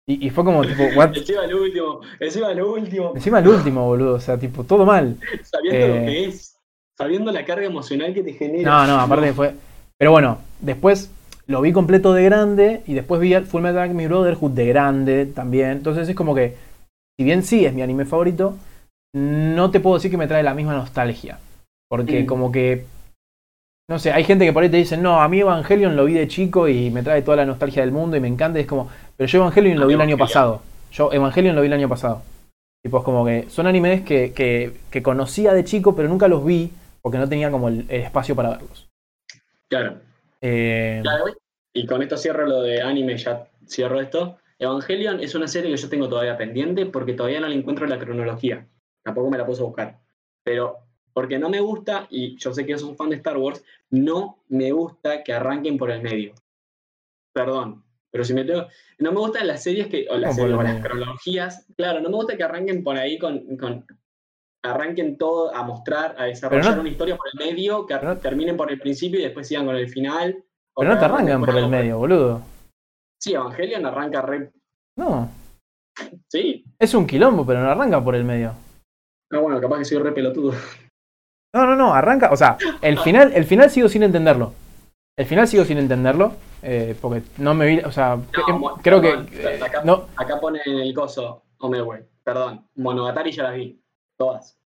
Y, 0.07 0.27
y 0.27 0.29
fue 0.29 0.45
como 0.45 0.63
tipo, 0.65 0.83
what? 0.95 1.15
Encima 1.17 1.43
el 1.43 1.53
último, 1.55 2.01
encima 2.19 2.51
el 2.51 2.61
último. 2.61 3.11
Encima 3.15 3.39
el 3.39 3.47
último, 3.47 3.85
boludo. 3.87 4.15
O 4.15 4.19
sea, 4.19 4.37
tipo, 4.37 4.63
todo 4.63 4.85
mal. 4.85 5.17
Sabiendo 5.43 5.85
Eh, 5.85 5.87
lo 5.87 6.05
que 6.05 6.25
es. 6.25 6.57
Sabiendo 6.97 7.31
la 7.31 7.45
carga 7.45 7.65
emocional 7.65 8.13
que 8.13 8.23
te 8.23 8.33
genera. 8.33 8.63
No, 8.63 8.87
no, 8.87 8.99
aparte 9.01 9.33
fue. 9.33 9.53
Pero 9.97 10.11
bueno, 10.11 10.37
después 10.61 11.11
lo 11.47 11.61
vi 11.61 11.73
completo 11.73 12.13
de 12.13 12.23
grande 12.23 12.83
y 12.87 12.93
después 12.93 13.19
vi 13.19 13.35
Full 13.35 13.61
Metal 13.61 13.89
Brotherhood 13.89 14.51
de 14.51 14.67
grande 14.67 15.25
también. 15.25 15.71
Entonces 15.71 16.07
es 16.07 16.15
como 16.15 16.33
que, 16.33 16.55
si 17.17 17.25
bien 17.25 17.43
sí 17.43 17.65
es 17.65 17.73
mi 17.73 17.81
anime 17.81 18.05
favorito, 18.05 18.55
no 19.13 19.71
te 19.71 19.79
puedo 19.79 19.95
decir 19.95 20.11
que 20.11 20.17
me 20.17 20.27
trae 20.27 20.43
la 20.43 20.53
misma 20.53 20.73
nostalgia. 20.73 21.39
Porque 21.89 22.23
Mm. 22.23 22.25
como 22.25 22.51
que. 22.51 22.85
No 23.89 23.99
sé, 23.99 24.11
hay 24.11 24.25
gente 24.25 24.45
que 24.45 24.51
por 24.51 24.63
ahí 24.63 24.69
te 24.69 24.77
dice, 24.77 24.97
no, 24.97 25.21
a 25.21 25.29
mí 25.29 25.39
Evangelion 25.39 25.95
lo 25.95 26.03
vi 26.05 26.13
de 26.13 26.27
chico 26.27 26.67
y 26.67 26.89
me 26.91 27.03
trae 27.03 27.21
toda 27.21 27.37
la 27.37 27.45
nostalgia 27.45 27.81
del 27.83 27.93
mundo 27.93 28.17
y 28.17 28.19
me 28.19 28.27
encanta. 28.27 28.59
Y 28.59 28.63
es 28.63 28.67
como, 28.67 28.89
pero 29.15 29.27
yo 29.29 29.39
Evangelion 29.39 29.79
lo 29.79 29.87
vi 29.87 29.93
el 29.93 30.01
año 30.01 30.17
pasado. 30.17 30.61
Yo 30.91 31.11
Evangelion 31.13 31.55
lo 31.55 31.61
vi 31.61 31.67
el 31.67 31.73
año 31.73 31.87
pasado. 31.87 32.21
Tipo, 32.83 32.97
es 32.99 33.03
como 33.05 33.25
que 33.25 33.45
son 33.49 33.65
animes 33.65 34.01
que, 34.01 34.33
que, 34.33 34.73
que 34.91 35.01
conocía 35.01 35.53
de 35.53 35.63
chico, 35.63 35.95
pero 35.95 36.09
nunca 36.09 36.27
los 36.27 36.43
vi 36.45 36.71
porque 37.01 37.17
no 37.17 37.29
tenía 37.29 37.49
como 37.49 37.69
el, 37.69 37.85
el 37.87 38.01
espacio 38.01 38.35
para 38.35 38.49
verlos. 38.49 38.87
Claro. 39.69 39.95
Eh, 40.41 40.99
Claro, 41.01 41.25
Y 41.73 41.85
con 41.85 42.01
esto 42.01 42.17
cierro 42.17 42.45
lo 42.45 42.61
de 42.61 42.81
anime, 42.81 43.17
ya 43.17 43.47
cierro 43.67 44.01
esto. 44.01 44.37
Evangelion 44.59 45.21
es 45.21 45.33
una 45.35 45.47
serie 45.47 45.71
que 45.71 45.77
yo 45.77 45.87
tengo 45.89 46.09
todavía 46.09 46.37
pendiente 46.37 46.85
porque 46.85 47.13
todavía 47.13 47.39
no 47.39 47.47
le 47.47 47.55
encuentro 47.55 47.85
la 47.87 47.99
cronología. 47.99 48.65
Tampoco 49.07 49.29
me 49.29 49.37
la 49.37 49.45
puse 49.45 49.61
a 49.61 49.65
buscar. 49.65 49.97
Pero 50.43 50.79
porque 51.13 51.39
no 51.39 51.47
me 51.47 51.61
gusta, 51.61 52.07
y 52.09 52.35
yo 52.37 52.53
sé 52.53 52.65
que 52.65 52.77
sos 52.77 52.97
fan 52.97 53.09
de 53.09 53.15
Star 53.15 53.37
Wars, 53.37 53.63
no 53.89 54.43
me 54.49 54.69
gusta 54.73 55.23
que 55.23 55.31
arranquen 55.31 55.77
por 55.77 55.89
el 55.91 56.01
medio. 56.01 56.33
Perdón. 57.33 57.85
Pero 58.11 58.25
si 58.25 58.33
me 58.33 58.43
tengo. 58.43 58.67
No 58.99 59.13
me 59.13 59.19
gustan 59.19 59.47
las 59.47 59.63
series 59.63 59.87
que. 59.87 60.07
O 60.09 60.17
las, 60.17 60.35
cronologías. 60.37 61.65
Claro, 61.77 62.01
no 62.01 62.09
me 62.09 62.15
gusta 62.15 62.35
que 62.35 62.43
arranquen 62.43 62.83
por 62.83 62.97
ahí 62.97 63.17
con. 63.17 63.55
con- 63.55 63.85
arranquen 64.65 65.17
todo 65.17 65.55
a 65.55 65.63
mostrar, 65.63 66.15
a 66.17 66.25
desarrollar 66.25 66.75
no- 66.75 66.81
una 66.81 66.89
historia 66.89 67.15
por 67.15 67.27
el 67.31 67.39
medio, 67.47 67.85
que 67.85 67.93
no- 67.95 68.17
terminen 68.17 68.57
por 68.57 68.69
el 68.69 68.77
principio 68.79 69.19
y 69.21 69.23
después 69.23 69.47
sigan 69.47 69.65
con 69.67 69.77
el 69.77 69.87
final. 69.87 70.43
pero 70.75 70.89
no 70.93 70.99
te 70.99 71.05
arrancan 71.05 71.39
por 71.45 71.57
el 71.57 71.69
medio, 71.69 71.97
boludo. 71.97 72.41
Sí, 73.21 73.33
Evangelion 73.33 73.85
arranca 73.85 74.21
re. 74.21 74.51
No. 74.97 75.29
Sí. 76.27 76.65
Es 76.77 76.93
un 76.93 77.07
quilombo, 77.07 77.45
pero 77.45 77.61
no 77.61 77.69
arranca 77.69 78.03
por 78.03 78.15
el 78.15 78.23
medio. 78.25 78.53
No, 79.31 79.41
bueno, 79.41 79.59
capaz 79.59 79.79
que 79.79 79.85
soy 79.85 79.97
re 79.99 80.11
pelotudo. 80.11 80.53
No, 81.55 81.65
no, 81.65 81.75
no, 81.75 81.93
arranca. 81.93 82.29
O 82.31 82.37
sea, 82.37 82.57
el 82.81 82.99
final, 82.99 83.31
el 83.33 83.45
final 83.45 83.69
sigo 83.69 83.89
sin 83.89 84.03
entenderlo. 84.03 84.53
El 85.17 85.25
final 85.25 85.47
sigo 85.47 85.65
sin 85.65 85.77
entenderlo. 85.77 86.33
eh, 86.61 86.95
porque 87.01 87.23
no 87.37 87.53
me 87.53 87.65
vi. 87.67 87.79
O 87.79 87.91
sea, 87.91 88.17
creo 88.81 89.01
perdón, 89.01 89.27
que. 89.27 89.63
acá, 89.63 89.81
no, 89.83 90.07
acá 90.15 90.39
pone 90.39 90.59
en 90.65 90.77
el 90.79 90.93
coso 90.93 91.43
Omewe. 91.59 92.07
Perdón. 92.23 92.67
Monogatari 92.75 93.31
ya 93.31 93.43
las 93.43 93.55
vi. 93.55 93.81
Todas. 94.17 94.57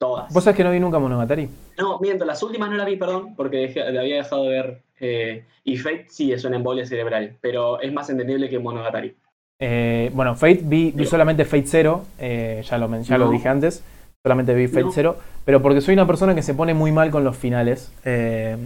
Todas. 0.00 0.32
¿Vos 0.32 0.44
sabés 0.44 0.56
que 0.56 0.64
no 0.64 0.70
vi 0.70 0.78
nunca 0.80 0.98
Monogatari? 0.98 1.48
No, 1.76 1.98
miento, 1.98 2.24
las 2.24 2.42
últimas 2.42 2.70
no 2.70 2.76
las 2.76 2.86
vi, 2.86 2.96
perdón, 2.96 3.34
porque 3.34 3.68
dejé- 3.68 3.90
le 3.90 3.98
había 3.98 4.16
dejado 4.16 4.44
de 4.44 4.48
ver. 4.50 4.82
eh, 5.00 5.46
y 5.64 5.76
Fate 5.76 6.06
sí 6.08 6.32
es 6.32 6.44
una 6.44 6.56
embolia 6.56 6.86
cerebral, 6.86 7.36
pero 7.40 7.80
es 7.80 7.92
más 7.92 8.08
entendible 8.10 8.48
que 8.48 8.58
Monogatari. 8.58 9.16
Eh, 9.60 10.10
bueno, 10.14 10.34
Fate 10.36 10.60
vi, 10.62 10.92
vi 10.92 11.04
solamente 11.06 11.44
Fate 11.44 11.66
Zero. 11.66 12.04
eh, 12.18 12.62
ya 12.68 12.78
lo, 12.78 13.00
ya 13.02 13.18
lo 13.18 13.30
dije 13.30 13.48
antes. 13.48 13.82
Solamente 14.24 14.54
vi 14.54 14.68
Fate 14.68 14.84
No. 14.84 14.92
Zero. 14.92 15.16
Pero 15.44 15.62
porque 15.62 15.80
soy 15.80 15.94
una 15.94 16.06
persona 16.06 16.34
que 16.34 16.42
se 16.42 16.54
pone 16.54 16.74
muy 16.74 16.92
mal 16.92 17.10
con 17.10 17.24
los 17.24 17.36
finales. 17.36 17.92
eh, 18.04 18.56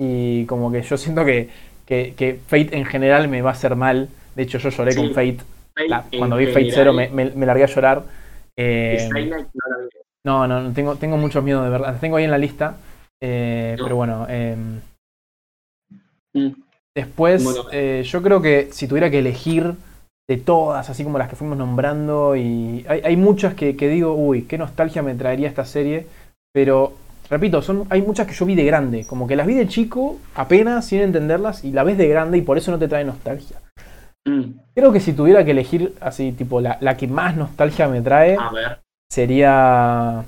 y 0.00 0.46
como 0.46 0.72
que 0.72 0.82
yo 0.82 0.96
siento 0.96 1.24
que, 1.24 1.48
que, 1.86 2.14
que 2.16 2.40
Fate 2.46 2.76
en 2.76 2.84
general 2.86 3.28
me 3.28 3.42
va 3.42 3.50
a 3.50 3.52
hacer 3.52 3.76
mal. 3.76 4.08
De 4.34 4.42
hecho, 4.42 4.58
yo 4.58 4.70
lloré 4.70 4.94
con. 4.96 5.08
Fate. 5.12 5.38
Fate 5.74 5.88
La- 5.88 6.04
en 6.10 6.18
cuando 6.18 6.36
vi 6.36 6.46
Fate 6.46 6.60
general, 6.70 6.74
Zero 6.76 6.92
me, 6.92 7.08
me- 7.10 7.30
me 7.30 7.46
largué 7.46 7.64
a 7.64 7.66
llorar. 7.66 8.02
no 10.24 10.46
no, 10.46 10.60
no, 10.62 10.72
tengo, 10.72 10.96
tengo 10.96 11.16
muchos 11.16 11.42
miedos 11.44 11.64
de 11.64 11.70
verdad. 11.70 11.96
Tengo 12.00 12.16
ahí 12.16 12.24
en 12.24 12.30
la 12.30 12.38
lista. 12.38 12.70
No. 12.70 12.76
Pero 13.20 13.96
bueno. 13.96 14.26
Mm. 16.34 16.48
Después, 16.94 17.44
Bueno. 17.44 18.02
yo 18.02 18.22
creo 18.22 18.42
que 18.42 18.68
si 18.72 18.86
tuviera 18.88 19.10
que 19.10 19.18
elegir 19.20 19.74
de 20.28 20.36
todas, 20.36 20.88
así 20.88 21.04
como 21.04 21.18
las 21.18 21.28
que 21.28 21.36
fuimos 21.36 21.58
nombrando, 21.58 22.36
y 22.36 22.84
hay, 22.88 23.00
hay 23.04 23.16
muchas 23.16 23.54
que, 23.54 23.76
que 23.76 23.88
digo, 23.88 24.14
uy, 24.14 24.42
qué 24.42 24.56
nostalgia 24.58 25.02
me 25.02 25.14
traería 25.14 25.48
esta 25.48 25.64
serie, 25.64 26.06
pero 26.52 26.94
repito, 27.28 27.62
son, 27.62 27.84
hay 27.90 28.02
muchas 28.02 28.26
que 28.26 28.34
yo 28.34 28.46
vi 28.46 28.54
de 28.54 28.64
grande, 28.64 29.06
como 29.06 29.26
que 29.26 29.36
las 29.36 29.46
vi 29.46 29.54
de 29.54 29.66
chico, 29.68 30.18
apenas, 30.34 30.86
sin 30.86 31.00
entenderlas, 31.00 31.64
y 31.64 31.72
la 31.72 31.82
ves 31.82 31.98
de 31.98 32.08
grande 32.08 32.38
y 32.38 32.42
por 32.42 32.58
eso 32.58 32.70
no 32.70 32.78
te 32.78 32.88
trae 32.88 33.04
nostalgia. 33.04 33.56
Mm. 34.24 34.52
Creo 34.74 34.92
que 34.92 35.00
si 35.00 35.12
tuviera 35.12 35.44
que 35.44 35.50
elegir 35.50 35.94
así, 36.00 36.32
tipo, 36.32 36.60
la, 36.60 36.78
la 36.80 36.96
que 36.96 37.08
más 37.08 37.36
nostalgia 37.36 37.88
me 37.88 38.00
trae, 38.00 38.36
A 38.38 38.50
ver. 38.50 38.80
sería... 39.10 40.24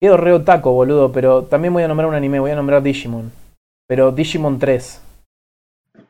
Quedo 0.00 0.16
re 0.16 0.32
otaco, 0.32 0.72
boludo, 0.72 1.12
pero 1.12 1.44
también 1.44 1.72
voy 1.72 1.82
a 1.82 1.88
nombrar 1.88 2.08
un 2.08 2.14
anime, 2.14 2.38
voy 2.40 2.50
a 2.50 2.56
nombrar 2.56 2.82
Digimon. 2.82 3.32
Pero 3.88 4.12
Digimon 4.12 4.58
3. 4.58 5.00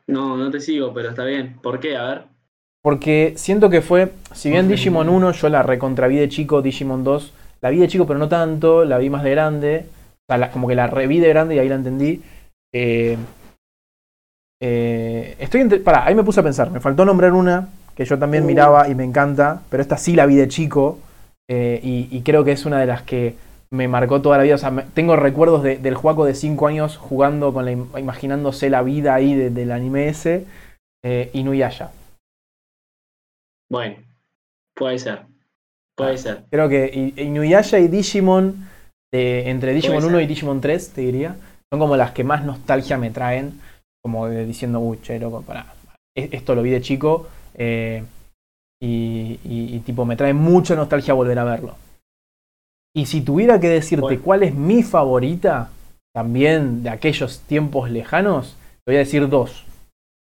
No, 0.07 0.37
no 0.37 0.51
te 0.51 0.59
sigo, 0.59 0.93
pero 0.93 1.09
está 1.09 1.23
bien. 1.23 1.57
¿Por 1.61 1.79
qué? 1.79 1.95
A 1.97 2.03
ver. 2.03 2.34
Porque 2.85 3.33
siento 3.35 3.71
que 3.71 3.81
fue, 3.81 4.11
si 4.31 4.51
bien. 4.51 4.67
Digimon 4.67 5.09
1 5.09 5.31
yo 5.31 5.49
la 5.49 5.63
recontraví 5.63 6.17
de 6.17 6.29
chico, 6.29 6.61
Digimon 6.61 7.03
2 7.03 7.33
la 7.61 7.71
vi 7.71 7.79
de 7.79 7.87
chico 7.87 8.05
pero 8.05 8.19
no 8.19 8.29
tanto, 8.29 8.85
la 8.85 8.99
vi 8.99 9.09
más 9.09 9.23
de 9.23 9.31
grande, 9.31 9.85
o 9.87 10.23
sea, 10.29 10.37
la- 10.37 10.51
como 10.51 10.67
que 10.67 10.75
la 10.75 10.85
reví 10.85 11.19
de 11.19 11.29
grande 11.29 11.55
y 11.55 11.57
ahí 11.59 11.67
la 11.67 11.75
entendí. 11.75 12.21
Eh, 12.75 13.17
eh, 14.61 15.35
estoy 15.39 15.67
pará, 15.79 16.05
ahí 16.05 16.13
me 16.13 16.23
puse 16.23 16.41
a 16.41 16.43
pensar, 16.43 16.69
me 16.69 16.79
faltó 16.79 17.05
nombrar 17.05 17.33
una 17.33 17.69
que 17.95 18.05
yo 18.05 18.19
también 18.19 18.43
Uh. 18.43 18.47
miraba 18.47 18.87
y 18.87 18.93
me 18.93 19.03
encanta, 19.03 19.63
pero 19.71 19.81
esta 19.81 19.97
sí 19.97 20.15
la 20.15 20.27
vi 20.27 20.35
de 20.35 20.47
chico 20.47 20.99
eh, 21.49 21.79
y, 21.81 22.07
y 22.11 22.21
creo 22.21 22.43
que 22.43 22.51
es 22.51 22.67
una 22.67 22.79
de 22.79 22.85
las 22.85 23.01
que 23.01 23.33
me 23.71 23.87
marcó 23.87 24.21
toda 24.21 24.37
la 24.37 24.43
vida. 24.43 24.53
O 24.55 24.59
sea, 24.59 24.69
me- 24.69 24.83
tengo 24.93 25.15
recuerdos 25.15 25.63
de- 25.63 25.77
del 25.79 25.95
Juaco 25.95 26.23
de 26.25 26.35
5 26.35 26.67
años 26.67 26.97
jugando 26.97 27.51
con 27.51 27.65
la, 27.65 27.71
im- 27.71 27.99
imaginándose 27.99 28.69
la 28.69 28.83
vida 28.83 29.15
ahí 29.15 29.33
de- 29.33 29.49
del 29.49 29.71
anime 29.71 30.07
ese, 30.07 30.45
eh, 31.03 31.31
Inuyasha. 31.33 31.89
Bueno, 33.69 33.95
puede 34.75 34.99
ser. 34.99 35.25
Puede 35.97 36.17
ser. 36.17 36.43
Creo 36.49 36.67
que 36.69 37.13
Inuyasha 37.17 37.79
y 37.79 37.87
Digimon, 37.87 38.67
de- 39.13 39.49
entre 39.49 39.73
Digimon 39.73 39.97
Puede 39.97 40.07
1 40.07 40.17
ser. 40.17 40.23
y 40.25 40.27
Digimon 40.27 40.61
3, 40.61 40.89
te 40.91 41.01
diría, 41.01 41.35
son 41.71 41.79
como 41.79 41.95
las 41.95 42.11
que 42.11 42.23
más 42.23 42.43
nostalgia 42.43 42.97
me 42.97 43.11
traen. 43.11 43.59
Como 44.03 44.27
de 44.27 44.45
diciendo, 44.45 44.79
uy, 44.79 44.99
che, 45.01 45.17
loco, 45.19 45.41
pará. 45.41 45.73
e- 46.15 46.29
Esto 46.31 46.53
lo 46.55 46.61
vi 46.61 46.69
de 46.71 46.81
chico. 46.81 47.27
eh, 47.57 48.03
y, 48.81 49.39
y- 49.45 49.75
y, 49.75 49.79
tipo, 49.79 50.03
me 50.05 50.17
trae 50.17 50.33
mucha 50.33 50.75
nostalgia 50.75 51.13
volver 51.13 51.39
a 51.39 51.45
verlo. 51.45 51.75
Y 52.93 53.05
si 53.05 53.21
tuviera 53.21 53.59
que 53.61 53.69
decirte 53.69 54.01
Bueno. 54.01 54.21
cuál 54.21 54.43
es 54.43 54.53
mi 54.53 54.83
favorita, 54.83 55.69
también 56.13 56.83
de 56.83 56.89
aquellos 56.89 57.39
tiempos 57.41 57.89
lejanos, 57.89 58.57
te 58.83 58.91
voy 58.91 58.95
a 58.97 58.99
decir 58.99 59.27
dos. 59.29 59.65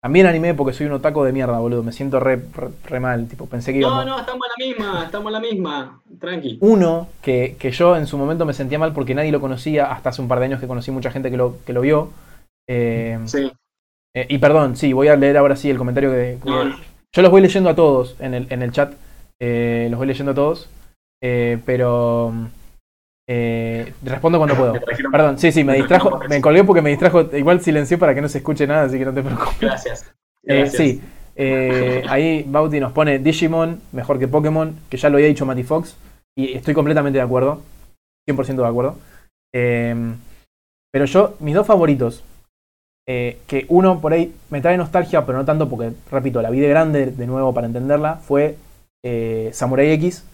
También 0.04 0.26
anime 0.26 0.52
porque 0.52 0.74
soy 0.74 0.84
un 0.84 0.92
otaco 0.92 1.24
de 1.24 1.32
mierda, 1.32 1.58
boludo. 1.60 1.82
Me 1.82 1.90
siento 1.90 2.20
re, 2.20 2.36
re, 2.36 2.68
re 2.84 3.00
mal. 3.00 3.26
Tipo, 3.26 3.46
pensé 3.46 3.72
que 3.72 3.78
No, 3.80 3.86
íbamos. 3.86 4.04
no, 4.04 4.20
estamos 4.20 4.42
en 4.46 4.50
la 4.50 4.66
misma, 4.68 5.04
estamos 5.06 5.26
en 5.28 5.32
la 5.32 5.40
misma. 5.40 6.00
Tranqui. 6.20 6.58
Uno 6.60 7.08
que, 7.22 7.56
que 7.58 7.70
yo 7.70 7.96
en 7.96 8.06
su 8.06 8.18
momento 8.18 8.44
me 8.44 8.52
sentía 8.52 8.78
mal 8.78 8.92
porque 8.92 9.14
nadie 9.14 9.32
lo 9.32 9.40
conocía, 9.40 9.90
hasta 9.90 10.10
hace 10.10 10.20
un 10.20 10.28
par 10.28 10.40
de 10.40 10.44
años 10.44 10.60
que 10.60 10.66
conocí 10.66 10.90
mucha 10.90 11.10
gente 11.10 11.30
que 11.30 11.38
lo, 11.38 11.56
que 11.64 11.72
lo 11.72 11.80
vio. 11.80 12.10
Eh, 12.68 13.18
Sí. 13.24 13.50
eh, 14.14 14.26
y 14.28 14.36
perdón, 14.36 14.76
sí, 14.76 14.92
voy 14.92 15.08
a 15.08 15.16
leer 15.16 15.38
ahora 15.38 15.56
sí 15.56 15.70
el 15.70 15.78
comentario 15.78 16.10
que... 16.10 16.36
que- 16.44 16.50
No, 16.50 16.64
no. 16.64 16.76
yo 16.76 17.22
los 17.22 17.30
voy 17.30 17.40
leyendo 17.40 17.70
a 17.70 17.74
todos 17.74 18.16
en 18.20 18.34
el, 18.34 18.46
en 18.52 18.60
el 18.60 18.72
chat. 18.72 18.92
eh, 19.40 19.88
los 19.90 19.96
voy 19.96 20.06
leyendo 20.06 20.32
a 20.32 20.34
todos. 20.34 20.68
pero... 21.64 22.34
eh, 23.26 23.94
respondo 24.02 24.38
cuando 24.38 24.56
puedo. 24.56 24.74
Perdón, 25.10 25.38
sí, 25.38 25.52
sí, 25.52 25.64
me 25.64 25.74
distrajo. 25.78 26.20
Me 26.28 26.40
colgué 26.40 26.64
porque 26.64 26.82
me 26.82 26.90
distrajo. 26.90 27.22
Igual 27.36 27.60
silencié 27.60 27.98
para 27.98 28.14
que 28.14 28.20
no 28.20 28.28
se 28.28 28.38
escuche 28.38 28.66
nada, 28.66 28.84
así 28.84 28.98
que 28.98 29.04
no 29.04 29.14
te 29.14 29.22
preocupes. 29.22 29.60
Gracias. 29.60 30.14
Eh, 30.46 30.66
sí, 30.66 31.00
eh, 31.36 32.02
ahí 32.08 32.44
Bauti 32.46 32.78
nos 32.78 32.92
pone 32.92 33.18
Digimon 33.18 33.80
mejor 33.92 34.18
que 34.18 34.28
Pokémon, 34.28 34.78
que 34.90 34.98
ya 34.98 35.08
lo 35.08 35.16
había 35.16 35.28
dicho 35.28 35.46
Matty 35.46 35.62
Fox, 35.62 35.96
y 36.36 36.52
estoy 36.52 36.74
completamente 36.74 37.18
de 37.18 37.24
acuerdo, 37.24 37.62
100% 38.28 38.56
de 38.56 38.66
acuerdo. 38.66 38.98
Eh, 39.54 39.94
pero 40.92 41.06
yo, 41.06 41.34
mis 41.40 41.54
dos 41.54 41.66
favoritos, 41.66 42.24
que 43.06 43.66
uno 43.68 44.00
por 44.00 44.12
ahí 44.12 44.34
me 44.50 44.60
trae 44.60 44.76
nostalgia, 44.76 45.26
pero 45.26 45.38
no 45.38 45.44
tanto 45.44 45.68
porque, 45.68 45.92
repito, 46.10 46.40
la 46.40 46.50
vi 46.50 46.60
de 46.60 46.68
grande 46.68 47.06
de 47.06 47.26
nuevo 47.26 47.52
para 47.52 47.66
entenderla, 47.66 48.16
fue 48.16 48.56
Samurai 49.52 49.90
X 49.92 50.24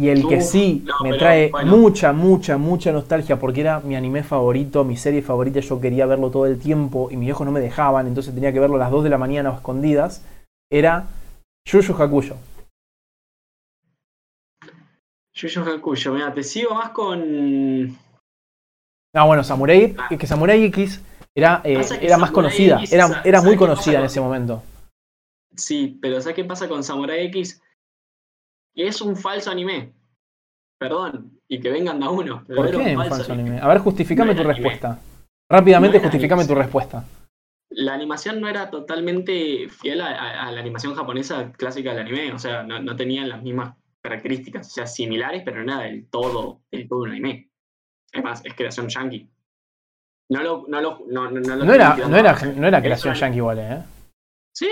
Y 0.00 0.08
el 0.08 0.26
que 0.26 0.40
sí 0.40 0.82
no, 0.86 0.94
me 1.02 1.10
pero, 1.10 1.18
trae 1.18 1.50
bueno. 1.50 1.76
mucha, 1.76 2.14
mucha, 2.14 2.56
mucha 2.56 2.90
nostalgia 2.90 3.38
porque 3.38 3.60
era 3.60 3.80
mi 3.80 3.96
anime 3.96 4.22
favorito, 4.22 4.82
mi 4.82 4.96
serie 4.96 5.20
favorita, 5.20 5.60
yo 5.60 5.78
quería 5.78 6.06
verlo 6.06 6.30
todo 6.30 6.46
el 6.46 6.58
tiempo 6.58 7.10
y 7.10 7.18
mis 7.18 7.26
viejos 7.26 7.44
no 7.44 7.52
me 7.52 7.60
dejaban, 7.60 8.06
entonces 8.06 8.34
tenía 8.34 8.50
que 8.50 8.60
verlo 8.60 8.76
a 8.76 8.78
las 8.78 8.90
2 8.90 9.04
de 9.04 9.10
la 9.10 9.18
mañana 9.18 9.50
a 9.50 9.56
escondidas, 9.56 10.24
era 10.72 11.06
Yu 11.66 11.82
Yu 11.82 11.92
Hakusho. 12.02 12.38
Yu 15.34 15.48
Yu 15.48 15.60
Hakusho, 15.60 16.14
mira, 16.14 16.32
te 16.32 16.44
sigo 16.44 16.74
más 16.74 16.92
con. 16.92 17.98
Ah, 19.14 19.26
bueno, 19.26 19.44
Samurai, 19.44 19.94
es 20.10 20.18
que 20.18 20.26
Samurai 20.26 20.64
X 20.64 21.02
era, 21.34 21.60
eh, 21.62 21.78
era 22.00 22.16
más 22.16 22.30
conocida, 22.30 22.78
X, 22.78 22.94
era, 22.94 23.04
era 23.04 23.12
muy 23.12 23.22
¿sabes 23.22 23.42
qué 23.42 23.42
pasa 23.42 23.56
conocida 23.58 23.98
en 23.98 24.04
ese 24.06 24.20
momento. 24.22 24.62
Sí, 25.54 25.98
pero 26.00 26.22
¿sabes 26.22 26.36
qué 26.36 26.44
pasa 26.44 26.70
con 26.70 26.82
Samurai 26.82 27.26
X? 27.26 27.60
Es 28.86 29.00
un 29.00 29.16
falso 29.16 29.50
anime. 29.50 29.92
Perdón, 30.78 31.38
y 31.48 31.60
que 31.60 31.70
vengan 31.70 32.00
de 32.00 32.06
a 32.06 32.10
uno. 32.10 32.44
pero 32.46 32.62
¿Por 32.62 32.70
qué 32.70 32.76
un 32.96 33.08
falso 33.08 33.32
anime? 33.32 33.58
A 33.60 33.68
ver, 33.68 33.78
justificame 33.78 34.30
No 34.34 34.34
tu 34.36 34.40
anime. 34.42 34.54
respuesta. 34.54 34.98
Rápidamente 35.50 35.98
No 35.98 36.02
justificame 36.04 36.46
tu 36.46 36.54
respuesta. 36.54 37.04
La 37.72 37.94
animación 37.94 38.40
no 38.40 38.48
era 38.48 38.70
totalmente 38.70 39.68
fiel 39.68 40.00
a, 40.00 40.06
a- 40.08 40.48
a 40.48 40.52
la 40.52 40.60
animación 40.60 40.94
japonesa 40.94 41.52
clásica 41.52 41.90
del 41.94 42.06
anime. 42.06 42.32
O 42.32 42.38
sea, 42.38 42.62
no, 42.62 42.80
no 42.80 42.96
tenían 42.96 43.28
las 43.28 43.42
mismas 43.42 43.76
características. 44.02 44.66
O 44.68 44.70
sea, 44.70 44.86
similares, 44.86 45.42
pero 45.44 45.62
no 45.62 45.72
era 45.74 45.82
del 45.82 46.08
todo, 46.08 46.62
del 46.72 46.88
todo 46.88 47.00
un 47.00 47.10
anime. 47.10 47.50
Es 48.12 48.24
más, 48.24 48.44
es 48.44 48.54
creación 48.54 48.88
yankee. 48.88 49.28
No 50.30 50.42
lo. 50.42 50.64
No, 50.68 50.80
lo, 50.80 51.00
no, 51.08 51.30
no, 51.30 51.40
no 51.40 51.56
lo 51.56 51.64
No 51.64 51.74
era, 51.74 51.96
no 51.96 52.16
era, 52.16 52.32
no 52.56 52.66
era 52.66 52.80
creación 52.80 53.14
yankee 53.14 53.36
igual, 53.36 53.58
¿eh? 53.58 53.82
Sí. 54.54 54.70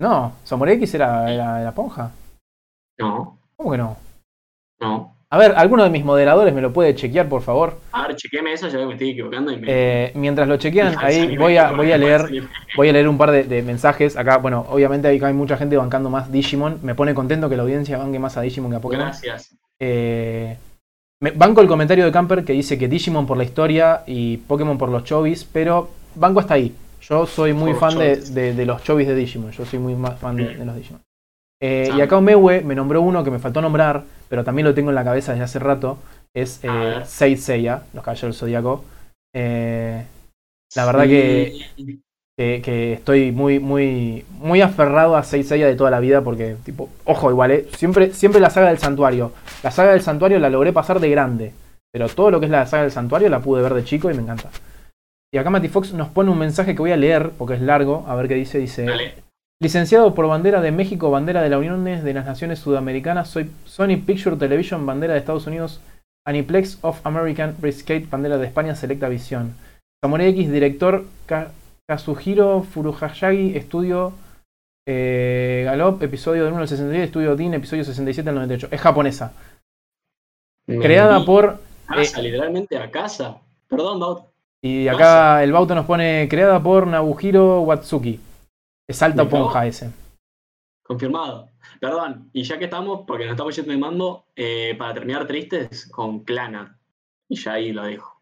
No, 0.00 0.36
Samurai 0.44 0.74
X 0.76 0.94
era, 0.94 1.32
era, 1.32 1.60
era 1.62 1.72
ponja. 1.74 2.12
No, 3.00 3.38
¿Cómo 3.56 3.70
que 3.72 3.78
no? 3.78 3.96
no. 4.80 5.16
A 5.32 5.38
ver, 5.38 5.52
alguno 5.56 5.84
de 5.84 5.90
mis 5.90 6.04
moderadores 6.04 6.52
me 6.52 6.60
lo 6.60 6.72
puede 6.72 6.92
chequear, 6.96 7.28
por 7.28 7.42
favor. 7.42 7.78
A 7.92 8.08
ver, 8.08 8.16
chequeme 8.16 8.52
eso, 8.52 8.66
ya 8.66 8.78
que 8.78 8.86
me 8.86 8.94
estoy 8.94 9.10
equivocando 9.10 9.52
y 9.52 9.58
me. 9.58 9.66
Eh, 9.70 10.12
mientras 10.16 10.48
lo 10.48 10.56
chequean, 10.56 10.96
ahí 11.00 11.36
voy 11.36 11.56
a, 11.56 11.70
voy 11.70 11.92
a 11.92 11.98
leer 11.98 12.48
voy 12.76 12.88
a 12.88 12.92
leer 12.92 13.06
un 13.08 13.16
par 13.16 13.30
de, 13.30 13.44
de 13.44 13.62
mensajes. 13.62 14.16
Acá, 14.16 14.38
bueno, 14.38 14.66
obviamente 14.68 15.06
hay, 15.06 15.20
hay 15.22 15.32
mucha 15.32 15.56
gente 15.56 15.76
bancando 15.76 16.10
más 16.10 16.32
Digimon. 16.32 16.80
Me 16.82 16.96
pone 16.96 17.14
contento 17.14 17.48
que 17.48 17.56
la 17.56 17.62
audiencia 17.62 17.96
banque 17.96 18.18
más 18.18 18.36
a 18.36 18.40
Digimon 18.40 18.72
que 18.72 18.76
a 18.78 18.80
Pokémon. 18.80 19.06
Gracias. 19.06 19.54
Eh, 19.78 20.56
me- 21.20 21.30
banco 21.30 21.60
el 21.60 21.68
comentario 21.68 22.04
de 22.04 22.10
Camper 22.10 22.44
que 22.44 22.52
dice 22.52 22.76
que 22.76 22.88
Digimon 22.88 23.24
por 23.26 23.36
la 23.36 23.44
historia 23.44 24.02
y 24.08 24.36
Pokémon 24.38 24.76
por 24.78 24.88
los 24.88 25.04
chovis, 25.04 25.44
pero 25.44 25.90
banco 26.16 26.40
hasta 26.40 26.54
ahí. 26.54 26.74
Yo 27.02 27.24
soy 27.26 27.52
muy 27.52 27.70
Por 27.70 27.80
fan 27.92 27.98
de, 28.00 28.16
de- 28.16 28.54
de 28.54 28.66
los 28.66 28.82
chovis 28.82 29.06
de 29.06 29.14
Digimon. 29.14 29.52
Yo 29.52 29.64
soy 29.64 29.78
muy 29.78 29.94
más 29.94 30.18
fan 30.18 30.36
de 30.36 30.64
los 30.64 30.74
Digimon. 30.74 31.00
Eh, 31.62 31.92
y 31.94 31.98
Sam. 31.98 32.00
acá 32.00 32.16
Omewe 32.18 32.62
me 32.62 32.74
nombró 32.74 33.02
uno 33.02 33.22
que 33.22 33.30
me 33.30 33.38
faltó 33.38 33.60
nombrar, 33.60 34.04
pero 34.28 34.44
también 34.44 34.66
lo 34.66 34.74
tengo 34.74 34.90
en 34.90 34.94
la 34.94 35.04
cabeza 35.04 35.32
desde 35.32 35.44
hace 35.44 35.58
rato. 35.58 35.98
Es 36.34 36.60
eh, 36.62 37.02
Seiya, 37.04 37.82
los 37.92 38.04
Caballeros 38.04 38.34
del 38.36 38.40
Zodíaco. 38.40 38.84
Eh, 39.34 40.04
la 40.76 40.86
verdad 40.86 41.04
que, 41.04 41.66
Sí. 41.76 42.00
que, 42.38 42.62
que 42.62 42.92
estoy 42.94 43.32
muy, 43.32 43.58
muy, 43.58 44.24
muy 44.38 44.60
aferrado 44.62 45.16
a 45.16 45.22
Saint 45.22 45.44
Seiya 45.46 45.66
de 45.66 45.74
toda 45.76 45.90
la 45.90 46.00
vida 46.00 46.22
porque, 46.22 46.56
tipo, 46.64 46.88
ojo, 47.04 47.30
igual, 47.30 47.50
¿eh? 47.50 47.68
siempre, 47.76 48.12
siempre 48.14 48.40
la 48.40 48.50
saga 48.50 48.68
del 48.68 48.78
santuario. 48.78 49.32
La 49.62 49.70
saga 49.70 49.92
del 49.92 50.00
santuario 50.02 50.38
la 50.38 50.48
logré 50.48 50.72
pasar 50.72 51.00
de 51.00 51.10
grande, 51.10 51.52
pero 51.92 52.08
todo 52.08 52.30
lo 52.30 52.40
que 52.40 52.46
es 52.46 52.52
la 52.52 52.66
saga 52.66 52.84
del 52.84 52.92
santuario 52.92 53.28
la 53.28 53.40
pude 53.40 53.62
ver 53.62 53.74
de 53.74 53.84
chico 53.84 54.10
y 54.10 54.14
me 54.14 54.22
encanta. 54.22 54.48
Y 55.32 55.38
acá 55.38 55.50
Matty 55.50 55.68
Fox 55.68 55.92
nos 55.92 56.08
pone 56.08 56.30
un 56.30 56.38
mensaje 56.38 56.74
que 56.74 56.80
voy 56.80 56.92
a 56.92 56.96
leer 56.96 57.30
porque 57.36 57.54
es 57.54 57.60
largo, 57.60 58.04
a 58.08 58.14
ver 58.14 58.26
qué 58.28 58.34
dice. 58.34 58.58
Dice: 58.58 58.84
Dale. 58.84 59.14
Licenciado 59.62 60.14
por 60.14 60.26
bandera 60.26 60.62
de 60.62 60.72
México, 60.72 61.10
bandera 61.10 61.42
de 61.42 61.50
la 61.50 61.58
Unión 61.58 61.84
de 61.84 62.14
las 62.14 62.24
Naciones 62.24 62.60
Sudamericanas, 62.60 63.28
soy 63.28 63.50
Sony 63.66 63.98
Picture 64.06 64.36
Television, 64.36 64.86
bandera 64.86 65.12
de 65.12 65.18
Estados 65.20 65.46
Unidos, 65.46 65.80
Aniplex 66.26 66.78
of 66.80 67.06
American 67.06 67.54
Brisket, 67.58 68.08
bandera 68.08 68.38
de 68.38 68.46
España, 68.46 68.74
Selecta 68.74 69.08
Visión. 69.10 69.54
Samurai 70.02 70.28
X, 70.30 70.50
director 70.50 71.04
Ka- 71.26 71.50
Kazuhiro 71.86 72.62
Furuhayagi, 72.62 73.54
estudio 73.54 74.14
eh, 74.88 75.62
Galop, 75.66 76.02
episodio 76.02 76.44
del 76.44 76.54
1 76.54 76.62
al 76.62 76.68
66, 76.68 77.04
estudio 77.04 77.36
DIN, 77.36 77.52
episodio 77.52 77.84
67 77.84 78.30
al 78.30 78.36
98. 78.36 78.68
Es 78.70 78.80
japonesa. 78.80 79.32
Creada 80.66 81.22
por. 81.26 81.60
casa, 81.86 82.22
literalmente 82.22 82.78
a 82.78 82.90
casa. 82.90 83.36
Perdón, 83.68 84.00
Baut. 84.00 84.24
Y 84.62 84.88
acá 84.88 85.42
el 85.44 85.52
Bauto 85.52 85.74
nos 85.74 85.84
pone 85.84 86.28
creada 86.30 86.62
por 86.62 86.86
Nabuhiro 86.86 87.60
Watsuki. 87.60 88.20
Es 88.90 89.02
alta 89.02 89.22
Mirá 89.24 89.38
vos. 89.38 89.46
ponja 89.52 89.66
ese. 89.66 89.90
Confirmado. 90.82 91.48
Perdón, 91.80 92.28
y 92.32 92.42
ya 92.42 92.58
que 92.58 92.64
estamos, 92.64 93.02
porque 93.06 93.24
nos 93.24 93.32
estamos 93.32 93.54
yendo 93.54 93.70
de 93.70 93.78
mando, 93.78 94.24
eh, 94.34 94.74
para 94.76 94.94
terminar 94.94 95.26
tristes, 95.26 95.86
con 95.92 96.20
Clana. 96.24 96.76
Y 97.28 97.36
ya 97.36 97.52
ahí 97.52 97.72
lo 97.72 97.84
dejo. 97.84 98.20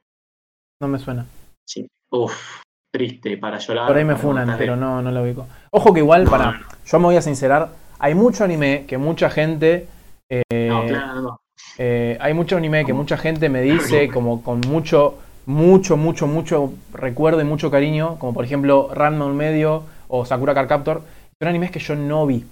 No 0.82 0.88
me 0.88 0.98
suena. 0.98 1.24
Sí. 1.66 1.88
Uf, 2.10 2.60
triste, 2.92 3.38
para 3.38 3.58
llorar. 3.58 3.86
Por 3.86 3.96
ahí 3.96 4.04
me 4.04 4.16
funan, 4.16 4.54
pero 4.58 4.76
no, 4.76 5.00
no 5.00 5.10
lo 5.10 5.22
ubico. 5.22 5.46
Ojo 5.70 5.94
que 5.94 6.00
igual, 6.00 6.24
No, 6.24 6.30
para, 6.30 6.52
no, 6.52 6.66
yo 6.84 6.98
me 6.98 7.04
voy 7.06 7.16
a 7.16 7.22
sincerar, 7.22 7.70
hay 7.98 8.14
mucho 8.14 8.44
anime 8.44 8.84
que 8.86 8.98
mucha 8.98 9.30
gente, 9.30 9.88
eh, 10.30 10.68
No, 10.68 10.84
Clana 10.84 11.14
no. 11.14 11.40
eh, 11.78 12.18
hay 12.20 12.34
mucho 12.34 12.56
anime 12.58 12.84
que 12.84 12.92
mucha 12.92 13.16
gente 13.16 13.48
me 13.48 13.62
dice 13.62 14.08
como 14.10 14.42
con 14.42 14.60
mucho, 14.68 15.18
mucho, 15.46 15.96
mucho, 15.96 16.26
mucho 16.26 16.74
recuerdo 16.92 17.40
y 17.40 17.44
mucho 17.44 17.70
cariño, 17.70 18.18
como 18.18 18.34
por 18.34 18.44
ejemplo 18.44 18.88
un 18.88 19.36
medio 19.36 19.84
o 20.08 20.24
Sakura 20.24 20.54
Card 20.54 20.68
Captor, 20.68 21.02
son 21.40 21.48
animes 21.48 21.70
que 21.70 21.78
yo 21.78 21.94
no 21.94 22.26
vi, 22.26 22.44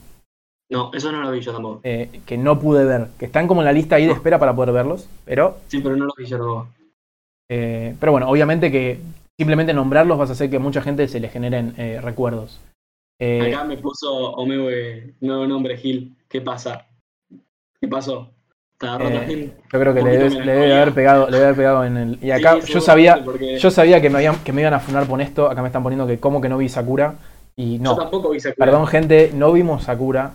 No, 0.71 0.91
eso 0.95 1.11
no 1.13 1.23
lo 1.23 1.31
vi 1.31 1.41
yo 1.41 1.53
tampoco. 1.53 1.81
eh, 1.85 2.21
que 2.27 2.37
no 2.39 2.59
pude 2.59 2.85
ver, 2.85 3.09
que 3.19 3.27
están 3.27 3.47
como 3.49 3.61
en 3.63 3.67
la 3.67 3.73
lista 3.73 3.97
ahí 3.97 4.07
de 4.07 4.13
espera 4.13 4.39
para 4.39 4.55
poder 4.55 4.73
verlos, 4.73 5.09
pero, 5.25 5.59
Sí, 5.69 5.81
pero 5.81 5.97
no 5.97 6.07
lo 6.07 6.13
vi 6.17 6.27
yo 6.27 6.39
tampoco. 6.39 6.69
eh, 7.51 7.95
pero 8.01 8.13
bueno, 8.13 8.29
obviamente 8.29 8.71
que 8.73 8.99
simplemente 9.39 9.73
nombrarlos 9.75 10.19
vas 10.19 10.31
a 10.31 10.33
hacer 10.33 10.51
que 10.51 10.57
a 10.57 10.61
mucha 10.61 10.83
gente 10.83 11.07
se 11.09 11.21
le 11.21 11.29
generen 11.29 11.75
eh, 11.77 12.01
recuerdos. 12.03 12.61
Acá 13.21 13.65
me 13.65 13.77
puso 13.79 14.13
Omewe, 14.33 15.15
nuevo 15.21 15.47
nombre, 15.47 15.77
Gil. 15.79 16.15
¿Qué 16.29 16.41
pasa? 16.41 16.87
¿Qué 17.81 17.89
pasó? 17.89 18.31
¿Está 18.73 18.99
roto 18.99 19.11
Eh, 19.23 19.27
Gil? 19.27 19.53
Yo 19.73 19.81
creo 19.81 19.95
que 19.95 20.03
le, 20.03 20.19
debes- 20.19 20.35
debe 20.45 20.73
haber 20.75 20.93
pegado, 20.95 21.27
le 21.27 21.33
debe 21.33 21.45
haber 21.47 21.57
pegado 21.57 21.85
en 21.85 21.97
el. 21.97 22.19
Y 22.23 22.31
acá 22.33 22.61
Sí, 22.61 22.73
yo 22.73 22.81
sabía, 22.81 23.23
porque 23.25 23.59
yo 23.59 23.71
sabía 23.71 24.01
que 24.03 24.11
me 24.11 24.17
habían, 24.19 24.37
que 24.45 24.53
me 24.53 24.61
iban 24.63 24.75
a 24.75 24.81
funar 24.81 25.07
por 25.07 25.21
esto. 25.21 25.49
Acá 25.51 25.63
me 25.63 25.69
están 25.69 25.83
poniendo 25.83 26.07
que 26.07 26.19
como 26.19 26.41
que 26.41 26.49
no 26.49 26.59
vi 26.59 26.69
Sakura. 26.69 27.15
Y 27.59 27.79
yo 27.79 27.83
no, 27.85 27.97
tampoco 27.97 28.31
vi 28.31 28.41
Sakura. 28.41 28.67
perdón 28.67 28.87
gente, 28.87 29.31
no 29.35 29.53
vimos 29.53 29.85
Sakura. 29.85 30.33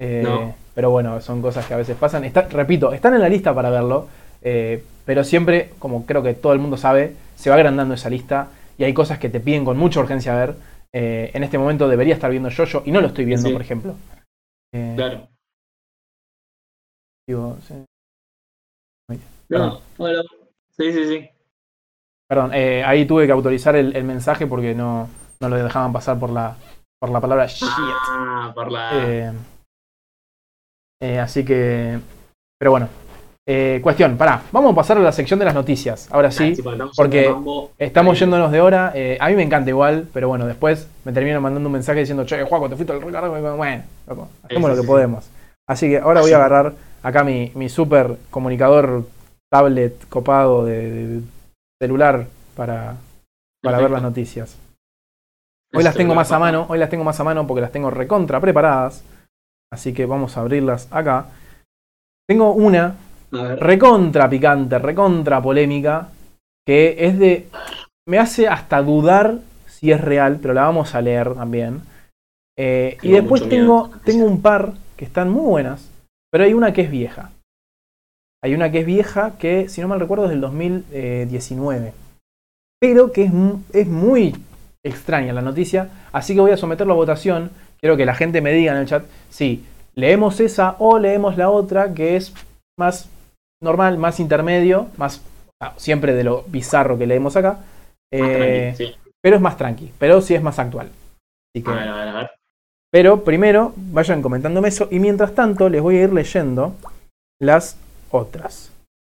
eh, 0.00 0.22
No. 0.24 0.54
Pero 0.74 0.90
bueno, 0.90 1.20
son 1.20 1.40
cosas 1.40 1.64
que 1.66 1.74
a 1.74 1.76
veces 1.76 1.96
pasan. 1.96 2.24
Está, 2.24 2.42
repito, 2.48 2.92
están 2.92 3.14
en 3.14 3.20
la 3.20 3.28
lista 3.28 3.54
para 3.54 3.70
verlo. 3.70 4.08
eh, 4.42 4.82
pero 5.06 5.22
siempre, 5.22 5.70
como 5.78 6.04
creo 6.06 6.22
que 6.22 6.34
todo 6.34 6.52
el 6.52 6.58
mundo 6.58 6.76
sabe, 6.76 7.14
se 7.36 7.48
va 7.50 7.56
agrandando 7.56 7.94
esa 7.94 8.10
lista. 8.10 8.48
Y 8.76 8.84
hay 8.84 8.92
cosas 8.92 9.18
que 9.18 9.28
te 9.28 9.38
piden 9.38 9.64
con 9.64 9.76
mucha 9.76 10.00
urgencia 10.00 10.34
ver. 10.34 10.54
Eh, 10.92 11.30
en 11.34 11.44
este 11.44 11.58
momento 11.58 11.88
debería 11.88 12.14
estar 12.14 12.30
viendo 12.30 12.48
Jojo 12.50 12.82
y 12.84 12.90
no 12.90 13.00
lo 13.00 13.08
estoy 13.08 13.24
viendo, 13.24 13.46
Sí. 13.48 13.52
por 13.52 13.62
ejemplo. 13.62 13.94
Claro. 14.96 15.28
digo, 17.28 17.56
sí. 17.62 17.74
No. 19.48 19.80
Sí, 20.76 20.92
sí, 20.92 21.04
sí. 21.06 21.28
Perdón, 22.28 22.50
ahí 22.52 23.06
tuve 23.06 23.26
que 23.26 23.32
autorizar 23.32 23.76
el, 23.76 23.94
el 23.94 24.04
mensaje 24.04 24.46
porque 24.46 24.74
no, 24.74 25.08
no 25.40 25.48
lo 25.48 25.56
dejaban 25.56 25.92
pasar 25.92 26.18
por 26.18 26.30
la, 26.30 26.56
por 27.00 27.10
la 27.10 27.20
palabra 27.20 27.46
shit. 27.46 27.68
Ah, 27.70 28.52
por 28.54 28.70
la. 28.70 28.90
Eh, 28.94 29.32
eh, 31.02 31.18
así 31.18 31.44
que. 31.44 31.98
Pero 32.58 32.70
bueno. 32.70 32.88
Eh, 33.46 33.80
cuestión, 33.82 34.16
pará. 34.16 34.40
Vamos 34.52 34.72
a 34.72 34.74
pasar 34.74 34.96
a 34.96 35.00
la 35.00 35.12
sección 35.12 35.38
de 35.38 35.44
las 35.44 35.54
noticias. 35.54 36.08
Ahora 36.10 36.30
sí. 36.30 36.54
estamos 36.56 36.96
porque. 36.96 37.34
Estamos 37.78 38.18
yéndonos 38.18 38.50
de 38.50 38.60
hora. 38.60 38.94
a 39.20 39.28
mí 39.28 39.34
me 39.34 39.42
encanta 39.42 39.68
igual, 39.70 40.08
pero 40.12 40.28
bueno, 40.28 40.46
después 40.46 40.88
me 41.04 41.12
terminan 41.12 41.42
mandando 41.42 41.68
un 41.68 41.74
mensaje 41.74 42.00
diciendo, 42.00 42.24
che, 42.24 42.42
Juaco, 42.42 42.70
te 42.70 42.76
fuiste 42.76 42.92
al 42.92 43.02
Ricardo. 43.02 43.56
Bueno, 43.56 43.82
loco, 44.06 44.28
hacemos 44.42 44.70
lo 44.70 44.80
que 44.80 44.86
podemos. 44.86 45.28
Así 45.68 45.88
que 45.88 45.98
ahora 45.98 46.20
voy 46.20 46.32
a 46.32 46.36
agarrar 46.36 46.74
acá 47.02 47.22
mi, 47.22 47.52
mi 47.54 47.68
super 47.68 48.16
comunicador 48.30 49.04
tablet 49.50 50.08
copado 50.08 50.64
de, 50.64 50.90
de 50.90 51.22
celular 51.80 52.26
para, 52.56 52.96
para 53.62 53.78
ver 53.78 53.90
las 53.90 54.02
noticias. 54.02 54.56
Hoy 55.74 55.82
las 55.82 55.96
tengo 55.96 56.14
más 56.14 56.30
a 56.30 56.38
mano, 56.38 56.66
hoy 56.68 56.78
las 56.78 56.88
tengo 56.88 57.02
más 57.02 57.18
a 57.18 57.24
mano 57.24 57.46
porque 57.46 57.60
las 57.60 57.72
tengo 57.72 57.90
recontra 57.90 58.40
preparadas. 58.40 59.04
Así 59.72 59.92
que 59.92 60.06
vamos 60.06 60.36
a 60.36 60.40
abrirlas 60.40 60.88
acá. 60.92 61.26
Tengo 62.28 62.52
una 62.52 62.94
recontra 63.30 64.30
picante, 64.30 64.78
recontra 64.78 65.42
polémica, 65.42 66.08
que 66.64 66.94
es 66.98 67.18
de... 67.18 67.48
Me 68.06 68.18
hace 68.18 68.46
hasta 68.46 68.82
dudar 68.82 69.38
si 69.66 69.90
es 69.90 70.00
real, 70.00 70.38
pero 70.40 70.54
la 70.54 70.62
vamos 70.62 70.94
a 70.94 71.00
leer 71.00 71.34
también. 71.34 71.82
Eh, 72.56 72.96
y 73.02 73.12
después 73.12 73.48
tengo, 73.48 73.90
tengo 74.04 74.26
un 74.26 74.40
par 74.40 74.74
que 74.96 75.04
están 75.04 75.30
muy 75.30 75.44
buenas, 75.44 75.90
pero 76.30 76.44
hay 76.44 76.54
una 76.54 76.72
que 76.72 76.82
es 76.82 76.90
vieja. 76.90 77.32
Hay 78.44 78.54
una 78.54 78.70
que 78.70 78.80
es 78.80 78.86
vieja 78.86 79.36
que, 79.38 79.68
si 79.68 79.80
no 79.80 79.88
mal 79.88 79.98
recuerdo, 79.98 80.26
es 80.26 80.30
del 80.30 80.40
2019. 80.40 81.94
Pero 82.78 83.10
que 83.10 83.24
es, 83.24 83.32
es 83.72 83.88
muy 83.88 84.34
extraña 84.84 85.32
la 85.32 85.40
noticia, 85.42 85.88
así 86.12 86.34
que 86.34 86.40
voy 86.40 86.50
a 86.52 86.56
someterlo 86.56 86.92
a 86.92 86.96
votación. 86.96 87.50
Quiero 87.80 87.96
que 87.96 88.06
la 88.06 88.14
gente 88.14 88.40
me 88.40 88.52
diga 88.52 88.72
en 88.72 88.78
el 88.78 88.86
chat 88.86 89.04
si 89.30 89.64
leemos 89.94 90.40
esa 90.40 90.76
o 90.78 90.98
leemos 90.98 91.36
la 91.36 91.50
otra, 91.50 91.94
que 91.94 92.16
es 92.16 92.32
más 92.78 93.08
normal, 93.62 93.98
más 93.98 94.20
intermedio, 94.20 94.88
más 94.96 95.22
ah, 95.60 95.72
siempre 95.76 96.14
de 96.14 96.24
lo 96.24 96.44
bizarro 96.48 96.98
que 96.98 97.06
leemos 97.06 97.36
acá. 97.36 97.60
Eh, 98.12 98.74
tranqui, 98.76 98.84
sí. 98.84 98.94
pero 99.22 99.36
es 99.36 99.42
más 99.42 99.56
tranqui, 99.56 99.92
pero 99.98 100.20
sí 100.20 100.34
es 100.34 100.42
más 100.42 100.58
actual. 100.58 100.88
Así 101.54 101.64
que- 101.64 101.70
A 101.70 101.74
ver, 101.74 101.88
a 101.88 101.96
ver, 101.96 102.08
a 102.08 102.12
ver. 102.12 102.30
pero 102.92 103.24
primero 103.24 103.72
vayan 103.76 104.22
comentándome 104.22 104.68
eso 104.68 104.88
y 104.90 104.98
mientras 104.98 105.34
tanto 105.34 105.68
les 105.68 105.82
voy 105.82 105.96
a 105.96 106.04
ir 106.04 106.12
leyendo 106.12 106.74
las 107.40 107.76
otras. 108.10 108.70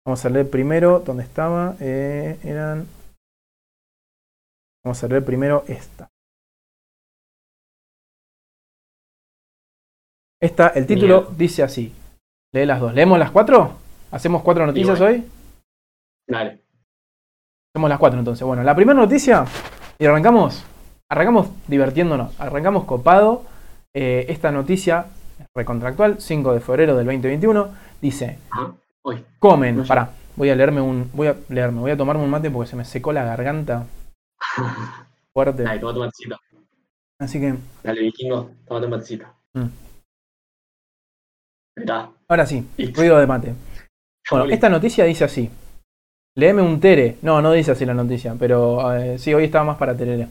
Vamos 0.05 0.23
a 0.23 0.29
leer 0.29 0.49
primero, 0.49 0.99
¿dónde 0.99 1.23
estaba? 1.23 1.75
Eh, 1.79 2.37
eran... 2.43 2.87
Vamos 4.85 5.03
a 5.03 5.07
leer 5.07 5.25
primero 5.25 5.63
esta. 5.67 6.07
Esta, 10.39 10.67
el 10.67 10.85
título 10.85 11.31
dice 11.35 11.63
así. 11.63 11.91
Lee 12.53 12.67
las 12.67 12.79
dos. 12.79 12.93
¿Leemos 12.93 13.17
las 13.17 13.31
cuatro? 13.31 13.73
¿Hacemos 14.11 14.43
cuatro 14.43 14.63
noticias 14.67 14.99
bueno. 14.99 15.15
hoy? 15.15 15.27
Dale. 16.27 16.61
Hacemos 17.73 17.89
las 17.89 17.97
cuatro 17.97 18.19
entonces. 18.19 18.45
Bueno, 18.45 18.61
la 18.61 18.75
primera 18.75 18.99
noticia 18.99 19.45
y 19.97 20.05
arrancamos. 20.05 20.63
Arrancamos 21.09 21.47
divirtiéndonos. 21.67 22.39
Arrancamos 22.39 22.83
copado. 22.83 23.43
Eh, 23.91 24.27
esta 24.29 24.51
noticia 24.51 25.07
recontractual, 25.55 26.21
5 26.21 26.53
de 26.53 26.59
febrero 26.59 26.95
del 26.95 27.07
2021. 27.07 27.69
Dice: 28.01 28.37
Ajá. 28.51 28.75
Uy. 29.03 29.25
Comen. 29.39 29.77
No 29.77 29.83
sé. 29.83 29.87
Pará, 29.87 30.11
voy 30.35 30.51
a 30.51 30.55
leerme 30.55 30.81
un. 30.81 31.09
Voy 31.11 31.29
a 31.29 31.35
leerme, 31.49 31.79
voy 31.79 31.89
a 31.89 31.97
tomarme 31.97 32.23
un 32.23 32.29
mate 32.29 32.51
porque 32.51 32.69
se 32.69 32.75
me 32.75 32.85
secó 32.85 33.11
la 33.11 33.23
garganta 33.23 33.87
fuerte. 35.33 35.63
Dale, 35.63 35.79
toma 35.79 35.93
tu 35.93 35.99
matecito. 35.99 36.37
Así 37.19 37.39
que, 37.39 37.55
Dale, 37.83 38.01
vikingo, 38.01 38.51
toma 38.67 38.81
tu 38.81 38.89
matecito. 38.89 39.25
Mm. 39.53 39.67
Está. 41.77 42.09
ahora 42.29 42.45
sí, 42.45 42.65
ruido 42.93 43.17
de 43.17 43.27
mate. 43.27 43.53
Bueno, 44.31 44.45
esta 44.45 44.69
noticia 44.69 45.03
dice 45.05 45.25
así. 45.25 45.49
Léeme 46.37 46.61
un 46.61 46.79
tere. 46.79 47.17
No, 47.21 47.41
no 47.41 47.51
dice 47.51 47.71
así 47.71 47.85
la 47.85 47.93
noticia, 47.93 48.35
pero 48.37 48.93
eh, 48.93 49.17
sí, 49.17 49.33
hoy 49.33 49.45
estaba 49.45 49.65
más 49.65 49.77
para 49.77 49.95
terere. 49.95 50.27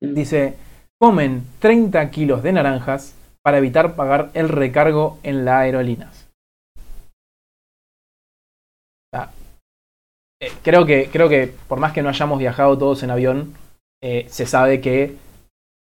Dice, 0.00 0.54
comen 0.98 1.44
30 1.58 2.10
kilos 2.10 2.42
de 2.42 2.52
naranjas 2.52 3.16
para 3.42 3.58
evitar 3.58 3.94
pagar 3.94 4.30
el 4.34 4.48
recargo 4.48 5.18
en 5.22 5.44
las 5.44 5.60
aerolíneas. 5.62 6.23
Eh, 10.40 10.52
creo, 10.62 10.84
que, 10.86 11.08
creo 11.10 11.28
que 11.28 11.52
por 11.68 11.78
más 11.78 11.92
que 11.92 12.02
no 12.02 12.08
hayamos 12.08 12.38
viajado 12.38 12.76
todos 12.78 13.02
en 13.02 13.10
avión, 13.10 13.54
eh, 14.02 14.26
se 14.28 14.46
sabe 14.46 14.80
que 14.80 15.16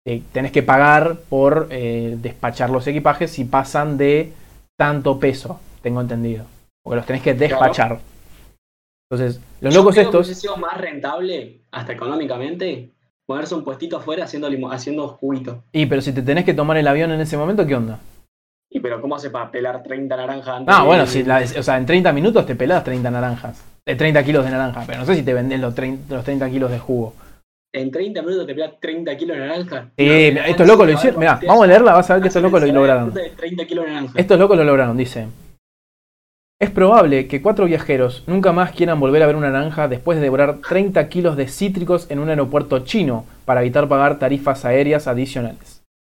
eh, 0.07 0.23
tenés 0.33 0.53
que 0.53 0.62
pagar 0.62 1.19
por 1.29 1.69
despachar 1.69 2.71
los 2.71 2.87
equipajes 2.87 3.31
si 3.31 3.45
pasan 3.45 3.97
de 3.97 4.33
tanto 4.79 5.19
peso, 5.19 5.61
tengo 5.83 6.01
entendido. 6.01 6.45
Porque 6.83 6.97
los 6.97 7.07
tenés 7.07 7.23
que 7.23 7.35
despachar. 7.35 8.01
Entonces, 9.11 9.41
los 9.61 9.73
Yo 9.73 9.81
locos 9.81 9.95
creo 9.95 10.05
que 10.05 10.09
estos... 10.11 10.27
hubiese 10.27 10.41
sido 10.43 10.57
más 10.57 10.79
rentable, 10.79 11.61
hasta 11.71 11.93
económicamente, 11.93 12.91
ponerse 13.27 13.55
un 13.55 13.65
puestito 13.65 13.97
afuera 13.97 14.25
haciendo, 14.25 14.51
limo- 14.51 14.71
haciendo 14.71 15.09
juguito. 15.09 15.62
Y 15.73 15.87
pero 15.87 16.03
si 16.03 16.12
te 16.12 16.21
tenés 16.23 16.45
que 16.45 16.53
tomar 16.55 16.77
el 16.77 16.87
avión 16.87 17.11
en 17.12 17.21
ese 17.21 17.37
momento, 17.39 17.66
¿qué 17.66 17.75
onda? 17.75 18.01
Y 18.77 18.81
pero 18.81 19.01
¿cómo 19.01 19.15
hace 19.15 19.31
para 19.31 19.51
pelar 19.53 19.85
30 19.85 20.17
naranjas 20.17 20.49
antes? 20.49 20.75
Ah, 20.75 20.81
de- 20.81 20.87
bueno, 20.87 21.07
si 21.07 21.23
la- 21.23 21.39
o 21.59 21.63
sea, 21.63 21.79
en 21.79 21.87
30 21.87 22.13
minutos 22.13 22.45
te 22.45 22.57
pelás 22.57 22.83
30 22.83 23.09
naranjas. 23.09 23.63
De 23.87 23.95
30 23.95 24.25
kilos 24.25 24.45
de 24.45 24.51
naranja, 24.51 24.83
pero 24.87 24.99
no 25.01 25.07
sé 25.07 25.15
si 25.15 25.23
te 25.23 25.33
venden 25.33 25.61
los 25.61 25.75
30, 25.75 26.13
los 26.17 26.25
30 26.25 26.51
kilos 26.51 26.71
de 26.71 26.79
jugo. 26.81 27.15
En 27.73 27.91
30 27.93 28.23
minutos 28.23 28.47
te 28.47 28.55
pelas 28.55 28.73
30 28.81 29.17
kilos 29.17 29.37
de 29.37 29.47
naranja. 29.47 29.91
Sí, 29.97 30.07
No, 30.07 30.13
mira, 30.15 30.45
te 30.45 30.51
estos 30.51 30.67
locos 30.67 30.87
lo 30.87 30.93
hicieron. 30.93 31.21
Mirá, 31.21 31.41
vamos 31.47 31.65
a 31.65 31.67
leerla, 31.69 31.93
vas 31.93 32.11
a 32.11 32.15
ver 32.15 32.23
que 32.23 32.29
estos 32.29 32.43
locos 32.43 32.61
lo 32.63 32.67
lograron. 32.73 33.13
30 33.15 33.65
kilos 33.67 33.85
de 33.85 33.91
naranja. 33.93 34.13
Estos 34.19 34.39
locos 34.39 34.57
lo 34.57 34.65
lograron, 34.65 34.97
dice. 34.97 35.29
Es 36.61 36.71
probable 36.71 37.29
que 37.29 37.43
cuatro 37.43 37.67
viajeros 37.67 38.25
nunca 38.27 38.53
más 38.53 38.73
quieran 38.73 38.99
volver 38.99 39.23
a 39.23 39.27
ver 39.27 39.37
una 39.37 39.51
naranja 39.51 39.87
después 39.87 40.17
de 40.19 40.23
devorar 40.23 40.59
30 40.69 41.09
kilos 41.09 41.37
de 41.37 41.47
cítricos 41.49 42.11
en 42.11 42.19
un 42.21 42.29
aeropuerto 42.31 42.81
chino 42.81 43.25
para 43.45 43.61
evitar 43.61 43.87
pagar 43.89 44.19
tarifas 44.19 44.65
aéreas 44.65 45.07
adicionales. 45.07 45.74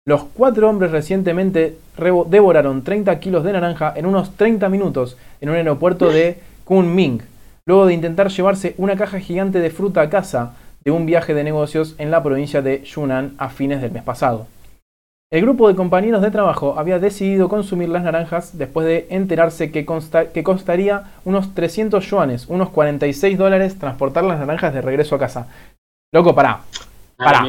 Los 0.08 0.24
cuatro 0.24 0.70
hombres 0.70 0.92
recientemente 0.92 1.80
devoraron 2.28 2.84
30 2.84 3.20
kilos 3.20 3.44
de 3.44 3.54
naranja 3.54 3.92
en 3.96 4.06
unos 4.06 4.36
30 4.38 4.70
minutos 4.70 5.18
en 5.42 5.50
un 5.50 5.56
aeropuerto 5.56 6.12
de 6.12 6.40
Kunming, 6.64 7.24
luego 7.66 7.88
de 7.88 7.96
intentar 7.96 8.30
llevarse 8.30 8.76
una 8.78 8.96
caja 8.96 9.20
gigante 9.20 9.60
de 9.60 9.72
fruta 9.72 10.02
a 10.02 10.10
casa 10.12 10.54
de 10.84 10.92
un 10.92 11.08
viaje 11.08 11.34
de 11.34 11.44
negocios 11.44 11.96
en 11.98 12.12
la 12.12 12.22
provincia 12.22 12.62
de 12.62 12.84
Yunnan 12.84 13.34
a 13.40 13.50
fines 13.50 13.82
del 13.82 13.94
mes 13.94 14.04
pasado. 14.04 14.46
El 15.32 15.42
grupo 15.42 15.68
de 15.68 15.76
compañeros 15.76 16.22
de 16.22 16.30
trabajo 16.30 16.76
había 16.78 17.00
decidido 17.00 17.50
consumir 17.50 17.90
las 17.90 18.04
naranjas 18.04 18.60
después 18.60 18.86
de 18.86 19.08
enterarse 19.10 19.72
que, 19.72 19.86
costaría 19.86 21.14
unos 21.26 21.56
300 21.56 22.06
yuanes, 22.08 22.46
unos 22.48 22.70
46 22.70 23.40
dólares, 23.40 23.80
transportar 23.80 24.24
las 24.24 24.38
naranjas 24.38 24.72
de 24.72 24.84
regreso 24.84 25.16
a 25.16 25.20
casa. 25.20 25.48
Loco, 26.14 26.36
pará. 26.36 26.62
Pará. 27.18 27.44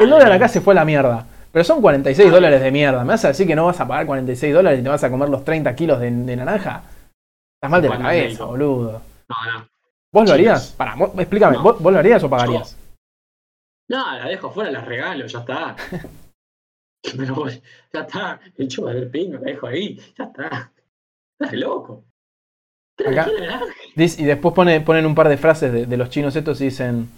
El 0.00 0.10
dólar 0.10 0.32
acá 0.32 0.48
se 0.48 0.60
fue 0.60 0.74
a 0.74 0.76
la 0.76 0.84
mierda. 0.84 1.26
Pero 1.50 1.64
son 1.64 1.80
46 1.80 2.26
Dale. 2.28 2.34
dólares 2.36 2.60
de 2.62 2.70
mierda. 2.70 3.02
¿Me 3.04 3.08
vas 3.10 3.24
a 3.24 3.28
decir 3.28 3.46
que 3.46 3.56
no 3.56 3.66
vas 3.66 3.80
a 3.80 3.88
pagar 3.88 4.06
46 4.06 4.52
dólares 4.54 4.80
y 4.80 4.82
te 4.82 4.88
vas 4.88 5.02
a 5.02 5.10
comer 5.10 5.28
los 5.28 5.44
30 5.44 5.74
kilos 5.74 5.98
de, 6.00 6.10
de 6.10 6.36
naranja? 6.36 6.82
Estás 7.56 7.70
mal 7.70 7.82
de 7.82 7.88
la 7.88 7.98
cabeza, 7.98 8.44
boludo. 8.44 9.02
No, 9.28 9.52
no. 9.58 9.68
¿Vos 10.12 10.26
lo 10.28 10.34
harías? 10.34 10.72
Pará, 10.76 10.94
vos- 10.94 11.10
explícame, 11.18 11.56
No. 11.56 11.62
¿vos, 11.62 11.80
vos 11.82 11.92
lo 11.92 11.98
harías 11.98 12.22
o 12.22 12.30
pagarías? 12.30 12.76
No, 13.88 14.16
la 14.18 14.26
dejo 14.28 14.48
afuera, 14.48 14.70
la 14.70 14.82
regalo, 14.82 15.26
ya 15.26 15.38
está. 15.40 15.74
Pero 17.16 17.46
ya 17.48 18.00
está. 18.00 18.40
El 18.56 18.68
chupa 18.68 18.92
del 18.92 19.10
pingo, 19.10 19.34
la 19.38 19.40
dejo 19.50 19.66
ahí, 19.66 19.98
ya 20.16 20.24
está. 20.24 20.70
Estás 21.40 21.54
loco. 21.58 22.04
Acá- 23.06 23.28
y 23.96 24.24
después 24.24 24.54
pone- 24.54 24.80
ponen 24.80 25.06
un 25.06 25.14
par 25.14 25.28
de 25.28 25.36
frases 25.38 25.72
de, 25.72 25.86
de 25.86 25.96
los 25.96 26.10
chinos 26.10 26.34
estos 26.36 26.60
y 26.60 26.64
dicen, 26.66 27.08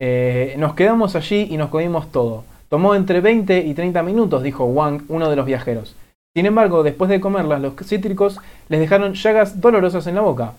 eh, 0.00 0.54
nos 0.58 0.74
quedamos 0.74 1.16
allí 1.16 1.48
y 1.50 1.56
nos 1.56 1.70
comimos 1.70 2.10
todo. 2.12 2.44
Tomó 2.68 2.94
entre 2.94 3.20
20 3.20 3.58
y 3.60 3.74
30 3.74 4.02
minutos, 4.02 4.42
dijo 4.42 4.64
Wang, 4.64 5.02
uno 5.08 5.30
de 5.30 5.36
los 5.36 5.46
viajeros. 5.46 5.94
Sin 6.36 6.46
embargo, 6.46 6.82
después 6.82 7.08
de 7.10 7.20
comerlas, 7.20 7.60
los 7.60 7.74
cítricos 7.84 8.40
les 8.68 8.80
dejaron 8.80 9.14
llagas 9.14 9.60
dolorosas 9.60 10.06
en 10.06 10.16
la 10.16 10.22
boca. 10.22 10.54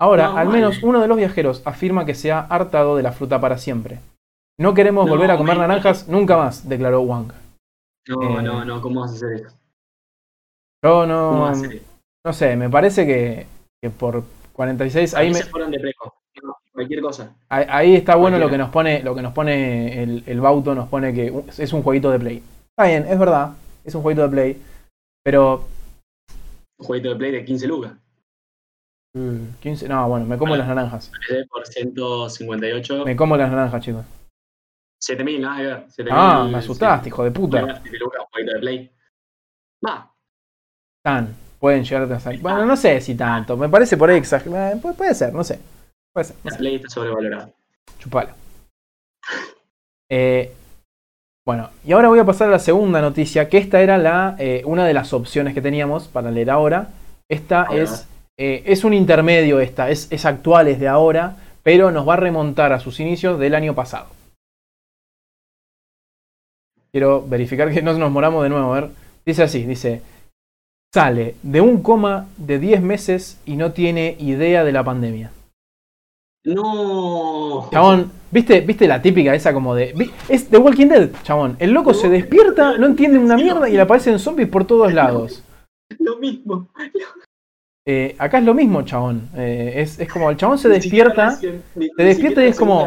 Ahora, 0.00 0.28
No, 0.28 0.36
al 0.36 0.48
vale. 0.48 0.58
menos 0.58 0.82
uno 0.82 1.00
de 1.00 1.08
los 1.08 1.16
viajeros 1.16 1.62
afirma 1.64 2.04
que 2.04 2.14
se 2.14 2.32
ha 2.32 2.40
hartado 2.40 2.96
de 2.96 3.02
la 3.02 3.12
fruta 3.12 3.40
para 3.40 3.56
siempre. 3.58 4.00
No 4.58 4.74
queremos 4.74 5.06
No, 5.06 5.12
volver 5.12 5.30
a 5.30 5.38
comer 5.38 5.56
naranjas 5.58 6.08
nunca 6.08 6.36
más, 6.36 6.68
declaró 6.68 7.00
Wang. 7.02 7.32
No, 8.06 8.20
Eh, 8.22 8.42
no, 8.42 8.64
no, 8.64 8.80
¿cómo 8.82 9.00
vas 9.00 9.12
a 9.12 9.14
hacer 9.14 9.32
eso? 9.32 9.48
Yo 10.84 11.06
¿Cómo 11.06 11.06
no, 11.06 11.40
vas 11.42 11.58
a 11.62 11.66
hacer 11.66 11.76
eso? 11.76 11.86
no 12.24 12.32
sé, 12.32 12.56
me 12.56 12.68
parece 12.68 13.06
que, 13.06 13.46
que 13.82 13.90
por 13.90 14.24
46 14.52 15.14
ahí 15.14 15.28
Ahí 15.28 15.32
me, 15.32 15.40
fueron 15.42 15.70
de 15.70 15.80
preco. 15.80 16.14
Cualquier 16.74 17.00
cosa. 17.02 17.32
Ahí, 17.48 17.64
ahí 17.68 17.94
está 17.94 18.16
bueno 18.16 18.36
lo 18.38 18.50
que 18.50 18.58
nos 18.58 18.70
pone, 18.70 19.02
lo 19.02 19.14
que 19.14 19.22
nos 19.22 19.32
pone 19.32 20.02
el, 20.02 20.24
el 20.26 20.40
Bauto, 20.40 20.74
nos 20.74 20.88
pone 20.88 21.14
que 21.14 21.32
es 21.56 21.72
un 21.72 21.82
jueguito 21.82 22.10
de 22.10 22.18
play. 22.18 22.42
Está 22.76 22.88
bien, 22.88 23.06
es 23.08 23.18
verdad, 23.18 23.52
es 23.84 23.94
un 23.94 24.02
jueguito 24.02 24.22
de 24.22 24.28
play. 24.28 24.62
Pero. 25.22 25.64
Un 26.80 26.86
jueguito 26.86 27.10
de 27.10 27.16
play 27.16 27.30
de 27.30 27.44
15 27.44 27.66
lucas. 27.68 27.92
mm, 29.16 29.54
15, 29.60 29.88
no, 29.88 30.08
bueno, 30.08 30.26
me 30.26 30.36
como 30.36 30.56
las 30.56 30.66
naranjas. 30.66 31.12
Por 31.48 31.64
158. 31.66 33.04
Me 33.04 33.14
como 33.14 33.36
las 33.36 33.50
naranjas, 33.50 33.80
chicos. 33.82 34.04
7000, 35.00 35.40
nada 35.42 35.56
que 35.58 35.66
ver. 35.66 35.84
7000, 35.90 36.12
Ah, 36.12 36.48
me 36.50 36.58
asustaste, 36.58 37.08
hijo 37.08 37.22
de 37.22 37.30
puta. 37.30 37.80
7 37.82 37.98
lucas, 37.98 38.20
un 38.20 38.26
jueguito 38.32 38.54
de 38.54 38.60
play. 38.60 38.90
Va, 39.86 40.10
Tan, 41.04 41.36
pueden 41.60 41.84
llegar 41.84 42.10
a 42.10 42.18
salir. 42.18 42.40
Bueno, 42.40 42.64
no 42.66 42.76
sé 42.76 43.00
si 43.00 43.14
tanto, 43.14 43.56
me 43.56 43.68
parece 43.68 43.96
por 43.96 44.10
ahí 44.10 44.16
exagerado. 44.18 44.80
Puede, 44.80 44.94
puede 44.96 45.14
ser, 45.14 45.32
no 45.32 45.44
sé. 45.44 45.60
Puede 46.14 46.26
ser, 46.26 46.36
no 46.44 46.50
la 46.50 46.56
play 46.56 46.76
está 46.76 46.88
sobrevalorada. 46.88 47.50
Chupalo. 47.98 48.30
Eh, 50.08 50.52
bueno, 51.44 51.70
y 51.84 51.92
ahora 51.92 52.08
voy 52.08 52.20
a 52.20 52.24
pasar 52.24 52.48
a 52.48 52.52
la 52.52 52.58
segunda 52.60 53.00
noticia, 53.00 53.48
que 53.48 53.58
esta 53.58 53.82
era 53.82 53.98
la, 53.98 54.36
eh, 54.38 54.62
una 54.64 54.86
de 54.86 54.94
las 54.94 55.12
opciones 55.12 55.54
que 55.54 55.60
teníamos 55.60 56.06
para 56.06 56.30
leer 56.30 56.50
ahora. 56.50 56.88
Esta 57.28 57.66
es, 57.72 58.06
eh, 58.38 58.62
es 58.64 58.84
un 58.84 58.94
intermedio, 58.94 59.58
esta, 59.58 59.90
es, 59.90 60.10
es 60.12 60.24
actual, 60.24 60.68
es 60.68 60.78
de 60.78 60.86
ahora, 60.86 61.36
pero 61.64 61.90
nos 61.90 62.08
va 62.08 62.14
a 62.14 62.18
remontar 62.18 62.72
a 62.72 62.78
sus 62.78 63.00
inicios 63.00 63.38
del 63.40 63.56
año 63.56 63.74
pasado. 63.74 64.06
Quiero 66.92 67.26
verificar 67.26 67.72
que 67.72 67.82
no 67.82 67.92
nos 67.94 68.12
moramos 68.12 68.44
de 68.44 68.50
nuevo, 68.50 68.72
a 68.72 68.80
ver. 68.80 68.90
Dice 69.26 69.42
así, 69.42 69.64
dice, 69.64 70.00
sale 70.94 71.34
de 71.42 71.60
un 71.60 71.82
coma 71.82 72.28
de 72.36 72.60
10 72.60 72.82
meses 72.82 73.40
y 73.44 73.56
no 73.56 73.72
tiene 73.72 74.16
idea 74.20 74.62
de 74.62 74.72
la 74.72 74.84
pandemia. 74.84 75.32
No. 76.44 77.68
Chabón, 77.72 78.10
¿viste, 78.30 78.60
¿viste 78.60 78.86
la 78.86 79.00
típica 79.00 79.34
esa 79.34 79.52
como 79.54 79.74
de. 79.74 79.94
Es 80.28 80.48
The 80.48 80.58
Walking 80.58 80.88
Dead, 80.88 81.08
chabón. 81.22 81.56
El 81.58 81.70
loco 81.72 81.94
se 81.94 82.08
despierta, 82.08 82.76
no 82.78 82.86
entiende 82.86 83.18
una 83.18 83.36
mierda 83.36 83.68
y 83.68 83.72
le 83.72 83.80
aparecen 83.80 84.18
zombies 84.18 84.48
por 84.48 84.64
todos 84.66 84.92
lados. 84.92 85.42
Lo 85.98 86.16
mismo. 86.18 86.68
Eh, 87.86 88.14
acá 88.18 88.38
es 88.38 88.44
lo 88.44 88.54
mismo, 88.54 88.82
chabón. 88.82 89.28
Eh, 89.36 89.74
es, 89.76 89.98
es 90.00 90.08
como 90.10 90.30
el 90.30 90.36
chabón 90.36 90.58
se 90.58 90.68
despierta. 90.68 91.30
se 91.96 92.02
despierta 92.04 92.42
y 92.44 92.48
es 92.48 92.58
como- 92.58 92.80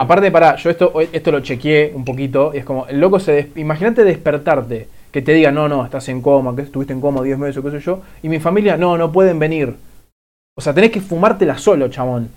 Aparte, 0.00 0.30
pará, 0.30 0.56
yo 0.56 0.70
esto, 0.70 0.92
esto 1.12 1.30
lo 1.32 1.40
chequeé 1.40 1.92
un 1.94 2.04
poquito. 2.04 2.52
y 2.54 2.58
es 2.58 2.64
como, 2.64 2.86
el 2.86 3.00
loco 3.00 3.18
se 3.20 3.32
des- 3.32 3.56
Imagínate 3.56 4.04
despertarte 4.04 4.88
que 5.12 5.22
te 5.22 5.32
digan, 5.32 5.54
no, 5.54 5.68
no, 5.68 5.84
estás 5.84 6.08
en 6.08 6.20
coma, 6.20 6.54
que 6.56 6.62
estuviste 6.62 6.92
en 6.92 7.00
coma 7.00 7.22
10 7.22 7.38
meses, 7.38 7.62
qué 7.62 7.70
sé 7.70 7.78
yo, 7.78 8.02
y 8.22 8.28
mi 8.28 8.40
familia, 8.40 8.76
no, 8.76 8.98
no 8.98 9.12
pueden 9.12 9.38
venir. 9.38 9.74
O 10.56 10.60
sea, 10.60 10.74
tenés 10.74 10.90
que 10.90 11.00
fumártela 11.00 11.56
solo, 11.56 11.86
chabón, 11.88 12.28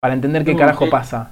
para 0.00 0.14
entender 0.14 0.44
qué 0.44 0.56
carajo 0.56 0.84
qué- 0.86 0.90
pasa. 0.90 1.30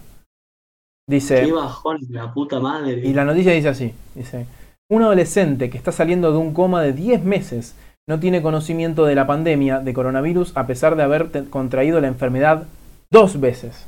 Dice, 1.09 1.44
Qué 1.44 1.52
bajón, 1.52 1.98
la 2.10 2.32
puta 2.34 2.59
madre. 2.59 3.01
y 3.05 3.12
la 3.14 3.24
noticia 3.24 3.52
dice 3.52 3.68
así, 3.68 3.94
dice, 4.16 4.47
un 4.90 5.02
adolescente 5.02 5.70
que 5.70 5.78
está 5.78 5.93
saliendo 5.93 6.32
de 6.32 6.38
un 6.38 6.52
coma 6.52 6.82
de 6.82 6.93
10 6.93 7.22
meses 7.22 7.76
no 8.09 8.18
tiene 8.18 8.43
conocimiento 8.43 9.05
de 9.05 9.14
la 9.14 9.26
pandemia 9.26 9.78
de 9.80 9.93
coronavirus 9.94 10.52
a 10.56 10.66
pesar 10.66 10.97
de 10.97 11.02
haber 11.05 11.28
contraído 11.48 12.01
la 12.01 12.09
enfermedad 12.09 12.64
dos 13.10 13.38
veces. 13.40 13.86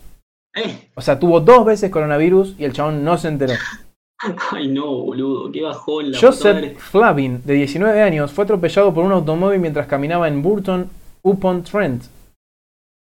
Eh, 0.55 0.89
O 0.95 1.01
sea, 1.01 1.19
tuvo 1.19 1.41
dos 1.41 1.65
veces 1.65 1.91
coronavirus 1.91 2.55
y 2.59 2.65
el 2.65 2.73
chabón 2.73 3.05
no 3.05 3.19
se 3.19 3.29
enteró. 3.29 3.55
ay 4.53 4.69
no, 4.69 4.87
boludo, 4.87 5.51
qué 5.53 5.63
bajón 5.63 6.13
la 6.13 6.19
Joseph 6.21 6.55
madre. 6.55 6.75
Flavin, 6.79 7.43
de 7.45 7.55
19 7.55 8.01
años, 8.03 8.33
fue 8.33 8.45
atropellado 8.45 8.93
por 8.95 9.05
un 9.05 9.13
automóvil 9.13 9.61
mientras 9.61 9.87
caminaba 9.89 10.29
en 10.29 10.41
Burton 10.43 10.89
upon 11.23 11.63
Trent, 11.65 12.05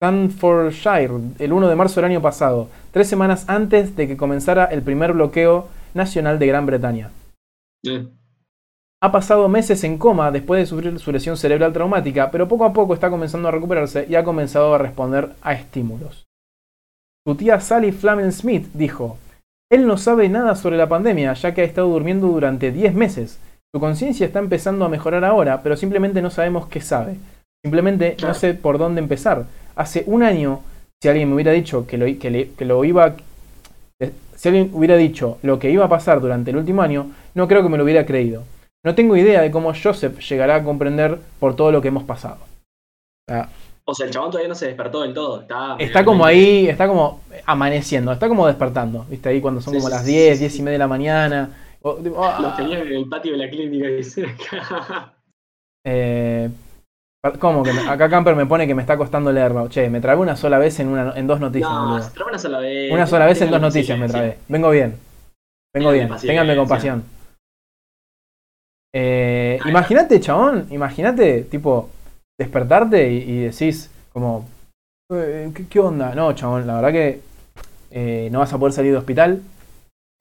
Staffordshire, 0.04 1.14
el 1.40 1.54
1 1.54 1.70
de 1.70 1.76
marzo 1.78 2.02
del 2.02 2.12
año 2.12 2.22
pasado, 2.22 2.68
tres 2.92 3.08
semanas 3.08 3.46
antes 3.48 3.96
de 3.96 4.06
que 4.06 4.18
comenzara 4.18 4.66
el 4.66 4.82
primer 4.82 5.14
bloqueo 5.14 5.70
nacional 5.94 6.40
de 6.40 6.48
Gran 6.48 6.66
Bretaña. 6.66 7.12
Ha 9.02 9.12
pasado 9.14 9.48
meses 9.48 9.82
en 9.86 9.98
coma 9.98 10.32
después 10.32 10.60
de 10.60 10.66
sufrir 10.66 11.00
su 11.00 11.12
lesión 11.14 11.38
cerebral 11.38 11.72
traumática, 11.72 12.32
pero 12.32 12.50
poco 12.50 12.66
a 12.66 12.74
poco 12.74 12.94
está 12.94 13.10
comenzando 13.10 13.48
a 13.48 13.52
recuperarse 13.52 14.06
y 14.10 14.16
ha 14.16 14.26
comenzado 14.26 14.74
a 14.74 14.78
responder 14.78 15.30
a 15.42 15.54
estímulos. 15.54 16.26
Su 17.26 17.36
tía 17.36 17.62
Sally 17.62 17.94
Flamen 17.94 18.34
Smith 18.34 18.68
dijo, 18.74 19.18
él 19.72 19.88
no 19.88 19.96
sabe 19.96 20.28
nada 20.28 20.56
sobre 20.56 20.76
la 20.76 20.90
pandemia, 20.90 21.34
ya 21.34 21.54
que 21.54 21.62
ha 21.62 21.66
estado 21.66 21.88
durmiendo 21.88 22.28
durante 22.28 22.74
10 22.74 22.94
meses. 22.94 23.40
Su 23.74 23.80
conciencia 23.80 24.26
está 24.26 24.40
empezando 24.40 24.84
a 24.84 24.90
mejorar 24.90 25.24
ahora, 25.24 25.64
pero 25.64 25.78
simplemente 25.78 26.22
no 26.22 26.30
sabemos 26.30 26.68
qué 26.68 26.82
sabe. 26.82 27.16
Simplemente 27.64 28.18
no 28.22 28.34
sé 28.34 28.54
por 28.54 28.78
dónde 28.78 29.00
empezar. 29.00 29.46
Hace 29.76 30.04
un 30.08 30.24
año, 30.24 30.62
si 31.02 31.10
alguien 31.10 31.30
me 31.30 31.36
hubiera 31.36 31.52
dicho 31.52 31.86
que 31.88 31.98
lo, 31.98 32.06
que 32.20 32.30
le- 32.32 32.50
que 32.52 32.66
lo 32.66 32.84
iba... 32.86 33.16
eh, 34.00 34.12
Si 34.36 34.50
alguien 34.50 34.70
hubiera 34.74 34.98
dicho 34.98 35.38
lo 35.44 35.60
que 35.60 35.72
iba 35.72 35.86
a 35.86 35.90
pasar 35.90 36.22
durante 36.22 36.52
el 36.52 36.58
último 36.58 36.82
año, 36.82 37.12
no 37.36 37.48
creo 37.48 37.64
que 37.64 37.70
me 37.70 37.78
lo 37.78 37.84
hubiera 37.84 38.06
creído. 38.06 38.44
No 38.86 38.95
tengo 38.95 39.16
idea 39.18 39.41
de 39.41 39.52
cómo 39.52 39.74
Joseph 39.74 40.20
llegará 40.20 40.56
a 40.58 40.64
comprender 40.64 41.20
por 41.40 41.56
todo 41.56 41.72
lo 41.72 41.82
que 41.82 41.90
hemos 41.90 42.04
pasado. 42.04 42.38
O 43.28 43.32
sea, 43.32 43.50
O 43.86 43.94
sea, 43.94 44.06
el 44.06 44.12
chabón 44.12 44.32
todavía 44.32 44.50
no 44.50 44.56
se 44.56 44.68
despertó 44.68 45.02
del 45.02 45.14
todo. 45.14 45.41
Está, 45.41 45.76
está 45.78 46.06
como 46.06 46.26
ahí, 46.26 46.68
está 46.68 46.88
como 46.88 47.22
amaneciendo, 47.45 48.12
está 48.12 48.28
como 48.28 48.48
despertando. 48.48 49.06
¿Viste? 49.10 49.30
Ahí 49.30 49.41
cuando 49.41 49.62
son 49.62 49.74
Sí, 49.74 49.80
como 49.80 49.90
sí, 49.90 49.95
las 49.95 50.06
sí, 50.06 50.12
10, 50.12 50.36
sí, 50.36 50.40
10 50.40 50.60
y 50.60 50.62
media 50.62 50.74
de 50.74 50.80
la 50.80 50.88
mañana. 50.88 51.50
O- 51.82 51.95
tipo, 51.95 52.24
ah, 52.24 52.41
Los 52.41 52.56
tenía 52.56 52.80
en 52.80 52.88
el 52.88 53.10
patio 53.10 53.34
de 53.34 53.38
la 53.40 53.50
clínica. 53.50 53.88
dice. 53.88 54.26
eh, 55.86 56.50
¿Cómo 57.40 57.64
que 57.64 57.72
me- 57.72 57.88
acá 57.90 58.10
Camper 58.10 58.36
me 58.36 58.45
pone 58.45 58.68
que 58.68 58.76
me 58.76 58.82
está 58.82 58.98
costando 58.98 59.32
leerlo? 59.32 59.70
Che, 59.70 59.90
me 59.90 60.02
trabé 60.02 60.20
una 60.20 60.36
sola 60.36 60.58
vez 60.58 60.78
en, 60.82 60.90
una, 60.90 61.14
en 61.16 61.26
dos 61.26 61.40
noticias, 61.40 61.72
no, 61.72 62.02
se 62.02 62.24
una 62.24 62.38
sola 62.38 62.60
vez. 62.60 62.91
Una 62.91 63.08
sola 63.08 63.26
vez 63.26 63.41
en 63.41 63.52
dos 63.52 63.62
noticias 63.62 63.98
me 63.98 64.08
trabé. 64.10 64.38
Vengo 64.50 64.70
bien. 64.72 64.95
Vengo 65.74 65.91
bien. 65.91 66.10
Ténganme 66.20 66.56
compasión. 66.58 67.04
Eh, 68.95 69.60
imagínate, 69.66 70.20
chabón, 70.20 70.68
imagínate, 70.70 71.44
tipo, 71.44 71.90
despertarte 72.38 73.12
y, 73.12 73.18
y 73.20 73.40
decís, 73.45 73.90
como, 74.12 74.45
eh, 75.14 75.50
¿qué, 75.56 75.66
qué 75.68 75.80
onda? 75.80 76.14
No, 76.14 76.34
chabón, 76.34 76.68
la 76.68 76.76
verdad 76.76 76.91
que 76.91 77.22
eh, 77.90 78.30
no 78.32 78.40
vas 78.40 78.54
a 78.54 78.58
poder 78.60 78.74
salir 78.74 78.91
de 78.91 78.98
hospital. 78.98 79.41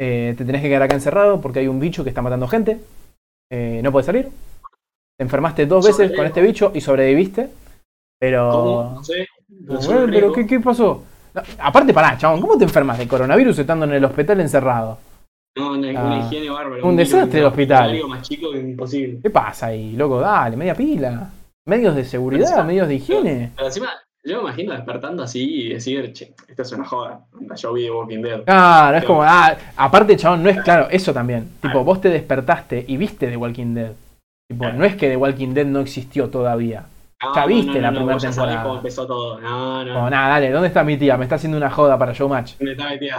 eh, 0.01 0.35
te 0.39 0.45
tenés 0.45 0.63
que 0.63 0.69
quedar 0.69 0.83
acá 0.85 0.95
encerrado 0.95 1.41
porque 1.41 1.59
hay 1.59 1.69
un 1.69 1.81
bicho 1.81 2.03
que 2.05 2.11
está 2.11 2.23
matando 2.23 2.47
gente. 2.49 2.79
no 3.51 3.91
puedes 3.93 4.07
salir. 4.07 4.29
Te 5.23 5.27
enfermaste 5.27 5.67
dos 5.67 5.85
veces 5.85 5.95
Sobrevivo. 5.99 6.17
con 6.17 6.27
este 6.27 6.43
bicho 6.43 6.73
y 6.75 6.81
sobreviviste. 6.81 7.49
Pero. 8.19 8.51
¿Cómo? 8.51 8.93
No 8.97 9.05
sé. 9.05 9.29
Bueno, 9.49 10.07
pero. 10.11 10.33
¿qué, 10.33 10.45
qué 10.49 10.59
pasó? 10.59 11.05
No, 11.33 11.43
aparte, 11.61 11.95
pará, 11.95 12.19
chabón, 12.19 12.41
¿cómo 12.41 12.59
te 12.59 12.65
enfermas 12.65 12.99
de 12.99 13.07
coronavirus 13.07 13.57
estando 13.61 13.85
en 13.85 13.93
el 13.93 14.05
hospital 14.05 14.41
encerrado? 14.41 14.99
No, 15.57 15.75
una, 15.75 15.89
Ah. 16.01 16.05
una 16.07 16.19
higiene 16.27 16.51
bárbara. 16.51 16.85
Un 16.85 16.97
desastre 16.97 17.39
el 17.39 17.47
hospital. 17.47 17.91
Algo 17.91 18.09
más 18.09 18.29
chico 18.29 18.51
que 18.51 18.59
imposible. 18.59 19.21
¿Qué 19.23 19.31
pasa 19.31 19.67
ahí, 19.67 19.93
loco? 19.93 20.19
Dale, 20.19 20.57
media 20.57 20.75
pila. 20.75 21.31
Medios 21.69 21.95
de 21.95 22.05
seguridad, 22.05 22.49
Encima- 22.49 22.65
medios 22.65 22.89
de 22.89 22.95
higiene. 22.97 23.53
Pero 23.55 23.69
encima, 23.69 23.91
yo 24.25 24.39
me 24.39 24.43
imagino 24.49 24.73
despertando 24.73 25.23
así 25.23 25.67
y 25.67 25.75
decir, 25.75 26.13
che, 26.13 26.35
esta 26.49 26.63
es 26.63 26.73
una 26.73 26.85
joda. 26.85 27.21
Yo 27.55 27.73
vi 27.75 27.85
The 27.85 27.91
Walking 27.93 28.23
Dead. 28.23 28.43
Claro, 28.45 28.97
es 28.99 29.05
como, 29.05 29.23
ah, 29.23 29.57
aparte, 29.77 30.17
chabón, 30.17 30.43
no 30.43 30.51
es 30.51 30.61
claro, 30.65 30.89
eso 30.91 31.13
también. 31.15 31.49
Tipo, 31.63 31.85
vos 31.85 32.01
te 32.01 32.09
despertaste 32.09 32.85
y 32.89 32.97
viste 32.97 33.29
The 33.29 33.37
Walking 33.37 33.75
Dead. 33.75 33.93
Tipo, 34.49 34.69
no 34.73 34.85
es 34.85 34.97
que 34.97 35.09
The 35.09 35.17
Walking 35.17 35.55
Dead 35.55 35.67
no 35.67 35.81
existió 35.81 36.29
todavía. 36.31 36.87
No, 37.23 37.35
ya 37.35 37.47
viste 37.47 37.75
no, 37.75 37.81
la 37.81 37.91
no, 37.91 37.97
primera 37.99 38.19
ya 38.19 38.33
sabés 38.33 38.37
temporada. 38.37 38.63
cómo 38.65 38.77
empezó 38.77 39.07
todo. 39.07 39.41
No, 39.41 39.85
no. 39.85 40.11
Nada, 40.11 40.29
dale, 40.29 40.51
¿dónde 40.51 40.69
está 40.69 40.83
mi 40.85 40.97
tía? 40.97 41.17
Me 41.17 41.25
está 41.25 41.37
haciendo 41.37 41.57
una 41.57 41.71
joda 41.71 41.97
para 41.99 42.13
Showmatch. 42.13 42.59
¿Dónde 42.59 42.73
está 42.73 42.91
mi 42.91 42.99
tía? 42.99 43.19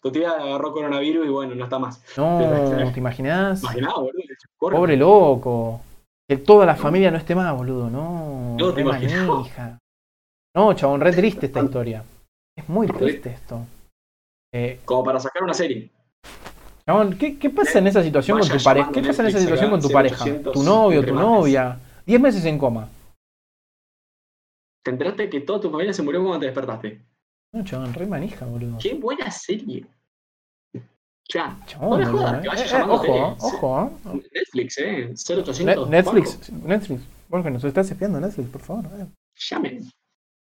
Tu 0.00 0.10
tía 0.10 0.30
agarró 0.32 0.72
coronavirus 0.72 1.26
y 1.26 1.28
bueno, 1.30 1.54
no 1.54 1.64
está 1.64 1.78
más. 1.78 2.02
No, 2.16 2.90
¿te 2.92 2.98
imaginas? 2.98 3.62
Imaginado, 3.62 4.00
boludo. 4.02 4.22
Corre. 4.56 4.76
Pobre 4.76 4.96
loco. 4.96 5.80
Que 6.28 6.38
toda 6.38 6.66
la 6.66 6.74
familia 6.74 7.10
no 7.10 7.18
esté 7.18 7.34
más, 7.34 7.54
boludo. 7.56 7.88
No, 7.90 8.56
No, 8.58 8.72
te 8.72 8.82
manija. 8.84 9.78
No, 10.56 10.72
chabón, 10.74 11.00
re 11.00 11.12
triste 11.12 11.46
esta 11.46 11.60
historia. 11.60 12.02
Es 12.56 12.68
muy 12.68 12.86
triste 12.86 13.30
esto. 13.30 13.60
Eh, 14.52 14.80
Como 14.84 15.04
para 15.04 15.20
sacar 15.20 15.42
una 15.42 15.54
serie. 15.54 15.90
Chabón, 16.86 17.16
¿qué, 17.16 17.38
qué 17.38 17.50
pasa 17.50 17.78
en 17.78 17.86
esa 17.86 18.02
situación 18.02 18.38
con 18.40 18.48
tu 18.48 18.62
pareja? 18.62 18.90
¿Qué 18.92 19.02
pasa 19.02 19.22
en 19.22 19.28
esa 19.28 19.38
situación 19.40 19.70
con 19.70 19.80
tu 19.80 19.90
pareja? 19.90 20.24
0800 20.24 20.52
Tu 20.52 20.62
novio, 20.62 21.04
tu 21.04 21.14
novia. 21.14 21.78
Diez 22.04 22.20
meses 22.20 22.44
en 22.44 22.58
coma. 22.58 22.88
Te 24.84 24.90
enteraste 24.90 25.30
que 25.30 25.40
toda 25.40 25.60
tu 25.60 25.70
familia 25.70 25.92
se 25.92 26.02
murió 26.02 26.20
cuando 26.22 26.40
te 26.40 26.46
despertaste. 26.46 27.00
No, 27.52 27.62
chabón, 27.64 27.94
re 27.94 28.06
manija, 28.06 28.44
boludo. 28.46 28.78
Qué 28.82 28.94
buena 28.94 29.30
serie. 29.30 29.86
Ya. 31.32 31.56
Chabón, 31.66 31.90
No 31.90 31.98
me 31.98 32.04
jodas, 32.06 32.42
que 32.42 32.48
vaya 32.48 32.64
Eh, 32.64 32.80
eh, 32.80 32.84
ojo, 32.88 33.36
ojo. 33.40 33.90
eh. 34.14 34.22
Netflix, 34.34 34.78
eh. 34.78 35.06
Ne- 35.08 35.14
0800. 35.14 35.88
Netflix, 35.88 36.50
Netflix. 36.52 37.02
Borja, 37.28 37.48
nos 37.50 37.62
estás 37.64 37.88
espiando 37.90 38.20
Netflix, 38.20 38.48
por 38.50 38.60
favor. 38.60 38.86
eh. 38.98 39.06
Llamen. 39.36 39.88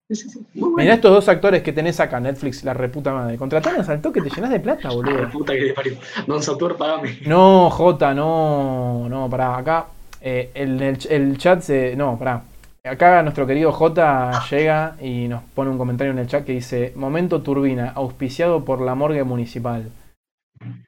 Sí, 0.10 0.16
sí, 0.16 0.30
sí. 0.30 0.40
Muy 0.56 0.84
Mirá 0.84 0.96
estos 0.96 1.12
dos 1.12 1.30
actores 1.30 1.62
que 1.62 1.72
tenés 1.72 2.00
acá, 2.00 2.20
Netflix, 2.20 2.64
la 2.64 2.74
reputa 2.74 3.14
madre. 3.14 3.38
Contratanos 3.38 3.88
al 3.90 4.02
toque, 4.02 4.22
te 4.22 4.30
llenas 4.30 4.50
de 4.50 4.60
plata, 4.60 4.88
La 4.88 4.94
boludo. 4.96 5.30
puta 5.32 5.54
que 5.54 5.66
te 5.68 5.74
parió. 5.74 5.94
Don 6.26 6.42
Satur, 6.42 6.76
pagame. 6.78 7.20
No, 7.26 7.70
Jota, 7.70 8.14
no, 8.14 9.08
no, 9.08 9.30
pará, 9.30 9.58
acá 9.58 9.88
eh, 10.22 10.50
el, 10.54 10.82
el, 10.82 10.98
el 11.10 11.38
chat 11.38 11.62
se... 11.62 11.96
No, 11.96 12.18
pará. 12.18 12.44
Acá 12.84 13.22
nuestro 13.22 13.46
querido 13.46 13.72
Jota 13.72 14.32
llega 14.50 14.96
y 15.02 15.28
nos 15.28 15.44
pone 15.54 15.70
un 15.70 15.78
comentario 15.78 16.12
en 16.12 16.20
el 16.20 16.28
chat 16.28 16.44
que 16.46 16.54
dice 16.54 16.92
Momento 16.96 17.42
Turbina, 17.42 17.92
auspiciado 17.92 18.66
por 18.66 18.82
la 18.82 18.96
morgue 18.96 19.24
municipal. 19.24 19.92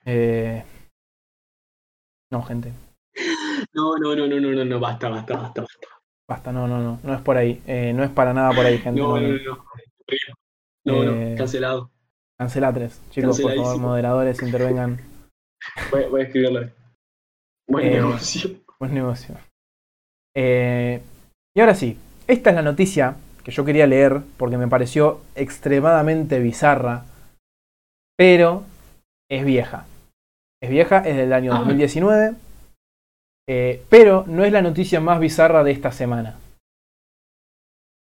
Eh, 0.06 0.64
no, 2.32 2.42
gente. 2.44 2.74
No, 3.74 3.98
no, 3.98 4.16
no, 4.16 4.28
no, 4.28 4.40
no, 4.40 4.52
no, 4.52 4.66
no, 4.66 4.80
basta, 4.80 5.10
basta, 5.10 5.36
basta, 5.36 5.62
basta. 5.62 5.88
Basta, 6.28 6.52
no, 6.52 6.68
no, 6.68 6.80
no. 6.80 7.00
No 7.04 7.14
es 7.14 7.22
por 7.22 7.38
ahí. 7.38 7.62
eh, 7.68 7.94
no 7.94 8.04
es 8.04 8.10
para 8.10 8.34
nada 8.34 8.52
por 8.54 8.66
ahí, 8.66 8.78
gente. 8.78 9.00
No, 9.00 9.20
no, 9.20 9.28
no, 9.28 9.66
no. 10.86 11.04
no. 11.04 11.12
Eh, 11.14 11.36
cancelado. 11.38 11.92
Cancela 12.40 12.74
tres. 12.74 13.02
Chicos, 13.12 13.40
por 13.40 13.54
favor, 13.56 13.78
moderadores, 13.80 14.42
intervengan. 14.42 15.00
Voy, 15.92 16.06
voy 16.10 16.22
a 16.22 16.24
escribirlo. 16.24 16.70
Buen 17.70 17.86
Eh, 17.88 17.92
negocio. 17.92 18.50
Buen 18.80 18.94
negocio. 18.94 19.36
Eh, 20.36 21.02
y 21.56 21.60
ahora 21.60 21.76
sí, 21.76 21.98
esta 22.28 22.50
es 22.50 22.56
la 22.56 22.62
noticia 22.64 23.16
que 23.44 23.52
yo 23.52 23.64
quería 23.66 23.86
leer 23.86 24.22
porque 24.38 24.58
me 24.58 24.68
pareció 24.68 25.22
extremadamente 25.36 26.40
bizarra, 26.40 27.06
pero 28.18 28.64
es 29.30 29.46
vieja. 29.46 29.86
Es 30.64 30.70
vieja, 30.70 31.00
es 31.08 31.16
del 31.18 31.34
año 31.34 31.54
Ah. 31.54 31.60
2019, 31.60 32.34
eh, 33.48 33.84
pero 33.90 34.26
no 34.28 34.44
es 34.44 34.52
la 34.52 34.62
noticia 34.62 35.00
más 35.00 35.20
bizarra 35.20 35.64
de 35.64 35.72
esta 35.72 35.92
semana. 35.92 36.40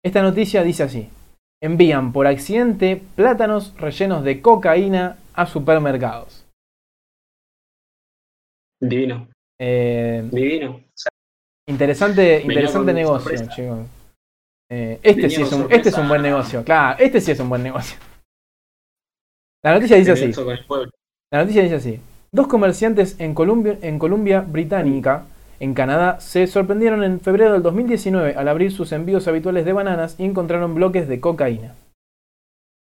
Esta 0.04 0.22
noticia 0.22 0.62
dice 0.62 0.82
así. 0.82 1.10
Envían 1.62 2.12
por 2.12 2.26
accidente 2.26 3.02
plátanos 3.16 3.74
rellenos 3.78 4.24
de 4.24 4.40
cocaína 4.40 5.18
a 5.34 5.46
supermercados. 5.46 6.46
Divino, 8.82 9.28
Eh, 9.60 10.26
divino. 10.32 10.80
Interesante, 11.68 12.40
interesante 12.40 12.94
negocio, 12.94 13.36
chicos. 13.54 13.86
Eh, 14.72 14.98
este, 15.02 15.22
Venía 15.22 15.36
sí 15.36 15.42
es 15.42 15.52
un, 15.52 15.70
este 15.70 15.88
es 15.90 15.98
un 15.98 16.08
buen 16.08 16.22
negocio, 16.22 16.64
claro, 16.64 16.98
este 16.98 17.20
sí 17.20 17.32
es 17.32 17.40
un 17.40 17.48
buen 17.48 17.62
negocio. 17.62 17.98
La 19.62 19.74
noticia 19.74 19.96
dice 19.98 20.12
así, 20.12 20.32
la 21.30 21.40
noticia 21.40 21.62
dice 21.62 21.74
así. 21.74 22.00
Dos 22.32 22.46
comerciantes 22.46 23.16
en 23.18 23.34
Columbia, 23.34 23.76
en 23.82 23.98
Británica, 24.52 25.24
en 25.58 25.74
Canadá, 25.74 26.20
se 26.20 26.46
sorprendieron 26.46 27.02
en 27.02 27.18
febrero 27.18 27.54
del 27.54 27.62
2019 27.64 28.36
al 28.36 28.46
abrir 28.46 28.70
sus 28.70 28.92
envíos 28.92 29.26
habituales 29.26 29.64
de 29.64 29.72
bananas 29.72 30.14
y 30.16 30.26
encontraron 30.26 30.76
bloques 30.76 31.08
de 31.08 31.18
cocaína. 31.18 31.74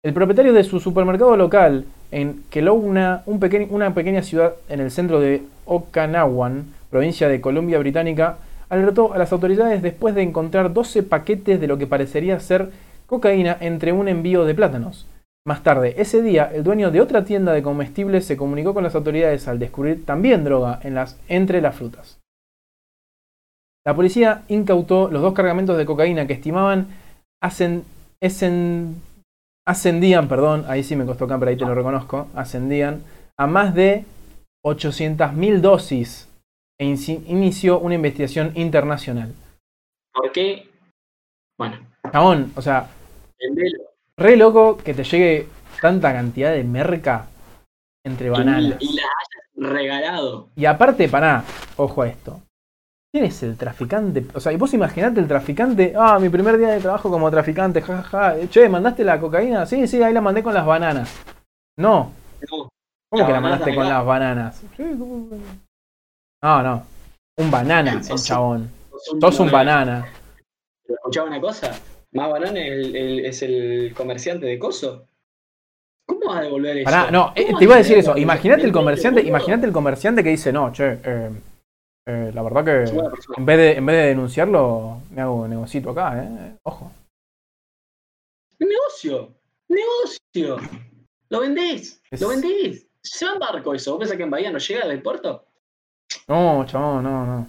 El 0.04 0.12
propietario 0.12 0.52
de 0.52 0.62
su 0.62 0.78
supermercado 0.78 1.38
local 1.38 1.86
en 2.10 2.42
Kelowna, 2.50 3.22
una 3.24 3.94
pequeña 3.94 4.20
ciudad 4.22 4.56
en 4.68 4.80
el 4.80 4.90
centro 4.90 5.20
de 5.20 5.42
Okanawan, 5.64 6.66
provincia 6.90 7.26
de 7.26 7.40
Columbia 7.40 7.78
Británica, 7.78 8.36
alertó 8.68 9.14
a 9.14 9.18
las 9.18 9.32
autoridades 9.32 9.80
después 9.80 10.14
de 10.14 10.20
encontrar 10.20 10.74
12 10.74 11.02
paquetes 11.02 11.58
de 11.62 11.66
lo 11.66 11.78
que 11.78 11.86
parecería 11.86 12.38
ser 12.40 12.72
cocaína 13.06 13.56
entre 13.60 13.94
un 13.94 14.06
envío 14.08 14.44
de 14.44 14.54
plátanos. 14.54 15.06
Más 15.46 15.62
tarde, 15.62 15.94
ese 15.96 16.20
día, 16.20 16.50
el 16.52 16.62
dueño 16.62 16.90
de 16.90 17.00
otra 17.00 17.24
tienda 17.24 17.52
de 17.52 17.62
comestibles 17.62 18.26
se 18.26 18.36
comunicó 18.36 18.74
con 18.74 18.84
las 18.84 18.94
autoridades 18.94 19.48
al 19.48 19.58
descubrir 19.58 20.04
también 20.04 20.44
droga 20.44 20.80
en 20.82 20.94
las, 20.94 21.18
entre 21.28 21.62
las 21.62 21.76
frutas. 21.76 22.20
La 23.86 23.96
policía 23.96 24.44
incautó 24.48 25.10
los 25.10 25.22
dos 25.22 25.32
cargamentos 25.32 25.78
de 25.78 25.86
cocaína 25.86 26.26
que 26.26 26.34
estimaban 26.34 26.88
ascendían, 29.66 30.28
perdón, 30.28 30.66
ahí 30.68 30.82
sí 30.84 30.94
me 30.94 31.06
costó 31.06 31.26
pero 31.26 31.48
ahí 31.48 31.56
te 31.56 31.64
lo 31.64 31.74
reconozco, 31.74 32.28
ascendían 32.34 33.02
a 33.38 33.46
más 33.46 33.74
de 33.74 34.04
800.000 34.66 35.60
dosis 35.60 36.28
e 36.78 36.84
inició 36.84 37.78
una 37.78 37.94
investigación 37.94 38.52
internacional. 38.56 39.34
¿Por 40.12 40.32
qué? 40.32 40.68
Bueno. 41.58 41.78
Chabón, 42.12 42.52
o 42.56 42.62
sea, 42.62 42.90
re 44.20 44.36
loco 44.36 44.76
que 44.76 44.94
te 44.94 45.02
llegue 45.02 45.48
tanta 45.80 46.12
cantidad 46.12 46.52
de 46.52 46.62
merca 46.62 47.26
entre 48.04 48.30
bananas. 48.30 48.76
Y, 48.80 48.94
la 48.94 49.02
hayas 49.02 49.72
regalado. 49.72 50.48
Y 50.54 50.66
aparte, 50.66 51.08
para, 51.08 51.42
ojo 51.76 52.02
a 52.02 52.08
esto. 52.08 52.40
¿Quién 53.12 53.24
es 53.24 53.42
el 53.42 53.56
traficante? 53.56 54.24
O 54.34 54.40
sea, 54.40 54.52
y 54.52 54.56
vos 54.56 54.72
imaginate 54.72 55.18
el 55.18 55.26
traficante. 55.26 55.94
Ah, 55.98 56.18
mi 56.20 56.28
primer 56.28 56.58
día 56.58 56.68
de 56.68 56.80
trabajo 56.80 57.10
como 57.10 57.30
traficante, 57.30 57.82
jajaja. 57.82 58.36
Che, 58.48 58.68
¿mandaste 58.68 59.02
la 59.02 59.18
cocaína? 59.18 59.66
Sí, 59.66 59.88
sí, 59.88 60.00
ahí 60.02 60.12
la 60.12 60.20
mandé 60.20 60.42
con 60.42 60.54
las 60.54 60.66
bananas. 60.66 61.12
No. 61.76 62.12
¿Cómo 62.48 63.26
que 63.26 63.32
la 63.32 63.40
mandaste 63.40 63.74
con 63.74 63.88
las 63.88 64.04
bananas? 64.04 64.62
No, 66.42 66.62
no. 66.62 66.82
Un 67.38 67.50
banana, 67.50 68.00
el 68.08 68.18
chabón. 68.22 68.70
Sos 69.20 69.40
un 69.40 69.50
banana. 69.50 70.06
¿Escuchaba 70.86 71.28
una 71.28 71.40
cosa? 71.40 71.72
Más 72.12 72.30
banana 72.30 72.60
es 72.60 73.42
el, 73.42 73.92
comerciante 73.94 74.46
de 74.46 74.58
coso. 74.58 75.06
¿Cómo 76.06 76.26
vas 76.26 76.38
a 76.38 76.42
devolver 76.42 76.78
eso? 76.78 77.10
no, 77.12 77.32
eh, 77.36 77.52
te 77.56 77.64
iba 77.64 77.76
a 77.76 77.78
decir 77.78 77.98
eso. 77.98 78.16
Imagínate 78.16 78.64
el 78.64 78.72
comerciante, 78.72 79.22
imagínate 79.22 79.66
el 79.66 79.72
comerciante 79.72 80.24
que 80.24 80.30
dice, 80.30 80.52
no, 80.52 80.72
che, 80.72 80.98
eh, 81.04 81.30
eh, 82.06 82.30
la 82.34 82.42
verdad 82.42 82.64
que 82.64 82.90
en 83.36 83.46
vez, 83.46 83.58
de, 83.58 83.72
en 83.74 83.86
vez 83.86 83.96
de 83.96 84.06
denunciarlo, 84.08 85.02
me 85.10 85.22
hago 85.22 85.42
un 85.42 85.50
negocito 85.50 85.90
acá, 85.90 86.20
¿eh? 86.20 86.56
Ojo. 86.64 86.90
Negocio, 88.58 89.34
negocio. 89.68 90.56
Lo 91.28 91.40
vendés, 91.40 92.02
lo 92.18 92.28
vendés. 92.28 92.86
Se 93.02 93.24
va 93.24 93.32
en 93.32 93.38
barco 93.38 93.72
eso. 93.72 93.92
¿Vos 93.92 94.00
pensás 94.00 94.16
que 94.16 94.24
en 94.24 94.30
Bahía 94.30 94.50
no 94.50 94.58
llega 94.58 94.86
del 94.86 95.00
puerto? 95.00 95.46
No, 96.26 96.66
chabón, 96.66 97.04
no, 97.04 97.24
no. 97.24 97.46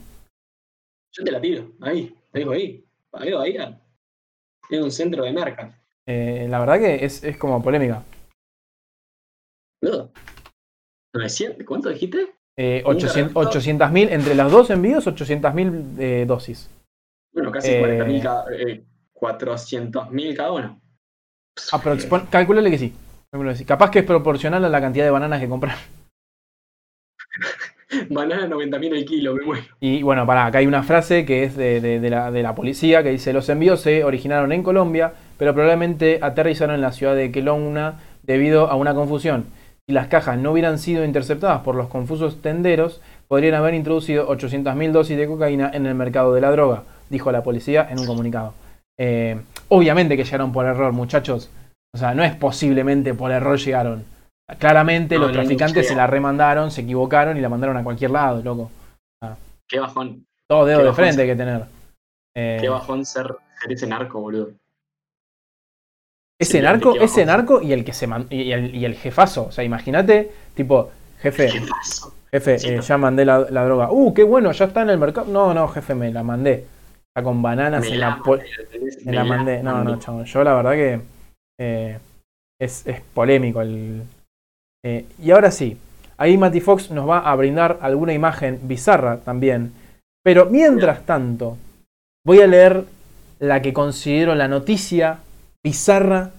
Yo 1.11 1.23
te 1.23 1.31
la 1.31 1.41
tiro, 1.41 1.71
ahí, 1.81 2.15
te 2.31 2.39
digo 2.39 2.51
ahí. 2.51 2.85
Bahía, 3.11 3.37
Bahía. 3.37 3.81
Es 4.71 4.81
un 4.81 4.91
centro 4.91 5.23
de 5.23 5.33
merca. 5.33 5.77
Eh, 6.07 6.47
la 6.49 6.59
verdad 6.59 6.79
que 6.79 7.05
es, 7.05 7.23
es 7.23 7.37
como 7.37 7.61
polémica. 7.61 8.03
No. 9.81 10.11
¿Cuánto 11.65 11.89
dijiste? 11.89 12.33
Eh, 12.57 12.83
800.000, 12.85 14.09
entre 14.11 14.35
los 14.35 14.51
dos 14.51 14.69
envíos, 14.69 15.05
800.000 15.07 15.99
eh, 15.99 16.25
dosis. 16.25 16.69
Bueno, 17.33 17.51
casi 17.51 17.71
40.000 17.71 18.17
eh, 18.17 18.21
cada, 18.21 18.45
400.000 19.13 20.31
eh, 20.31 20.35
cada 20.35 20.51
uno. 20.51 20.81
Ah, 21.71 21.81
pero 21.83 21.97
calculale 22.29 22.71
que 22.71 22.77
sí. 22.77 22.93
Capaz 23.65 23.91
que 23.91 23.99
es 23.99 24.05
proporcional 24.05 24.63
a 24.65 24.69
la 24.69 24.81
cantidad 24.81 25.05
de 25.05 25.11
bananas 25.11 25.39
que 25.39 25.49
compran. 25.49 25.77
Banana 28.09 28.47
90.000 28.47 28.93
el 28.93 29.05
kilo, 29.05 29.35
me 29.35 29.45
muero. 29.45 29.65
Y 29.79 30.01
bueno, 30.03 30.25
para 30.25 30.45
acá 30.45 30.59
hay 30.59 30.67
una 30.67 30.83
frase 30.83 31.25
que 31.25 31.43
es 31.43 31.55
de, 31.55 31.99
la, 32.09 32.31
de, 32.31 32.43
la, 32.43 32.55
policía 32.55 33.03
que 33.03 33.09
dice: 33.09 33.33
Los 33.33 33.49
envíos 33.49 33.81
se 33.81 34.03
originaron 34.03 34.51
en 34.51 34.63
Colombia, 34.63 35.13
pero 35.37 35.53
probablemente 35.53 36.19
aterrizaron 36.21 36.75
en 36.75 36.81
la 36.81 36.91
ciudad 36.91 37.15
de 37.15 37.31
Kelowna 37.31 37.99
debido 38.23 38.69
a 38.69 38.75
una 38.75 38.93
confusión 38.93 39.45
si 39.87 39.93
las 39.93 40.07
cajas 40.07 40.37
no 40.37 40.51
hubieran 40.51 40.77
sido 40.79 41.03
interceptadas 41.03 41.61
por 41.61 41.75
los 41.75 41.87
confusos 41.87 42.41
tenderos, 42.41 43.01
podrían 43.27 43.55
haber 43.55 43.73
introducido 43.73 44.29
800.000 44.29 44.91
dosis 44.91 45.17
de 45.17 45.27
cocaína 45.27 45.71
en 45.73 45.85
el 45.85 45.95
mercado 45.95 46.33
de 46.33 46.41
la 46.41 46.51
droga, 46.51 46.83
dijo 47.09 47.31
la 47.31 47.43
policía 47.43 47.87
en 47.89 47.99
un 47.99 48.05
comunicado. 48.05 48.53
Eh, 48.99 49.41
obviamente 49.69 50.15
que 50.15 50.23
llegaron 50.23 50.51
por 50.51 50.65
error, 50.65 50.93
muchachos. 50.93 51.49
O 51.93 51.97
sea, 51.97 52.13
no 52.13 52.23
es 52.23 52.33
posiblemente 52.35 53.13
por 53.13 53.31
error 53.31 53.57
llegaron. 53.57 54.05
Claramente 54.57 55.17
los 55.17 55.31
traficantes 55.31 55.87
se 55.87 55.95
la 55.95 56.07
remandaron, 56.07 56.71
se 56.71 56.81
equivocaron 56.81 57.37
y 57.37 57.41
la 57.41 57.49
mandaron 57.49 57.77
a 57.77 57.83
cualquier 57.83 58.11
lado, 58.11 58.41
loco. 58.41 58.71
Qué 59.67 59.79
bajón. 59.79 60.25
Todo 60.47 60.65
dedo 60.65 60.83
de 60.83 60.93
frente 60.93 61.21
hay 61.21 61.27
que 61.29 61.35
tener. 61.35 61.65
Qué 62.35 62.65
eh, 62.65 62.69
bajón 62.69 63.05
ser, 63.05 63.35
ser 63.61 63.71
ese 63.71 63.87
narco, 63.87 64.19
boludo. 64.19 64.51
Ese 66.41 66.59
narco, 66.59 66.95
ese 66.95 67.23
narco 67.23 67.61
y 67.61 67.71
el 67.71 67.85
que 67.85 67.93
se 67.93 68.09
y 68.31 68.51
el, 68.51 68.75
y 68.75 68.83
el 68.83 68.95
jefazo. 68.95 69.45
O 69.45 69.51
sea, 69.51 69.63
imagínate, 69.63 70.31
tipo, 70.55 70.89
jefe, 71.19 71.51
jefe, 72.31 72.55
eh, 72.55 72.81
ya 72.81 72.97
mandé 72.97 73.25
la, 73.25 73.43
droga. 73.43 73.91
Uh, 73.91 74.11
qué 74.13 74.23
bueno, 74.23 74.51
ya 74.51 74.65
está 74.65 74.81
en 74.81 74.89
el 74.89 74.97
mercado. 74.97 75.31
No, 75.31 75.53
no, 75.53 75.67
jefe, 75.67 75.93
me 75.93 76.11
la 76.11 76.23
mandé. 76.23 76.65
Está 77.09 77.23
con 77.23 77.43
bananas 77.43 77.85
en 77.85 77.99
la, 77.99 78.19
me 79.05 79.13
la 79.13 79.23
mandé. 79.23 79.61
No, 79.61 79.83
no, 79.83 79.99
chabón. 79.99 80.25
Yo 80.25 80.43
la 80.43 80.55
verdad 80.55 80.71
que 80.71 81.01
eh, 81.59 81.99
es, 82.59 82.87
es, 82.87 83.01
polémico 83.01 83.61
el. 83.61 84.01
Eh, 84.83 85.05
y 85.21 85.31
ahora 85.31 85.51
sí, 85.51 85.77
ahí 86.17 86.37
Matty 86.37 86.59
Fox 86.59 86.91
nos 86.91 87.07
va 87.07 87.19
a 87.19 87.35
brindar 87.35 87.79
alguna 87.81 88.13
imagen 88.13 88.59
bizarra 88.63 89.17
también. 89.17 89.73
Pero 90.23 90.45
mientras 90.45 91.05
tanto, 91.05 91.57
voy 92.25 92.41
a 92.41 92.47
leer 92.47 92.85
la 93.39 93.61
que 93.61 93.73
considero 93.73 94.35
la 94.35 94.47
noticia 94.47 95.19
bizarra 95.63 96.31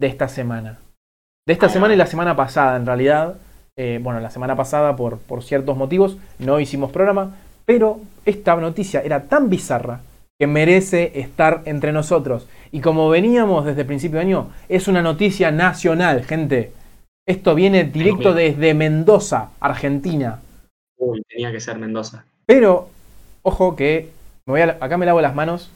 de 0.00 0.06
esta 0.06 0.28
semana. 0.28 0.78
De 1.46 1.52
esta 1.52 1.68
semana 1.68 1.94
y 1.94 1.96
la 1.96 2.06
semana 2.06 2.36
pasada, 2.36 2.76
en 2.76 2.86
realidad. 2.86 3.36
Eh, 3.78 4.00
bueno, 4.02 4.20
la 4.20 4.30
semana 4.30 4.56
pasada, 4.56 4.96
por, 4.96 5.18
por 5.18 5.42
ciertos 5.42 5.76
motivos, 5.76 6.16
no 6.38 6.58
hicimos 6.60 6.90
programa, 6.92 7.36
pero 7.66 8.00
esta 8.24 8.56
noticia 8.56 9.02
era 9.02 9.24
tan 9.24 9.50
bizarra 9.50 10.00
que 10.38 10.46
merece 10.46 11.12
estar 11.20 11.62
entre 11.66 11.92
nosotros. 11.92 12.46
Y 12.72 12.80
como 12.80 13.08
veníamos 13.08 13.64
desde 13.64 13.82
el 13.82 13.86
principio 13.86 14.18
de 14.18 14.24
año, 14.26 14.48
es 14.68 14.88
una 14.88 15.02
noticia 15.02 15.50
nacional, 15.50 16.24
gente. 16.24 16.72
Esto 17.26 17.54
viene 17.54 17.84
directo 17.84 18.32
desde 18.32 18.74
Mendoza, 18.74 19.50
Argentina. 19.60 20.40
Uy, 20.96 21.22
tenía 21.28 21.50
que 21.50 21.60
ser 21.60 21.78
Mendoza. 21.78 22.24
Pero, 22.46 22.88
ojo 23.42 23.74
que, 23.74 24.12
me 24.46 24.52
voy 24.52 24.60
acá 24.60 24.96
me 24.96 25.06
lavo 25.06 25.20
las 25.20 25.34
manos. 25.34 25.70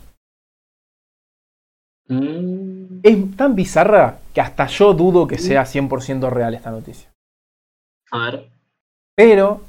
Mm 2.09 2.71
es 3.03 3.37
tan 3.37 3.55
bizarra 3.55 4.19
que 4.35 4.41
hasta 4.41 4.67
yo 4.67 4.95
dudo 4.95 5.27
que 5.27 5.39
sea 5.39 5.65
100% 5.65 6.31
real 6.31 6.55
esta 6.55 6.71
noticia. 6.71 7.11
A 8.11 8.31
ver. 8.31 8.49
Pero 9.15 9.63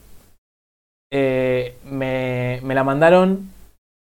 eh, 1.11 1.77
me, 1.85 2.59
la 2.63 2.83
mandaron 2.83 3.49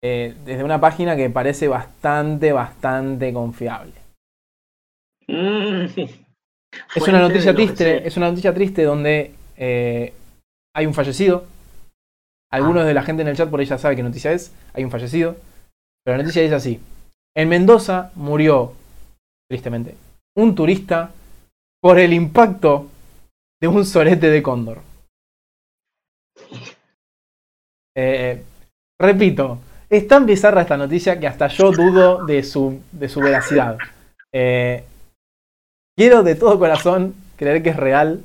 eh, 0.02 0.34
desde 0.44 0.64
una 0.64 0.80
página 0.80 1.16
que 1.16 1.30
parece 1.30 1.68
bastante, 1.68 2.52
bastante 2.52 3.32
confiable. 3.32 3.94
Mm. 5.28 5.86
Es 6.94 7.06
una 7.08 7.20
noticia 7.20 7.54
triste, 7.54 8.06
es 8.06 8.16
una 8.16 8.28
noticia 8.28 8.54
triste 8.54 8.82
donde 8.84 9.34
eh, 9.56 10.12
hay 10.74 10.86
un 10.86 10.94
fallecido. 10.94 11.46
Algunos 12.50 12.82
ah. 12.82 12.86
de 12.86 12.94
la 12.94 13.02
gente 13.02 13.22
en 13.22 13.28
el 13.28 13.36
chat 13.36 13.48
por 13.48 13.60
ahí 13.60 13.66
ya 13.66 13.78
sabe 13.78 13.96
qué 13.96 14.02
noticia 14.02 14.32
es. 14.32 14.52
Hay 14.74 14.84
un 14.84 14.90
fallecido. 14.90 15.36
Pero 16.04 16.16
la 16.16 16.22
noticia 16.22 16.42
dice 16.42 16.54
así. 16.54 16.80
En 17.34 17.48
Mendoza 17.48 18.10
murió 18.14 18.74
tristemente, 19.48 19.94
un 20.36 20.54
turista 20.54 21.10
por 21.80 21.98
el 21.98 22.12
impacto 22.12 22.88
de 23.60 23.68
un 23.68 23.84
solete 23.84 24.30
de 24.30 24.42
cóndor. 24.42 24.80
Eh, 27.94 28.42
repito, 28.98 29.58
es 29.90 30.08
tan 30.08 30.24
bizarra 30.24 30.62
esta 30.62 30.76
noticia 30.76 31.20
que 31.20 31.26
hasta 31.26 31.48
yo 31.48 31.70
dudo 31.70 32.24
de 32.24 32.42
su, 32.42 32.80
de 32.92 33.08
su 33.08 33.20
veracidad. 33.20 33.76
Eh, 34.32 34.84
quiero 35.96 36.22
de 36.22 36.34
todo 36.34 36.58
corazón 36.58 37.14
creer 37.36 37.62
que 37.62 37.70
es 37.70 37.76
real. 37.76 38.20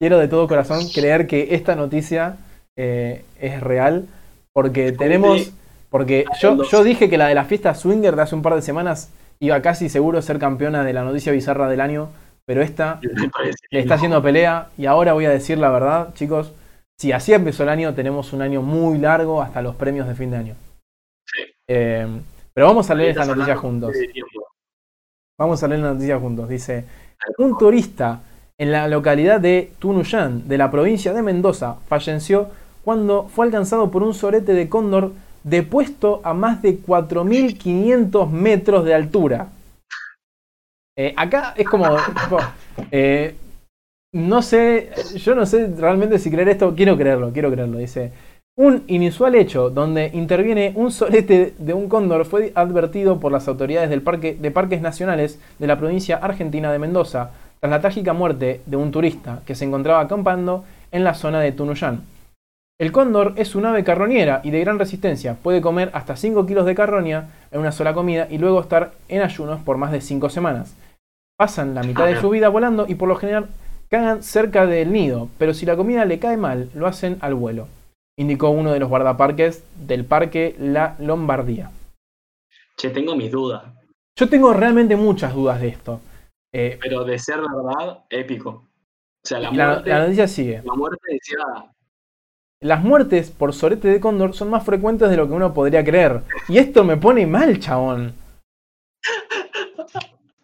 Quiero 0.00 0.18
de 0.18 0.28
todo 0.28 0.48
corazón 0.48 0.80
creer 0.92 1.26
que 1.26 1.54
esta 1.54 1.76
noticia 1.76 2.36
eh, 2.76 3.24
es 3.40 3.60
real. 3.60 4.06
Porque 4.52 4.92
tenemos. 4.92 5.52
Porque 5.90 6.24
yo, 6.40 6.62
yo 6.64 6.84
dije 6.84 7.10
que 7.10 7.18
la 7.18 7.28
de 7.28 7.34
la 7.34 7.44
fiesta 7.44 7.74
swinger 7.74 8.16
de 8.16 8.22
hace 8.22 8.34
un 8.34 8.42
par 8.42 8.54
de 8.54 8.62
semanas 8.62 9.10
iba 9.42 9.60
casi 9.60 9.88
seguro 9.88 10.18
a 10.18 10.22
ser 10.22 10.38
campeona 10.38 10.84
de 10.84 10.92
la 10.92 11.02
noticia 11.02 11.32
bizarra 11.32 11.68
del 11.68 11.80
año, 11.80 12.10
pero 12.46 12.62
esta 12.62 13.00
le 13.70 13.80
está 13.80 13.94
haciendo 13.94 14.22
pelea 14.22 14.68
y 14.78 14.86
ahora 14.86 15.14
voy 15.14 15.24
a 15.24 15.30
decir 15.30 15.58
la 15.58 15.68
verdad, 15.68 16.14
chicos, 16.14 16.52
si 16.96 17.10
así 17.10 17.32
empezó 17.32 17.64
el 17.64 17.68
año, 17.68 17.92
tenemos 17.92 18.32
un 18.32 18.40
año 18.40 18.62
muy 18.62 18.98
largo 18.98 19.42
hasta 19.42 19.60
los 19.60 19.74
premios 19.74 20.06
de 20.06 20.14
fin 20.14 20.30
de 20.30 20.36
año. 20.36 20.54
Eh, 21.68 22.06
pero 22.54 22.68
vamos 22.68 22.88
a 22.88 22.94
leer 22.94 23.10
esta 23.10 23.24
noticia 23.24 23.56
juntos. 23.56 23.96
Vamos 25.42 25.60
a 25.60 25.66
leer 25.66 25.80
la 25.80 25.92
noticia 25.94 26.20
juntos. 26.20 26.48
Dice, 26.48 26.84
un 27.38 27.58
turista 27.58 28.20
en 28.56 28.70
la 28.70 28.86
localidad 28.86 29.40
de 29.40 29.72
Tunuyán, 29.80 30.46
de 30.46 30.56
la 30.56 30.70
provincia 30.70 31.12
de 31.12 31.20
Mendoza, 31.20 31.78
falleció 31.88 32.46
cuando 32.84 33.24
fue 33.24 33.46
alcanzado 33.46 33.90
por 33.90 34.04
un 34.04 34.14
sorete 34.14 34.52
de 34.54 34.68
cóndor 34.68 35.10
depuesto 35.42 36.20
a 36.22 36.32
más 36.32 36.62
de 36.62 36.80
4.500 36.80 38.30
metros 38.30 38.84
de 38.84 38.94
altura. 38.94 39.48
Eh, 40.96 41.12
acá 41.16 41.54
es 41.56 41.68
como... 41.68 41.86
eh, 42.92 43.34
no 44.14 44.42
sé, 44.42 44.90
yo 45.16 45.34
no 45.34 45.44
sé 45.44 45.74
realmente 45.76 46.20
si 46.20 46.30
creer 46.30 46.50
esto, 46.50 46.72
quiero 46.76 46.96
creerlo, 46.96 47.32
quiero 47.32 47.50
creerlo, 47.50 47.78
dice. 47.78 48.12
Un 48.54 48.84
inusual 48.86 49.34
hecho 49.34 49.70
donde 49.70 50.10
interviene 50.12 50.72
un 50.74 50.92
solete 50.92 51.54
de 51.56 51.72
un 51.72 51.88
cóndor 51.88 52.26
fue 52.26 52.52
advertido 52.54 53.18
por 53.18 53.32
las 53.32 53.48
autoridades 53.48 53.88
del 53.88 54.02
parque, 54.02 54.36
de 54.38 54.50
parques 54.50 54.82
nacionales 54.82 55.40
de 55.58 55.66
la 55.66 55.78
provincia 55.78 56.16
argentina 56.16 56.70
de 56.70 56.78
Mendoza 56.78 57.30
tras 57.60 57.70
la 57.70 57.80
trágica 57.80 58.12
muerte 58.12 58.60
de 58.66 58.76
un 58.76 58.90
turista 58.90 59.40
que 59.46 59.54
se 59.54 59.64
encontraba 59.64 60.00
acampando 60.00 60.64
en 60.90 61.02
la 61.02 61.14
zona 61.14 61.40
de 61.40 61.52
Tunuyán. 61.52 62.02
El 62.78 62.92
cóndor 62.92 63.32
es 63.36 63.54
un 63.54 63.64
ave 63.64 63.84
carroñera 63.84 64.42
y 64.44 64.50
de 64.50 64.60
gran 64.60 64.78
resistencia. 64.78 65.36
Puede 65.42 65.62
comer 65.62 65.90
hasta 65.94 66.16
5 66.16 66.44
kilos 66.44 66.66
de 66.66 66.74
carroña 66.74 67.28
en 67.52 67.60
una 67.60 67.72
sola 67.72 67.94
comida 67.94 68.26
y 68.28 68.36
luego 68.36 68.60
estar 68.60 68.92
en 69.08 69.22
ayunos 69.22 69.62
por 69.62 69.78
más 69.78 69.92
de 69.92 70.02
5 70.02 70.28
semanas. 70.28 70.76
Pasan 71.38 71.74
la 71.74 71.84
mitad 71.84 72.04
de 72.04 72.20
su 72.20 72.28
vida 72.28 72.50
volando 72.50 72.84
y 72.86 72.96
por 72.96 73.08
lo 73.08 73.16
general 73.16 73.46
cagan 73.88 74.22
cerca 74.22 74.66
del 74.66 74.92
nido, 74.92 75.30
pero 75.38 75.54
si 75.54 75.64
la 75.64 75.76
comida 75.76 76.04
le 76.04 76.18
cae 76.18 76.36
mal, 76.36 76.68
lo 76.74 76.86
hacen 76.86 77.16
al 77.20 77.34
vuelo, 77.34 77.68
indicó 78.18 78.50
uno 78.50 78.72
de 78.72 78.80
los 78.80 78.88
guardaparques 78.88 79.64
del 79.76 80.04
parque 80.04 80.54
La 80.58 80.96
Lombardía. 80.98 81.70
Che, 82.76 82.90
tengo 82.90 83.16
mis 83.16 83.30
dudas. 83.30 83.64
Yo 84.18 84.28
tengo 84.28 84.52
realmente 84.52 84.96
muchas 84.96 85.34
dudas 85.34 85.60
de 85.60 85.68
esto. 85.68 86.00
Eh, 86.54 86.78
Pero 86.80 87.04
de 87.04 87.18
ser 87.18 87.40
verdad, 87.40 88.04
épico. 88.10 88.50
O 88.50 89.26
sea, 89.26 89.38
la 89.38 89.50
muerte, 89.50 89.90
la 89.90 90.00
noticia 90.00 90.28
sigue. 90.28 90.62
la 90.64 90.74
muerte 90.74 90.98
deseada. 91.08 91.72
Las 92.60 92.82
muertes 92.84 93.30
por 93.30 93.52
sorete 93.52 93.88
de 93.88 94.00
cóndor 94.00 94.34
son 94.34 94.50
más 94.50 94.64
frecuentes 94.64 95.10
de 95.10 95.16
lo 95.16 95.26
que 95.26 95.32
uno 95.32 95.52
podría 95.54 95.84
creer. 95.84 96.22
Y 96.48 96.58
esto 96.58 96.84
me 96.84 96.96
pone 96.96 97.26
mal, 97.26 97.58
chabón. 97.58 98.14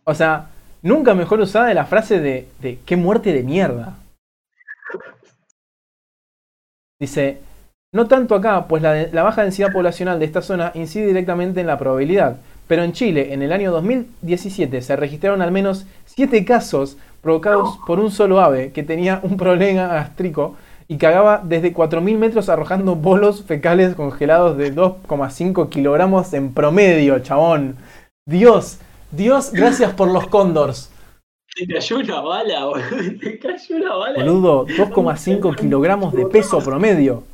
O 0.05 0.15
sea, 0.15 0.49
nunca 0.83 1.15
mejor 1.15 1.41
usada 1.41 1.67
de 1.67 1.75
la 1.75 1.85
frase 1.87 2.21
de, 2.21 2.49
de 2.61 2.81
qué 2.87 2.97
muerte 2.97 3.33
de 3.33 3.43
mierda. 3.43 3.97
Dice, 6.99 7.41
no 7.93 8.07
tanto 8.07 8.35
acá, 8.35 8.67
pues 8.69 8.83
la, 8.83 9.23
baja 9.23 9.43
densidad 9.43 9.73
poblacional 9.73 10.19
de 10.19 10.27
esta 10.27 10.43
zona 10.43 10.73
incide 10.75 11.07
directamente 11.07 11.61
en 11.61 11.67
la 11.67 11.79
probabilidad. 11.79 12.37
Pero 12.67 12.83
en 12.83 12.93
Chile, 12.93 13.33
en 13.33 13.43
el 13.43 13.51
año 13.51 13.73
2017, 13.73 14.83
se 14.83 14.97
registraron 14.97 15.41
al 15.41 15.51
menos 15.51 15.87
7 16.05 16.45
casos 16.45 16.99
provocados 17.23 17.79
por 17.87 17.99
un 17.99 18.11
solo 18.11 18.41
ave 18.41 18.73
que 18.73 18.83
tenía 18.83 19.21
un 19.23 19.39
problema 19.39 19.87
gástrico 19.87 20.57
y 20.87 20.99
cagaba 20.99 21.41
desde 21.43 21.75
4.000 21.75 22.19
metros 22.19 22.49
arrojando 22.51 22.95
bolos 22.95 23.43
fecales 23.45 23.95
congelados 23.95 24.59
de 24.59 24.75
2,5 24.75 25.71
kilogramos 25.71 26.33
en 26.35 26.53
promedio, 26.53 27.19
chabón. 27.21 27.77
Dios, 28.27 28.79
Dios, 29.11 29.51
gracias 29.53 29.95
por 29.95 30.11
los 30.11 30.27
cóndors. 30.27 30.91
Te 31.55 31.67
cayó 31.67 31.99
una 31.99 32.21
bala, 32.21 32.67
boludo. 32.67 33.19
Te 33.21 33.39
cayó 33.39 33.77
una 33.77 33.95
bala. 33.97 34.19
Boludo, 34.19 34.67
2,5 34.67 35.57
kilogramos 35.57 36.13
de 36.13 36.27
peso 36.27 36.59
promedio. 36.59 37.25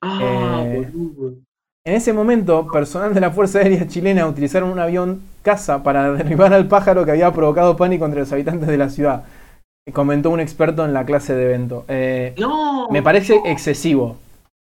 Ah, 0.00 0.62
Eh, 0.64 0.90
boludo. 0.92 1.34
En 1.84 1.94
ese 1.94 2.12
momento, 2.12 2.66
personal 2.70 3.14
de 3.14 3.20
la 3.20 3.30
Fuerza 3.30 3.60
Aérea 3.60 3.86
Chilena 3.88 4.26
utilizaron 4.26 4.68
un 4.70 4.78
avión 4.78 5.22
caza 5.42 5.82
para 5.82 6.12
derribar 6.12 6.52
al 6.52 6.68
pájaro 6.68 7.04
que 7.04 7.12
había 7.12 7.32
provocado 7.32 7.76
pánico 7.76 8.04
entre 8.04 8.20
los 8.20 8.32
habitantes 8.32 8.68
de 8.68 8.76
la 8.78 8.90
ciudad. 8.90 9.24
Comentó 9.94 10.28
un 10.28 10.40
experto 10.40 10.84
en 10.84 10.92
la 10.92 11.06
clase 11.06 11.34
de 11.34 11.44
evento. 11.46 11.84
Eh, 11.88 12.34
No. 12.38 12.88
me 12.90 13.02
parece 13.02 13.40
excesivo 13.46 14.16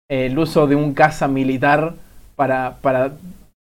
eh, 0.08 0.26
el 0.26 0.38
uso 0.38 0.68
de 0.68 0.76
un 0.76 0.94
caza 0.94 1.26
militar 1.26 1.94
para, 2.36 2.76
para 2.80 3.12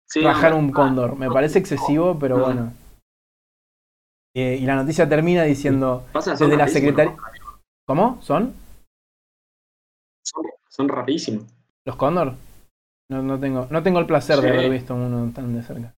Sí, 0.07 0.21
rajar 0.21 0.51
no, 0.53 0.59
un 0.59 0.71
cóndor. 0.71 1.17
Me 1.17 1.31
parece 1.31 1.59
excesivo, 1.59 2.19
pero 2.21 2.37
no. 2.37 2.45
bueno. 2.45 2.73
Eh, 4.37 4.59
y 4.61 4.67
la 4.67 4.77
noticia 4.77 5.09
termina 5.09 5.45
diciendo, 5.45 6.05
desde 6.13 6.57
la 6.57 6.69
secretaría... 6.69 7.17
¿Cómo? 7.87 8.19
¿Son? 8.21 8.53
Son, 10.23 10.45
son 10.69 10.89
rapidísimos. 10.89 11.45
¿Los 11.87 11.97
cóndor? 11.97 12.35
No, 13.11 13.23
no, 13.23 13.39
tengo, 13.39 13.67
no 13.71 13.83
tengo 13.83 13.99
el 14.01 14.07
placer 14.07 14.39
de 14.41 14.49
haber 14.49 14.71
visto 14.71 14.95
uno 14.95 15.31
tan 15.33 15.55
de 15.55 15.63
cerca. 15.63 15.93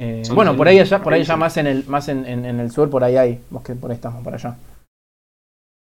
Eh, 0.00 0.22
bueno, 0.34 0.56
por 0.56 0.66
ahí 0.66 0.78
allá, 0.78 1.02
por 1.02 1.12
ahí 1.12 1.22
ya 1.24 1.36
rarísimos. 1.36 1.38
más 1.38 1.56
en 1.58 1.66
el, 1.66 1.86
más 1.86 2.08
en, 2.08 2.26
en- 2.26 2.44
en 2.46 2.58
el 2.60 2.70
sur, 2.70 2.88
por 2.90 3.04
ahí 3.04 3.16
hay. 3.16 3.44
Vos 3.50 3.62
que 3.62 3.74
por 3.74 3.90
ahí 3.90 3.96
estamos, 3.96 4.24
por 4.24 4.34
allá. 4.34 4.56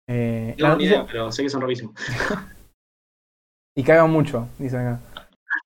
Eh, 0.09 0.55
la 0.59 0.69
No, 0.71 0.77
ni 0.77 0.85
noticia- 0.85 0.97
idea, 0.97 1.07
pero 1.07 1.33
sé 1.33 1.43
que 1.43 1.51
son 1.51 1.61
rapidísimos. 1.61 1.95
y 3.77 3.83
cagan 3.85 4.11
mucho, 4.11 4.49
dice 4.59 4.79
acá. 4.79 5.01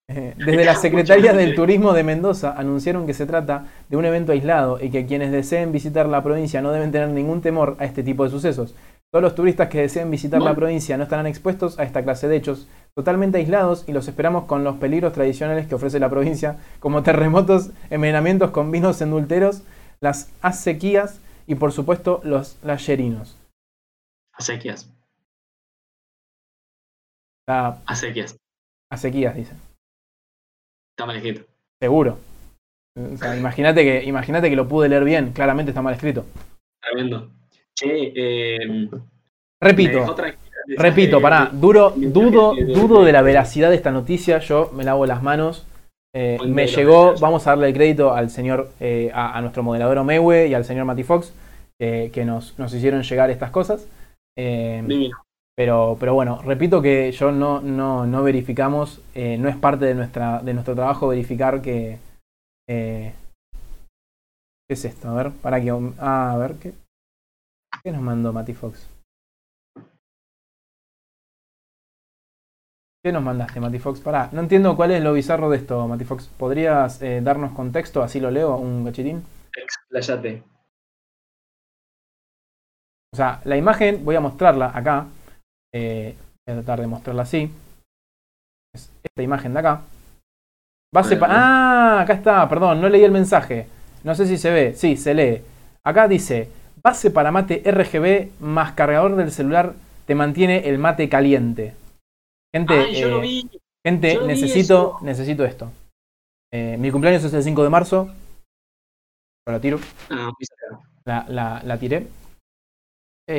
Eh, 0.08 0.34
desde 0.38 0.64
la 0.64 0.74
Secretaría 0.74 1.32
del 1.32 1.54
Turismo 1.54 1.92
de 1.92 2.02
Mendoza 2.02 2.52
anunciaron 2.58 3.06
que 3.06 3.14
se 3.14 3.24
trata 3.26 3.66
de 3.88 3.96
un 3.96 4.04
evento 4.04 4.32
aislado 4.32 4.78
y 4.82 4.90
que 4.90 5.06
quienes 5.06 5.30
deseen 5.30 5.70
visitar 5.72 6.06
la 6.08 6.22
provincia 6.22 6.60
no 6.60 6.72
deben 6.72 6.90
tener 6.92 7.08
ningún 7.08 7.40
temor 7.40 7.76
a 7.78 7.84
este 7.84 8.02
tipo 8.02 8.24
de 8.24 8.30
sucesos. 8.30 8.74
Todos 9.12 9.24
los 9.24 9.34
turistas 9.34 9.68
que 9.68 9.80
deseen 9.80 10.10
visitar 10.10 10.40
la 10.40 10.54
provincia 10.54 10.96
no 10.96 11.02
estarán 11.02 11.26
expuestos 11.26 11.78
a 11.80 11.82
esta 11.82 12.04
clase 12.04 12.28
de 12.28 12.36
hechos, 12.36 12.68
totalmente 12.94 13.38
aislados 13.38 13.84
y 13.88 13.92
los 13.92 14.06
esperamos 14.06 14.44
con 14.44 14.62
los 14.62 14.76
peligros 14.76 15.12
tradicionales 15.12 15.66
que 15.66 15.74
ofrece 15.74 15.98
la 15.98 16.08
provincia, 16.08 16.58
como 16.78 17.02
terremotos, 17.02 17.70
envenenamientos 17.90 18.52
con 18.52 18.70
vinos 18.70 19.00
endulteros, 19.00 19.64
las 20.00 20.30
acequias 20.42 21.20
y 21.48 21.56
por 21.56 21.72
supuesto 21.72 22.20
los 22.22 22.56
layerinos. 22.62 23.36
Acequias. 24.32 24.88
Ah, 27.48 27.78
Acequias. 27.86 28.36
acequías, 28.92 29.34
dice. 29.34 29.54
Está 30.92 31.06
mal 31.06 31.16
escrito. 31.16 31.44
Seguro. 31.82 32.16
O 32.96 33.16
sea, 33.16 33.36
imagínate 33.36 33.82
que, 33.82 34.04
imagínate 34.04 34.50
que 34.50 34.56
lo 34.56 34.68
pude 34.68 34.88
leer 34.88 35.04
bien, 35.04 35.32
claramente 35.32 35.70
está 35.70 35.82
mal 35.82 35.94
escrito. 35.94 36.24
Tremendo. 36.80 37.28
Che, 37.80 38.12
eh. 38.14 38.58
dejó 38.58 39.02
Repito, 39.62 40.16
repito, 40.76 41.20
pará, 41.20 41.50
duro, 41.50 41.94
dudo, 41.96 42.54
dudo 42.54 43.04
de 43.04 43.12
la 43.12 43.22
veracidad 43.22 43.70
de 43.70 43.76
esta 43.76 43.90
noticia, 43.90 44.38
yo 44.38 44.70
me 44.74 44.84
lavo 44.84 45.06
las 45.06 45.22
manos. 45.22 45.66
Eh, 46.14 46.38
me 46.46 46.66
llegó, 46.66 47.14
vamos 47.20 47.46
a 47.46 47.50
darle 47.50 47.68
el 47.68 47.74
crédito 47.74 48.12
al 48.12 48.28
señor, 48.28 48.70
eh, 48.80 49.10
a, 49.14 49.36
a 49.36 49.40
nuestro 49.40 49.62
moderador 49.62 49.96
Omewe 49.98 50.48
y 50.48 50.54
al 50.54 50.66
señor 50.66 50.84
Mati 50.84 51.04
Fox, 51.04 51.32
eh, 51.80 52.10
que 52.12 52.26
nos, 52.26 52.58
nos 52.58 52.74
hicieron 52.74 53.02
llegar 53.02 53.30
estas 53.30 53.50
cosas. 53.50 53.88
Divino. 54.36 55.16
Pero, 55.56 55.96
pero 55.98 56.14
bueno, 56.14 56.40
repito 56.42 56.82
que 56.82 57.12
yo 57.12 57.32
no, 57.32 57.60
no, 57.60 58.06
no 58.06 58.22
verificamos, 58.22 59.00
no 59.14 59.48
es 59.48 59.56
parte 59.56 59.86
de, 59.86 59.94
nuestra, 59.94 60.40
de 60.42 60.52
nuestro 60.52 60.74
trabajo 60.74 61.08
verificar 61.08 61.62
que... 61.62 61.98
¿Qué 62.66 63.14
es 64.68 64.84
esto? 64.84 65.08
A 65.08 65.14
ver, 65.14 65.32
para 65.32 65.60
que... 65.60 65.70
Ah, 65.98 66.32
a 66.32 66.38
ver, 66.38 66.54
¿qué, 66.54 66.72
¿qué 67.82 67.92
nos 67.92 68.02
mandó 68.02 68.32
Mati 68.32 68.54
Fox? 68.54 68.88
¿Qué 73.02 73.12
nos 73.12 73.22
mandaste, 73.22 73.60
Mati 73.60 73.78
Fox? 73.78 74.00
Pará, 74.00 74.28
no 74.32 74.40
entiendo 74.40 74.76
cuál 74.76 74.90
es 74.90 75.02
lo 75.02 75.14
bizarro 75.14 75.48
de 75.48 75.56
esto, 75.56 75.88
Mati 75.88 76.04
Fox. 76.04 76.28
¿Podrías 76.28 77.00
eh, 77.00 77.20
darnos 77.22 77.52
contexto? 77.52 78.02
Así 78.02 78.20
lo 78.20 78.30
leo, 78.30 78.56
un 78.56 78.84
gachitín. 78.84 79.24
Expláyate. 79.56 80.42
O 83.12 83.16
sea, 83.16 83.40
la 83.44 83.56
imagen, 83.56 84.04
voy 84.04 84.16
a 84.16 84.20
mostrarla 84.20 84.70
acá. 84.74 85.06
Eh, 85.74 86.14
voy 86.46 86.52
a 86.52 86.58
tratar 86.58 86.80
de 86.80 86.86
mostrarla 86.86 87.22
así. 87.22 87.50
Es 88.74 88.92
esta 89.02 89.22
imagen 89.22 89.54
de 89.54 89.60
acá. 89.60 89.82
Hola, 90.92 91.20
pa- 91.20 91.26
ah, 91.30 92.00
acá 92.02 92.12
está, 92.14 92.48
perdón, 92.48 92.80
no 92.80 92.88
leí 92.88 93.02
el 93.02 93.12
mensaje. 93.12 93.66
No 94.04 94.14
sé 94.14 94.26
si 94.26 94.36
se 94.36 94.50
ve. 94.50 94.74
Sí, 94.74 94.96
se 94.96 95.14
lee. 95.14 95.42
Acá 95.84 96.06
dice, 96.06 96.50
base 96.82 97.10
para 97.10 97.30
mate 97.32 97.62
RGB 97.64 98.40
más 98.40 98.72
cargador 98.72 99.16
del 99.16 99.30
celular 99.32 99.74
te 100.06 100.14
mantiene 100.14 100.68
el 100.68 100.78
mate 100.78 101.08
caliente. 101.08 101.74
Gente, 102.54 102.74
Ay, 102.74 103.00
yo 103.00 103.08
lo 103.08 103.18
eh, 103.18 103.22
vi. 103.22 103.50
gente 103.86 104.14
yo 104.14 104.26
necesito, 104.26 104.98
necesito 105.02 105.44
esto. 105.44 105.70
Eh, 106.52 106.76
mi 106.78 106.90
cumpleaños 106.90 107.22
es 107.24 107.32
el 107.32 107.42
5 107.42 107.62
de 107.62 107.70
marzo. 107.70 108.10
La 109.46 109.60
tiro. 109.60 109.78
Ah, 110.10 110.26
muy 110.26 110.46
cerca. 110.46 110.80
La, 111.04 111.24
la, 111.28 111.62
la 111.64 111.78
tiré. 111.78 112.00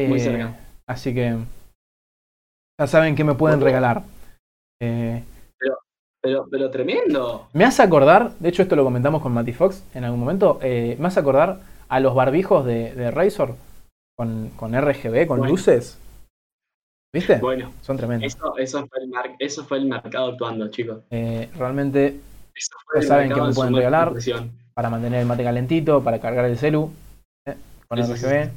Muy 0.07 0.17
Eh, 0.17 0.19
cerca. 0.19 0.57
Así 0.87 1.13
que 1.13 1.37
ya 2.79 2.87
saben 2.87 3.15
que 3.15 3.23
me 3.23 3.35
pueden 3.35 3.61
regalar. 3.61 4.03
Eh, 4.81 5.23
Pero, 6.23 6.47
pero 6.49 6.69
tremendo. 6.69 7.47
me 7.53 7.65
hace 7.65 7.81
acordar, 7.81 8.31
de 8.39 8.49
hecho 8.49 8.61
esto 8.61 8.75
lo 8.75 8.83
comentamos 8.83 9.21
con 9.21 9.33
Matty 9.33 9.53
Fox 9.53 9.83
en 9.93 10.03
algún 10.03 10.19
momento, 10.19 10.59
eh, 10.61 10.95
me 10.99 11.07
hace 11.07 11.19
acordar 11.19 11.59
a 11.91 11.99
los 11.99 12.15
barbijos 12.15 12.65
de, 12.65 12.93
de 12.95 13.11
Razor 13.11 13.55
con, 14.17 14.49
con 14.55 14.73
RGB, 14.73 15.27
con 15.27 15.39
Bueno. 15.39 15.51
luces. 15.51 15.99
¿Viste? 17.13 17.35
Bueno, 17.39 17.73
Son 17.81 17.97
tremendos. 17.97 18.33
eso, 18.33 18.57
eso, 18.57 18.87
fue 18.87 19.03
el 19.03 19.09
mar- 19.09 19.35
eso 19.37 19.65
fue 19.65 19.77
el 19.79 19.85
mercado 19.85 20.29
actuando, 20.29 20.69
chicos. 20.69 20.99
Eh, 21.09 21.49
realmente 21.57 22.17
Eso 22.55 22.71
fue 22.89 23.01
saben 23.01 23.33
que 23.33 23.41
me 23.41 23.53
pueden 23.53 23.75
regalar. 23.75 24.13
para 24.73 24.89
mantener 24.89 25.19
el 25.19 25.25
mate 25.25 25.43
calentito, 25.43 26.01
para 26.01 26.19
cargar 26.21 26.45
el 26.45 26.57
celu, 26.57 26.89
eh, 27.45 27.55
con 27.89 28.01
sí, 28.05 28.13
RGB. 28.13 28.49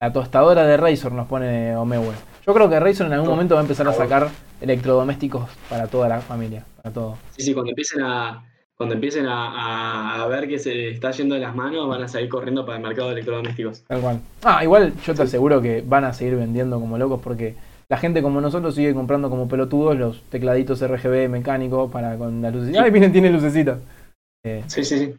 La 0.00 0.12
tostadora 0.12 0.64
de 0.64 0.76
Razor 0.76 1.10
nos 1.10 1.26
pone 1.26 1.74
Omewe. 1.76 2.14
Yo 2.46 2.54
creo 2.54 2.68
que 2.70 2.78
Razor 2.78 3.08
en 3.08 3.14
algún 3.14 3.30
momento 3.30 3.56
va 3.56 3.62
a 3.62 3.64
empezar 3.64 3.88
a 3.88 3.92
sacar 3.92 4.28
electrodomésticos 4.60 5.50
para 5.68 5.88
toda 5.88 6.08
la 6.08 6.20
familia, 6.20 6.64
para 6.80 6.94
todo. 6.94 7.18
Sí, 7.36 7.42
sí, 7.42 7.54
cuando 7.54 7.70
empiecen 7.70 8.02
a, 8.04 8.44
cuando 8.76 8.94
empiecen 8.94 9.26
a, 9.26 10.22
a, 10.22 10.26
ver 10.28 10.48
que 10.48 10.58
se 10.58 10.90
está 10.90 11.10
yendo 11.10 11.34
de 11.34 11.40
las 11.40 11.54
manos, 11.54 11.88
van 11.88 12.02
a 12.02 12.08
salir 12.08 12.28
corriendo 12.28 12.66
para 12.66 12.76
el 12.76 12.82
mercado 12.82 13.08
de 13.08 13.14
electrodomésticos. 13.14 13.82
Tal 13.84 14.00
cual. 14.00 14.20
Ah, 14.44 14.62
igual 14.62 14.92
yo 15.02 15.14
te 15.14 15.22
aseguro 15.22 15.62
que 15.62 15.82
van 15.86 16.04
a 16.04 16.12
seguir 16.12 16.36
vendiendo 16.36 16.78
como 16.78 16.98
locos 16.98 17.20
porque 17.22 17.54
la 17.88 17.96
gente 17.96 18.20
como 18.20 18.40
nosotros 18.40 18.74
sigue 18.74 18.92
comprando 18.92 19.30
como 19.30 19.48
pelotudos 19.48 19.96
los 19.96 20.22
tecladitos 20.24 20.86
RGB 20.86 21.28
mecánicos 21.30 21.90
para 21.90 22.16
con 22.18 22.42
la 22.42 22.50
lucecita. 22.50 22.82
¡Ay, 22.82 22.90
miren, 22.90 23.12
tiene 23.12 23.30
lucecita! 23.30 23.78
Eh, 24.44 24.62
sí, 24.66 24.84
sí, 24.84 24.98
sí. 24.98 25.14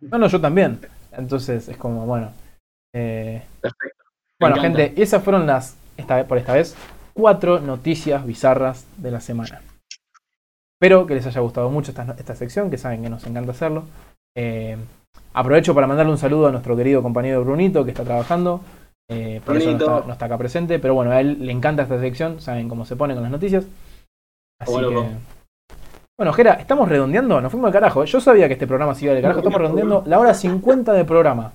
No. 0.00 0.18
no, 0.18 0.26
yo 0.26 0.40
también. 0.40 0.80
Entonces 1.12 1.68
es 1.68 1.76
como, 1.76 2.06
bueno. 2.06 2.32
Eh, 2.94 3.42
Perfecto. 3.60 4.04
bueno, 4.40 4.56
gente, 4.56 4.94
esas 4.96 5.22
fueron 5.22 5.46
las, 5.46 5.76
esta, 5.98 6.26
por 6.26 6.38
esta 6.38 6.54
vez, 6.54 6.74
cuatro 7.12 7.60
noticias 7.60 8.24
bizarras 8.24 8.86
de 8.96 9.10
la 9.10 9.20
semana. 9.20 9.60
Espero 10.80 11.06
que 11.06 11.14
les 11.16 11.26
haya 11.26 11.40
gustado 11.40 11.70
mucho 11.70 11.90
esta, 11.90 12.14
esta 12.16 12.36
sección, 12.36 12.70
que 12.70 12.78
saben 12.78 13.02
que 13.02 13.10
nos 13.10 13.26
encanta 13.26 13.50
hacerlo. 13.50 13.82
Eh, 14.36 14.76
aprovecho 15.32 15.74
para 15.74 15.88
mandarle 15.88 16.12
un 16.12 16.18
saludo 16.18 16.46
a 16.46 16.52
nuestro 16.52 16.76
querido 16.76 17.02
compañero 17.02 17.42
Brunito, 17.42 17.84
que 17.84 17.90
está 17.90 18.04
trabajando. 18.04 18.60
Eh, 19.10 19.40
por 19.44 19.56
eso 19.56 19.72
no 19.72 20.12
está, 20.12 20.26
acá 20.26 20.38
presente. 20.38 20.78
Pero 20.78 20.94
bueno, 20.94 21.10
a 21.10 21.20
él 21.20 21.44
le 21.44 21.50
encanta 21.50 21.82
esta 21.82 21.98
sección, 21.98 22.40
saben 22.40 22.68
cómo 22.68 22.84
se 22.84 22.94
pone 22.94 23.14
con 23.14 23.24
las 23.24 23.32
noticias. 23.32 23.66
Así 24.60 24.72
que. 24.72 25.06
Bueno, 26.16 26.32
Jera, 26.32 26.54
estamos 26.54 26.88
redondeando, 26.88 27.40
nos 27.40 27.50
fuimos 27.50 27.66
al 27.66 27.72
carajo. 27.72 28.04
Yo 28.04 28.20
sabía 28.20 28.46
que 28.46 28.52
este 28.54 28.68
programa 28.68 28.94
se 28.94 29.06
iba 29.06 29.14
al 29.14 29.20
carajo, 29.20 29.40
estamos 29.40 29.60
redondeando 29.60 30.04
la 30.06 30.20
hora 30.20 30.32
50 30.32 30.92
de 30.92 31.04
programa. 31.04 31.54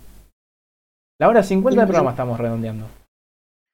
La 1.17 1.29
hora 1.29 1.43
50 1.43 1.79
de 1.79 1.87
programa 1.87 2.09
estamos 2.09 2.37
redondeando. 2.37 2.87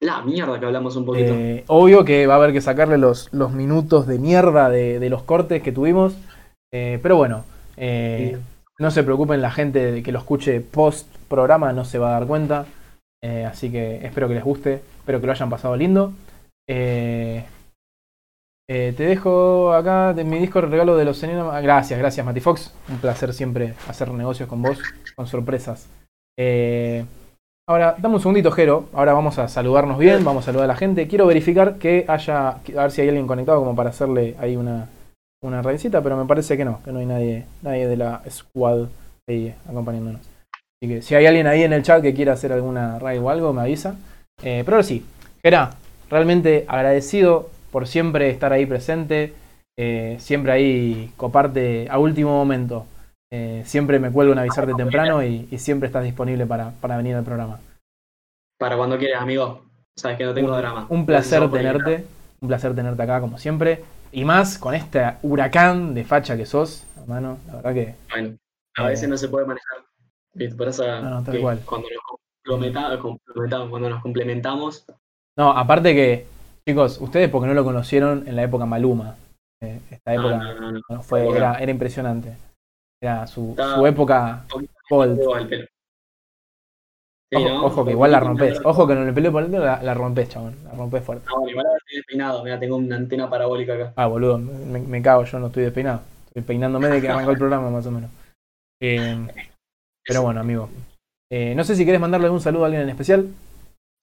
La 0.01 0.21
mierda 0.21 0.59
que 0.59 0.65
hablamos 0.65 0.95
un 0.95 1.05
poquito. 1.05 1.33
Eh, 1.33 1.65
obvio 1.67 2.05
que 2.05 2.25
va 2.25 2.35
a 2.35 2.37
haber 2.37 2.53
que 2.53 2.61
sacarle 2.61 2.97
los, 2.97 3.27
los 3.33 3.51
minutos 3.51 4.07
de 4.07 4.17
mierda 4.17 4.69
de, 4.69 5.09
los 5.09 5.23
cortes 5.23 5.61
que 5.61 5.73
tuvimos. 5.73 6.15
Eh, 6.71 6.99
pero 7.01 7.17
bueno, 7.17 7.43
eh, 7.75 8.37
no 8.77 8.91
se 8.91 9.03
preocupen, 9.03 9.41
la 9.41 9.51
gente 9.51 10.01
que 10.01 10.11
lo 10.13 10.19
escuche 10.19 10.61
post 10.61 11.13
programa 11.27 11.73
no 11.73 11.83
se 11.83 11.97
va 11.97 12.09
a 12.09 12.19
dar 12.19 12.27
cuenta. 12.27 12.65
así 13.45 13.69
que 13.71 14.05
espero 14.05 14.29
que 14.29 14.35
les 14.35 14.43
guste, 14.43 14.81
espero 14.99 15.19
que 15.19 15.25
lo 15.25 15.33
hayan 15.33 15.49
pasado 15.49 15.75
lindo. 15.75 16.13
te 16.65 17.43
dejo 18.67 19.73
acá 19.73 20.13
de 20.13 20.23
mi 20.23 20.39
disco 20.39 20.61
regalo 20.61 20.95
de 20.95 21.03
los 21.03 21.17
señores. 21.17 21.43
Ah, 21.51 21.59
gracias, 21.59 21.99
gracias 21.99 22.25
Mati 22.25 22.39
Fox. 22.39 22.73
Un 22.87 22.99
placer 22.99 23.33
siempre 23.33 23.73
hacer 23.89 24.09
negocios 24.11 24.47
con 24.47 24.61
vos, 24.61 24.79
con 25.17 25.27
sorpresas. 25.27 25.89
Ahora, 27.69 27.95
dame 27.99 28.15
un 28.15 28.19
segundito, 28.19 28.49
Jero. 28.49 28.89
Ahora 28.93 29.13
vamos 29.13 29.37
a 29.37 29.47
saludarnos 29.47 29.99
bien, 29.99 30.25
vamos 30.25 30.41
a 30.41 30.45
saludar 30.47 30.63
a 30.63 30.73
la 30.73 30.75
gente. 30.75 31.07
Quiero 31.07 31.27
verificar 31.27 31.75
que 31.75 32.03
haya, 32.07 32.49
a 32.49 32.61
ver 32.63 32.89
si 32.89 33.01
hay 33.01 33.09
alguien 33.09 33.27
conectado 33.27 33.59
como 33.59 33.75
para 33.75 33.91
hacerle 33.91 34.35
ahí 34.39 34.55
una, 34.55 34.89
una 35.43 35.61
pero 35.61 36.17
me 36.17 36.25
parece 36.25 36.57
que 36.57 36.65
no, 36.65 36.81
que 36.83 36.91
no 36.91 36.97
hay 36.97 37.05
nadie, 37.05 37.45
nadie 37.61 37.87
de 37.87 37.95
la 37.95 38.23
squad 38.27 38.87
ahí 39.29 39.53
acompañándonos. 39.69 40.19
Así 40.81 40.91
que 40.91 41.03
si 41.03 41.13
hay 41.13 41.27
alguien 41.27 41.45
ahí 41.45 41.61
en 41.61 41.73
el 41.73 41.83
chat 41.83 42.01
que 42.01 42.15
quiera 42.15 42.33
hacer 42.33 42.53
alguna 42.53 42.97
raid 42.97 43.21
o 43.21 43.29
algo, 43.29 43.53
me 43.53 43.61
avisa. 43.61 43.93
Eh, 44.41 44.63
pero 44.65 44.77
ahora 44.77 44.87
sí, 44.87 45.05
Jera, 45.43 45.69
realmente 46.09 46.65
agradecido 46.67 47.51
por 47.71 47.85
siempre 47.85 48.31
estar 48.31 48.51
ahí 48.51 48.65
presente, 48.65 49.35
eh, 49.77 50.15
siempre 50.17 50.53
ahí 50.53 51.11
coparte 51.17 51.87
a 51.87 51.99
último 51.99 52.31
momento. 52.31 52.87
Eh, 53.31 53.61
siempre 53.65 53.99
me 53.99 54.11
cuelgo 54.11 54.33
en 54.33 54.39
avisarte 54.39 54.73
temprano 54.73 55.23
y, 55.23 55.45
siempre 55.57 55.87
estás 55.87 56.03
disponible 56.03 56.45
para, 56.45 56.73
venir 56.97 57.15
al 57.15 57.23
programa. 57.23 57.59
Para 58.57 58.75
cuando 58.75 58.97
quieras, 58.97 59.21
amigo. 59.21 59.63
Sabes 59.95 60.17
que 60.17 60.25
no 60.25 60.33
tengo 60.33 60.55
drama. 60.55 60.87
Un 60.89 61.05
placer 61.05 61.49
tenerte. 61.51 62.05
Un 62.41 62.47
placer 62.47 62.73
tenerte 62.73 63.03
acá, 63.03 63.21
como 63.21 63.37
siempre. 63.37 63.83
Y 64.11 64.25
más 64.25 64.57
con 64.57 64.73
este 64.73 65.13
huracán 65.21 65.93
de 65.93 66.03
facha 66.03 66.35
que 66.37 66.45
sos, 66.45 66.85
hermano. 66.97 67.37
La 67.47 67.55
verdad 67.57 67.73
que. 67.73 67.95
Bueno, 68.09 68.37
a 68.77 68.87
veces 68.87 69.07
no 69.09 69.17
se 69.17 69.27
puede 69.27 69.45
manejar. 69.45 69.79
Por 70.57 70.67
eso 70.67 70.83
cuando 71.65 71.89
nos 71.89 73.69
cuando 73.69 73.89
nos 73.89 74.01
complementamos. 74.01 74.85
No, 75.37 75.51
aparte 75.51 75.93
que, 75.93 76.25
chicos, 76.67 76.99
ustedes 76.99 77.29
porque 77.29 77.47
no 77.47 77.53
lo 77.53 77.63
conocieron 77.63 78.27
en 78.27 78.35
la 78.35 78.43
época 78.43 78.65
Maluma. 78.65 79.15
Eh, 79.61 79.79
esta 79.91 80.13
época 80.13 80.41
fue, 81.01 81.27
era 81.27 81.69
impresionante. 81.69 82.35
Era 83.01 83.27
su, 83.27 83.55
su 83.55 83.87
época 83.87 84.45
ojo, 87.31 87.85
que 87.85 87.91
igual 87.91 88.11
la 88.11 88.19
rompes. 88.19 88.59
Ojo 88.63 88.87
que 88.87 88.93
en 88.93 89.07
el 89.07 89.13
pelo 89.13 89.31
por 89.31 89.49
la, 89.49 89.81
la 89.81 89.93
rompes, 89.93 90.29
chabón. 90.29 90.55
La 90.65 90.71
rompes 90.71 91.03
fuerte. 91.03 91.25
No, 91.27 91.47
igual 91.47 91.65
estoy 91.77 91.97
despeinado. 91.97 92.43
Mira, 92.43 92.59
tengo 92.59 92.77
una 92.77 92.95
antena 92.95 93.29
parabólica 93.29 93.73
acá. 93.73 93.93
Ah, 93.95 94.07
boludo. 94.07 94.37
Me, 94.37 94.79
me, 94.79 95.01
cago, 95.01 95.23
yo 95.23 95.39
no 95.39 95.47
estoy 95.47 95.63
despeinado. 95.63 96.01
Estoy 96.27 96.43
peinándome 96.43 96.87
de 96.89 97.01
que 97.01 97.09
arrancó 97.09 97.31
el 97.31 97.37
programa, 97.39 97.69
más 97.69 97.85
o 97.85 97.91
menos. 97.91 98.09
Eh, 98.81 99.17
pero 100.05 100.23
bueno, 100.23 100.39
amigo. 100.39 100.69
Eh, 101.31 101.53
no 101.55 101.63
sé 101.63 101.75
si 101.75 101.83
quieres 101.83 102.01
mandarle 102.01 102.25
algún 102.25 102.41
saludo 102.41 102.63
a 102.63 102.65
alguien 102.67 102.83
en 102.83 102.89
especial. 102.89 103.27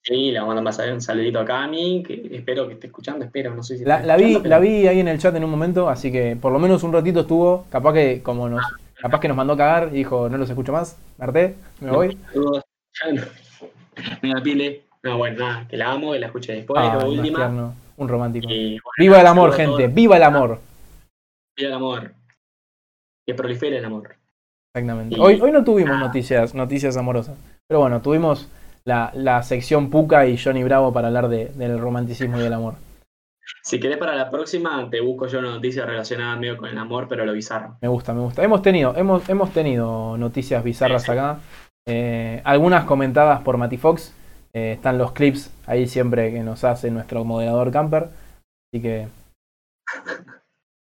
Sí, 0.02 0.30
le 0.30 0.38
a 0.38 0.44
mandar 0.44 0.92
un 0.92 1.00
saludito 1.00 1.40
acá 1.40 1.64
a 1.64 1.66
mí, 1.66 2.04
que 2.06 2.28
espero 2.30 2.68
que 2.68 2.74
esté 2.74 2.86
escuchando, 2.86 3.24
espero, 3.24 3.52
no 3.52 3.64
sé 3.64 3.76
si 3.76 3.84
la, 3.84 4.00
la 4.04 4.16
vi, 4.16 4.38
la 4.38 4.60
vi 4.60 4.86
ahí 4.86 5.00
en 5.00 5.08
el 5.08 5.18
chat 5.18 5.34
en 5.34 5.42
un 5.42 5.50
momento, 5.50 5.88
así 5.88 6.12
que 6.12 6.36
por 6.36 6.52
lo 6.52 6.60
menos 6.60 6.84
un 6.84 6.92
ratito 6.92 7.22
estuvo, 7.22 7.66
capaz 7.70 7.94
que 7.94 8.22
como 8.22 8.48
nos 8.48 8.62
Capaz 9.00 9.20
que 9.20 9.28
nos 9.28 9.36
mandó 9.36 9.52
a 9.52 9.56
cagar 9.56 9.88
y 9.92 9.98
dijo, 9.98 10.28
no 10.28 10.38
los 10.38 10.48
escucho 10.48 10.72
más, 10.72 10.98
me 11.18 11.54
me 11.80 11.90
voy. 11.90 12.18
Mira, 14.22 14.40
pile. 14.42 14.84
No, 15.02 15.18
bueno, 15.18 15.38
nada, 15.38 15.68
que 15.68 15.76
la 15.76 15.92
amo, 15.92 16.12
que 16.12 16.18
la 16.18 16.26
escuché 16.26 16.54
después, 16.54 16.82
ah, 16.82 17.04
última. 17.06 17.74
Un 17.96 18.08
romántico. 18.08 18.48
viva 18.98 19.20
el 19.20 19.26
amor, 19.26 19.52
gente, 19.52 19.88
viva 19.88 20.16
el 20.16 20.22
amor. 20.22 20.60
Viva 21.56 21.68
el 21.68 21.74
amor. 21.74 22.12
Que 23.26 23.34
prolifere 23.34 23.78
el 23.78 23.84
amor. 23.84 24.16
Exactamente. 24.74 25.16
Hoy, 25.18 25.40
hoy 25.40 25.52
no 25.52 25.64
tuvimos 25.64 25.98
noticias, 25.98 26.54
noticias 26.54 26.96
amorosas. 26.96 27.36
Pero 27.68 27.80
bueno, 27.80 28.02
tuvimos 28.02 28.48
la, 28.84 29.10
la 29.14 29.42
sección 29.42 29.90
Puka 29.90 30.26
y 30.26 30.38
Johnny 30.38 30.62
Bravo 30.64 30.92
para 30.92 31.08
hablar 31.08 31.28
de, 31.28 31.46
del 31.46 31.78
romanticismo 31.78 32.38
y 32.38 32.42
del 32.42 32.52
amor. 32.52 32.74
Si 33.62 33.80
querés 33.80 33.98
para 33.98 34.14
la 34.14 34.30
próxima, 34.30 34.88
te 34.90 35.00
busco 35.00 35.26
yo 35.26 35.38
una 35.38 35.50
noticia 35.50 35.84
relacionada 35.84 36.36
medio 36.36 36.56
con 36.56 36.68
el 36.68 36.78
amor, 36.78 37.06
pero 37.08 37.24
lo 37.24 37.32
bizarro. 37.32 37.78
Me 37.80 37.88
gusta, 37.88 38.12
me 38.12 38.20
gusta. 38.20 38.42
Hemos 38.42 38.62
tenido, 38.62 38.96
hemos, 38.96 39.28
hemos 39.28 39.52
tenido 39.52 40.16
noticias 40.16 40.62
bizarras 40.62 41.08
acá. 41.08 41.38
Eh, 41.86 42.40
algunas 42.44 42.84
comentadas 42.84 43.40
por 43.40 43.56
Mati 43.56 43.76
Fox. 43.76 44.12
Eh, 44.52 44.72
están 44.72 44.98
los 44.98 45.12
clips 45.12 45.52
ahí 45.66 45.86
siempre 45.86 46.32
que 46.32 46.40
nos 46.40 46.64
hace 46.64 46.90
nuestro 46.90 47.24
moderador 47.24 47.70
camper. 47.70 48.08
Así 48.72 48.82
que. 48.82 49.08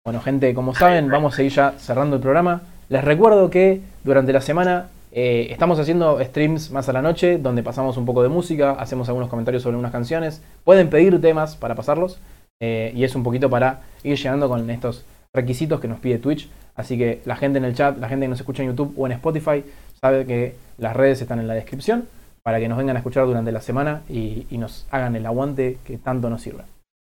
Bueno, 0.04 0.20
gente, 0.20 0.56
como 0.56 0.74
saben, 0.74 1.10
vamos 1.10 1.38
a 1.38 1.44
ir 1.44 1.52
ya 1.52 1.74
cerrando 1.78 2.16
el 2.16 2.24
programa. 2.24 2.64
Les 2.90 3.04
recuerdo 3.04 3.52
que 3.52 3.82
durante 4.04 4.34
la 4.34 4.42
semana 4.42 4.90
eh, 5.12 5.50
estamos 5.52 5.78
haciendo 5.80 6.20
streams 6.24 6.72
más 6.72 6.90
a 6.90 6.94
la 6.94 7.04
noche, 7.04 7.38
donde 7.38 7.62
pasamos 7.62 7.98
un 7.98 8.06
poco 8.06 8.24
de 8.24 8.30
música, 8.30 8.72
hacemos 8.72 9.10
algunos 9.10 9.30
comentarios 9.30 9.62
sobre 9.62 9.78
unas 9.78 9.92
canciones. 9.92 10.42
Pueden 10.64 10.90
pedir 10.90 11.22
temas 11.22 11.56
para 11.56 11.76
pasarlos. 11.76 12.20
Eh, 12.62 12.94
y 12.96 13.04
es 13.04 13.16
un 13.16 13.24
poquito 13.24 13.50
para 13.50 13.82
ir 14.04 14.18
llegando 14.18 14.48
con 14.48 14.70
estos 14.70 15.04
requisitos 15.34 15.80
que 15.80 15.88
nos 15.88 16.00
pide 16.00 16.20
Twitch. 16.20 16.50
Así 16.76 16.98
que 16.98 17.22
la 17.26 17.36
gente 17.36 17.58
en 17.58 17.66
el 17.66 17.76
chat, 17.76 17.98
la 17.98 18.08
gente 18.08 18.26
que 18.26 18.30
nos 18.30 18.40
escucha 18.40 18.64
en 18.64 18.70
YouTube 18.70 18.94
o 18.96 19.06
en 19.08 19.14
Spotify, 19.14 19.66
sabe 20.00 20.26
que 20.26 20.56
las 20.78 20.96
redes 20.96 21.22
están 21.22 21.40
en 21.40 21.48
la 21.48 21.54
descripción 21.54 22.08
para 22.44 22.60
que 22.60 22.68
nos 22.68 22.78
vengan 22.78 22.96
a 22.96 23.00
escuchar 23.00 23.26
durante 23.26 23.52
la 23.52 23.62
semana 23.62 24.02
y, 24.10 24.46
nos 24.52 24.88
hagan 24.92 25.16
el 25.16 25.26
aguante 25.26 25.78
que 25.84 25.98
tanto 25.98 26.30
nos 26.30 26.42
sirve. 26.42 26.64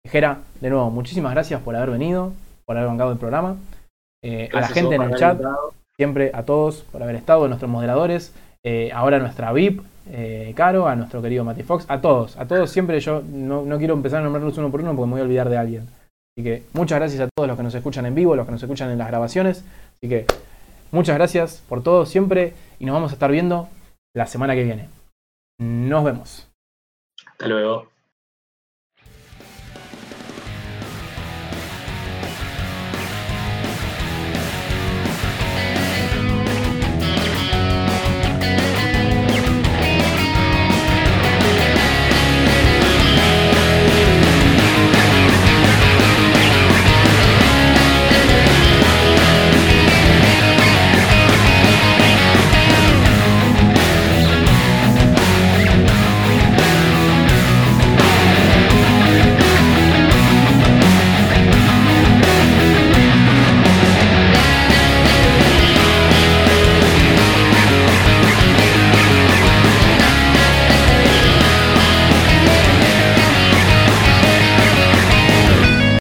Jera, 0.05 0.39
de 0.59 0.69
nuevo, 0.69 0.89
muchísimas 0.89 1.33
gracias 1.33 1.61
por 1.61 1.75
haber 1.75 1.91
venido, 1.91 2.33
por 2.65 2.77
haber 2.77 2.89
bancado 2.89 3.11
el 3.11 3.17
programa. 3.17 3.57
Eh, 4.23 4.49
a 4.53 4.61
la 4.61 4.67
gente 4.67 4.95
en 4.95 5.01
el 5.01 5.15
chat, 5.15 5.41
siempre 5.95 6.31
a 6.33 6.43
todos 6.43 6.83
por 6.91 7.03
haber 7.03 7.15
estado, 7.15 7.45
a 7.45 7.47
nuestros 7.47 7.69
moderadores, 7.69 8.33
eh, 8.63 8.91
ahora 8.93 9.19
nuestra 9.19 9.51
VIP, 9.53 9.81
eh, 10.11 10.53
Caro, 10.55 10.87
a 10.87 10.95
nuestro 10.95 11.21
querido 11.21 11.43
Mati 11.43 11.63
Fox, 11.63 11.85
a 11.87 12.01
todos, 12.01 12.37
a 12.37 12.45
todos 12.45 12.69
siempre 12.69 12.99
yo 12.99 13.21
no, 13.21 13.65
quiero 13.77 13.93
empezar 13.93 14.19
a 14.19 14.23
nombrarlos 14.23 14.57
uno 14.57 14.71
por 14.71 14.81
uno 14.81 14.95
porque 14.95 15.07
me 15.07 15.11
voy 15.13 15.21
a 15.21 15.23
olvidar 15.23 15.49
de 15.49 15.57
alguien. 15.57 15.83
Así 16.35 16.43
que 16.43 16.63
muchas 16.73 16.99
gracias 16.99 17.21
a 17.21 17.29
todos 17.33 17.47
los 17.47 17.57
que 17.57 17.63
nos 17.63 17.75
escuchan 17.75 18.05
en 18.05 18.15
vivo, 18.15 18.35
los 18.35 18.45
que 18.45 18.51
nos 18.51 18.63
escuchan 18.63 18.89
en 18.89 18.97
las 18.97 19.07
grabaciones. 19.07 19.63
Así 19.97 20.09
que 20.09 20.25
muchas 20.91 21.15
gracias 21.15 21.63
por 21.69 21.83
todo 21.83 22.05
siempre 22.05 22.53
y 22.79 22.85
nos 22.85 22.93
vamos 22.93 23.11
a 23.11 23.13
estar 23.13 23.31
viendo 23.31 23.69
la 24.15 24.25
semana 24.25 24.55
que 24.55 24.63
viene. 24.63 24.89
Nos 25.59 26.03
vemos. 26.03 26.47
Hasta 27.25 27.47
luego. 27.47 27.92